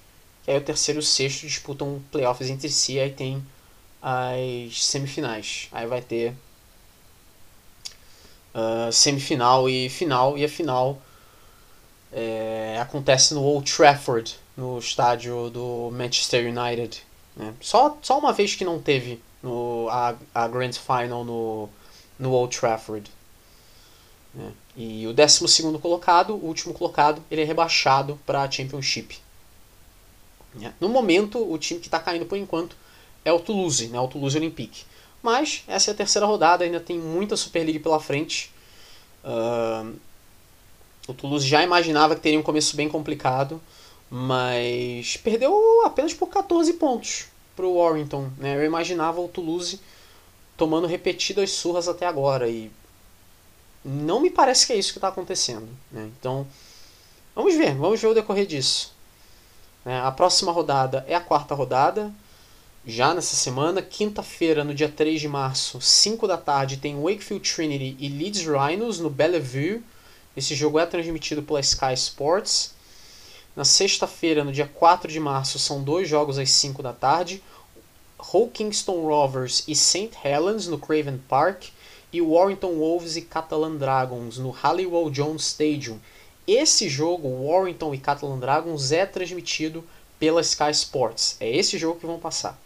e 0.47 0.51
aí 0.51 0.57
o 0.57 0.61
terceiro 0.61 0.99
e 0.99 1.03
o 1.03 1.03
sexto 1.03 1.45
disputam 1.45 2.01
playoffs 2.09 2.49
entre 2.49 2.69
si, 2.69 2.97
aí 2.97 3.11
tem 3.11 3.45
as 4.01 4.85
semifinais. 4.85 5.67
Aí 5.73 5.85
vai 5.85 6.01
ter 6.01 6.33
uh, 8.55 8.91
semifinal 8.91 9.69
e 9.69 9.89
final, 9.89 10.37
e 10.37 10.45
a 10.45 10.49
final 10.49 11.01
é, 12.13 12.79
acontece 12.81 13.33
no 13.33 13.43
Old 13.43 13.69
Trafford, 13.69 14.39
no 14.55 14.79
estádio 14.79 15.49
do 15.49 15.91
Manchester 15.91 16.45
United. 16.45 17.03
Né? 17.35 17.53
Só, 17.59 17.97
só 18.01 18.17
uma 18.17 18.31
vez 18.31 18.55
que 18.55 18.63
não 18.63 18.79
teve 18.81 19.21
no, 19.43 19.89
a, 19.89 20.15
a 20.33 20.47
Grand 20.47 20.71
Final 20.71 21.25
no, 21.25 21.69
no 22.17 22.31
Old 22.31 22.57
Trafford. 22.57 23.11
Né? 24.33 24.51
E 24.77 25.05
o 25.07 25.13
12 25.13 25.45
colocado, 25.81 26.35
o 26.35 26.45
último 26.45 26.73
colocado, 26.73 27.21
ele 27.29 27.41
é 27.41 27.45
rebaixado 27.45 28.17
para 28.25 28.43
a 28.43 28.49
Championship. 28.49 29.26
Né? 30.57 30.73
No 30.79 30.89
momento, 30.89 31.39
o 31.51 31.57
time 31.57 31.79
que 31.79 31.87
está 31.87 31.99
caindo 31.99 32.25
por 32.25 32.37
enquanto 32.37 32.75
é 33.23 33.31
o 33.31 33.39
Toulouse, 33.39 33.87
né? 33.87 33.99
o 33.99 34.07
Toulouse 34.07 34.37
Olympique. 34.37 34.83
Mas 35.21 35.63
essa 35.67 35.91
é 35.91 35.93
a 35.93 35.97
terceira 35.97 36.25
rodada, 36.25 36.63
ainda 36.63 36.79
tem 36.79 36.97
muita 36.97 37.35
Super 37.35 37.63
League 37.63 37.79
pela 37.79 37.99
frente. 37.99 38.51
Uh, 39.23 39.93
o 41.07 41.13
Toulouse 41.13 41.47
já 41.47 41.63
imaginava 41.63 42.15
que 42.15 42.21
teria 42.21 42.39
um 42.39 42.43
começo 42.43 42.75
bem 42.75 42.87
complicado, 42.87 43.61
mas 44.09 45.17
perdeu 45.17 45.81
apenas 45.85 46.13
por 46.13 46.27
14 46.27 46.73
pontos 46.73 47.25
para 47.55 47.65
o 47.65 47.77
Warrington. 47.77 48.29
Né? 48.37 48.55
Eu 48.55 48.65
imaginava 48.65 49.19
o 49.19 49.27
Toulouse 49.27 49.79
tomando 50.55 50.87
repetidas 50.87 51.51
surras 51.51 51.87
até 51.87 52.05
agora 52.05 52.49
e 52.49 52.71
não 53.83 54.19
me 54.19 54.29
parece 54.29 54.67
que 54.67 54.73
é 54.73 54.75
isso 54.75 54.91
que 54.91 54.97
está 54.97 55.07
acontecendo. 55.07 55.67
Né? 55.91 56.09
Então, 56.19 56.45
vamos 57.35 57.55
ver, 57.55 57.73
vamos 57.75 58.01
ver 58.01 58.07
o 58.07 58.13
decorrer 58.13 58.45
disso. 58.45 58.93
Né? 59.87 60.01
A 60.01 60.11
próxima 60.11 60.51
rodada 60.51 61.05
é 61.07 61.15
a 61.15 61.21
quarta 61.21 61.55
rodada, 61.55 62.13
já 62.85 63.13
nessa 63.13 63.37
semana. 63.37 63.81
Quinta-feira, 63.81 64.65
no 64.65 64.73
dia 64.73 64.89
3 64.89 65.21
de 65.21 65.29
março, 65.29 65.79
5 65.79 66.27
da 66.27 66.35
tarde, 66.35 66.75
tem 66.75 67.01
Wakefield 67.01 67.49
Trinity 67.49 67.95
e 67.97 68.09
Leeds 68.09 68.45
Rhinos 68.45 68.99
no 68.99 69.09
Bellevue. 69.09 69.81
Esse 70.35 70.55
jogo 70.55 70.77
é 70.77 70.85
transmitido 70.85 71.41
pela 71.41 71.61
Sky 71.61 71.93
Sports. 71.93 72.75
Na 73.55 73.63
sexta-feira, 73.63 74.43
no 74.43 74.51
dia 74.51 74.67
4 74.67 75.09
de 75.09 75.21
março, 75.21 75.57
são 75.57 75.81
dois 75.81 76.09
jogos 76.09 76.37
às 76.37 76.49
5 76.51 76.83
da 76.83 76.91
tarde. 76.91 77.41
Hull 78.33 78.51
Rovers 78.87 79.63
e 79.69 79.73
St. 79.73 80.11
Helens 80.21 80.67
no 80.67 80.77
Craven 80.77 81.17
Park. 81.29 81.67
E 82.11 82.21
Warrington 82.21 82.73
Wolves 82.73 83.15
e 83.15 83.21
Catalan 83.21 83.77
Dragons 83.77 84.37
no 84.37 84.49
Halliwell 84.49 85.09
Jones 85.09 85.43
Stadium. 85.43 85.97
Esse 86.47 86.87
jogo, 86.87 87.45
Warrington 87.45 87.93
e 87.93 87.97
Catalan 87.97 88.39
Dragons, 88.39 88.93
é 88.93 89.05
transmitido 89.05 89.83
pela 90.17 90.39
Sky 90.39 90.71
Sports. 90.71 91.35
É 91.41 91.49
esse 91.53 91.77
jogo 91.77 91.99
que 91.99 92.05
vão 92.05 92.17
passar. 92.17 92.57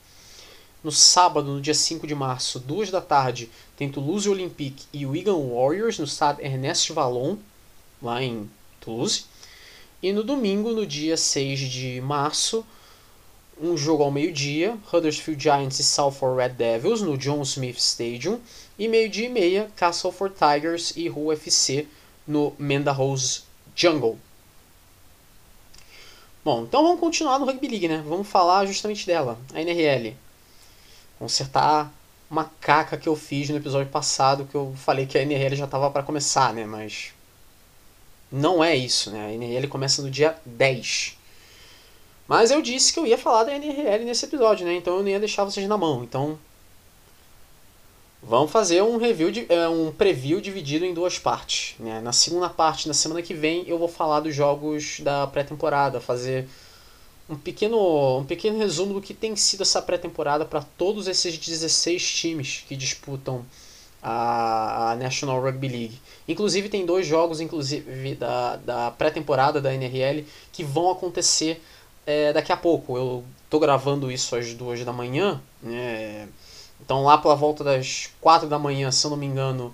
No 0.84 0.92
sábado, 0.92 1.52
no 1.52 1.60
dia 1.60 1.74
5 1.74 2.06
de 2.06 2.14
março, 2.14 2.60
2 2.60 2.92
da 2.92 3.02
tarde, 3.02 3.50
tem 3.76 3.90
Toulouse 3.90 4.30
Olympique 4.30 4.86
e 4.94 5.04
Wigan 5.04 5.50
Warriors 5.50 5.98
no 5.98 6.06
estado 6.06 6.42
Ernest 6.42 6.94
Vallon, 6.94 7.38
lá 8.00 8.22
em 8.22 8.48
Toulouse. 8.80 9.26
E 10.02 10.14
no 10.14 10.24
domingo, 10.24 10.72
no 10.74 10.86
dia 10.86 11.18
6 11.18 11.60
de 11.62 12.02
março, 12.02 12.64
um 13.60 13.76
jogo 13.76 14.04
ao 14.04 14.12
meio-dia, 14.12 14.78
Huddersfield 14.94 15.42
Giants 15.42 15.80
e 15.80 15.84
Salford 15.84 16.38
Red 16.38 16.50
Devils 16.50 17.02
no 17.02 17.18
John 17.18 17.42
Smith 17.42 17.78
Stadium. 17.78 18.40
E 18.78 18.88
meio-dia 18.88 19.26
e 19.26 19.30
meia, 19.30 19.72
Castleford 19.76 20.36
Tigers 20.36 20.94
e 20.96 21.10
Hull 21.10 21.34
FC 21.34 21.88
no 22.28 22.56
Rose 22.96 23.51
Jungle. 23.76 24.18
Bom, 26.44 26.64
então 26.64 26.84
vamos 26.84 27.00
continuar 27.00 27.38
no 27.38 27.46
Rugby 27.46 27.68
League, 27.68 27.88
né? 27.88 28.04
Vamos 28.08 28.28
falar 28.28 28.66
justamente 28.66 29.06
dela, 29.06 29.38
a 29.54 29.62
NRL. 29.62 30.16
Consertar 31.20 31.94
uma 32.30 32.46
caca 32.60 32.98
que 32.98 33.08
eu 33.08 33.16
fiz 33.16 33.50
no 33.50 33.58
episódio 33.58 33.92
passado, 33.92 34.46
que 34.46 34.56
eu 34.56 34.74
falei 34.76 35.06
que 35.06 35.18
a 35.18 35.22
NRL 35.22 35.56
já 35.56 35.66
estava 35.66 35.92
para 35.92 36.02
começar, 36.02 36.54
né? 36.54 36.66
Mas 36.66 37.14
Não 38.32 38.64
é 38.64 38.76
isso, 38.76 39.12
né? 39.12 39.28
A 39.28 39.34
NRL 39.34 39.68
começa 39.68 40.02
no 40.02 40.10
dia 40.10 40.36
10. 40.46 41.18
Mas 42.28 42.50
eu 42.50 42.62
disse 42.62 42.94
que 42.94 43.00
eu 43.00 43.06
ia 43.06 43.18
falar 43.18 43.44
da 43.44 43.54
NRL 43.54 44.06
nesse 44.06 44.26
episódio, 44.26 44.66
né? 44.66 44.74
Então 44.76 44.96
eu 44.96 45.04
não 45.04 45.10
ia 45.10 45.20
deixar 45.20 45.44
vocês 45.44 45.68
na 45.68 45.78
mão. 45.78 46.04
Então 46.04 46.40
vamos 48.22 48.52
fazer 48.52 48.82
um 48.84 48.98
review 48.98 49.32
de, 49.32 49.46
é, 49.50 49.68
um 49.68 49.92
preview 49.92 50.40
dividido 50.40 50.86
em 50.86 50.94
duas 50.94 51.18
partes. 51.18 51.76
Né? 51.80 52.00
Na 52.02 52.14
segunda 52.14 52.50
parte, 52.50 52.88
na 52.88 52.94
semana 52.94 53.22
que 53.22 53.34
vem, 53.34 53.68
eu 53.68 53.78
vou 53.78 53.88
falar 53.88 54.20
dos 54.20 54.36
jogos 54.36 55.00
da 55.00 55.28
pré-temporada, 55.28 56.00
fazer 56.00 56.48
um 57.30 57.36
pequeno, 57.36 58.20
um 58.20 58.26
pequeno 58.26 58.58
resumo 58.58 58.94
do 58.94 59.02
que 59.02 59.14
tem 59.14 59.36
sido 59.36 59.64
essa 59.64 59.82
pré-temporada 59.82 60.46
para 60.46 60.62
todos 60.62 61.08
esses 61.08 61.38
16 61.38 62.14
times 62.14 62.66
que 62.68 62.76
disputam 62.76 63.46
a, 64.04 64.92
a, 64.92 64.96
National 64.96 65.42
Rugby 65.42 65.68
League. 65.68 66.02
Inclusive 66.28 66.70
tem 66.70 66.86
dois 66.86 67.06
jogos 67.08 67.40
inclusive 67.40 68.16
da, 68.16 68.56
da 68.58 68.92
pré-temporada 68.92 69.62
da 69.62 69.74
NRL 69.74 70.26
que 70.52 70.64
vão 70.64 70.92
acontecer 70.92 71.62
é, 72.06 72.34
daqui 72.34 72.52
a 72.52 72.58
pouco. 72.58 72.98
Eu 72.98 73.24
tô 73.50 73.60
gravando 73.60 74.12
isso 74.12 74.36
às 74.36 74.54
duas 74.54 74.84
da 74.84 74.92
manhã, 74.92 75.42
né? 75.62 76.28
Então 76.92 77.04
lá 77.04 77.18
pela 77.18 77.36
volta 77.36 77.64
das 77.64 78.10
quatro 78.20 78.50
da 78.50 78.60
manhã, 78.60 78.92
se 78.92 79.06
eu 79.06 79.12
não 79.12 79.16
me 79.16 79.26
engano, 79.26 79.74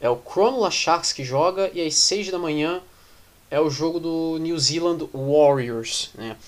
é 0.00 0.08
o 0.08 0.16
Cronulla 0.16 0.70
Sharks 0.70 1.12
que 1.12 1.22
joga 1.22 1.70
e 1.74 1.86
às 1.86 1.94
seis 1.94 2.30
da 2.30 2.38
manhã 2.38 2.80
é 3.50 3.60
o 3.60 3.68
jogo 3.68 4.00
do 4.00 4.38
New 4.40 4.58
Zealand 4.58 5.06
Warriors, 5.12 6.10
né? 6.14 6.38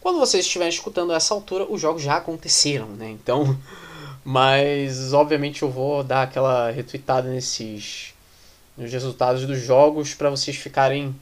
Quando 0.00 0.20
vocês 0.20 0.46
estiverem 0.46 0.72
escutando 0.72 1.12
essa 1.12 1.34
altura, 1.34 1.66
os 1.68 1.80
jogos 1.80 2.02
já 2.02 2.18
aconteceram, 2.18 2.86
né? 2.86 3.10
Então, 3.10 3.58
mas 4.24 5.12
obviamente 5.12 5.62
eu 5.62 5.70
vou 5.72 6.04
dar 6.04 6.22
aquela 6.22 6.70
retweetada 6.70 7.28
nesses 7.28 8.14
nos 8.76 8.92
resultados 8.92 9.44
dos 9.44 9.58
jogos 9.58 10.14
para 10.14 10.30
vocês 10.30 10.56
ficarem 10.56 11.12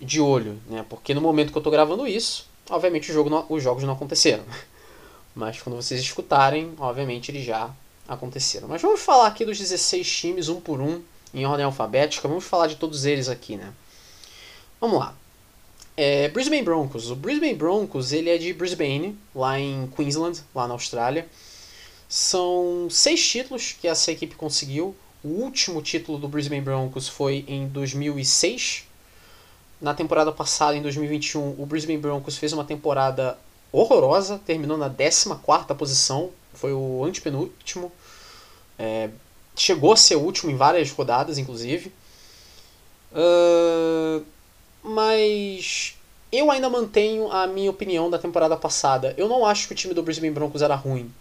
de 0.00 0.20
olho, 0.20 0.60
né? 0.68 0.86
Porque 0.88 1.12
no 1.14 1.20
momento 1.20 1.50
que 1.50 1.58
eu 1.58 1.60
estou 1.60 1.72
gravando 1.72 2.06
isso, 2.06 2.46
obviamente 2.70 3.12
jogo 3.12 3.28
não, 3.28 3.44
os 3.48 3.60
jogos 3.60 3.82
não 3.82 3.94
aconteceram. 3.94 4.44
Mas 5.38 5.62
quando 5.62 5.76
vocês 5.76 6.00
escutarem, 6.00 6.74
obviamente 6.80 7.30
eles 7.30 7.44
já 7.44 7.70
aconteceram. 8.08 8.66
Mas 8.66 8.82
vamos 8.82 9.00
falar 9.00 9.28
aqui 9.28 9.44
dos 9.44 9.56
16 9.56 10.10
times, 10.10 10.48
um 10.48 10.60
por 10.60 10.80
um, 10.80 11.00
em 11.32 11.46
ordem 11.46 11.64
alfabética. 11.64 12.26
Vamos 12.26 12.42
falar 12.42 12.66
de 12.66 12.74
todos 12.74 13.04
eles 13.04 13.28
aqui, 13.28 13.56
né? 13.56 13.72
Vamos 14.80 14.98
lá. 14.98 15.14
É, 15.96 16.28
Brisbane 16.28 16.62
Broncos. 16.62 17.08
O 17.12 17.14
Brisbane 17.14 17.54
Broncos 17.54 18.12
ele 18.12 18.30
é 18.30 18.36
de 18.36 18.52
Brisbane, 18.52 19.16
lá 19.32 19.60
em 19.60 19.86
Queensland, 19.94 20.42
lá 20.52 20.66
na 20.66 20.74
Austrália. 20.74 21.28
São 22.08 22.88
seis 22.90 23.24
títulos 23.24 23.76
que 23.80 23.86
essa 23.86 24.10
equipe 24.10 24.34
conseguiu. 24.34 24.96
O 25.22 25.28
último 25.28 25.80
título 25.80 26.18
do 26.18 26.26
Brisbane 26.26 26.60
Broncos 26.60 27.06
foi 27.06 27.44
em 27.46 27.68
2006, 27.68 28.88
na 29.80 29.94
temporada 29.94 30.32
passada, 30.32 30.76
em 30.76 30.82
2021, 30.82 31.54
o 31.56 31.64
Brisbane 31.64 31.98
Broncos 31.98 32.36
fez 32.36 32.52
uma 32.52 32.64
temporada 32.64 33.38
horrorosa, 33.72 34.40
terminou 34.44 34.76
na 34.76 34.88
14 34.88 35.74
posição, 35.76 36.30
foi 36.54 36.72
o 36.72 37.04
antepenúltimo. 37.04 37.92
É, 38.78 39.10
chegou 39.56 39.92
a 39.92 39.96
ser 39.96 40.16
o 40.16 40.20
último 40.20 40.50
em 40.50 40.56
várias 40.56 40.90
rodadas, 40.90 41.38
inclusive. 41.38 41.92
Uh, 43.12 44.24
mas 44.82 45.96
eu 46.30 46.50
ainda 46.50 46.68
mantenho 46.68 47.30
a 47.30 47.46
minha 47.46 47.70
opinião 47.70 48.10
da 48.10 48.18
temporada 48.18 48.56
passada. 48.56 49.14
Eu 49.16 49.28
não 49.28 49.44
acho 49.44 49.66
que 49.66 49.72
o 49.72 49.76
time 49.76 49.94
do 49.94 50.02
Brisbane 50.02 50.30
Broncos 50.30 50.62
era 50.62 50.74
ruim. 50.74 51.12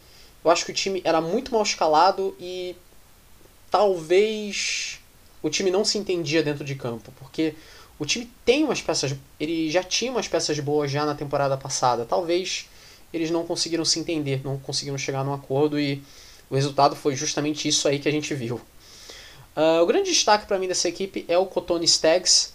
Eu 0.43 0.51
acho 0.51 0.65
que 0.65 0.71
o 0.71 0.75
time 0.75 1.01
era 1.03 1.19
muito 1.19 1.51
mal 1.51 1.63
escalado 1.63 2.35
e 2.39 2.75
talvez 3.71 4.99
o 5.41 5.49
time 5.49 5.71
não 5.71 5.83
se 5.83 5.97
entendia 5.97 6.43
dentro 6.43 6.63
de 6.63 6.75
campo, 6.75 7.11
porque 7.19 7.55
o 7.99 8.05
time 8.05 8.29
tem 8.45 8.63
umas 8.63 8.81
peças. 8.81 9.15
Ele 9.39 9.71
já 9.71 9.83
tinha 9.83 10.11
umas 10.11 10.27
peças 10.27 10.59
boas 10.59 10.91
já 10.91 11.05
na 11.05 11.15
temporada 11.15 11.57
passada. 11.57 12.05
Talvez 12.05 12.67
eles 13.13 13.31
não 13.31 13.45
conseguiram 13.45 13.85
se 13.85 13.99
entender, 13.99 14.41
não 14.43 14.57
conseguiram 14.57 14.97
chegar 14.97 15.23
num 15.23 15.33
acordo 15.33 15.79
e 15.79 16.03
o 16.49 16.55
resultado 16.55 16.95
foi 16.95 17.15
justamente 17.15 17.67
isso 17.67 17.87
aí 17.87 17.99
que 17.99 18.07
a 18.07 18.11
gente 18.11 18.33
viu. 18.33 18.61
Uh, 19.55 19.81
o 19.81 19.85
grande 19.87 20.11
destaque 20.11 20.45
para 20.45 20.59
mim 20.59 20.67
dessa 20.67 20.87
equipe 20.87 21.25
é 21.27 21.37
o 21.37 21.45
Cotone 21.45 21.85
Stags, 21.85 22.53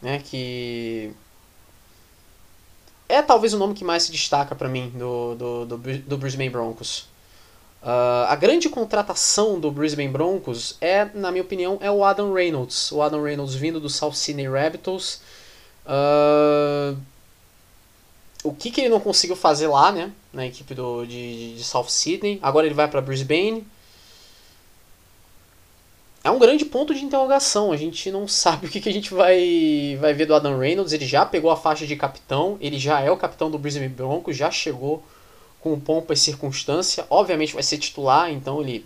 né, 0.00 0.22
que 0.24 1.12
é 3.06 3.20
talvez 3.20 3.52
o 3.52 3.58
nome 3.58 3.74
que 3.74 3.84
mais 3.84 4.04
se 4.04 4.12
destaca 4.12 4.54
para 4.54 4.68
mim 4.68 4.90
do, 4.96 5.34
do, 5.34 5.66
do, 5.66 5.98
do 5.98 6.16
Brisbane 6.16 6.48
Broncos. 6.48 7.09
Uh, 7.82 8.28
a 8.28 8.36
grande 8.36 8.68
contratação 8.68 9.58
do 9.58 9.70
Brisbane 9.70 10.08
Broncos 10.08 10.76
é, 10.82 11.06
na 11.14 11.30
minha 11.30 11.42
opinião, 11.42 11.78
é 11.80 11.90
o 11.90 12.04
Adam 12.04 12.32
Reynolds. 12.32 12.92
O 12.92 13.00
Adam 13.00 13.22
Reynolds 13.22 13.54
vindo 13.54 13.80
do 13.80 13.88
South 13.88 14.12
Sydney 14.12 14.48
Rabbitohs. 14.48 15.22
Uh, 15.86 16.96
o 18.44 18.52
que, 18.52 18.70
que 18.70 18.82
ele 18.82 18.90
não 18.90 19.00
conseguiu 19.00 19.36
fazer 19.36 19.66
lá, 19.66 19.90
né? 19.90 20.12
Na 20.32 20.46
equipe 20.46 20.74
do, 20.74 21.06
de, 21.06 21.56
de 21.56 21.64
South 21.64 21.88
Sydney. 21.88 22.38
Agora 22.42 22.66
ele 22.66 22.74
vai 22.74 22.86
para 22.86 23.00
Brisbane. 23.00 23.66
É 26.22 26.30
um 26.30 26.38
grande 26.38 26.66
ponto 26.66 26.94
de 26.94 27.02
interrogação. 27.02 27.72
A 27.72 27.78
gente 27.78 28.10
não 28.10 28.28
sabe 28.28 28.66
o 28.66 28.68
que, 28.68 28.80
que 28.80 28.90
a 28.90 28.92
gente 28.92 29.12
vai, 29.14 29.96
vai 29.98 30.12
ver 30.12 30.26
do 30.26 30.34
Adam 30.34 30.58
Reynolds. 30.58 30.92
Ele 30.92 31.06
já 31.06 31.24
pegou 31.24 31.50
a 31.50 31.56
faixa 31.56 31.86
de 31.86 31.96
capitão. 31.96 32.58
Ele 32.60 32.78
já 32.78 33.00
é 33.00 33.10
o 33.10 33.16
capitão 33.16 33.50
do 33.50 33.58
Brisbane 33.58 33.88
Broncos. 33.88 34.36
Já 34.36 34.50
chegou 34.50 35.02
com 35.60 35.78
pompa 35.78 36.12
e 36.12 36.16
circunstância. 36.16 37.06
Obviamente 37.10 37.54
vai 37.54 37.62
ser 37.62 37.78
titular, 37.78 38.30
então 38.30 38.60
ele 38.60 38.84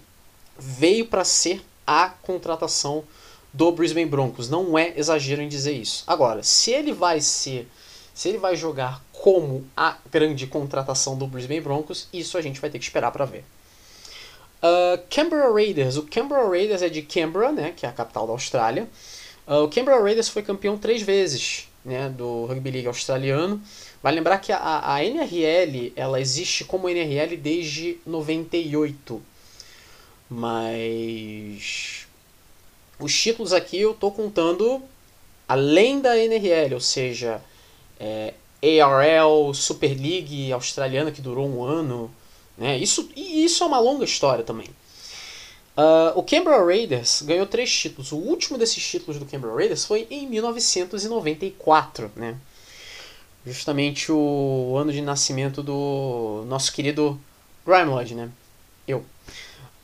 veio 0.58 1.06
para 1.06 1.24
ser 1.24 1.64
a 1.86 2.08
contratação 2.08 3.04
do 3.52 3.70
Brisbane 3.70 4.06
Broncos. 4.06 4.48
Não 4.48 4.76
é 4.76 4.92
exagero 4.96 5.40
em 5.40 5.48
dizer 5.48 5.72
isso. 5.72 6.04
Agora, 6.06 6.42
se 6.42 6.72
ele 6.72 6.92
vai 6.92 7.20
ser, 7.20 7.68
se 8.12 8.28
ele 8.28 8.38
vai 8.38 8.56
jogar 8.56 9.02
como 9.12 9.64
a 9.76 9.96
grande 10.10 10.46
contratação 10.46 11.16
do 11.16 11.26
Brisbane 11.26 11.60
Broncos, 11.60 12.08
isso 12.12 12.36
a 12.36 12.42
gente 12.42 12.60
vai 12.60 12.68
ter 12.68 12.78
que 12.78 12.84
esperar 12.84 13.10
para 13.12 13.24
ver. 13.24 13.44
Uh, 14.64 14.98
Canberra 15.10 15.52
Raiders. 15.52 15.96
O 15.96 16.02
Canberra 16.02 16.48
Raiders 16.48 16.82
é 16.82 16.88
de 16.88 17.02
Canberra, 17.02 17.52
né, 17.52 17.72
que 17.76 17.86
é 17.86 17.88
a 17.88 17.92
capital 17.92 18.26
da 18.26 18.32
Austrália. 18.32 18.88
Uh, 19.46 19.64
o 19.64 19.68
Canberra 19.68 20.00
Raiders 20.00 20.28
foi 20.28 20.42
campeão 20.42 20.78
três 20.78 21.02
vezes 21.02 21.68
né, 21.84 22.08
do 22.08 22.46
Rugby 22.46 22.70
League 22.70 22.88
australiano. 22.88 23.62
Vale 24.04 24.16
lembrar 24.16 24.36
que 24.36 24.52
a, 24.52 24.92
a 24.96 25.02
NRL 25.02 25.94
ela 25.96 26.20
existe 26.20 26.62
como 26.62 26.90
NRL 26.90 27.38
desde 27.38 27.96
98. 28.04 29.22
Mas 30.28 32.06
os 33.00 33.18
títulos 33.18 33.54
aqui 33.54 33.80
eu 33.80 33.92
estou 33.92 34.12
contando 34.12 34.82
além 35.48 36.02
da 36.02 36.18
NRL, 36.18 36.74
ou 36.74 36.80
seja, 36.80 37.40
é, 37.98 38.34
ARL, 38.82 39.54
Super 39.54 39.98
League 39.98 40.52
australiana 40.52 41.10
que 41.10 41.22
durou 41.22 41.48
um 41.48 41.64
ano. 41.64 42.14
Né? 42.58 42.76
Isso, 42.76 43.08
e 43.16 43.42
isso 43.42 43.64
é 43.64 43.66
uma 43.66 43.78
longa 43.78 44.04
história 44.04 44.44
também. 44.44 44.68
Uh, 45.78 46.12
o 46.14 46.22
Canberra 46.22 46.62
Raiders 46.62 47.22
ganhou 47.22 47.46
três 47.46 47.72
títulos. 47.72 48.12
O 48.12 48.18
último 48.18 48.58
desses 48.58 48.86
títulos 48.86 49.18
do 49.18 49.24
Canberra 49.24 49.54
Raiders 49.54 49.86
foi 49.86 50.06
em 50.10 50.26
1994. 50.28 52.12
Né? 52.14 52.36
Justamente 53.46 54.10
o 54.10 54.76
ano 54.76 54.92
de 54.92 55.00
nascimento 55.00 55.62
do 55.62 56.44
nosso 56.46 56.72
querido 56.72 57.20
Grimelod, 57.66 58.14
né? 58.14 58.30
Eu. 58.86 59.04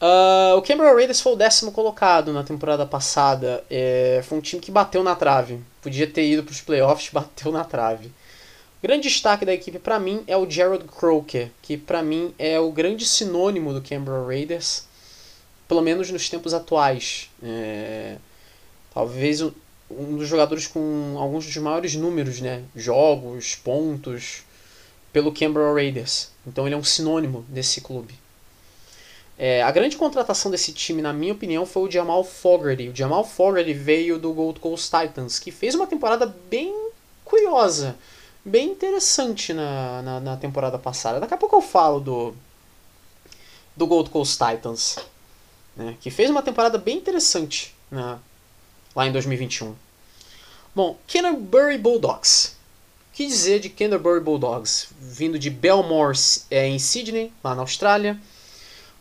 Uh, 0.01 0.57
o 0.57 0.63
Canberra 0.63 0.95
Raiders 0.95 1.21
foi 1.21 1.35
o 1.35 1.37
décimo 1.37 1.73
colocado 1.73 2.33
na 2.33 2.43
temporada 2.43 2.87
passada. 2.87 3.63
É, 3.71 4.23
foi 4.25 4.39
um 4.39 4.41
time 4.41 4.61
que 4.61 4.71
bateu 4.71 5.03
na 5.03 5.15
trave. 5.15 5.61
Podia 5.83 6.07
ter 6.07 6.27
ido 6.27 6.43
para 6.43 6.53
os 6.53 6.61
playoffs, 6.61 7.11
bateu 7.13 7.53
na 7.53 7.65
trave. 7.65 8.07
O 8.07 8.87
grande 8.87 9.09
destaque 9.09 9.45
da 9.45 9.53
equipe 9.53 9.79
para 9.79 10.01
mim 10.01 10.25
é 10.27 10.35
o 10.37 10.49
Gerald 10.49 10.85
Croker, 10.85 11.51
que 11.61 11.77
para 11.77 12.03
mim 12.03 12.35
é 12.39 12.59
o 12.59 12.73
grande 12.73 13.05
sinônimo 13.05 13.75
do 13.75 13.83
Canberra 13.83 14.25
Raiders, 14.27 14.87
pelo 15.69 15.83
menos 15.83 16.11
nos 16.11 16.31
tempos 16.31 16.55
atuais. 16.55 17.29
É, 17.43 18.17
talvez 18.95 19.43
um 19.91 20.17
dos 20.17 20.29
jogadores 20.29 20.67
com 20.67 21.17
alguns 21.19 21.45
dos 21.45 21.57
maiores 21.57 21.95
números, 21.95 22.41
né? 22.41 22.63
Jogos, 22.75 23.57
pontos, 23.57 24.45
pelo 25.13 25.33
Canberra 25.33 25.75
Raiders. 25.75 26.31
Então 26.47 26.67
ele 26.67 26.75
é 26.75 26.79
um 26.79 26.85
sinônimo 26.85 27.45
desse 27.49 27.81
clube. 27.81 28.15
É, 29.39 29.63
a 29.63 29.71
grande 29.71 29.97
contratação 29.97 30.51
desse 30.51 30.73
time, 30.73 31.01
na 31.01 31.13
minha 31.13 31.33
opinião, 31.33 31.65
foi 31.65 31.89
o 31.89 31.91
Jamal 31.91 32.23
Fogarty. 32.23 32.91
O 32.91 32.95
Jamal 32.95 33.25
Fogarty 33.25 33.73
veio 33.73 34.19
do 34.19 34.33
Gold 34.33 34.61
Coast 34.61 34.91
Titans, 34.91 35.39
que 35.39 35.51
fez 35.51 35.75
uma 35.75 35.87
temporada 35.87 36.27
bem 36.51 36.91
curiosa, 37.25 37.97
bem 38.45 38.71
interessante 38.71 39.55
na, 39.55 40.03
na, 40.03 40.21
na 40.21 40.37
temporada 40.37 40.79
passada. 40.79 41.19
Daqui 41.19 41.33
a 41.33 41.39
pouco 41.39 41.57
eu 41.57 41.63
falo 41.63 42.01
do, 42.01 42.35
do 43.75 43.87
Gold 43.87 44.11
Coast 44.11 44.37
Titans, 44.37 44.99
né, 45.75 45.97
que 46.01 46.11
fez 46.11 46.29
uma 46.29 46.43
temporada 46.43 46.77
bem 46.77 46.99
interessante 46.99 47.75
na, 47.91 48.19
lá 48.95 49.07
em 49.07 49.13
2021. 49.13 49.75
Bom, 50.75 50.99
Canterbury 51.07 51.79
Bulldogs. 51.79 52.57
O 53.13 53.17
que 53.17 53.27
dizer 53.27 53.61
de 53.61 53.69
Canterbury 53.69 54.21
Bulldogs? 54.21 54.89
Vindo 55.01 55.39
de 55.39 55.51
Belmore 55.51 56.17
é, 56.51 56.69
em 56.69 56.79
Sydney, 56.79 57.33
lá 57.43 57.55
na 57.55 57.63
Austrália. 57.63 58.19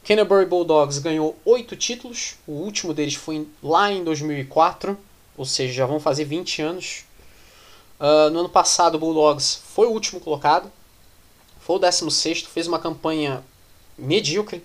Canterbury 0.03 0.45
Bulldogs 0.45 0.99
ganhou 0.99 1.38
oito 1.45 1.76
títulos. 1.76 2.36
O 2.48 2.53
último 2.53 2.94
deles 2.94 3.16
foi 3.16 3.48
lá 3.61 3.91
em 3.91 4.03
2004. 4.03 4.98
ou 5.38 5.45
seja, 5.45 5.74
já 5.74 5.86
vão 5.86 5.99
fazer 5.99 6.26
20 6.26 6.61
anos. 6.61 7.06
Uh, 7.99 8.30
no 8.32 8.40
ano 8.40 8.49
passado, 8.49 8.95
o 8.95 8.99
Bulldogs 8.99 9.61
foi 9.74 9.86
o 9.86 9.91
último 9.91 10.22
colocado, 10.22 10.72
foi 11.60 11.76
o 11.76 11.80
16, 11.80 12.44
fez 12.44 12.66
uma 12.66 12.80
campanha 12.80 13.44
medíocre. 13.98 14.64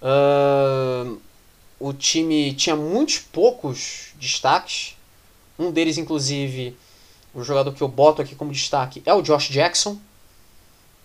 Uh, 0.00 1.20
o 1.80 1.94
time 1.94 2.52
tinha 2.52 2.76
muitos 2.76 3.18
poucos 3.18 4.12
destaques. 4.16 4.94
Um 5.58 5.72
deles, 5.72 5.96
inclusive, 5.96 6.76
o 7.34 7.42
jogador 7.42 7.72
que 7.72 7.82
eu 7.82 7.88
boto 7.88 8.20
aqui 8.20 8.34
como 8.34 8.52
destaque 8.52 9.02
é 9.06 9.14
o 9.14 9.22
Josh 9.22 9.48
Jackson, 9.48 9.98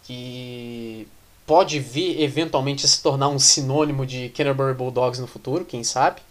que 0.03 1.07
pode 1.47 1.79
vir 1.79 2.21
eventualmente 2.21 2.85
se 2.87 3.01
tornar 3.01 3.29
um 3.29 3.39
sinônimo 3.39 4.05
de 4.05 4.29
Canterbury 4.29 4.73
Bulldogs 4.73 5.19
no 5.19 5.27
futuro, 5.27 5.63
quem 5.63 5.83
sabe. 5.83 6.21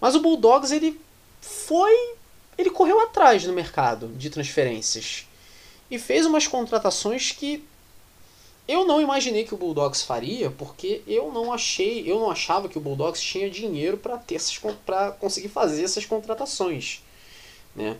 Mas 0.00 0.16
o 0.16 0.20
Bulldogs 0.20 0.72
ele 0.72 1.00
foi, 1.40 2.14
ele 2.58 2.70
correu 2.70 3.00
atrás 3.00 3.44
no 3.44 3.52
mercado 3.52 4.08
de 4.08 4.30
transferências 4.30 5.26
e 5.90 5.98
fez 5.98 6.26
umas 6.26 6.46
contratações 6.46 7.32
que 7.32 7.64
eu 8.70 8.86
não 8.86 9.00
imaginei 9.00 9.44
que 9.44 9.52
o 9.52 9.56
Bulldogs 9.56 10.02
faria, 10.04 10.48
porque 10.48 11.02
eu 11.04 11.32
não 11.32 11.52
achei, 11.52 12.08
eu 12.08 12.20
não 12.20 12.30
achava 12.30 12.68
que 12.68 12.78
o 12.78 12.80
Bulldogs 12.80 13.20
tinha 13.20 13.50
dinheiro 13.50 13.96
para 13.96 14.16
ter 14.16 14.40
para 14.86 15.10
conseguir 15.10 15.48
fazer 15.48 15.82
essas 15.82 16.06
contratações, 16.06 17.02
né? 17.74 17.96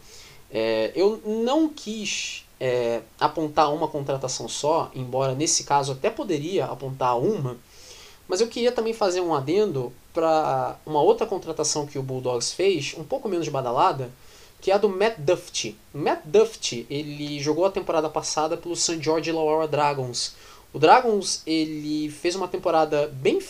É, 0.49 0.93
eu 0.95 1.21
não 1.27 1.69
quis 1.69 2.45
é, 2.61 3.03
apontar 3.19 3.75
uma 3.75 3.89
contratação 3.89 4.49
só, 4.49 4.93
embora 4.95 5.35
nesse 5.35 5.65
caso 5.65 5.91
até 5.91 6.09
poderia 6.09 6.67
apontar 6.67 7.19
uma, 7.19 7.59
mas 8.29 8.41
eu 8.41 8.47
queria 8.47 8.71
também 8.71 8.93
fazer 8.93 9.21
um 9.21 9.35
adendo 9.35 9.93
para 10.15 10.79
uma 10.87 11.03
outra 11.03 11.27
contratação 11.27 11.85
que 11.85 11.99
o 11.99 12.03
Bulldogs 12.03 12.53
fez, 12.53 12.95
um 12.97 13.03
pouco 13.03 13.29
menos 13.29 13.49
badalada, 13.49 14.09
que 14.61 14.71
é 14.71 14.75
a 14.75 14.79
do 14.79 14.89
Matt 14.89 15.19
Duffy. 15.19 15.77
Matt 15.93 16.21
Duffy, 16.25 16.87
ele 16.89 17.41
jogou 17.41 17.65
a 17.65 17.73
temporada 17.73 18.09
passada 18.09 18.57
pelo 18.57 18.77
St. 18.77 19.03
George 19.03 19.31
Illawarra 19.31 19.67
Dragons. 19.67 20.35
O 20.73 20.79
Dragons, 20.79 21.43
ele 21.47 22.11
fez 22.11 22.35
uma 22.35 22.47
temporada 22.47 23.09
bem, 23.09 23.41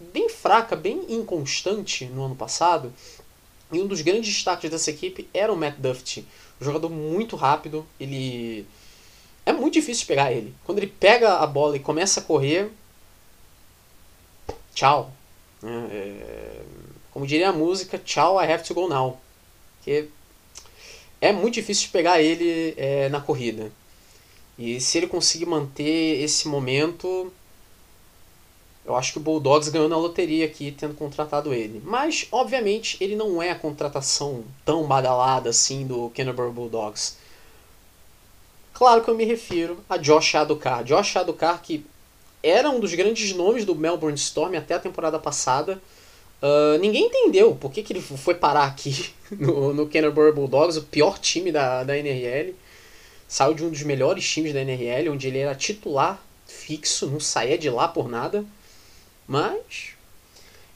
bem 0.00 0.28
fraca, 0.28 0.74
bem 0.74 1.04
inconstante 1.08 2.06
no 2.06 2.24
ano 2.24 2.34
passado, 2.34 2.92
e 3.72 3.80
um 3.80 3.86
dos 3.86 4.00
grandes 4.00 4.34
destaques 4.34 4.70
dessa 4.70 4.90
equipe 4.90 5.28
era 5.32 5.52
o 5.52 5.56
Matt 5.56 5.76
Duffy. 5.78 6.24
Um 6.60 6.64
jogador 6.64 6.88
muito 6.90 7.36
rápido, 7.36 7.86
ele. 7.98 8.66
É 9.46 9.52
muito 9.52 9.74
difícil 9.74 10.06
pegar 10.06 10.32
ele. 10.32 10.54
Quando 10.64 10.78
ele 10.78 10.86
pega 10.86 11.34
a 11.38 11.46
bola 11.46 11.76
e 11.76 11.80
começa 11.80 12.20
a 12.20 12.22
correr. 12.22 12.70
Tchau. 14.74 15.12
É, 15.62 15.68
é, 15.68 16.62
como 17.12 17.26
diria 17.26 17.50
a 17.50 17.52
música, 17.52 17.98
tchau, 17.98 18.42
I 18.42 18.50
have 18.50 18.64
to 18.64 18.74
go 18.74 18.88
now. 18.88 19.20
Que 19.82 20.08
é 21.20 21.32
muito 21.32 21.54
difícil 21.54 21.88
pegar 21.92 22.20
ele 22.20 22.74
é, 22.76 23.08
na 23.08 23.20
corrida. 23.20 23.70
E 24.58 24.80
se 24.80 24.98
ele 24.98 25.06
conseguir 25.06 25.46
manter 25.46 26.22
esse 26.22 26.46
momento, 26.46 27.32
eu 28.84 28.94
acho 28.94 29.12
que 29.12 29.18
o 29.18 29.22
Bulldogs 29.22 29.68
ganhou 29.68 29.88
na 29.88 29.96
loteria 29.96 30.44
aqui, 30.44 30.70
tendo 30.70 30.94
contratado 30.94 31.52
ele. 31.52 31.82
Mas, 31.84 32.28
obviamente, 32.30 32.96
ele 33.00 33.16
não 33.16 33.42
é 33.42 33.50
a 33.50 33.58
contratação 33.58 34.44
tão 34.64 34.84
badalada 34.84 35.50
assim 35.50 35.86
do 35.86 36.10
Canterbury 36.10 36.52
Bulldogs. 36.52 37.16
Claro 38.74 39.02
que 39.02 39.08
eu 39.08 39.14
me 39.14 39.24
refiro 39.24 39.78
a 39.88 39.96
Josh 39.96 40.34
Adokar. 40.34 40.84
Josh 40.84 41.16
Adokar, 41.16 41.62
que 41.62 41.84
era 42.42 42.68
um 42.68 42.78
dos 42.78 42.92
grandes 42.92 43.32
nomes 43.32 43.64
do 43.64 43.74
Melbourne 43.74 44.18
Storm 44.18 44.54
até 44.54 44.74
a 44.74 44.80
temporada 44.80 45.18
passada. 45.18 45.80
Uh, 46.42 46.76
ninguém 46.78 47.06
entendeu 47.06 47.54
por 47.54 47.72
que, 47.72 47.82
que 47.82 47.92
ele 47.92 48.02
foi 48.02 48.34
parar 48.34 48.64
aqui 48.64 49.14
no, 49.32 49.72
no 49.72 49.86
Canterbury 49.86 50.32
Bulldogs, 50.32 50.76
o 50.76 50.82
pior 50.82 51.18
time 51.18 51.50
da, 51.50 51.84
da 51.84 51.96
NRL. 51.96 52.54
Saiu 53.34 53.52
de 53.52 53.64
um 53.64 53.68
dos 53.68 53.82
melhores 53.82 54.30
times 54.30 54.54
da 54.54 54.60
NRL, 54.60 55.08
onde 55.08 55.26
ele 55.26 55.40
era 55.40 55.56
titular 55.56 56.22
fixo, 56.46 57.08
não 57.08 57.18
saía 57.18 57.58
de 57.58 57.68
lá 57.68 57.88
por 57.88 58.08
nada. 58.08 58.44
Mas 59.26 59.94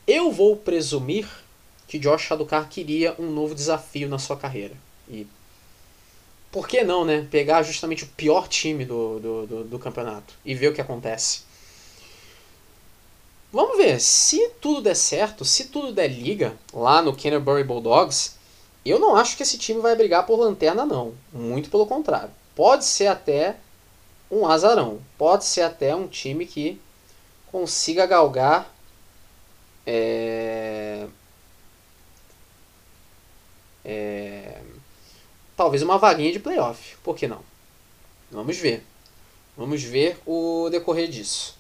eu 0.05 0.33
vou 0.33 0.57
presumir 0.57 1.29
que 1.87 2.01
Josh 2.01 2.33
Adokar 2.33 2.69
queria 2.69 3.15
um 3.17 3.31
novo 3.31 3.55
desafio 3.55 4.09
na 4.09 4.19
sua 4.19 4.37
carreira. 4.37 4.75
E 5.09 5.25
por 6.51 6.67
que 6.67 6.83
não, 6.83 7.05
né? 7.05 7.29
Pegar 7.31 7.63
justamente 7.63 8.03
o 8.03 8.09
pior 8.09 8.49
time 8.49 8.85
do, 8.85 9.21
do, 9.21 9.47
do, 9.47 9.63
do 9.63 9.79
campeonato 9.79 10.35
e 10.45 10.53
ver 10.53 10.73
o 10.73 10.75
que 10.75 10.81
acontece. 10.81 11.43
Vamos 13.53 13.77
ver, 13.77 14.01
se 14.01 14.49
tudo 14.61 14.83
der 14.83 14.97
certo, 14.97 15.45
se 15.45 15.67
tudo 15.67 15.93
der 15.93 16.09
liga 16.09 16.59
lá 16.73 17.03
no 17.03 17.13
Canterbury 17.13 17.63
Bulldogs, 17.63 18.35
eu 18.85 18.99
não 18.99 19.15
acho 19.15 19.37
que 19.37 19.45
esse 19.45 19.59
time 19.59 19.81
vai 19.81 19.95
brigar 19.95 20.27
por 20.27 20.41
lanterna, 20.41 20.85
não. 20.85 21.15
Muito 21.33 21.71
pelo 21.71 21.87
contrário. 21.87 22.37
Pode 22.59 22.85
ser 22.85 23.07
até 23.07 23.55
um 24.29 24.45
azarão. 24.45 25.01
Pode 25.17 25.45
ser 25.45 25.61
até 25.61 25.95
um 25.95 26.09
time 26.09 26.45
que 26.45 26.81
consiga 27.53 28.05
galgar 28.05 28.69
é, 29.87 31.07
é, 33.85 34.61
talvez 35.57 35.83
uma 35.83 35.99
vaguinha 35.99 36.33
de 36.33 36.41
playoff. 36.41 36.97
Por 37.05 37.15
que 37.15 37.29
não? 37.29 37.45
Vamos 38.29 38.57
ver. 38.57 38.85
Vamos 39.57 39.85
ver 39.85 40.19
o 40.27 40.69
decorrer 40.69 41.09
disso. 41.09 41.57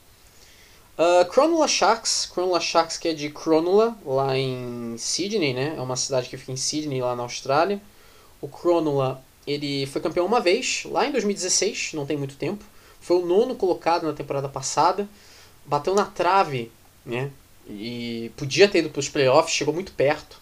Uh, 0.98 1.24
Cronulla 1.30 1.68
Sharks, 1.68 2.26
Cronulla 2.26 2.58
Sharks 2.58 2.96
que 2.96 3.06
é 3.06 3.14
de 3.14 3.30
Cronulla, 3.30 3.96
lá 4.04 4.36
em 4.36 4.96
Sydney, 4.98 5.54
né? 5.54 5.76
É 5.76 5.80
uma 5.80 5.94
cidade 5.94 6.28
que 6.28 6.36
fica 6.36 6.50
em 6.50 6.56
Sydney, 6.56 7.00
lá 7.00 7.14
na 7.14 7.22
Austrália. 7.22 7.80
O 8.40 8.48
Cronulla, 8.48 9.22
ele 9.50 9.86
foi 9.86 10.00
campeão 10.00 10.26
uma 10.26 10.40
vez, 10.40 10.82
lá 10.86 11.06
em 11.06 11.12
2016, 11.12 11.92
não 11.94 12.06
tem 12.06 12.16
muito 12.16 12.36
tempo. 12.36 12.64
Foi 13.00 13.16
o 13.16 13.26
nono 13.26 13.54
colocado 13.54 14.06
na 14.06 14.12
temporada 14.12 14.48
passada 14.48 15.08
bateu 15.68 15.94
na 15.94 16.06
trave, 16.06 16.72
né? 17.04 17.30
E 17.68 18.32
podia 18.36 18.66
ter 18.66 18.78
ido 18.78 18.90
para 18.90 19.00
os 19.00 19.08
playoffs, 19.08 19.54
chegou 19.54 19.74
muito 19.74 19.92
perto. 19.92 20.40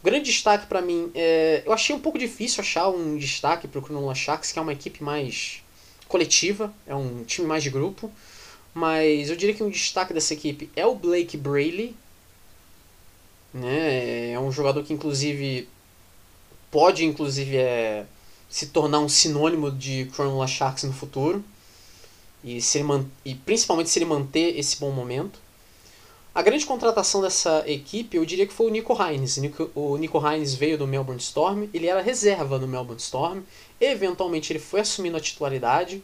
O 0.00 0.04
grande 0.04 0.26
destaque 0.26 0.66
para 0.66 0.82
mim, 0.82 1.10
é, 1.14 1.62
eu 1.64 1.72
achei 1.72 1.96
um 1.96 2.00
pouco 2.00 2.18
difícil 2.18 2.60
achar 2.60 2.88
um 2.88 3.16
destaque 3.16 3.66
para 3.66 3.78
o 3.78 3.82
Cronulla 3.82 4.14
Sharks, 4.14 4.52
que 4.52 4.58
é 4.58 4.62
uma 4.62 4.72
equipe 4.72 5.02
mais 5.02 5.62
coletiva, 6.06 6.72
é 6.86 6.94
um 6.94 7.24
time 7.24 7.46
mais 7.46 7.62
de 7.62 7.70
grupo. 7.70 8.12
Mas 8.74 9.30
eu 9.30 9.36
diria 9.36 9.54
que 9.54 9.62
um 9.62 9.70
destaque 9.70 10.12
dessa 10.12 10.34
equipe 10.34 10.70
é 10.76 10.84
o 10.86 10.94
Blake 10.94 11.36
Brayley. 11.36 11.94
Né? 13.54 14.32
É 14.32 14.40
um 14.40 14.52
jogador 14.52 14.82
que 14.82 14.92
inclusive 14.92 15.68
pode 16.70 17.04
inclusive 17.04 17.56
é, 17.56 18.06
se 18.52 18.66
tornar 18.66 18.98
um 19.00 19.08
sinônimo 19.08 19.70
de 19.70 20.04
Cronulla 20.14 20.46
Sharks 20.46 20.84
no 20.84 20.92
futuro. 20.92 21.42
E, 22.44 22.60
se 22.60 22.78
ele 22.78 23.06
e 23.24 23.34
principalmente 23.34 23.88
se 23.88 23.98
ele 23.98 24.04
manter 24.04 24.58
esse 24.58 24.78
bom 24.78 24.90
momento. 24.90 25.40
A 26.34 26.42
grande 26.42 26.66
contratação 26.66 27.22
dessa 27.22 27.64
equipe, 27.66 28.16
eu 28.16 28.26
diria 28.26 28.46
que 28.46 28.52
foi 28.52 28.66
o 28.66 28.70
Nico 28.70 28.94
Hines. 29.02 29.40
O 29.74 29.96
Nico 29.96 30.18
Hines 30.18 30.54
veio 30.54 30.76
do 30.76 30.86
Melbourne 30.86 31.20
Storm, 31.20 31.66
ele 31.72 31.86
era 31.86 32.02
reserva 32.02 32.58
no 32.58 32.68
Melbourne 32.68 33.00
Storm. 33.00 33.40
Eventualmente 33.80 34.52
ele 34.52 34.58
foi 34.58 34.80
assumindo 34.80 35.16
a 35.16 35.20
titularidade, 35.20 36.02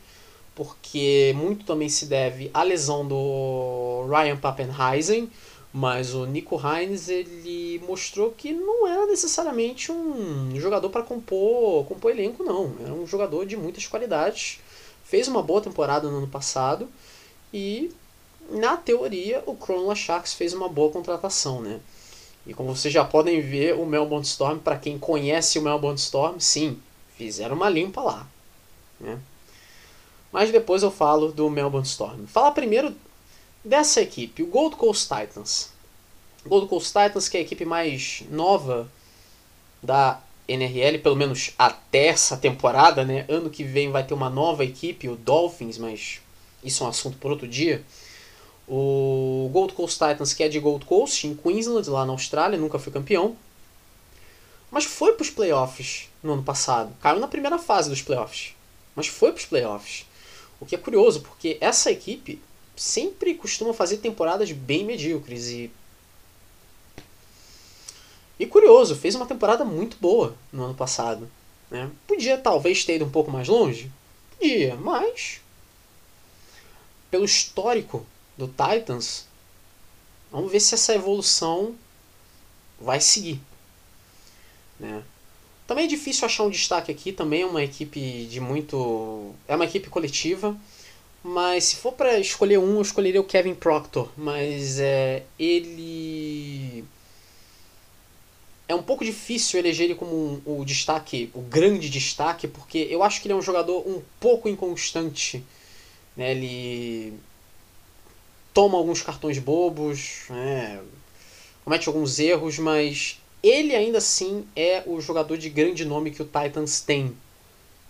porque 0.54 1.34
muito 1.36 1.66
também 1.66 1.90
se 1.90 2.06
deve 2.06 2.50
à 2.54 2.62
lesão 2.62 3.06
do 3.06 4.06
Ryan 4.08 4.38
Pappenheisen. 4.38 5.30
Mas 5.78 6.12
o 6.12 6.26
Nico 6.26 6.60
Hines 6.60 7.08
ele 7.08 7.80
mostrou 7.86 8.32
que 8.32 8.52
não 8.52 8.84
era 8.84 9.06
necessariamente 9.06 9.92
um 9.92 10.50
jogador 10.56 10.90
para 10.90 11.04
compor, 11.04 11.86
compor 11.86 12.10
elenco, 12.10 12.42
não. 12.42 12.74
Era 12.82 12.92
um 12.92 13.06
jogador 13.06 13.46
de 13.46 13.56
muitas 13.56 13.86
qualidades 13.86 14.58
fez 15.04 15.28
uma 15.28 15.40
boa 15.40 15.60
temporada 15.60 16.10
no 16.10 16.18
ano 16.18 16.26
passado 16.26 16.88
e 17.54 17.92
na 18.50 18.76
teoria 18.76 19.40
o 19.46 19.54
Cronulla 19.54 19.94
Sharks 19.94 20.34
fez 20.34 20.52
uma 20.52 20.68
boa 20.68 20.90
contratação, 20.90 21.60
né? 21.60 21.78
E 22.44 22.52
como 22.52 22.74
vocês 22.74 22.92
já 22.92 23.04
podem 23.04 23.40
ver, 23.40 23.76
o 23.76 23.86
Melbourne 23.86 24.26
Storm, 24.26 24.58
para 24.58 24.76
quem 24.76 24.98
conhece 24.98 25.60
o 25.60 25.62
Melbourne 25.62 25.98
Storm, 25.98 26.40
sim, 26.40 26.76
fizeram 27.16 27.54
uma 27.54 27.68
limpa 27.68 28.00
lá, 28.00 28.26
né? 28.98 29.20
Mas 30.32 30.50
depois 30.50 30.82
eu 30.82 30.90
falo 30.90 31.30
do 31.30 31.48
Melbourne 31.48 31.86
Storm. 31.86 32.26
Falar 32.26 32.50
primeiro 32.50 32.92
dessa 33.68 34.00
equipe, 34.00 34.42
o 34.42 34.46
Gold 34.46 34.76
Coast 34.76 35.08
Titans. 35.08 35.70
Gold 36.46 36.68
Coast 36.68 36.88
Titans, 36.88 37.28
que 37.28 37.36
é 37.36 37.40
a 37.40 37.42
equipe 37.42 37.64
mais 37.64 38.24
nova 38.30 38.90
da 39.82 40.20
NRL, 40.48 40.98
pelo 40.98 41.14
menos 41.14 41.52
até 41.58 42.06
essa 42.06 42.36
temporada, 42.36 43.04
né? 43.04 43.26
Ano 43.28 43.50
que 43.50 43.62
vem 43.62 43.90
vai 43.90 44.02
ter 44.02 44.14
uma 44.14 44.30
nova 44.30 44.64
equipe, 44.64 45.08
o 45.08 45.16
Dolphins, 45.16 45.76
mas 45.76 46.20
isso 46.64 46.82
é 46.82 46.86
um 46.86 46.90
assunto 46.90 47.18
por 47.18 47.30
outro 47.30 47.46
dia. 47.46 47.84
O 48.66 49.50
Gold 49.52 49.74
Coast 49.74 49.98
Titans, 49.98 50.32
que 50.32 50.42
é 50.42 50.48
de 50.48 50.58
Gold 50.58 50.86
Coast, 50.86 51.26
em 51.26 51.34
Queensland, 51.34 51.88
lá 51.90 52.06
na 52.06 52.12
Austrália, 52.12 52.58
nunca 52.58 52.78
foi 52.78 52.92
campeão. 52.92 53.36
Mas 54.70 54.84
foi 54.84 55.12
para 55.12 55.22
os 55.22 55.30
playoffs 55.30 56.08
no 56.22 56.32
ano 56.32 56.42
passado. 56.42 56.94
Caiu 57.00 57.20
na 57.20 57.28
primeira 57.28 57.58
fase 57.58 57.90
dos 57.90 58.02
playoffs. 58.02 58.54
Mas 58.96 59.06
foi 59.06 59.30
para 59.32 59.40
os 59.40 59.46
playoffs. 59.46 60.06
O 60.60 60.66
que 60.66 60.74
é 60.74 60.78
curioso, 60.78 61.20
porque 61.20 61.56
essa 61.60 61.90
equipe 61.90 62.40
sempre 62.78 63.34
costuma 63.34 63.74
fazer 63.74 63.98
temporadas 63.98 64.52
bem 64.52 64.84
medíocres 64.84 65.48
e 65.48 65.70
E 68.38 68.46
curioso, 68.46 68.94
fez 68.94 69.16
uma 69.16 69.26
temporada 69.26 69.64
muito 69.64 69.96
boa 70.00 70.36
no 70.52 70.64
ano 70.64 70.74
passado. 70.74 71.28
Né? 71.70 71.90
Podia 72.06 72.38
talvez 72.38 72.84
ter 72.84 72.96
ido 72.96 73.04
um 73.04 73.10
pouco 73.10 73.30
mais 73.30 73.48
longe? 73.48 73.90
Podia, 74.30 74.76
mas. 74.76 75.40
Pelo 77.10 77.24
histórico 77.24 78.06
do 78.36 78.46
Titans, 78.46 79.26
vamos 80.30 80.52
ver 80.52 80.60
se 80.60 80.74
essa 80.74 80.94
evolução 80.94 81.74
vai 82.80 83.00
seguir. 83.00 83.40
Né? 84.78 85.02
Também 85.66 85.84
é 85.84 85.88
difícil 85.88 86.24
achar 86.24 86.44
um 86.44 86.50
destaque 86.50 86.92
aqui, 86.92 87.12
também 87.12 87.42
é 87.42 87.46
uma 87.46 87.62
equipe 87.62 88.26
de 88.26 88.40
muito. 88.40 89.34
É 89.48 89.56
uma 89.56 89.64
equipe 89.64 89.90
coletiva. 89.90 90.56
Mas 91.28 91.64
se 91.64 91.76
for 91.76 91.92
para 91.92 92.18
escolher 92.18 92.58
um, 92.58 92.76
eu 92.76 92.80
escolheria 92.80 93.20
o 93.20 93.24
Kevin 93.24 93.54
Proctor. 93.54 94.10
Mas 94.16 94.80
é, 94.80 95.24
ele. 95.38 96.82
É 98.66 98.74
um 98.74 98.82
pouco 98.82 99.04
difícil 99.04 99.58
eleger 99.58 99.84
ele 99.84 99.94
como 99.94 100.16
um, 100.16 100.60
o 100.60 100.64
destaque, 100.64 101.30
o 101.34 101.42
grande 101.42 101.90
destaque, 101.90 102.48
porque 102.48 102.86
eu 102.90 103.02
acho 103.02 103.20
que 103.20 103.26
ele 103.26 103.34
é 103.34 103.36
um 103.36 103.42
jogador 103.42 103.86
um 103.86 104.00
pouco 104.18 104.48
inconstante. 104.48 105.44
Né? 106.16 106.30
Ele 106.30 107.12
toma 108.54 108.78
alguns 108.78 109.02
cartões 109.02 109.38
bobos, 109.38 110.22
né? 110.30 110.80
comete 111.62 111.88
alguns 111.88 112.18
erros, 112.18 112.58
mas 112.58 113.20
ele 113.42 113.76
ainda 113.76 113.98
assim 113.98 114.46
é 114.56 114.82
o 114.86 114.98
jogador 114.98 115.36
de 115.36 115.50
grande 115.50 115.84
nome 115.84 116.10
que 116.10 116.22
o 116.22 116.24
Titans 116.24 116.80
tem. 116.80 117.14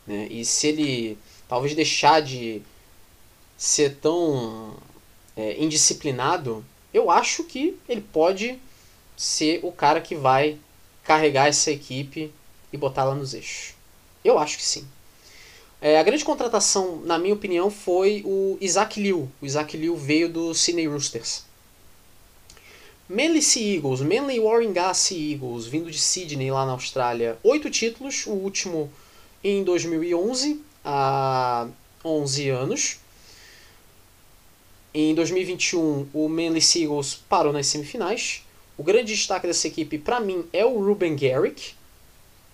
Né? 0.04 0.26
E 0.28 0.44
se 0.44 0.66
ele 0.66 1.18
talvez 1.48 1.72
deixar 1.76 2.20
de 2.20 2.62
ser 3.58 3.96
tão 3.96 4.76
é, 5.36 5.62
indisciplinado, 5.62 6.64
eu 6.94 7.10
acho 7.10 7.42
que 7.42 7.76
ele 7.88 8.00
pode 8.00 8.58
ser 9.16 9.58
o 9.64 9.72
cara 9.72 10.00
que 10.00 10.14
vai 10.14 10.56
carregar 11.02 11.48
essa 11.48 11.72
equipe 11.72 12.32
e 12.72 12.76
botá-la 12.76 13.14
nos 13.14 13.34
eixos. 13.34 13.74
Eu 14.24 14.38
acho 14.38 14.56
que 14.56 14.62
sim. 14.62 14.86
É, 15.80 15.98
a 15.98 16.02
grande 16.02 16.24
contratação, 16.24 17.00
na 17.04 17.18
minha 17.18 17.34
opinião, 17.34 17.70
foi 17.70 18.22
o 18.24 18.56
Isaac 18.60 19.00
Liu. 19.00 19.30
O 19.40 19.46
Isaac 19.46 19.76
Liu 19.76 19.96
veio 19.96 20.28
do 20.28 20.54
Sydney 20.54 20.86
Roosters. 20.86 21.44
Manly 23.08 23.40
Sea 23.40 23.76
Eagles, 23.76 24.00
Manly 24.00 24.38
Warringah 24.38 24.92
Sea 24.92 25.32
Eagles, 25.32 25.66
vindo 25.66 25.90
de 25.90 25.98
Sydney, 25.98 26.50
lá 26.50 26.66
na 26.66 26.72
Austrália. 26.72 27.38
Oito 27.42 27.70
títulos, 27.70 28.26
o 28.26 28.32
último 28.32 28.92
em 29.42 29.64
2011, 29.64 30.60
há 30.84 31.66
11 32.04 32.50
anos. 32.50 32.98
Em 35.00 35.14
2021, 35.14 36.08
o 36.12 36.28
Manly 36.28 36.60
Seagulls 36.60 37.20
parou 37.28 37.52
nas 37.52 37.68
semifinais. 37.68 38.42
O 38.76 38.82
grande 38.82 39.14
destaque 39.14 39.46
dessa 39.46 39.68
equipe, 39.68 39.96
para 39.96 40.18
mim, 40.18 40.44
é 40.52 40.64
o 40.64 40.84
Ruben 40.84 41.14
Garrick. 41.14 41.74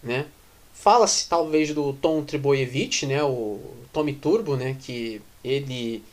Né? 0.02 0.26
Fala-se 0.74 1.26
talvez 1.26 1.72
do 1.72 1.94
Tom 1.94 2.22
Tribojevic, 2.22 3.06
né? 3.06 3.22
o 3.24 3.58
Tommy 3.94 4.12
Turbo, 4.12 4.56
né? 4.56 4.76
que 4.78 5.22
ele 5.42 6.04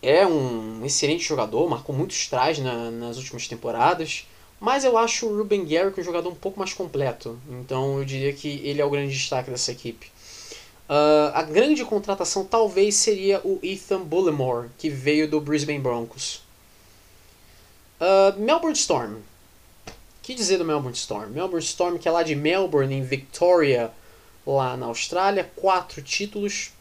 é 0.00 0.24
um 0.24 0.86
excelente 0.86 1.24
jogador, 1.24 1.68
marcou 1.68 1.92
muitos 1.92 2.28
tries 2.28 2.60
na, 2.60 2.92
nas 2.92 3.16
últimas 3.16 3.48
temporadas. 3.48 4.24
Mas 4.60 4.84
eu 4.84 4.96
acho 4.96 5.26
o 5.26 5.36
Ruben 5.36 5.64
Garrick 5.64 6.00
um 6.00 6.04
jogador 6.04 6.30
um 6.30 6.36
pouco 6.36 6.56
mais 6.56 6.72
completo. 6.72 7.36
Então 7.50 7.98
eu 7.98 8.04
diria 8.04 8.32
que 8.32 8.60
ele 8.62 8.80
é 8.80 8.84
o 8.84 8.90
grande 8.90 9.12
destaque 9.12 9.50
dessa 9.50 9.72
equipe. 9.72 10.11
Uh, 10.92 11.32
a 11.32 11.42
grande 11.42 11.82
contratação 11.86 12.44
talvez 12.44 12.96
seria 12.96 13.40
o 13.44 13.58
Ethan 13.62 14.02
Bullimore, 14.02 14.68
que 14.76 14.90
veio 14.90 15.26
do 15.26 15.40
Brisbane 15.40 15.78
Broncos. 15.78 16.42
Uh, 17.98 18.38
Melbourne 18.38 18.76
Storm. 18.76 19.20
Que 20.20 20.34
dizer 20.34 20.58
do 20.58 20.66
Melbourne 20.66 20.94
Storm? 20.94 21.30
Melbourne 21.30 21.64
Storm, 21.64 21.96
que 21.96 22.06
é 22.06 22.10
lá 22.10 22.22
de 22.22 22.34
Melbourne, 22.34 22.94
em 22.94 23.02
Victoria, 23.02 23.90
lá 24.46 24.76
na 24.76 24.84
Austrália. 24.84 25.50
Quatro 25.56 26.02
títulos, 26.02 26.72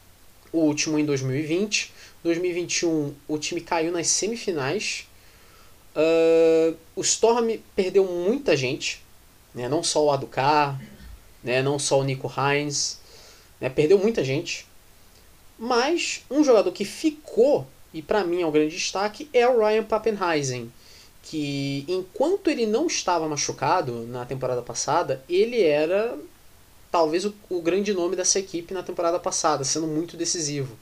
o 0.51 0.57
último 0.57 0.99
em 0.99 1.05
2020. 1.05 1.93
2021 2.21 3.15
o 3.29 3.37
time 3.37 3.61
caiu 3.61 3.93
nas 3.93 4.07
semifinais. 4.07 5.07
Uh, 5.95 6.75
o 6.97 7.01
Storm 7.01 7.57
perdeu 7.73 8.03
muita 8.03 8.57
gente, 8.57 9.01
né? 9.55 9.69
não 9.69 9.81
só 9.81 10.03
o 10.03 10.11
Adukar, 10.11 10.77
né? 11.41 11.61
não 11.61 11.79
só 11.79 11.97
o 11.97 12.03
Nico 12.03 12.29
Hines. 12.29 12.99
Né? 13.61 13.69
Perdeu 13.69 13.99
muita 13.99 14.23
gente. 14.23 14.67
Mas 15.57 16.23
um 16.29 16.43
jogador 16.43 16.71
que 16.71 16.83
ficou, 16.83 17.67
e 17.93 18.01
para 18.01 18.23
mim 18.23 18.41
é 18.41 18.45
o 18.45 18.51
grande 18.51 18.75
destaque, 18.75 19.29
é 19.31 19.47
o 19.47 19.59
Ryan 19.59 19.83
Pappenheisen. 19.83 20.73
Que 21.21 21.85
enquanto 21.87 22.49
ele 22.49 22.65
não 22.65 22.87
estava 22.87 23.29
machucado 23.29 24.07
na 24.07 24.25
temporada 24.25 24.63
passada, 24.63 25.23
ele 25.29 25.61
era 25.61 26.17
talvez 26.91 27.25
o, 27.25 27.33
o 27.47 27.61
grande 27.61 27.93
nome 27.93 28.15
dessa 28.15 28.39
equipe 28.39 28.73
na 28.73 28.81
temporada 28.81 29.19
passada, 29.19 29.63
sendo 29.63 29.85
muito 29.85 30.17
decisivo. 30.17 30.75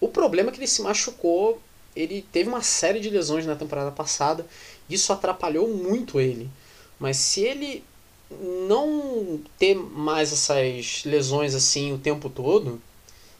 O 0.00 0.08
problema 0.08 0.48
é 0.48 0.52
que 0.52 0.58
ele 0.58 0.66
se 0.66 0.80
machucou, 0.80 1.60
ele 1.94 2.26
teve 2.32 2.48
uma 2.48 2.62
série 2.62 2.98
de 2.98 3.10
lesões 3.10 3.46
na 3.46 3.54
temporada 3.54 3.90
passada, 3.90 4.46
isso 4.88 5.12
atrapalhou 5.12 5.68
muito 5.68 6.18
ele. 6.18 6.50
Mas 6.98 7.18
se 7.18 7.42
ele 7.42 7.84
não 8.30 9.40
ter 9.58 9.74
mais 9.74 10.32
essas 10.32 11.04
lesões 11.04 11.54
assim 11.54 11.92
o 11.92 11.98
tempo 11.98 12.28
todo, 12.28 12.80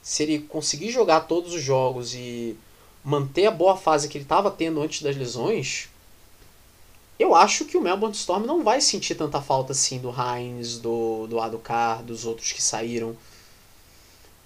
se 0.03 0.23
ele 0.23 0.41
conseguir 0.41 0.91
jogar 0.91 1.23
todos 1.23 1.55
os 1.55 1.63
jogos 1.63 2.15
e 2.15 2.57
manter 3.03 3.47
a 3.47 3.51
boa 3.51 3.77
fase 3.77 4.09
que 4.09 4.19
ele 4.19 4.25
estava 4.25 4.51
tendo 4.51 4.81
antes 4.81 5.03
das 5.03 5.17
lesões, 5.17 5.89
eu 7.19 7.35
acho 7.35 7.65
que 7.65 7.77
o 7.77 7.81
Melbourne 7.81 8.15
Storm 8.15 8.45
não 8.45 8.63
vai 8.63 8.81
sentir 8.81 9.15
tanta 9.15 9.41
falta 9.41 9.73
assim 9.73 9.99
do 9.99 10.11
Heinz, 10.11 10.79
do, 10.79 11.27
do 11.27 11.41
Adukar, 11.41 12.03
dos 12.03 12.25
outros 12.25 12.53
que 12.53 12.63
saíram. 12.63 13.17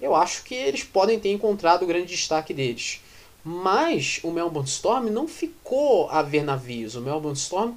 Eu 0.00 0.14
acho 0.14 0.44
que 0.44 0.54
eles 0.54 0.84
podem 0.84 1.18
ter 1.18 1.32
encontrado 1.32 1.82
o 1.82 1.86
grande 1.86 2.06
destaque 2.06 2.52
deles. 2.52 3.00
Mas 3.42 4.20
o 4.22 4.30
Melbourne 4.30 4.68
Storm 4.68 5.08
não 5.10 5.26
ficou 5.26 6.10
a 6.10 6.22
ver 6.22 6.44
navios. 6.44 6.94
O 6.94 7.00
Melbourne 7.00 7.38
Storm 7.38 7.74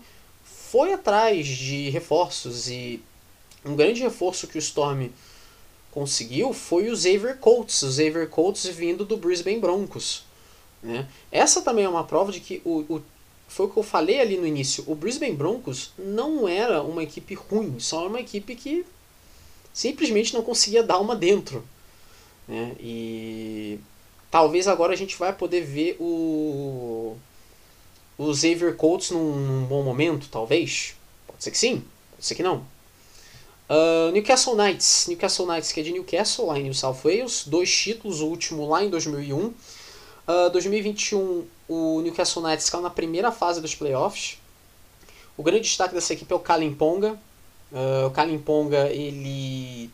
foi 0.71 0.93
atrás 0.93 1.45
de 1.45 1.89
reforços 1.89 2.69
e 2.69 3.01
um 3.65 3.75
grande 3.75 4.01
reforço 4.01 4.47
que 4.47 4.57
o 4.57 4.59
Storm 4.59 5.09
conseguiu 5.91 6.53
foi 6.53 6.89
o 6.89 6.95
Xavier 6.95 7.37
Coates, 7.37 7.81
o 7.81 7.91
Xavier 7.91 8.29
Coates 8.29 8.67
vindo 8.67 9.03
do 9.03 9.17
Brisbane 9.17 9.59
Broncos. 9.59 10.23
Né? 10.81 11.09
Essa 11.29 11.61
também 11.61 11.83
é 11.83 11.89
uma 11.89 12.05
prova 12.05 12.31
de 12.31 12.39
que 12.39 12.61
o, 12.63 12.85
o, 12.87 13.03
foi 13.49 13.65
o 13.65 13.69
que 13.69 13.75
eu 13.75 13.83
falei 13.83 14.21
ali 14.21 14.37
no 14.37 14.47
início. 14.47 14.85
O 14.87 14.95
Brisbane 14.95 15.35
Broncos 15.35 15.91
não 15.99 16.47
era 16.47 16.81
uma 16.81 17.03
equipe 17.03 17.33
ruim, 17.33 17.77
só 17.77 17.99
era 17.99 18.07
uma 18.07 18.21
equipe 18.21 18.55
que 18.55 18.85
simplesmente 19.73 20.33
não 20.33 20.41
conseguia 20.41 20.81
dar 20.81 20.99
uma 20.99 21.17
dentro. 21.17 21.65
Né? 22.47 22.77
E 22.79 23.77
talvez 24.31 24.69
agora 24.69 24.93
a 24.93 24.97
gente 24.97 25.17
vai 25.17 25.33
poder 25.33 25.65
ver 25.65 25.97
o 25.99 27.17
o 28.21 28.35
Xavier 28.35 28.75
Coates 28.75 29.09
num, 29.09 29.35
num, 29.35 29.65
bom 29.65 29.81
momento, 29.81 30.27
talvez. 30.29 30.95
Pode 31.25 31.43
ser 31.43 31.49
que 31.49 31.57
sim, 31.57 31.83
pode 32.11 32.25
ser 32.25 32.35
que 32.35 32.43
não. 32.43 32.63
Uh, 33.67 34.11
Newcastle 34.11 34.55
Knights. 34.55 35.07
Newcastle 35.07 35.47
Knights, 35.47 35.71
que 35.71 35.79
é 35.79 35.83
de 35.83 35.91
Newcastle, 35.91 36.45
lá 36.45 36.59
em 36.59 36.63
New 36.63 36.73
South 36.73 36.99
Wales. 37.03 37.45
Dois 37.47 37.75
títulos, 37.75 38.21
o 38.21 38.27
último 38.27 38.67
lá 38.69 38.83
em 38.83 38.91
2001. 38.91 39.37
Uh, 39.37 39.53
2021, 40.51 41.47
o 41.67 42.01
Newcastle 42.01 42.43
Knights 42.43 42.69
caiu 42.69 42.83
na 42.83 42.91
primeira 42.91 43.31
fase 43.31 43.59
dos 43.59 43.73
playoffs. 43.73 44.37
O 45.35 45.41
grande 45.41 45.63
destaque 45.63 45.95
dessa 45.95 46.13
equipe 46.13 46.31
é 46.31 46.35
o 46.35 46.39
Kalimponga. 46.39 47.17
Uh, 47.71 48.05
o 48.05 48.11
Kalimponga, 48.11 48.89
ele 48.89 49.89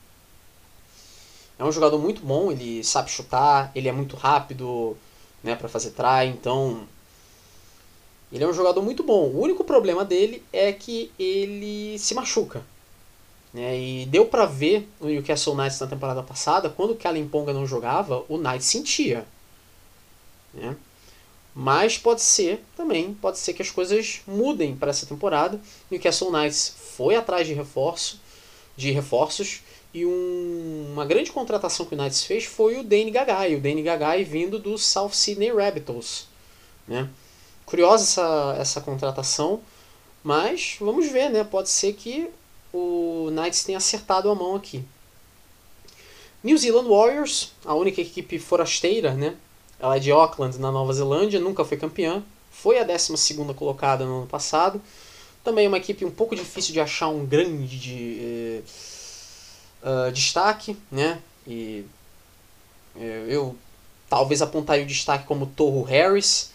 é 1.57 1.63
um 1.63 1.71
jogador 1.71 1.97
muito 1.97 2.21
bom, 2.21 2.51
ele 2.51 2.83
sabe 2.83 3.09
chutar, 3.09 3.71
ele 3.73 3.87
é 3.87 3.91
muito 3.93 4.17
rápido 4.17 4.97
né, 5.41 5.55
para 5.55 5.69
fazer 5.69 5.91
try, 5.91 6.27
então 6.27 6.87
ele 8.31 8.43
é 8.43 8.47
um 8.47 8.53
jogador 8.53 8.81
muito 8.81 9.03
bom. 9.03 9.25
O 9.29 9.41
único 9.41 9.63
problema 9.63 10.03
dele 10.03 10.43
é 10.51 10.71
que 10.73 11.11
ele 11.17 11.97
se 11.97 12.13
machuca. 12.13 12.63
Né? 13.53 13.79
E 13.79 14.05
deu 14.05 14.25
para 14.25 14.45
ver 14.45 14.87
no 14.99 15.07
Newcastle 15.07 15.55
Knights 15.55 15.79
na 15.79 15.87
temporada 15.87 16.21
passada, 16.21 16.69
quando 16.69 16.91
o 16.91 16.95
Kalimponga 16.95 17.53
não 17.53 17.65
jogava, 17.65 18.23
o 18.27 18.37
Knights 18.37 18.67
sentia. 18.67 19.25
Né? 20.53 20.75
Mas 21.55 21.97
pode 21.97 22.21
ser 22.21 22.63
também, 22.75 23.13
pode 23.15 23.39
ser 23.39 23.53
que 23.53 23.61
as 23.61 23.71
coisas 23.71 24.21
mudem 24.27 24.75
para 24.75 24.91
essa 24.91 25.05
temporada. 25.05 25.59
Newcastle 25.89 26.31
Knights 26.31 26.75
foi 26.95 27.15
atrás 27.15 27.47
de 27.47 27.53
reforço, 27.53 28.19
de 28.75 28.91
reforços 28.91 29.61
e 29.93 30.05
um, 30.05 30.89
uma 30.93 31.05
grande 31.05 31.31
contratação 31.31 31.85
que 31.85 31.95
o 31.95 31.97
Knights 31.97 32.23
fez 32.23 32.43
foi 32.43 32.77
o 32.77 32.83
Danny 32.83 33.09
Gagai, 33.09 33.55
o 33.55 33.59
Danny 33.59 33.81
Gagai 33.81 34.23
vindo 34.23 34.59
do 34.59 34.77
South 34.77 35.13
Sydney 35.13 35.51
Rabbitohs, 35.51 36.27
né? 36.87 37.09
Curiosa 37.67 38.03
essa, 38.05 38.55
essa 38.57 38.81
contratação, 38.81 39.59
mas 40.23 40.77
vamos 40.79 41.11
ver, 41.11 41.29
né? 41.29 41.43
Pode 41.43 41.67
ser 41.67 41.91
que 41.93 42.29
o 42.73 43.29
Knights 43.29 43.65
tenha 43.65 43.77
acertado 43.77 44.31
a 44.31 44.35
mão 44.35 44.55
aqui. 44.55 44.85
New 46.41 46.57
Zealand 46.57 46.87
Warriors, 46.87 47.51
a 47.65 47.73
única 47.73 47.99
equipe 47.99 48.39
forasteira, 48.39 49.13
né? 49.13 49.35
Ela 49.77 49.97
é 49.97 49.99
de 49.99 50.09
Auckland, 50.09 50.57
na 50.57 50.71
Nova 50.71 50.93
Zelândia, 50.93 51.41
nunca 51.41 51.65
foi 51.65 51.75
campeã. 51.75 52.23
Foi 52.49 52.79
a 52.79 52.85
12 52.85 53.35
colocada 53.53 54.05
no 54.05 54.19
ano 54.19 54.27
passado. 54.27 54.81
Também 55.43 55.65
é 55.65 55.67
uma 55.67 55.77
equipe 55.77 56.05
um 56.05 56.11
pouco 56.11 56.37
difícil 56.37 56.71
de 56.71 56.79
achar 56.79 57.09
um 57.09 57.25
grande 57.25 58.63
uh, 59.83 60.11
destaque, 60.13 60.77
né? 60.89 61.21
E 61.45 61.85
eh, 62.95 63.25
eu 63.27 63.57
talvez 64.09 64.41
apontaria 64.41 64.85
o 64.85 64.87
destaque 64.87 65.25
como 65.25 65.47
Torro 65.47 65.83
Harris. 65.83 66.51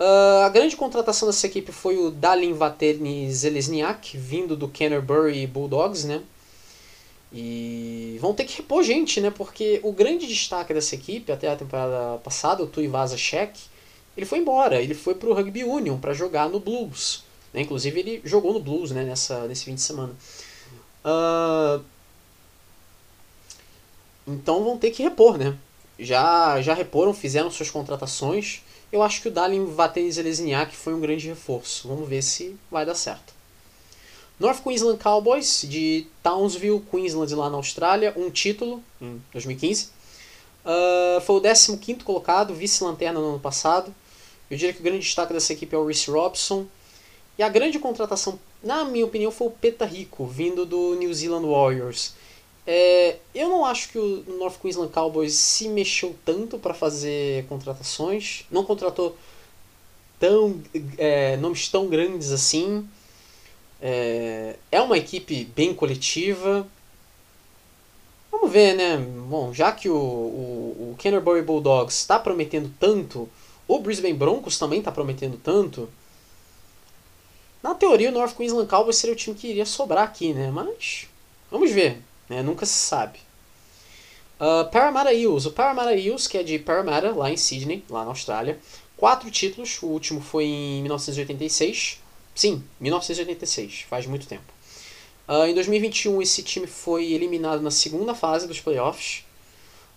Uh, 0.00 0.44
a 0.46 0.48
grande 0.48 0.76
contratação 0.76 1.28
dessa 1.28 1.46
equipe 1.46 1.70
foi 1.72 1.98
o 1.98 2.10
Dalin 2.10 2.54
Vaterni 2.54 3.30
Zelesniak, 3.30 4.16
vindo 4.16 4.56
do 4.56 4.66
Canterbury 4.66 5.46
Bulldogs, 5.46 6.06
né? 6.06 6.22
E 7.30 8.16
vão 8.18 8.32
ter 8.32 8.44
que 8.44 8.56
repor 8.56 8.82
gente, 8.82 9.20
né? 9.20 9.30
Porque 9.30 9.78
o 9.82 9.92
grande 9.92 10.26
destaque 10.26 10.72
dessa 10.72 10.94
equipe, 10.94 11.30
até 11.30 11.52
a 11.52 11.56
temporada 11.56 12.16
passada, 12.18 12.62
o 12.62 12.66
Tuivasa 12.66 13.18
Shek, 13.18 13.60
ele 14.16 14.24
foi 14.24 14.38
embora. 14.38 14.80
Ele 14.80 14.94
foi 14.94 15.14
pro 15.14 15.34
Rugby 15.34 15.64
Union 15.64 15.98
para 15.98 16.14
jogar 16.14 16.48
no 16.48 16.58
Blues. 16.58 17.22
Né? 17.52 17.60
Inclusive, 17.60 18.00
ele 18.00 18.22
jogou 18.24 18.54
no 18.54 18.60
Blues 18.60 18.92
né? 18.92 19.04
Nessa, 19.04 19.46
nesse 19.46 19.66
fim 19.66 19.74
de 19.74 19.82
semana. 19.82 20.14
Uh, 21.04 21.84
então 24.26 24.64
vão 24.64 24.78
ter 24.78 24.92
que 24.92 25.02
repor, 25.02 25.36
né? 25.36 25.54
Já, 25.98 26.62
já 26.62 26.72
reporam, 26.72 27.12
fizeram 27.12 27.50
suas 27.50 27.70
contratações. 27.70 28.62
Eu 28.92 29.02
acho 29.02 29.22
que 29.22 29.28
o 29.28 29.30
Dalin 29.30 29.66
Vatenis 29.66 30.16
Zelezniak 30.16 30.74
foi 30.74 30.92
um 30.92 31.00
grande 31.00 31.28
reforço. 31.28 31.86
Vamos 31.86 32.08
ver 32.08 32.22
se 32.22 32.56
vai 32.70 32.84
dar 32.84 32.94
certo. 32.94 33.32
North 34.38 34.62
Queensland 34.62 34.98
Cowboys, 34.98 35.66
de 35.68 36.06
Townsville, 36.22 36.80
Queensland, 36.90 37.34
lá 37.34 37.50
na 37.50 37.56
Austrália, 37.56 38.12
um 38.16 38.30
título 38.30 38.82
em 39.00 39.22
2015. 39.32 39.84
Uh, 39.84 39.90
ah, 40.64 41.20
foi 41.20 41.36
o 41.36 41.40
15 41.40 41.76
colocado, 42.02 42.54
vice-lanterna 42.54 43.20
no 43.20 43.28
ano 43.28 43.38
passado. 43.38 43.94
Eu 44.50 44.56
diria 44.56 44.72
que 44.72 44.80
o 44.80 44.82
grande 44.82 45.04
destaque 45.04 45.32
dessa 45.32 45.52
equipe 45.52 45.74
é 45.74 45.78
o 45.78 45.86
Reece 45.86 46.10
Robson. 46.10 46.66
E 47.38 47.42
a 47.42 47.48
grande 47.48 47.78
contratação, 47.78 48.38
na 48.62 48.84
minha 48.84 49.04
opinião, 49.04 49.30
foi 49.30 49.46
o 49.46 49.50
Peta 49.50 49.84
Rico, 49.84 50.26
vindo 50.26 50.66
do 50.66 50.94
New 50.96 51.12
Zealand 51.14 51.46
Warriors. 51.46 52.14
É, 52.72 53.16
eu 53.34 53.48
não 53.48 53.64
acho 53.64 53.88
que 53.88 53.98
o 53.98 54.22
North 54.38 54.60
Queensland 54.60 54.92
Cowboys 54.92 55.34
se 55.34 55.68
mexeu 55.68 56.14
tanto 56.24 56.56
para 56.56 56.72
fazer 56.72 57.44
contratações. 57.46 58.46
Não 58.48 58.64
contratou 58.64 59.16
tão, 60.20 60.62
é, 60.96 61.36
nomes 61.38 61.68
tão 61.68 61.88
grandes 61.88 62.30
assim. 62.30 62.88
É, 63.82 64.54
é 64.70 64.80
uma 64.80 64.96
equipe 64.96 65.46
bem 65.46 65.74
coletiva. 65.74 66.64
Vamos 68.30 68.52
ver, 68.52 68.76
né? 68.76 68.98
Bom, 68.98 69.52
já 69.52 69.72
que 69.72 69.88
o, 69.88 69.96
o, 69.96 70.92
o 70.92 70.96
Canterbury 70.96 71.42
Bulldogs 71.42 71.96
está 71.96 72.20
prometendo 72.20 72.72
tanto, 72.78 73.28
o 73.66 73.80
Brisbane 73.80 74.14
Broncos 74.14 74.60
também 74.60 74.78
está 74.78 74.92
prometendo 74.92 75.36
tanto. 75.42 75.88
Na 77.64 77.74
teoria, 77.74 78.10
o 78.10 78.12
North 78.12 78.36
Queensland 78.36 78.68
Cowboys 78.68 78.94
seria 78.94 79.14
o 79.14 79.18
time 79.18 79.34
que 79.34 79.48
iria 79.48 79.66
sobrar 79.66 80.04
aqui, 80.04 80.32
né? 80.32 80.52
Mas 80.52 81.08
vamos 81.50 81.72
ver, 81.72 82.00
né? 82.30 82.42
Nunca 82.42 82.64
se 82.64 82.72
sabe. 82.72 83.18
Uh, 84.40 84.70
Parramatta 84.70 85.12
Eels. 85.12 85.44
O 85.44 85.50
Parramatta 85.50 85.94
Eels, 85.94 86.26
que 86.26 86.38
é 86.38 86.42
de 86.42 86.58
Parramatta, 86.58 87.10
lá 87.10 87.30
em 87.30 87.36
Sydney, 87.36 87.84
lá 87.90 88.04
na 88.04 88.10
Austrália. 88.10 88.58
Quatro 88.96 89.30
títulos, 89.30 89.82
o 89.82 89.86
último 89.86 90.20
foi 90.20 90.44
em 90.44 90.80
1986. 90.82 91.98
Sim, 92.34 92.62
1986, 92.78 93.84
faz 93.90 94.06
muito 94.06 94.26
tempo. 94.26 94.44
Uh, 95.28 95.46
em 95.46 95.54
2021, 95.54 96.22
esse 96.22 96.42
time 96.42 96.66
foi 96.66 97.12
eliminado 97.12 97.60
na 97.60 97.70
segunda 97.70 98.14
fase 98.14 98.46
dos 98.46 98.60
playoffs. 98.60 99.24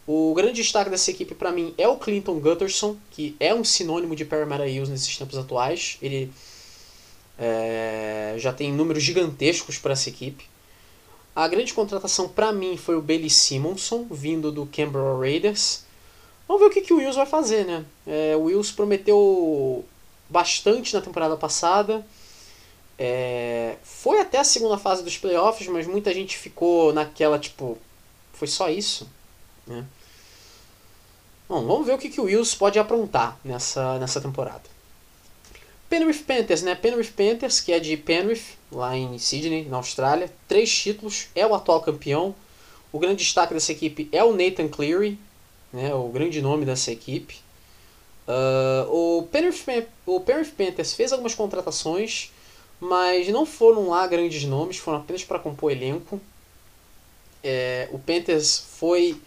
O 0.06 0.34
grande 0.34 0.62
destaque 0.62 0.90
dessa 0.90 1.12
equipe 1.12 1.34
para 1.34 1.52
mim 1.52 1.74
é 1.78 1.88
o 1.88 1.96
Clinton 1.96 2.40
Gutterson, 2.40 2.98
que 3.12 3.36
é 3.40 3.54
um 3.54 3.64
sinônimo 3.64 4.16
de 4.16 4.26
Parramatta 4.26 4.68
Eels 4.68 4.90
nesses 4.90 5.16
tempos 5.16 5.38
atuais. 5.38 5.98
Ele 6.02 6.30
é, 7.40 8.36
já 8.38 8.52
tem 8.52 8.74
números 8.74 9.02
gigantescos 9.02 9.78
para 9.78 9.94
essa 9.94 10.10
equipe. 10.10 10.46
A 11.36 11.48
grande 11.48 11.74
contratação 11.74 12.30
para 12.30 12.52
mim 12.52 12.78
foi 12.78 12.96
o 12.96 13.02
Bailey 13.02 13.30
Simonson, 13.30 14.06
vindo 14.10 14.52
do 14.52 14.68
Canberra 14.68 15.18
Raiders. 15.20 15.84
Vamos 16.48 16.62
ver 16.62 16.68
o 16.68 16.72
que, 16.72 16.82
que 16.82 16.94
o 16.94 16.98
Wills 16.98 17.16
vai 17.16 17.26
fazer, 17.26 17.66
né? 17.66 17.84
É, 18.06 18.36
o 18.36 18.44
Wills 18.44 18.72
prometeu 18.72 19.84
bastante 20.30 20.94
na 20.94 21.02
temporada 21.02 21.36
passada. 21.36 22.06
É, 23.00 23.78
foi 23.84 24.20
até 24.20 24.38
a 24.38 24.44
segunda 24.44 24.78
fase 24.78 25.04
dos 25.04 25.18
playoffs, 25.18 25.68
mas 25.68 25.88
muita 25.88 26.14
gente 26.14 26.38
ficou 26.38 26.94
naquela, 26.94 27.40
tipo, 27.40 27.78
foi 28.34 28.48
só 28.48 28.70
isso? 28.70 29.10
Né? 29.66 29.84
Bom, 31.50 31.66
vamos 31.66 31.86
ver 31.88 31.94
o 31.94 31.98
que, 31.98 32.10
que 32.10 32.22
o 32.22 32.26
Wills 32.26 32.56
pode 32.56 32.78
aprontar 32.78 33.40
nessa, 33.44 33.98
nessa 33.98 34.22
temporada. 34.22 34.64
Penrith 35.90 36.24
Panthers, 36.26 36.62
né? 36.62 36.76
Penrith 36.76 37.12
Panthers, 37.12 37.60
que 37.60 37.72
é 37.72 37.80
de 37.80 37.96
Penrith, 37.98 38.58
lá 38.74 38.95
em 38.98 39.18
Sydney, 39.18 39.66
na 39.66 39.78
Austrália. 39.78 40.32
Três 40.48 40.74
títulos, 40.76 41.28
é 41.36 41.45
o 41.45 41.54
atual 41.54 41.82
campeão. 41.82 42.36
O 42.91 43.00
grande 43.00 43.24
destaque 43.24 43.54
dessa 43.54 43.72
equipe 43.72 44.08
é 44.12 44.24
o 44.24 44.34
Nathan 44.36 44.68
Cleary, 44.68 45.18
né? 45.72 45.94
o 45.94 46.10
grande 46.10 46.41
nome 46.41 46.66
dessa 46.66 46.91
equipe. 46.91 47.41
Uh, 48.28 49.20
o, 49.20 49.24
Penrith, 49.24 49.88
o 50.06 50.20
Panthers 50.20 50.94
fez 50.94 51.12
algumas 51.12 51.36
contratações, 51.36 52.32
mas 52.80 53.28
não 53.30 53.45
foram 53.45 53.90
lá 53.90 54.06
grandes 54.08 54.44
nomes, 54.45 54.78
foram 54.78 55.00
apenas 55.00 55.24
para 55.24 55.40
compor 55.40 55.72
elenco. 55.72 56.22
É, 57.44 57.90
o 57.91 58.00
Panthers 58.00 58.58
foi, 58.78 59.20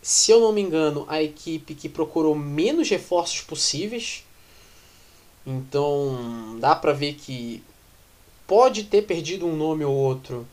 se 0.00 0.30
eu 0.30 0.40
não 0.40 0.52
me 0.52 0.62
engano, 0.62 1.04
a 1.08 1.22
equipe 1.22 1.74
que 1.74 1.88
procurou 1.88 2.34
menos 2.34 2.88
reforços 2.88 3.42
possíveis. 3.42 4.24
Então 5.46 6.56
dá 6.58 6.74
para 6.74 6.92
ver 6.94 7.14
que 7.14 7.62
pode 8.46 8.84
ter 8.84 9.02
perdido 9.02 9.46
um 9.46 9.56
nome 9.56 9.84
ou 9.84 9.94
outro, 9.94 10.46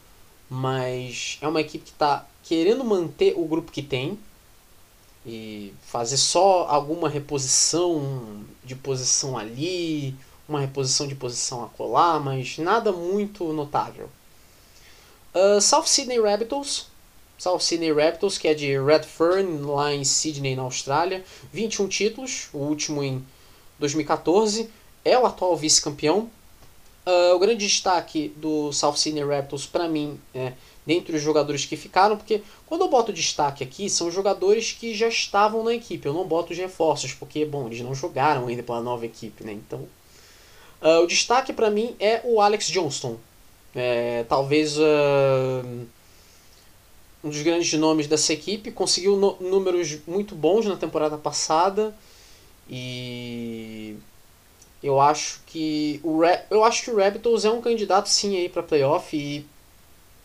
mas 0.49 1.37
é 1.41 1.47
uma 1.47 1.61
equipe 1.61 1.85
que 1.85 1.91
está 1.91 2.25
querendo 2.43 2.83
manter 2.83 3.33
o 3.37 3.45
grupo 3.45 3.71
que 3.71 3.81
tem 3.81 4.17
e 5.25 5.73
fazer 5.83 6.17
só 6.17 6.65
alguma 6.67 7.07
reposição 7.07 8.43
de 8.63 8.75
posição 8.75 9.37
ali, 9.37 10.15
uma 10.47 10.59
reposição 10.59 11.07
de 11.07 11.15
posição 11.15 11.63
a 11.63 11.67
colar, 11.67 12.19
mas 12.19 12.57
nada 12.57 12.91
muito 12.91 13.53
notável. 13.53 14.09
Uh, 15.33 15.61
South 15.61 15.85
Sydney 15.85 16.19
Rabbitohs, 16.19 16.87
South 17.37 17.59
Sydney 17.59 17.93
Rabbitohs, 17.93 18.37
que 18.37 18.47
é 18.47 18.53
de 18.53 18.77
Redfern, 18.79 19.61
lá 19.61 19.93
em 19.93 20.03
Sydney, 20.03 20.55
na 20.55 20.63
Austrália, 20.63 21.23
21 21.53 21.87
títulos, 21.87 22.49
o 22.53 22.57
último 22.57 23.03
em 23.03 23.25
2014, 23.79 24.69
é 25.03 25.17
o 25.17 25.25
atual 25.25 25.55
vice-campeão. 25.55 26.29
Uh, 27.05 27.35
o 27.35 27.39
grande 27.39 27.65
destaque 27.65 28.31
do 28.37 28.71
South 28.71 28.95
Sydney 28.95 29.23
Rabbitohs, 29.23 29.65
para 29.65 29.87
mim, 29.87 30.19
é 30.35 30.53
dentre 30.85 31.15
os 31.15 31.21
jogadores 31.21 31.65
que 31.65 31.75
ficaram, 31.75 32.17
porque 32.17 32.41
quando 32.67 32.81
eu 32.81 32.89
boto 32.89 33.11
destaque 33.11 33.63
aqui, 33.63 33.89
são 33.89 34.11
jogadores 34.11 34.71
que 34.71 34.93
já 34.93 35.07
estavam 35.07 35.63
na 35.63 35.73
equipe, 35.73 36.07
eu 36.07 36.13
não 36.13 36.27
boto 36.27 36.53
os 36.53 36.57
reforços, 36.59 37.13
porque, 37.13 37.45
bom, 37.45 37.67
eles 37.67 37.81
não 37.81 37.95
jogaram 37.95 38.47
ainda 38.47 38.61
pela 38.61 38.81
nova 38.81 39.05
equipe, 39.05 39.43
né? 39.43 39.53
Então, 39.53 39.87
uh, 40.81 41.03
o 41.03 41.07
destaque 41.07 41.53
para 41.53 41.69
mim 41.69 41.95
é 41.99 42.21
o 42.23 42.39
Alex 42.39 42.67
Johnston. 42.67 43.17
É, 43.73 44.25
talvez 44.27 44.77
uh, 44.77 45.87
um 47.23 47.29
dos 47.29 47.41
grandes 47.41 47.71
nomes 47.73 48.07
dessa 48.07 48.33
equipe, 48.33 48.71
conseguiu 48.71 49.15
números 49.39 49.99
muito 50.07 50.35
bons 50.35 50.65
na 50.65 50.75
temporada 50.75 51.17
passada 51.17 51.95
e 52.69 53.95
eu 54.83 54.99
acho 54.99 55.41
que 55.45 55.99
o 56.03 56.21
eu 56.49 56.63
acho 56.63 56.83
que 56.83 56.91
o 56.91 56.97
Raptors 56.97 57.45
é 57.45 57.51
um 57.51 57.61
candidato 57.61 58.09
sim 58.09 58.37
aí 58.37 58.49
para 58.49 58.63
playoff 58.63 59.15
e 59.15 59.45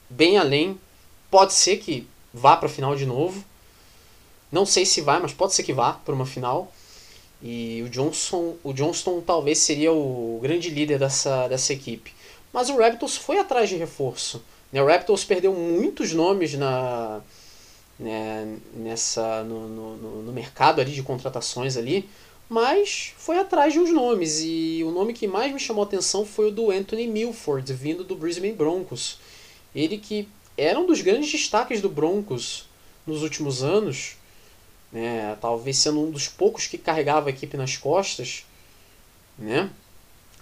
bem 0.09 0.39
além. 0.39 0.79
Pode 1.31 1.53
ser 1.53 1.77
que 1.79 2.07
vá 2.33 2.57
para 2.57 2.69
final 2.69 2.97
de 2.97 3.05
novo. 3.05 3.45
Não 4.51 4.65
sei 4.65 4.87
se 4.87 5.01
vai, 5.01 5.21
mas 5.21 5.33
pode 5.33 5.55
ser 5.55 5.63
que 5.63 5.73
vá 5.73 5.93
para 5.93 6.15
uma 6.15 6.25
final. 6.25 6.73
E 7.43 7.83
o 7.85 7.89
Johnson, 7.91 8.57
o 8.65 8.73
Johnston 8.73 9.21
talvez 9.21 9.59
seria 9.59 9.93
o 9.93 10.39
grande 10.43 10.71
líder 10.71 10.99
dessa, 10.99 11.49
dessa 11.49 11.73
equipe. 11.73 12.15
Mas 12.53 12.71
o 12.71 12.79
Raptors 12.79 13.17
foi 13.17 13.39
atrás 13.39 13.69
de 13.69 13.77
reforço. 13.77 14.43
Né? 14.73 14.83
O 14.83 14.87
Raptors 14.87 15.25
perdeu 15.25 15.53
muitos 15.53 16.13
nomes 16.13 16.55
na, 16.55 17.21
né, 17.99 18.57
nessa, 18.75 19.43
no, 19.45 19.69
no, 19.69 20.23
no 20.23 20.33
mercado 20.33 20.81
ali 20.81 20.93
de 20.93 21.03
contratações 21.03 21.77
ali, 21.77 22.09
mas 22.49 23.13
foi 23.17 23.39
atrás 23.39 23.73
de 23.73 23.79
uns 23.79 23.91
nomes. 23.93 24.41
E 24.43 24.83
o 24.85 24.91
nome 24.91 25.13
que 25.13 25.27
mais 25.27 25.53
me 25.53 25.59
chamou 25.59 25.83
a 25.83 25.87
atenção 25.87 26.25
foi 26.25 26.49
o 26.49 26.53
do 26.53 26.71
Anthony 26.71 27.07
Milford, 27.07 27.73
vindo 27.73 28.05
do 28.05 28.17
Brisbane 28.17 28.53
Broncos. 28.53 29.19
Ele 29.75 29.99
que 29.99 30.29
era 30.57 30.79
um 30.79 30.87
dos 30.87 31.01
grandes 31.01 31.31
destaques 31.31 31.81
do 31.81 31.89
Broncos 31.89 32.67
nos 33.07 33.23
últimos 33.23 33.63
anos, 33.63 34.17
né? 34.91 35.37
talvez 35.41 35.79
sendo 35.79 36.01
um 36.01 36.11
dos 36.11 36.29
poucos 36.29 36.67
que 36.67 36.79
carregava 36.79 37.29
a 37.29 37.31
equipe 37.31 37.57
nas 37.57 37.77
costas, 37.77 38.45
né? 39.39 39.71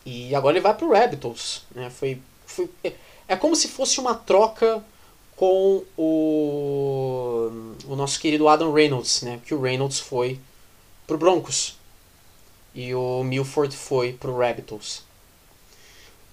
E 0.06 0.34
agora 0.34 0.56
ele 0.56 0.62
vai 0.62 0.74
para 0.74 0.86
o 0.86 0.92
Rabbitohs, 0.92 1.62
né? 1.74 1.90
Foi, 1.90 2.20
foi, 2.46 2.70
é, 2.84 2.92
é 3.28 3.36
como 3.36 3.56
se 3.56 3.68
fosse 3.68 3.98
uma 3.98 4.14
troca 4.14 4.84
com 5.34 5.82
o, 5.96 7.50
o 7.86 7.96
nosso 7.96 8.20
querido 8.20 8.46
Adam 8.46 8.72
Reynolds, 8.72 9.22
né? 9.22 9.40
Que 9.44 9.54
o 9.54 9.60
Reynolds 9.60 9.98
foi 9.98 10.38
pro 11.06 11.18
Broncos 11.18 11.76
e 12.74 12.94
o 12.94 13.22
Milford 13.22 13.76
foi 13.76 14.12
pro 14.12 14.36
Rabbitohs. 14.36 15.02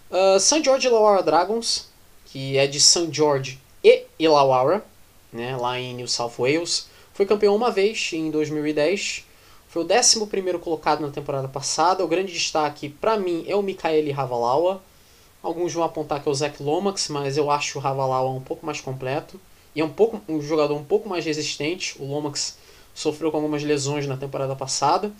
Uh, 0.09 0.39
St. 0.39 0.63
George 0.63 0.87
Illawarra 0.87 1.23
Dragons, 1.23 1.87
que 2.25 2.57
é 2.57 2.67
de 2.67 2.79
St. 2.79 3.09
George 3.11 3.59
e 3.83 4.05
Illawarra, 4.19 4.83
né, 5.31 5.55
lá 5.55 5.79
em 5.79 5.93
New 5.93 6.07
South 6.07 6.33
Wales. 6.37 6.87
Foi 7.13 7.25
campeão 7.25 7.55
uma 7.55 7.71
vez, 7.71 8.11
em 8.13 8.31
2010. 8.31 9.25
Foi 9.69 9.83
o 9.83 9.87
11 9.87 10.57
colocado 10.59 11.01
na 11.01 11.09
temporada 11.09 11.47
passada. 11.47 12.03
O 12.03 12.07
grande 12.07 12.33
destaque, 12.33 12.89
para 12.89 13.17
mim, 13.17 13.45
é 13.47 13.55
o 13.55 13.61
Mikaeli 13.61 14.11
Ravalawa. 14.11 14.81
Alguns 15.41 15.73
vão 15.73 15.83
apontar 15.83 16.21
que 16.21 16.27
é 16.27 16.31
o 16.31 16.35
Zach 16.35 16.61
Lomax, 16.61 17.07
mas 17.07 17.37
eu 17.37 17.49
acho 17.49 17.77
o 17.77 17.81
Ravalawa 17.81 18.29
um 18.29 18.41
pouco 18.41 18.65
mais 18.65 18.81
completo. 18.81 19.39
E 19.73 19.81
é 19.81 19.85
um, 19.85 19.89
pouco, 19.89 20.21
um 20.27 20.41
jogador 20.41 20.75
um 20.75 20.83
pouco 20.83 21.07
mais 21.07 21.25
resistente. 21.25 21.95
O 22.01 22.05
Lomax 22.05 22.57
sofreu 22.93 23.31
com 23.31 23.37
algumas 23.37 23.63
lesões 23.63 24.05
na 24.05 24.17
temporada 24.17 24.55
passada. 24.55 25.11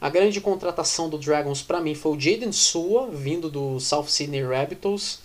A 0.00 0.08
grande 0.08 0.40
contratação 0.40 1.10
do 1.10 1.18
Dragons 1.18 1.60
para 1.60 1.80
mim 1.80 1.94
foi 1.94 2.16
o 2.16 2.20
Jaden 2.20 2.52
Sua, 2.52 3.08
vindo 3.08 3.50
do 3.50 3.78
South 3.78 4.06
Sydney 4.06 4.42
Rabbitohs. 4.42 5.18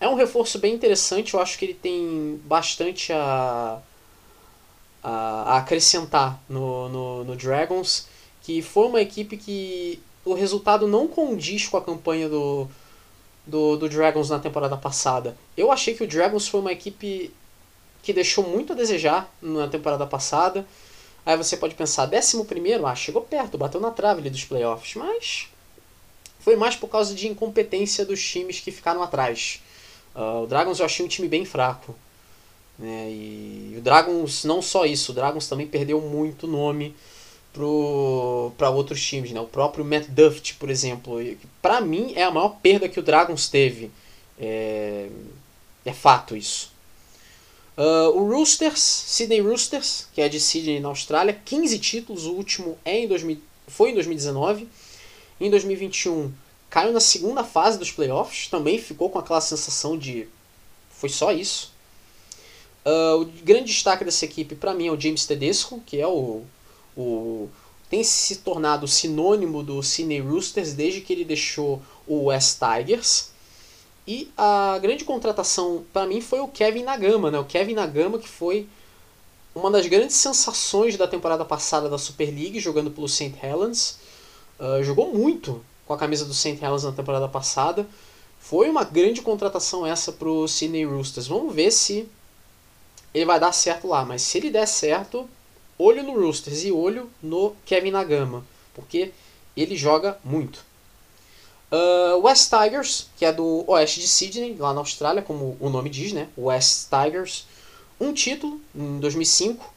É 0.00 0.08
um 0.08 0.14
reforço 0.14 0.58
bem 0.58 0.74
interessante, 0.74 1.34
eu 1.34 1.40
acho 1.40 1.58
que 1.58 1.66
ele 1.66 1.74
tem 1.74 2.40
bastante 2.44 3.12
a, 3.12 3.78
a, 5.02 5.10
a 5.10 5.56
acrescentar 5.58 6.42
no, 6.48 6.88
no, 6.88 7.24
no, 7.24 7.36
Dragons, 7.36 8.08
que 8.42 8.62
foi 8.62 8.86
uma 8.86 9.00
equipe 9.00 9.36
que 9.36 10.00
o 10.24 10.32
resultado 10.32 10.88
não 10.88 11.06
condiz 11.06 11.68
com 11.68 11.76
a 11.76 11.82
campanha 11.82 12.28
do, 12.28 12.66
do, 13.46 13.76
do 13.76 13.88
Dragons 13.88 14.30
na 14.30 14.38
temporada 14.38 14.76
passada. 14.76 15.36
Eu 15.54 15.70
achei 15.70 15.94
que 15.94 16.02
o 16.02 16.08
Dragons 16.08 16.48
foi 16.48 16.60
uma 16.60 16.72
equipe 16.72 17.30
que 18.02 18.12
deixou 18.12 18.42
muito 18.42 18.72
a 18.72 18.76
desejar 18.76 19.32
na 19.40 19.68
temporada 19.68 20.06
passada. 20.06 20.66
Aí 21.24 21.36
você 21.36 21.56
pode 21.56 21.74
pensar, 21.74 22.06
décimo 22.06 22.44
primeiro, 22.44 22.86
ah, 22.86 22.94
chegou 22.94 23.22
perto, 23.22 23.56
bateu 23.56 23.80
na 23.80 23.90
trave 23.90 24.20
ali 24.20 24.30
dos 24.30 24.44
playoffs, 24.44 24.94
mas 24.96 25.48
foi 26.40 26.56
mais 26.56 26.74
por 26.74 26.88
causa 26.88 27.14
de 27.14 27.28
incompetência 27.28 28.04
dos 28.04 28.22
times 28.22 28.58
que 28.58 28.72
ficaram 28.72 29.02
atrás. 29.02 29.62
Uh, 30.14 30.42
o 30.42 30.46
Dragons 30.46 30.80
eu 30.80 30.84
achei 30.84 31.04
um 31.04 31.08
time 31.08 31.28
bem 31.28 31.44
fraco. 31.44 31.94
Né? 32.76 33.08
E 33.10 33.74
o 33.78 33.80
Dragons, 33.80 34.44
não 34.44 34.60
só 34.60 34.84
isso, 34.84 35.12
o 35.12 35.14
Dragons 35.14 35.46
também 35.46 35.68
perdeu 35.68 36.00
muito 36.00 36.48
nome 36.48 36.94
para 38.58 38.70
outros 38.70 39.00
times. 39.04 39.30
Né? 39.30 39.40
O 39.40 39.46
próprio 39.46 39.84
Matt 39.84 40.08
Duft, 40.08 40.54
por 40.54 40.68
exemplo, 40.68 41.20
para 41.60 41.80
mim 41.80 42.12
é 42.16 42.24
a 42.24 42.30
maior 42.30 42.56
perda 42.60 42.88
que 42.88 42.98
o 42.98 43.02
Dragons 43.02 43.48
teve. 43.48 43.90
É, 44.36 45.08
é 45.84 45.92
fato 45.92 46.36
isso. 46.36 46.71
Uh, 47.76 48.16
o 48.18 48.28
Roosters, 48.30 48.80
Sydney 48.80 49.40
Roosters, 49.40 50.06
que 50.12 50.20
é 50.20 50.28
de 50.28 50.38
Sydney 50.38 50.80
na 50.80 50.88
Austrália, 50.88 51.40
15 51.44 51.78
títulos, 51.78 52.26
o 52.26 52.32
último 52.32 52.78
é 52.84 52.98
em 52.98 53.08
2000, 53.08 53.38
foi 53.66 53.90
em 53.90 53.94
2019. 53.94 54.68
Em 55.40 55.50
2021 55.50 56.32
caiu 56.68 56.92
na 56.92 57.00
segunda 57.00 57.44
fase 57.44 57.78
dos 57.78 57.90
playoffs, 57.90 58.46
também 58.48 58.78
ficou 58.78 59.10
com 59.10 59.18
aquela 59.18 59.40
sensação 59.40 59.98
de 59.98 60.26
foi 60.90 61.08
só 61.08 61.32
isso. 61.32 61.72
Uh, 62.86 63.22
o 63.22 63.24
grande 63.44 63.66
destaque 63.66 64.04
dessa 64.04 64.24
equipe 64.24 64.54
para 64.54 64.72
mim 64.72 64.86
é 64.86 64.90
o 64.90 65.00
James 65.00 65.26
Tedesco, 65.26 65.82
que 65.84 66.00
é 66.00 66.06
o, 66.06 66.42
o 66.96 67.48
tem 67.90 68.02
se 68.02 68.36
tornado 68.36 68.88
sinônimo 68.88 69.62
do 69.62 69.82
Sydney 69.82 70.20
Roosters 70.20 70.72
desde 70.72 71.02
que 71.02 71.12
ele 71.12 71.26
deixou 71.26 71.82
o 72.06 72.24
West 72.24 72.58
Tigers. 72.58 73.31
E 74.06 74.30
a 74.36 74.78
grande 74.80 75.04
contratação 75.04 75.84
para 75.92 76.06
mim 76.06 76.20
foi 76.20 76.40
o 76.40 76.48
Kevin 76.48 76.82
Nagama, 76.82 77.30
né? 77.30 77.38
O 77.38 77.44
Kevin 77.44 77.74
Nagama 77.74 78.18
que 78.18 78.28
foi 78.28 78.66
uma 79.54 79.70
das 79.70 79.86
grandes 79.86 80.16
sensações 80.16 80.96
da 80.96 81.06
temporada 81.06 81.44
passada 81.44 81.88
da 81.88 81.98
Super 81.98 82.26
League, 82.30 82.58
jogando 82.58 82.90
pelo 82.90 83.08
St. 83.08 83.34
Helens. 83.42 83.98
Uh, 84.58 84.82
jogou 84.82 85.12
muito 85.12 85.62
com 85.86 85.92
a 85.92 85.98
camisa 85.98 86.24
do 86.24 86.34
St. 86.34 86.58
Helens 86.62 86.84
na 86.84 86.92
temporada 86.92 87.28
passada. 87.28 87.86
Foi 88.40 88.68
uma 88.68 88.82
grande 88.82 89.22
contratação 89.22 89.86
essa 89.86 90.10
pro 90.10 90.48
Sydney 90.48 90.84
Roosters. 90.84 91.26
Vamos 91.26 91.54
ver 91.54 91.70
se 91.70 92.08
ele 93.14 93.24
vai 93.24 93.38
dar 93.38 93.52
certo 93.52 93.86
lá. 93.86 94.04
Mas 94.04 94.22
se 94.22 94.38
ele 94.38 94.50
der 94.50 94.66
certo, 94.66 95.28
olho 95.78 96.02
no 96.02 96.18
Roosters 96.18 96.64
e 96.64 96.72
olho 96.72 97.10
no 97.22 97.54
Kevin 97.64 97.90
Nagama. 97.92 98.44
Porque 98.74 99.12
ele 99.56 99.76
joga 99.76 100.18
muito. 100.24 100.64
Uh, 101.72 102.18
West 102.22 102.50
Tigers, 102.50 103.06
que 103.16 103.24
é 103.24 103.32
do 103.32 103.64
oeste 103.66 103.98
de 103.98 104.06
Sydney, 104.06 104.54
lá 104.58 104.74
na 104.74 104.80
Austrália, 104.80 105.22
como 105.22 105.56
o 105.58 105.70
nome 105.70 105.88
diz, 105.88 106.12
né? 106.12 106.28
West 106.36 106.88
Tigers. 106.90 107.46
Um 107.98 108.12
título 108.12 108.60
em 108.74 109.00
2005. 109.00 109.72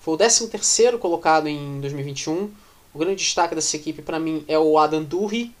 Foi 0.00 0.14
o 0.14 0.18
13º 0.18 0.98
colocado 0.98 1.46
em 1.46 1.80
2021. 1.80 2.50
O 2.92 2.98
grande 2.98 3.22
destaque 3.22 3.54
dessa 3.54 3.76
equipe 3.76 4.02
para 4.02 4.18
mim 4.18 4.44
é 4.48 4.58
o 4.58 4.76
Adam 4.78 5.04
Durri, 5.04 5.54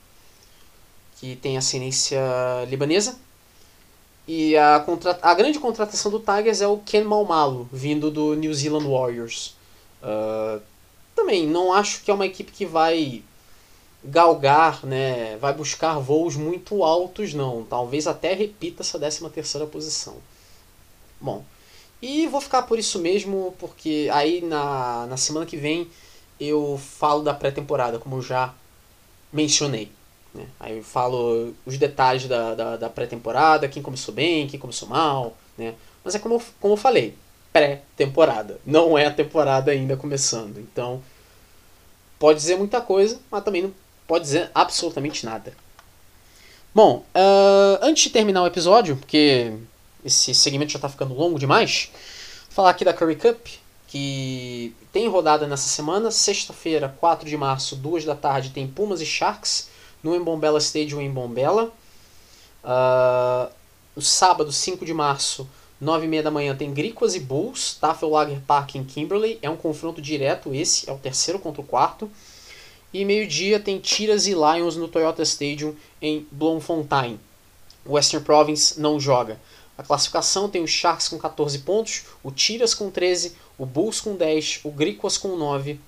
que 1.20 1.36
tem 1.36 1.56
ascendência 1.56 2.20
libanesa. 2.68 3.16
E 4.26 4.56
a, 4.56 4.84
a 5.22 5.34
grande 5.34 5.60
contratação 5.60 6.10
do 6.10 6.18
Tigers 6.18 6.60
é 6.60 6.66
o 6.66 6.78
Ken 6.78 7.04
Malmalo, 7.04 7.68
vindo 7.72 8.10
do 8.10 8.34
New 8.34 8.52
Zealand 8.52 8.86
Warriors. 8.86 9.54
Uh, 10.02 10.60
também 11.14 11.46
não 11.46 11.72
acho 11.72 12.02
que 12.02 12.10
é 12.10 12.14
uma 12.14 12.26
equipe 12.26 12.50
que 12.50 12.66
vai 12.66 13.22
galgar, 14.04 14.84
né, 14.86 15.36
vai 15.38 15.52
buscar 15.52 15.98
voos 15.98 16.36
muito 16.36 16.84
altos, 16.84 17.34
não. 17.34 17.64
Talvez 17.64 18.06
até 18.06 18.32
repita 18.32 18.82
essa 18.82 18.98
13 18.98 19.28
terceira 19.30 19.66
posição. 19.66 20.16
Bom, 21.20 21.44
e 22.00 22.26
vou 22.28 22.40
ficar 22.40 22.62
por 22.62 22.78
isso 22.78 22.98
mesmo, 22.98 23.54
porque 23.58 24.08
aí 24.12 24.40
na, 24.40 25.06
na 25.06 25.16
semana 25.16 25.46
que 25.46 25.56
vem 25.56 25.88
eu 26.38 26.78
falo 26.78 27.22
da 27.22 27.34
pré-temporada, 27.34 27.98
como 27.98 28.22
já 28.22 28.54
mencionei. 29.32 29.90
Né? 30.32 30.46
Aí 30.60 30.76
eu 30.76 30.84
falo 30.84 31.52
os 31.66 31.76
detalhes 31.76 32.28
da, 32.28 32.54
da, 32.54 32.76
da 32.76 32.88
pré-temporada, 32.88 33.68
quem 33.68 33.82
começou 33.82 34.14
bem, 34.14 34.46
quem 34.46 34.60
começou 34.60 34.88
mal. 34.88 35.36
Né? 35.56 35.74
Mas 36.04 36.14
é 36.14 36.18
como, 36.20 36.40
como 36.60 36.74
eu 36.74 36.78
falei, 36.78 37.16
pré-temporada. 37.52 38.60
Não 38.64 38.96
é 38.96 39.06
a 39.06 39.12
temporada 39.12 39.72
ainda 39.72 39.96
começando. 39.96 40.58
Então, 40.58 41.02
pode 42.18 42.38
dizer 42.38 42.56
muita 42.56 42.80
coisa, 42.80 43.20
mas 43.30 43.42
também 43.42 43.62
não 43.62 43.74
pode 44.08 44.24
dizer 44.24 44.50
absolutamente 44.54 45.24
nada. 45.24 45.52
Bom, 46.74 47.04
uh, 47.14 47.78
antes 47.82 48.04
de 48.04 48.10
terminar 48.10 48.42
o 48.42 48.46
episódio, 48.46 48.96
porque 48.96 49.52
esse 50.04 50.34
segmento 50.34 50.72
já 50.72 50.78
está 50.78 50.88
ficando 50.88 51.14
longo 51.14 51.38
demais, 51.38 51.90
falar 52.48 52.70
aqui 52.70 52.84
da 52.84 52.94
Curry 52.94 53.16
Cup, 53.16 53.46
que 53.86 54.74
tem 54.92 55.08
rodada 55.08 55.46
nessa 55.46 55.68
semana. 55.68 56.10
Sexta-feira, 56.10 56.94
4 56.98 57.28
de 57.28 57.36
março, 57.36 57.76
2 57.76 58.04
da 58.04 58.14
tarde, 58.14 58.50
tem 58.50 58.66
Pumas 58.66 59.00
e 59.00 59.06
Sharks 59.06 59.68
no 60.02 60.16
Embombela 60.16 60.58
Stadium 60.58 61.00
em 61.00 61.10
Bombela. 61.10 61.72
Uh, 62.64 63.52
no 63.94 64.02
sábado, 64.02 64.50
5 64.50 64.84
de 64.86 64.94
março, 64.94 65.48
9 65.80 66.06
e 66.06 66.08
meia 66.08 66.22
da 66.22 66.30
manhã, 66.30 66.56
tem 66.56 66.72
Griquas 66.72 67.14
e 67.14 67.20
Bulls, 67.20 67.76
Tafel 67.80 68.08
Lager 68.08 68.40
Park 68.46 68.76
em 68.76 68.84
Kimberley. 68.84 69.38
É 69.42 69.50
um 69.50 69.56
confronto 69.56 70.00
direto 70.00 70.54
esse, 70.54 70.88
é 70.88 70.92
o 70.92 70.98
terceiro 70.98 71.38
contra 71.38 71.60
o 71.60 71.64
quarto. 71.64 72.10
E 72.92 73.04
meio-dia 73.04 73.60
tem 73.60 73.78
Tiras 73.78 74.26
e 74.26 74.32
Lions 74.32 74.76
no 74.76 74.88
Toyota 74.88 75.22
Stadium 75.22 75.74
em 76.00 76.26
Bloemfontein. 76.30 77.20
Western 77.86 78.24
Province 78.24 78.80
não 78.80 78.98
joga. 78.98 79.38
A 79.76 79.82
classificação 79.82 80.48
tem 80.48 80.62
o 80.62 80.66
Sharks 80.66 81.08
com 81.08 81.18
14 81.18 81.60
pontos, 81.60 82.04
o 82.22 82.30
Tiras 82.30 82.74
com 82.74 82.90
13, 82.90 83.36
o 83.56 83.64
Bulls 83.64 84.00
com 84.00 84.16
10, 84.16 84.60
o 84.64 84.70
Griquas 84.70 85.16
com 85.16 85.36
9, 85.36 85.80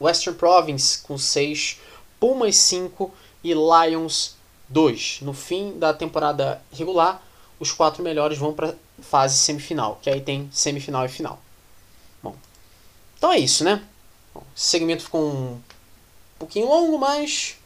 Western 0.00 0.38
Province 0.38 0.98
com 1.02 1.16
6, 1.16 1.80
Pumas 2.20 2.56
5 2.56 3.12
e 3.42 3.54
Lions 3.54 4.36
2. 4.68 5.20
No 5.22 5.32
fim 5.32 5.78
da 5.78 5.94
temporada 5.94 6.60
regular, 6.72 7.22
os 7.58 7.72
quatro 7.72 8.02
melhores 8.02 8.36
vão 8.36 8.52
para 8.52 8.74
fase 9.00 9.38
semifinal, 9.38 9.98
que 10.02 10.10
aí 10.10 10.20
tem 10.20 10.48
semifinal 10.52 11.04
e 11.06 11.08
final. 11.08 11.40
Bom, 12.22 12.36
então 13.16 13.32
é 13.32 13.38
isso, 13.38 13.64
né? 13.64 13.82
Bom, 14.34 14.42
esse 14.54 14.66
segmento 14.66 15.04
ficou 15.04 15.22
um 15.22 15.60
pouquinho 16.44 16.66
longo, 16.66 16.98
mas 16.98 17.56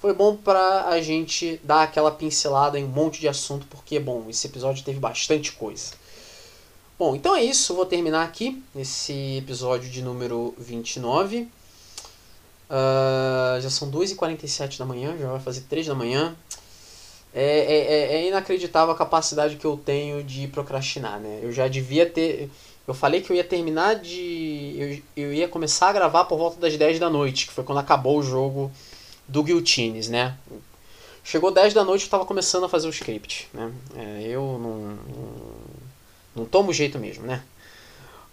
foi 0.00 0.14
bom 0.14 0.36
para 0.36 0.88
a 0.88 1.00
gente 1.00 1.60
dar 1.62 1.82
aquela 1.82 2.10
pincelada 2.10 2.78
em 2.78 2.84
um 2.84 2.88
monte 2.88 3.20
de 3.20 3.28
assunto, 3.28 3.66
porque, 3.68 4.00
bom, 4.00 4.26
esse 4.28 4.46
episódio 4.46 4.84
teve 4.84 4.98
bastante 4.98 5.52
coisa. 5.52 5.92
Bom, 6.98 7.14
então 7.14 7.36
é 7.36 7.44
isso, 7.44 7.74
vou 7.74 7.84
terminar 7.84 8.24
aqui 8.24 8.62
esse 8.74 9.36
episódio 9.36 9.90
de 9.90 10.02
número 10.02 10.54
29. 10.56 11.42
Uh, 11.42 11.50
ah, 12.70 13.58
já 13.60 13.68
são 13.68 13.90
2h47 13.90 14.78
da 14.78 14.86
manhã, 14.86 15.16
já 15.18 15.30
vai 15.30 15.40
fazer 15.40 15.62
3 15.62 15.86
da 15.86 15.94
manhã. 15.94 16.34
É, 17.34 17.44
é, 17.44 17.76
é, 17.78 18.14
é 18.14 18.28
inacreditável 18.28 18.94
a 18.94 18.96
capacidade 18.96 19.56
que 19.56 19.64
eu 19.64 19.76
tenho 19.76 20.24
de 20.24 20.48
procrastinar, 20.48 21.20
né? 21.20 21.40
Eu 21.42 21.52
já 21.52 21.68
devia 21.68 22.08
ter 22.08 22.50
eu 22.86 22.94
falei 22.94 23.20
que 23.20 23.30
eu 23.30 23.36
ia 23.36 23.44
terminar 23.44 23.96
de. 23.96 25.02
Eu, 25.16 25.24
eu 25.24 25.34
ia 25.34 25.48
começar 25.48 25.88
a 25.88 25.92
gravar 25.92 26.24
por 26.26 26.38
volta 26.38 26.60
das 26.60 26.76
10 26.76 26.98
da 26.98 27.10
noite, 27.10 27.46
que 27.46 27.52
foi 27.52 27.64
quando 27.64 27.78
acabou 27.78 28.18
o 28.18 28.22
jogo 28.22 28.70
do 29.26 29.42
Guiltines, 29.42 30.08
né? 30.08 30.36
Chegou 31.24 31.50
10 31.50 31.74
da 31.74 31.84
noite 31.84 32.02
e 32.02 32.04
estava 32.04 32.24
começando 32.24 32.64
a 32.64 32.68
fazer 32.68 32.86
o 32.86 32.90
script, 32.90 33.48
né? 33.52 33.72
É, 33.96 34.28
eu 34.28 34.42
não, 34.62 34.78
não, 34.78 35.38
não 36.36 36.44
tomo 36.44 36.72
jeito 36.72 36.98
mesmo, 36.98 37.26
né? 37.26 37.42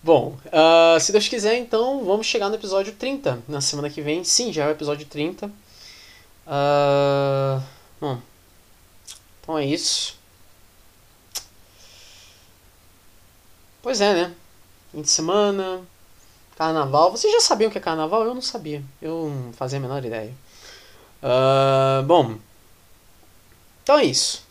Bom, 0.03 0.37
uh, 0.47 0.99
se 0.99 1.11
Deus 1.11 1.27
quiser, 1.27 1.57
então 1.57 2.03
vamos 2.03 2.27
chegar 2.27 2.49
no 2.49 2.55
episódio 2.55 2.93
30 2.93 3.41
na 3.47 3.61
semana 3.61 3.89
que 3.89 4.01
vem. 4.01 4.23
Sim, 4.23 4.53
já 4.53 4.65
é 4.65 4.67
o 4.67 4.71
episódio 4.71 5.07
30. 5.07 5.47
Uh, 5.47 5.51
ah, 6.45 7.63
bom, 7.99 8.19
Então 9.41 9.57
é 9.57 9.65
isso. 9.65 10.15
Pois 13.81 13.99
é, 14.01 14.13
né? 14.13 14.35
Fim 14.93 15.01
de 15.01 15.09
semana, 15.09 15.81
carnaval. 16.55 17.09
Vocês 17.09 17.33
já 17.33 17.41
sabiam 17.41 17.67
o 17.67 17.71
que 17.71 17.79
é 17.79 17.81
carnaval? 17.81 18.25
Eu 18.25 18.35
não 18.35 18.43
sabia. 18.43 18.83
Eu 19.01 19.27
não 19.27 19.51
fazia 19.51 19.79
a 19.79 19.81
menor 19.81 20.05
ideia. 20.05 20.31
Uh, 21.23 22.03
bom, 22.03 22.37
então 23.81 23.97
é 23.97 24.05
isso. 24.05 24.45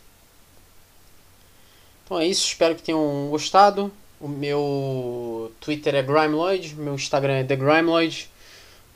Então 2.05 2.19
é 2.19 2.27
isso. 2.27 2.49
Espero 2.49 2.75
que 2.75 2.83
tenham 2.83 3.29
gostado. 3.31 3.93
O 4.21 4.27
meu 4.27 5.53
Twitter 5.61 5.95
é 5.95 6.03
Grimeloid, 6.03 6.75
meu 6.75 6.95
Instagram 6.95 7.35
é 7.35 7.45
TheGrimeloid. 7.45 8.29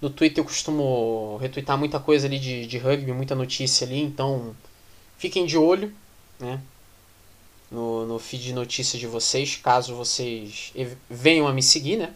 No 0.00 0.10
Twitter 0.10 0.42
eu 0.42 0.44
costumo 0.44 1.36
retweetar 1.40 1.78
muita 1.78 2.00
coisa 2.00 2.26
ali 2.26 2.40
de, 2.40 2.66
de 2.66 2.76
rugby, 2.76 3.12
muita 3.12 3.36
notícia 3.36 3.86
ali, 3.86 4.02
então 4.02 4.54
fiquem 5.16 5.46
de 5.46 5.56
olho, 5.56 5.92
né? 6.38 6.60
No, 7.70 8.06
no 8.06 8.18
feed 8.18 8.44
de 8.44 8.52
notícias 8.52 9.00
de 9.00 9.06
vocês, 9.06 9.56
caso 9.56 9.94
vocês 9.94 10.72
venham 11.08 11.48
a 11.48 11.52
me 11.52 11.62
seguir, 11.62 11.96
né? 11.96 12.14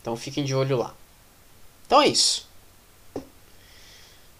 Então 0.00 0.16
fiquem 0.16 0.44
de 0.44 0.54
olho 0.54 0.76
lá. 0.76 0.94
Então 1.86 2.00
é 2.00 2.08
isso. 2.08 2.48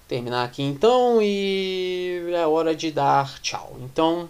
Terminar 0.09 0.45
aqui 0.45 0.63
então 0.63 1.21
e 1.23 2.33
é 2.35 2.47
hora 2.47 2.75
de 2.75 2.91
dar 2.91 3.41
tchau. 3.41 3.77
Então 3.81 4.29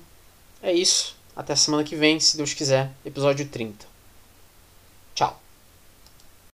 é 0.63 0.73
isso. 0.73 1.17
Até 1.35 1.57
semana 1.57 1.85
que 1.85 1.97
vem, 1.97 2.21
se 2.21 2.37
Deus 2.37 2.53
quiser, 2.53 2.91
episódio 3.05 3.49
30. 3.49 3.79
Tchau. 3.79 3.90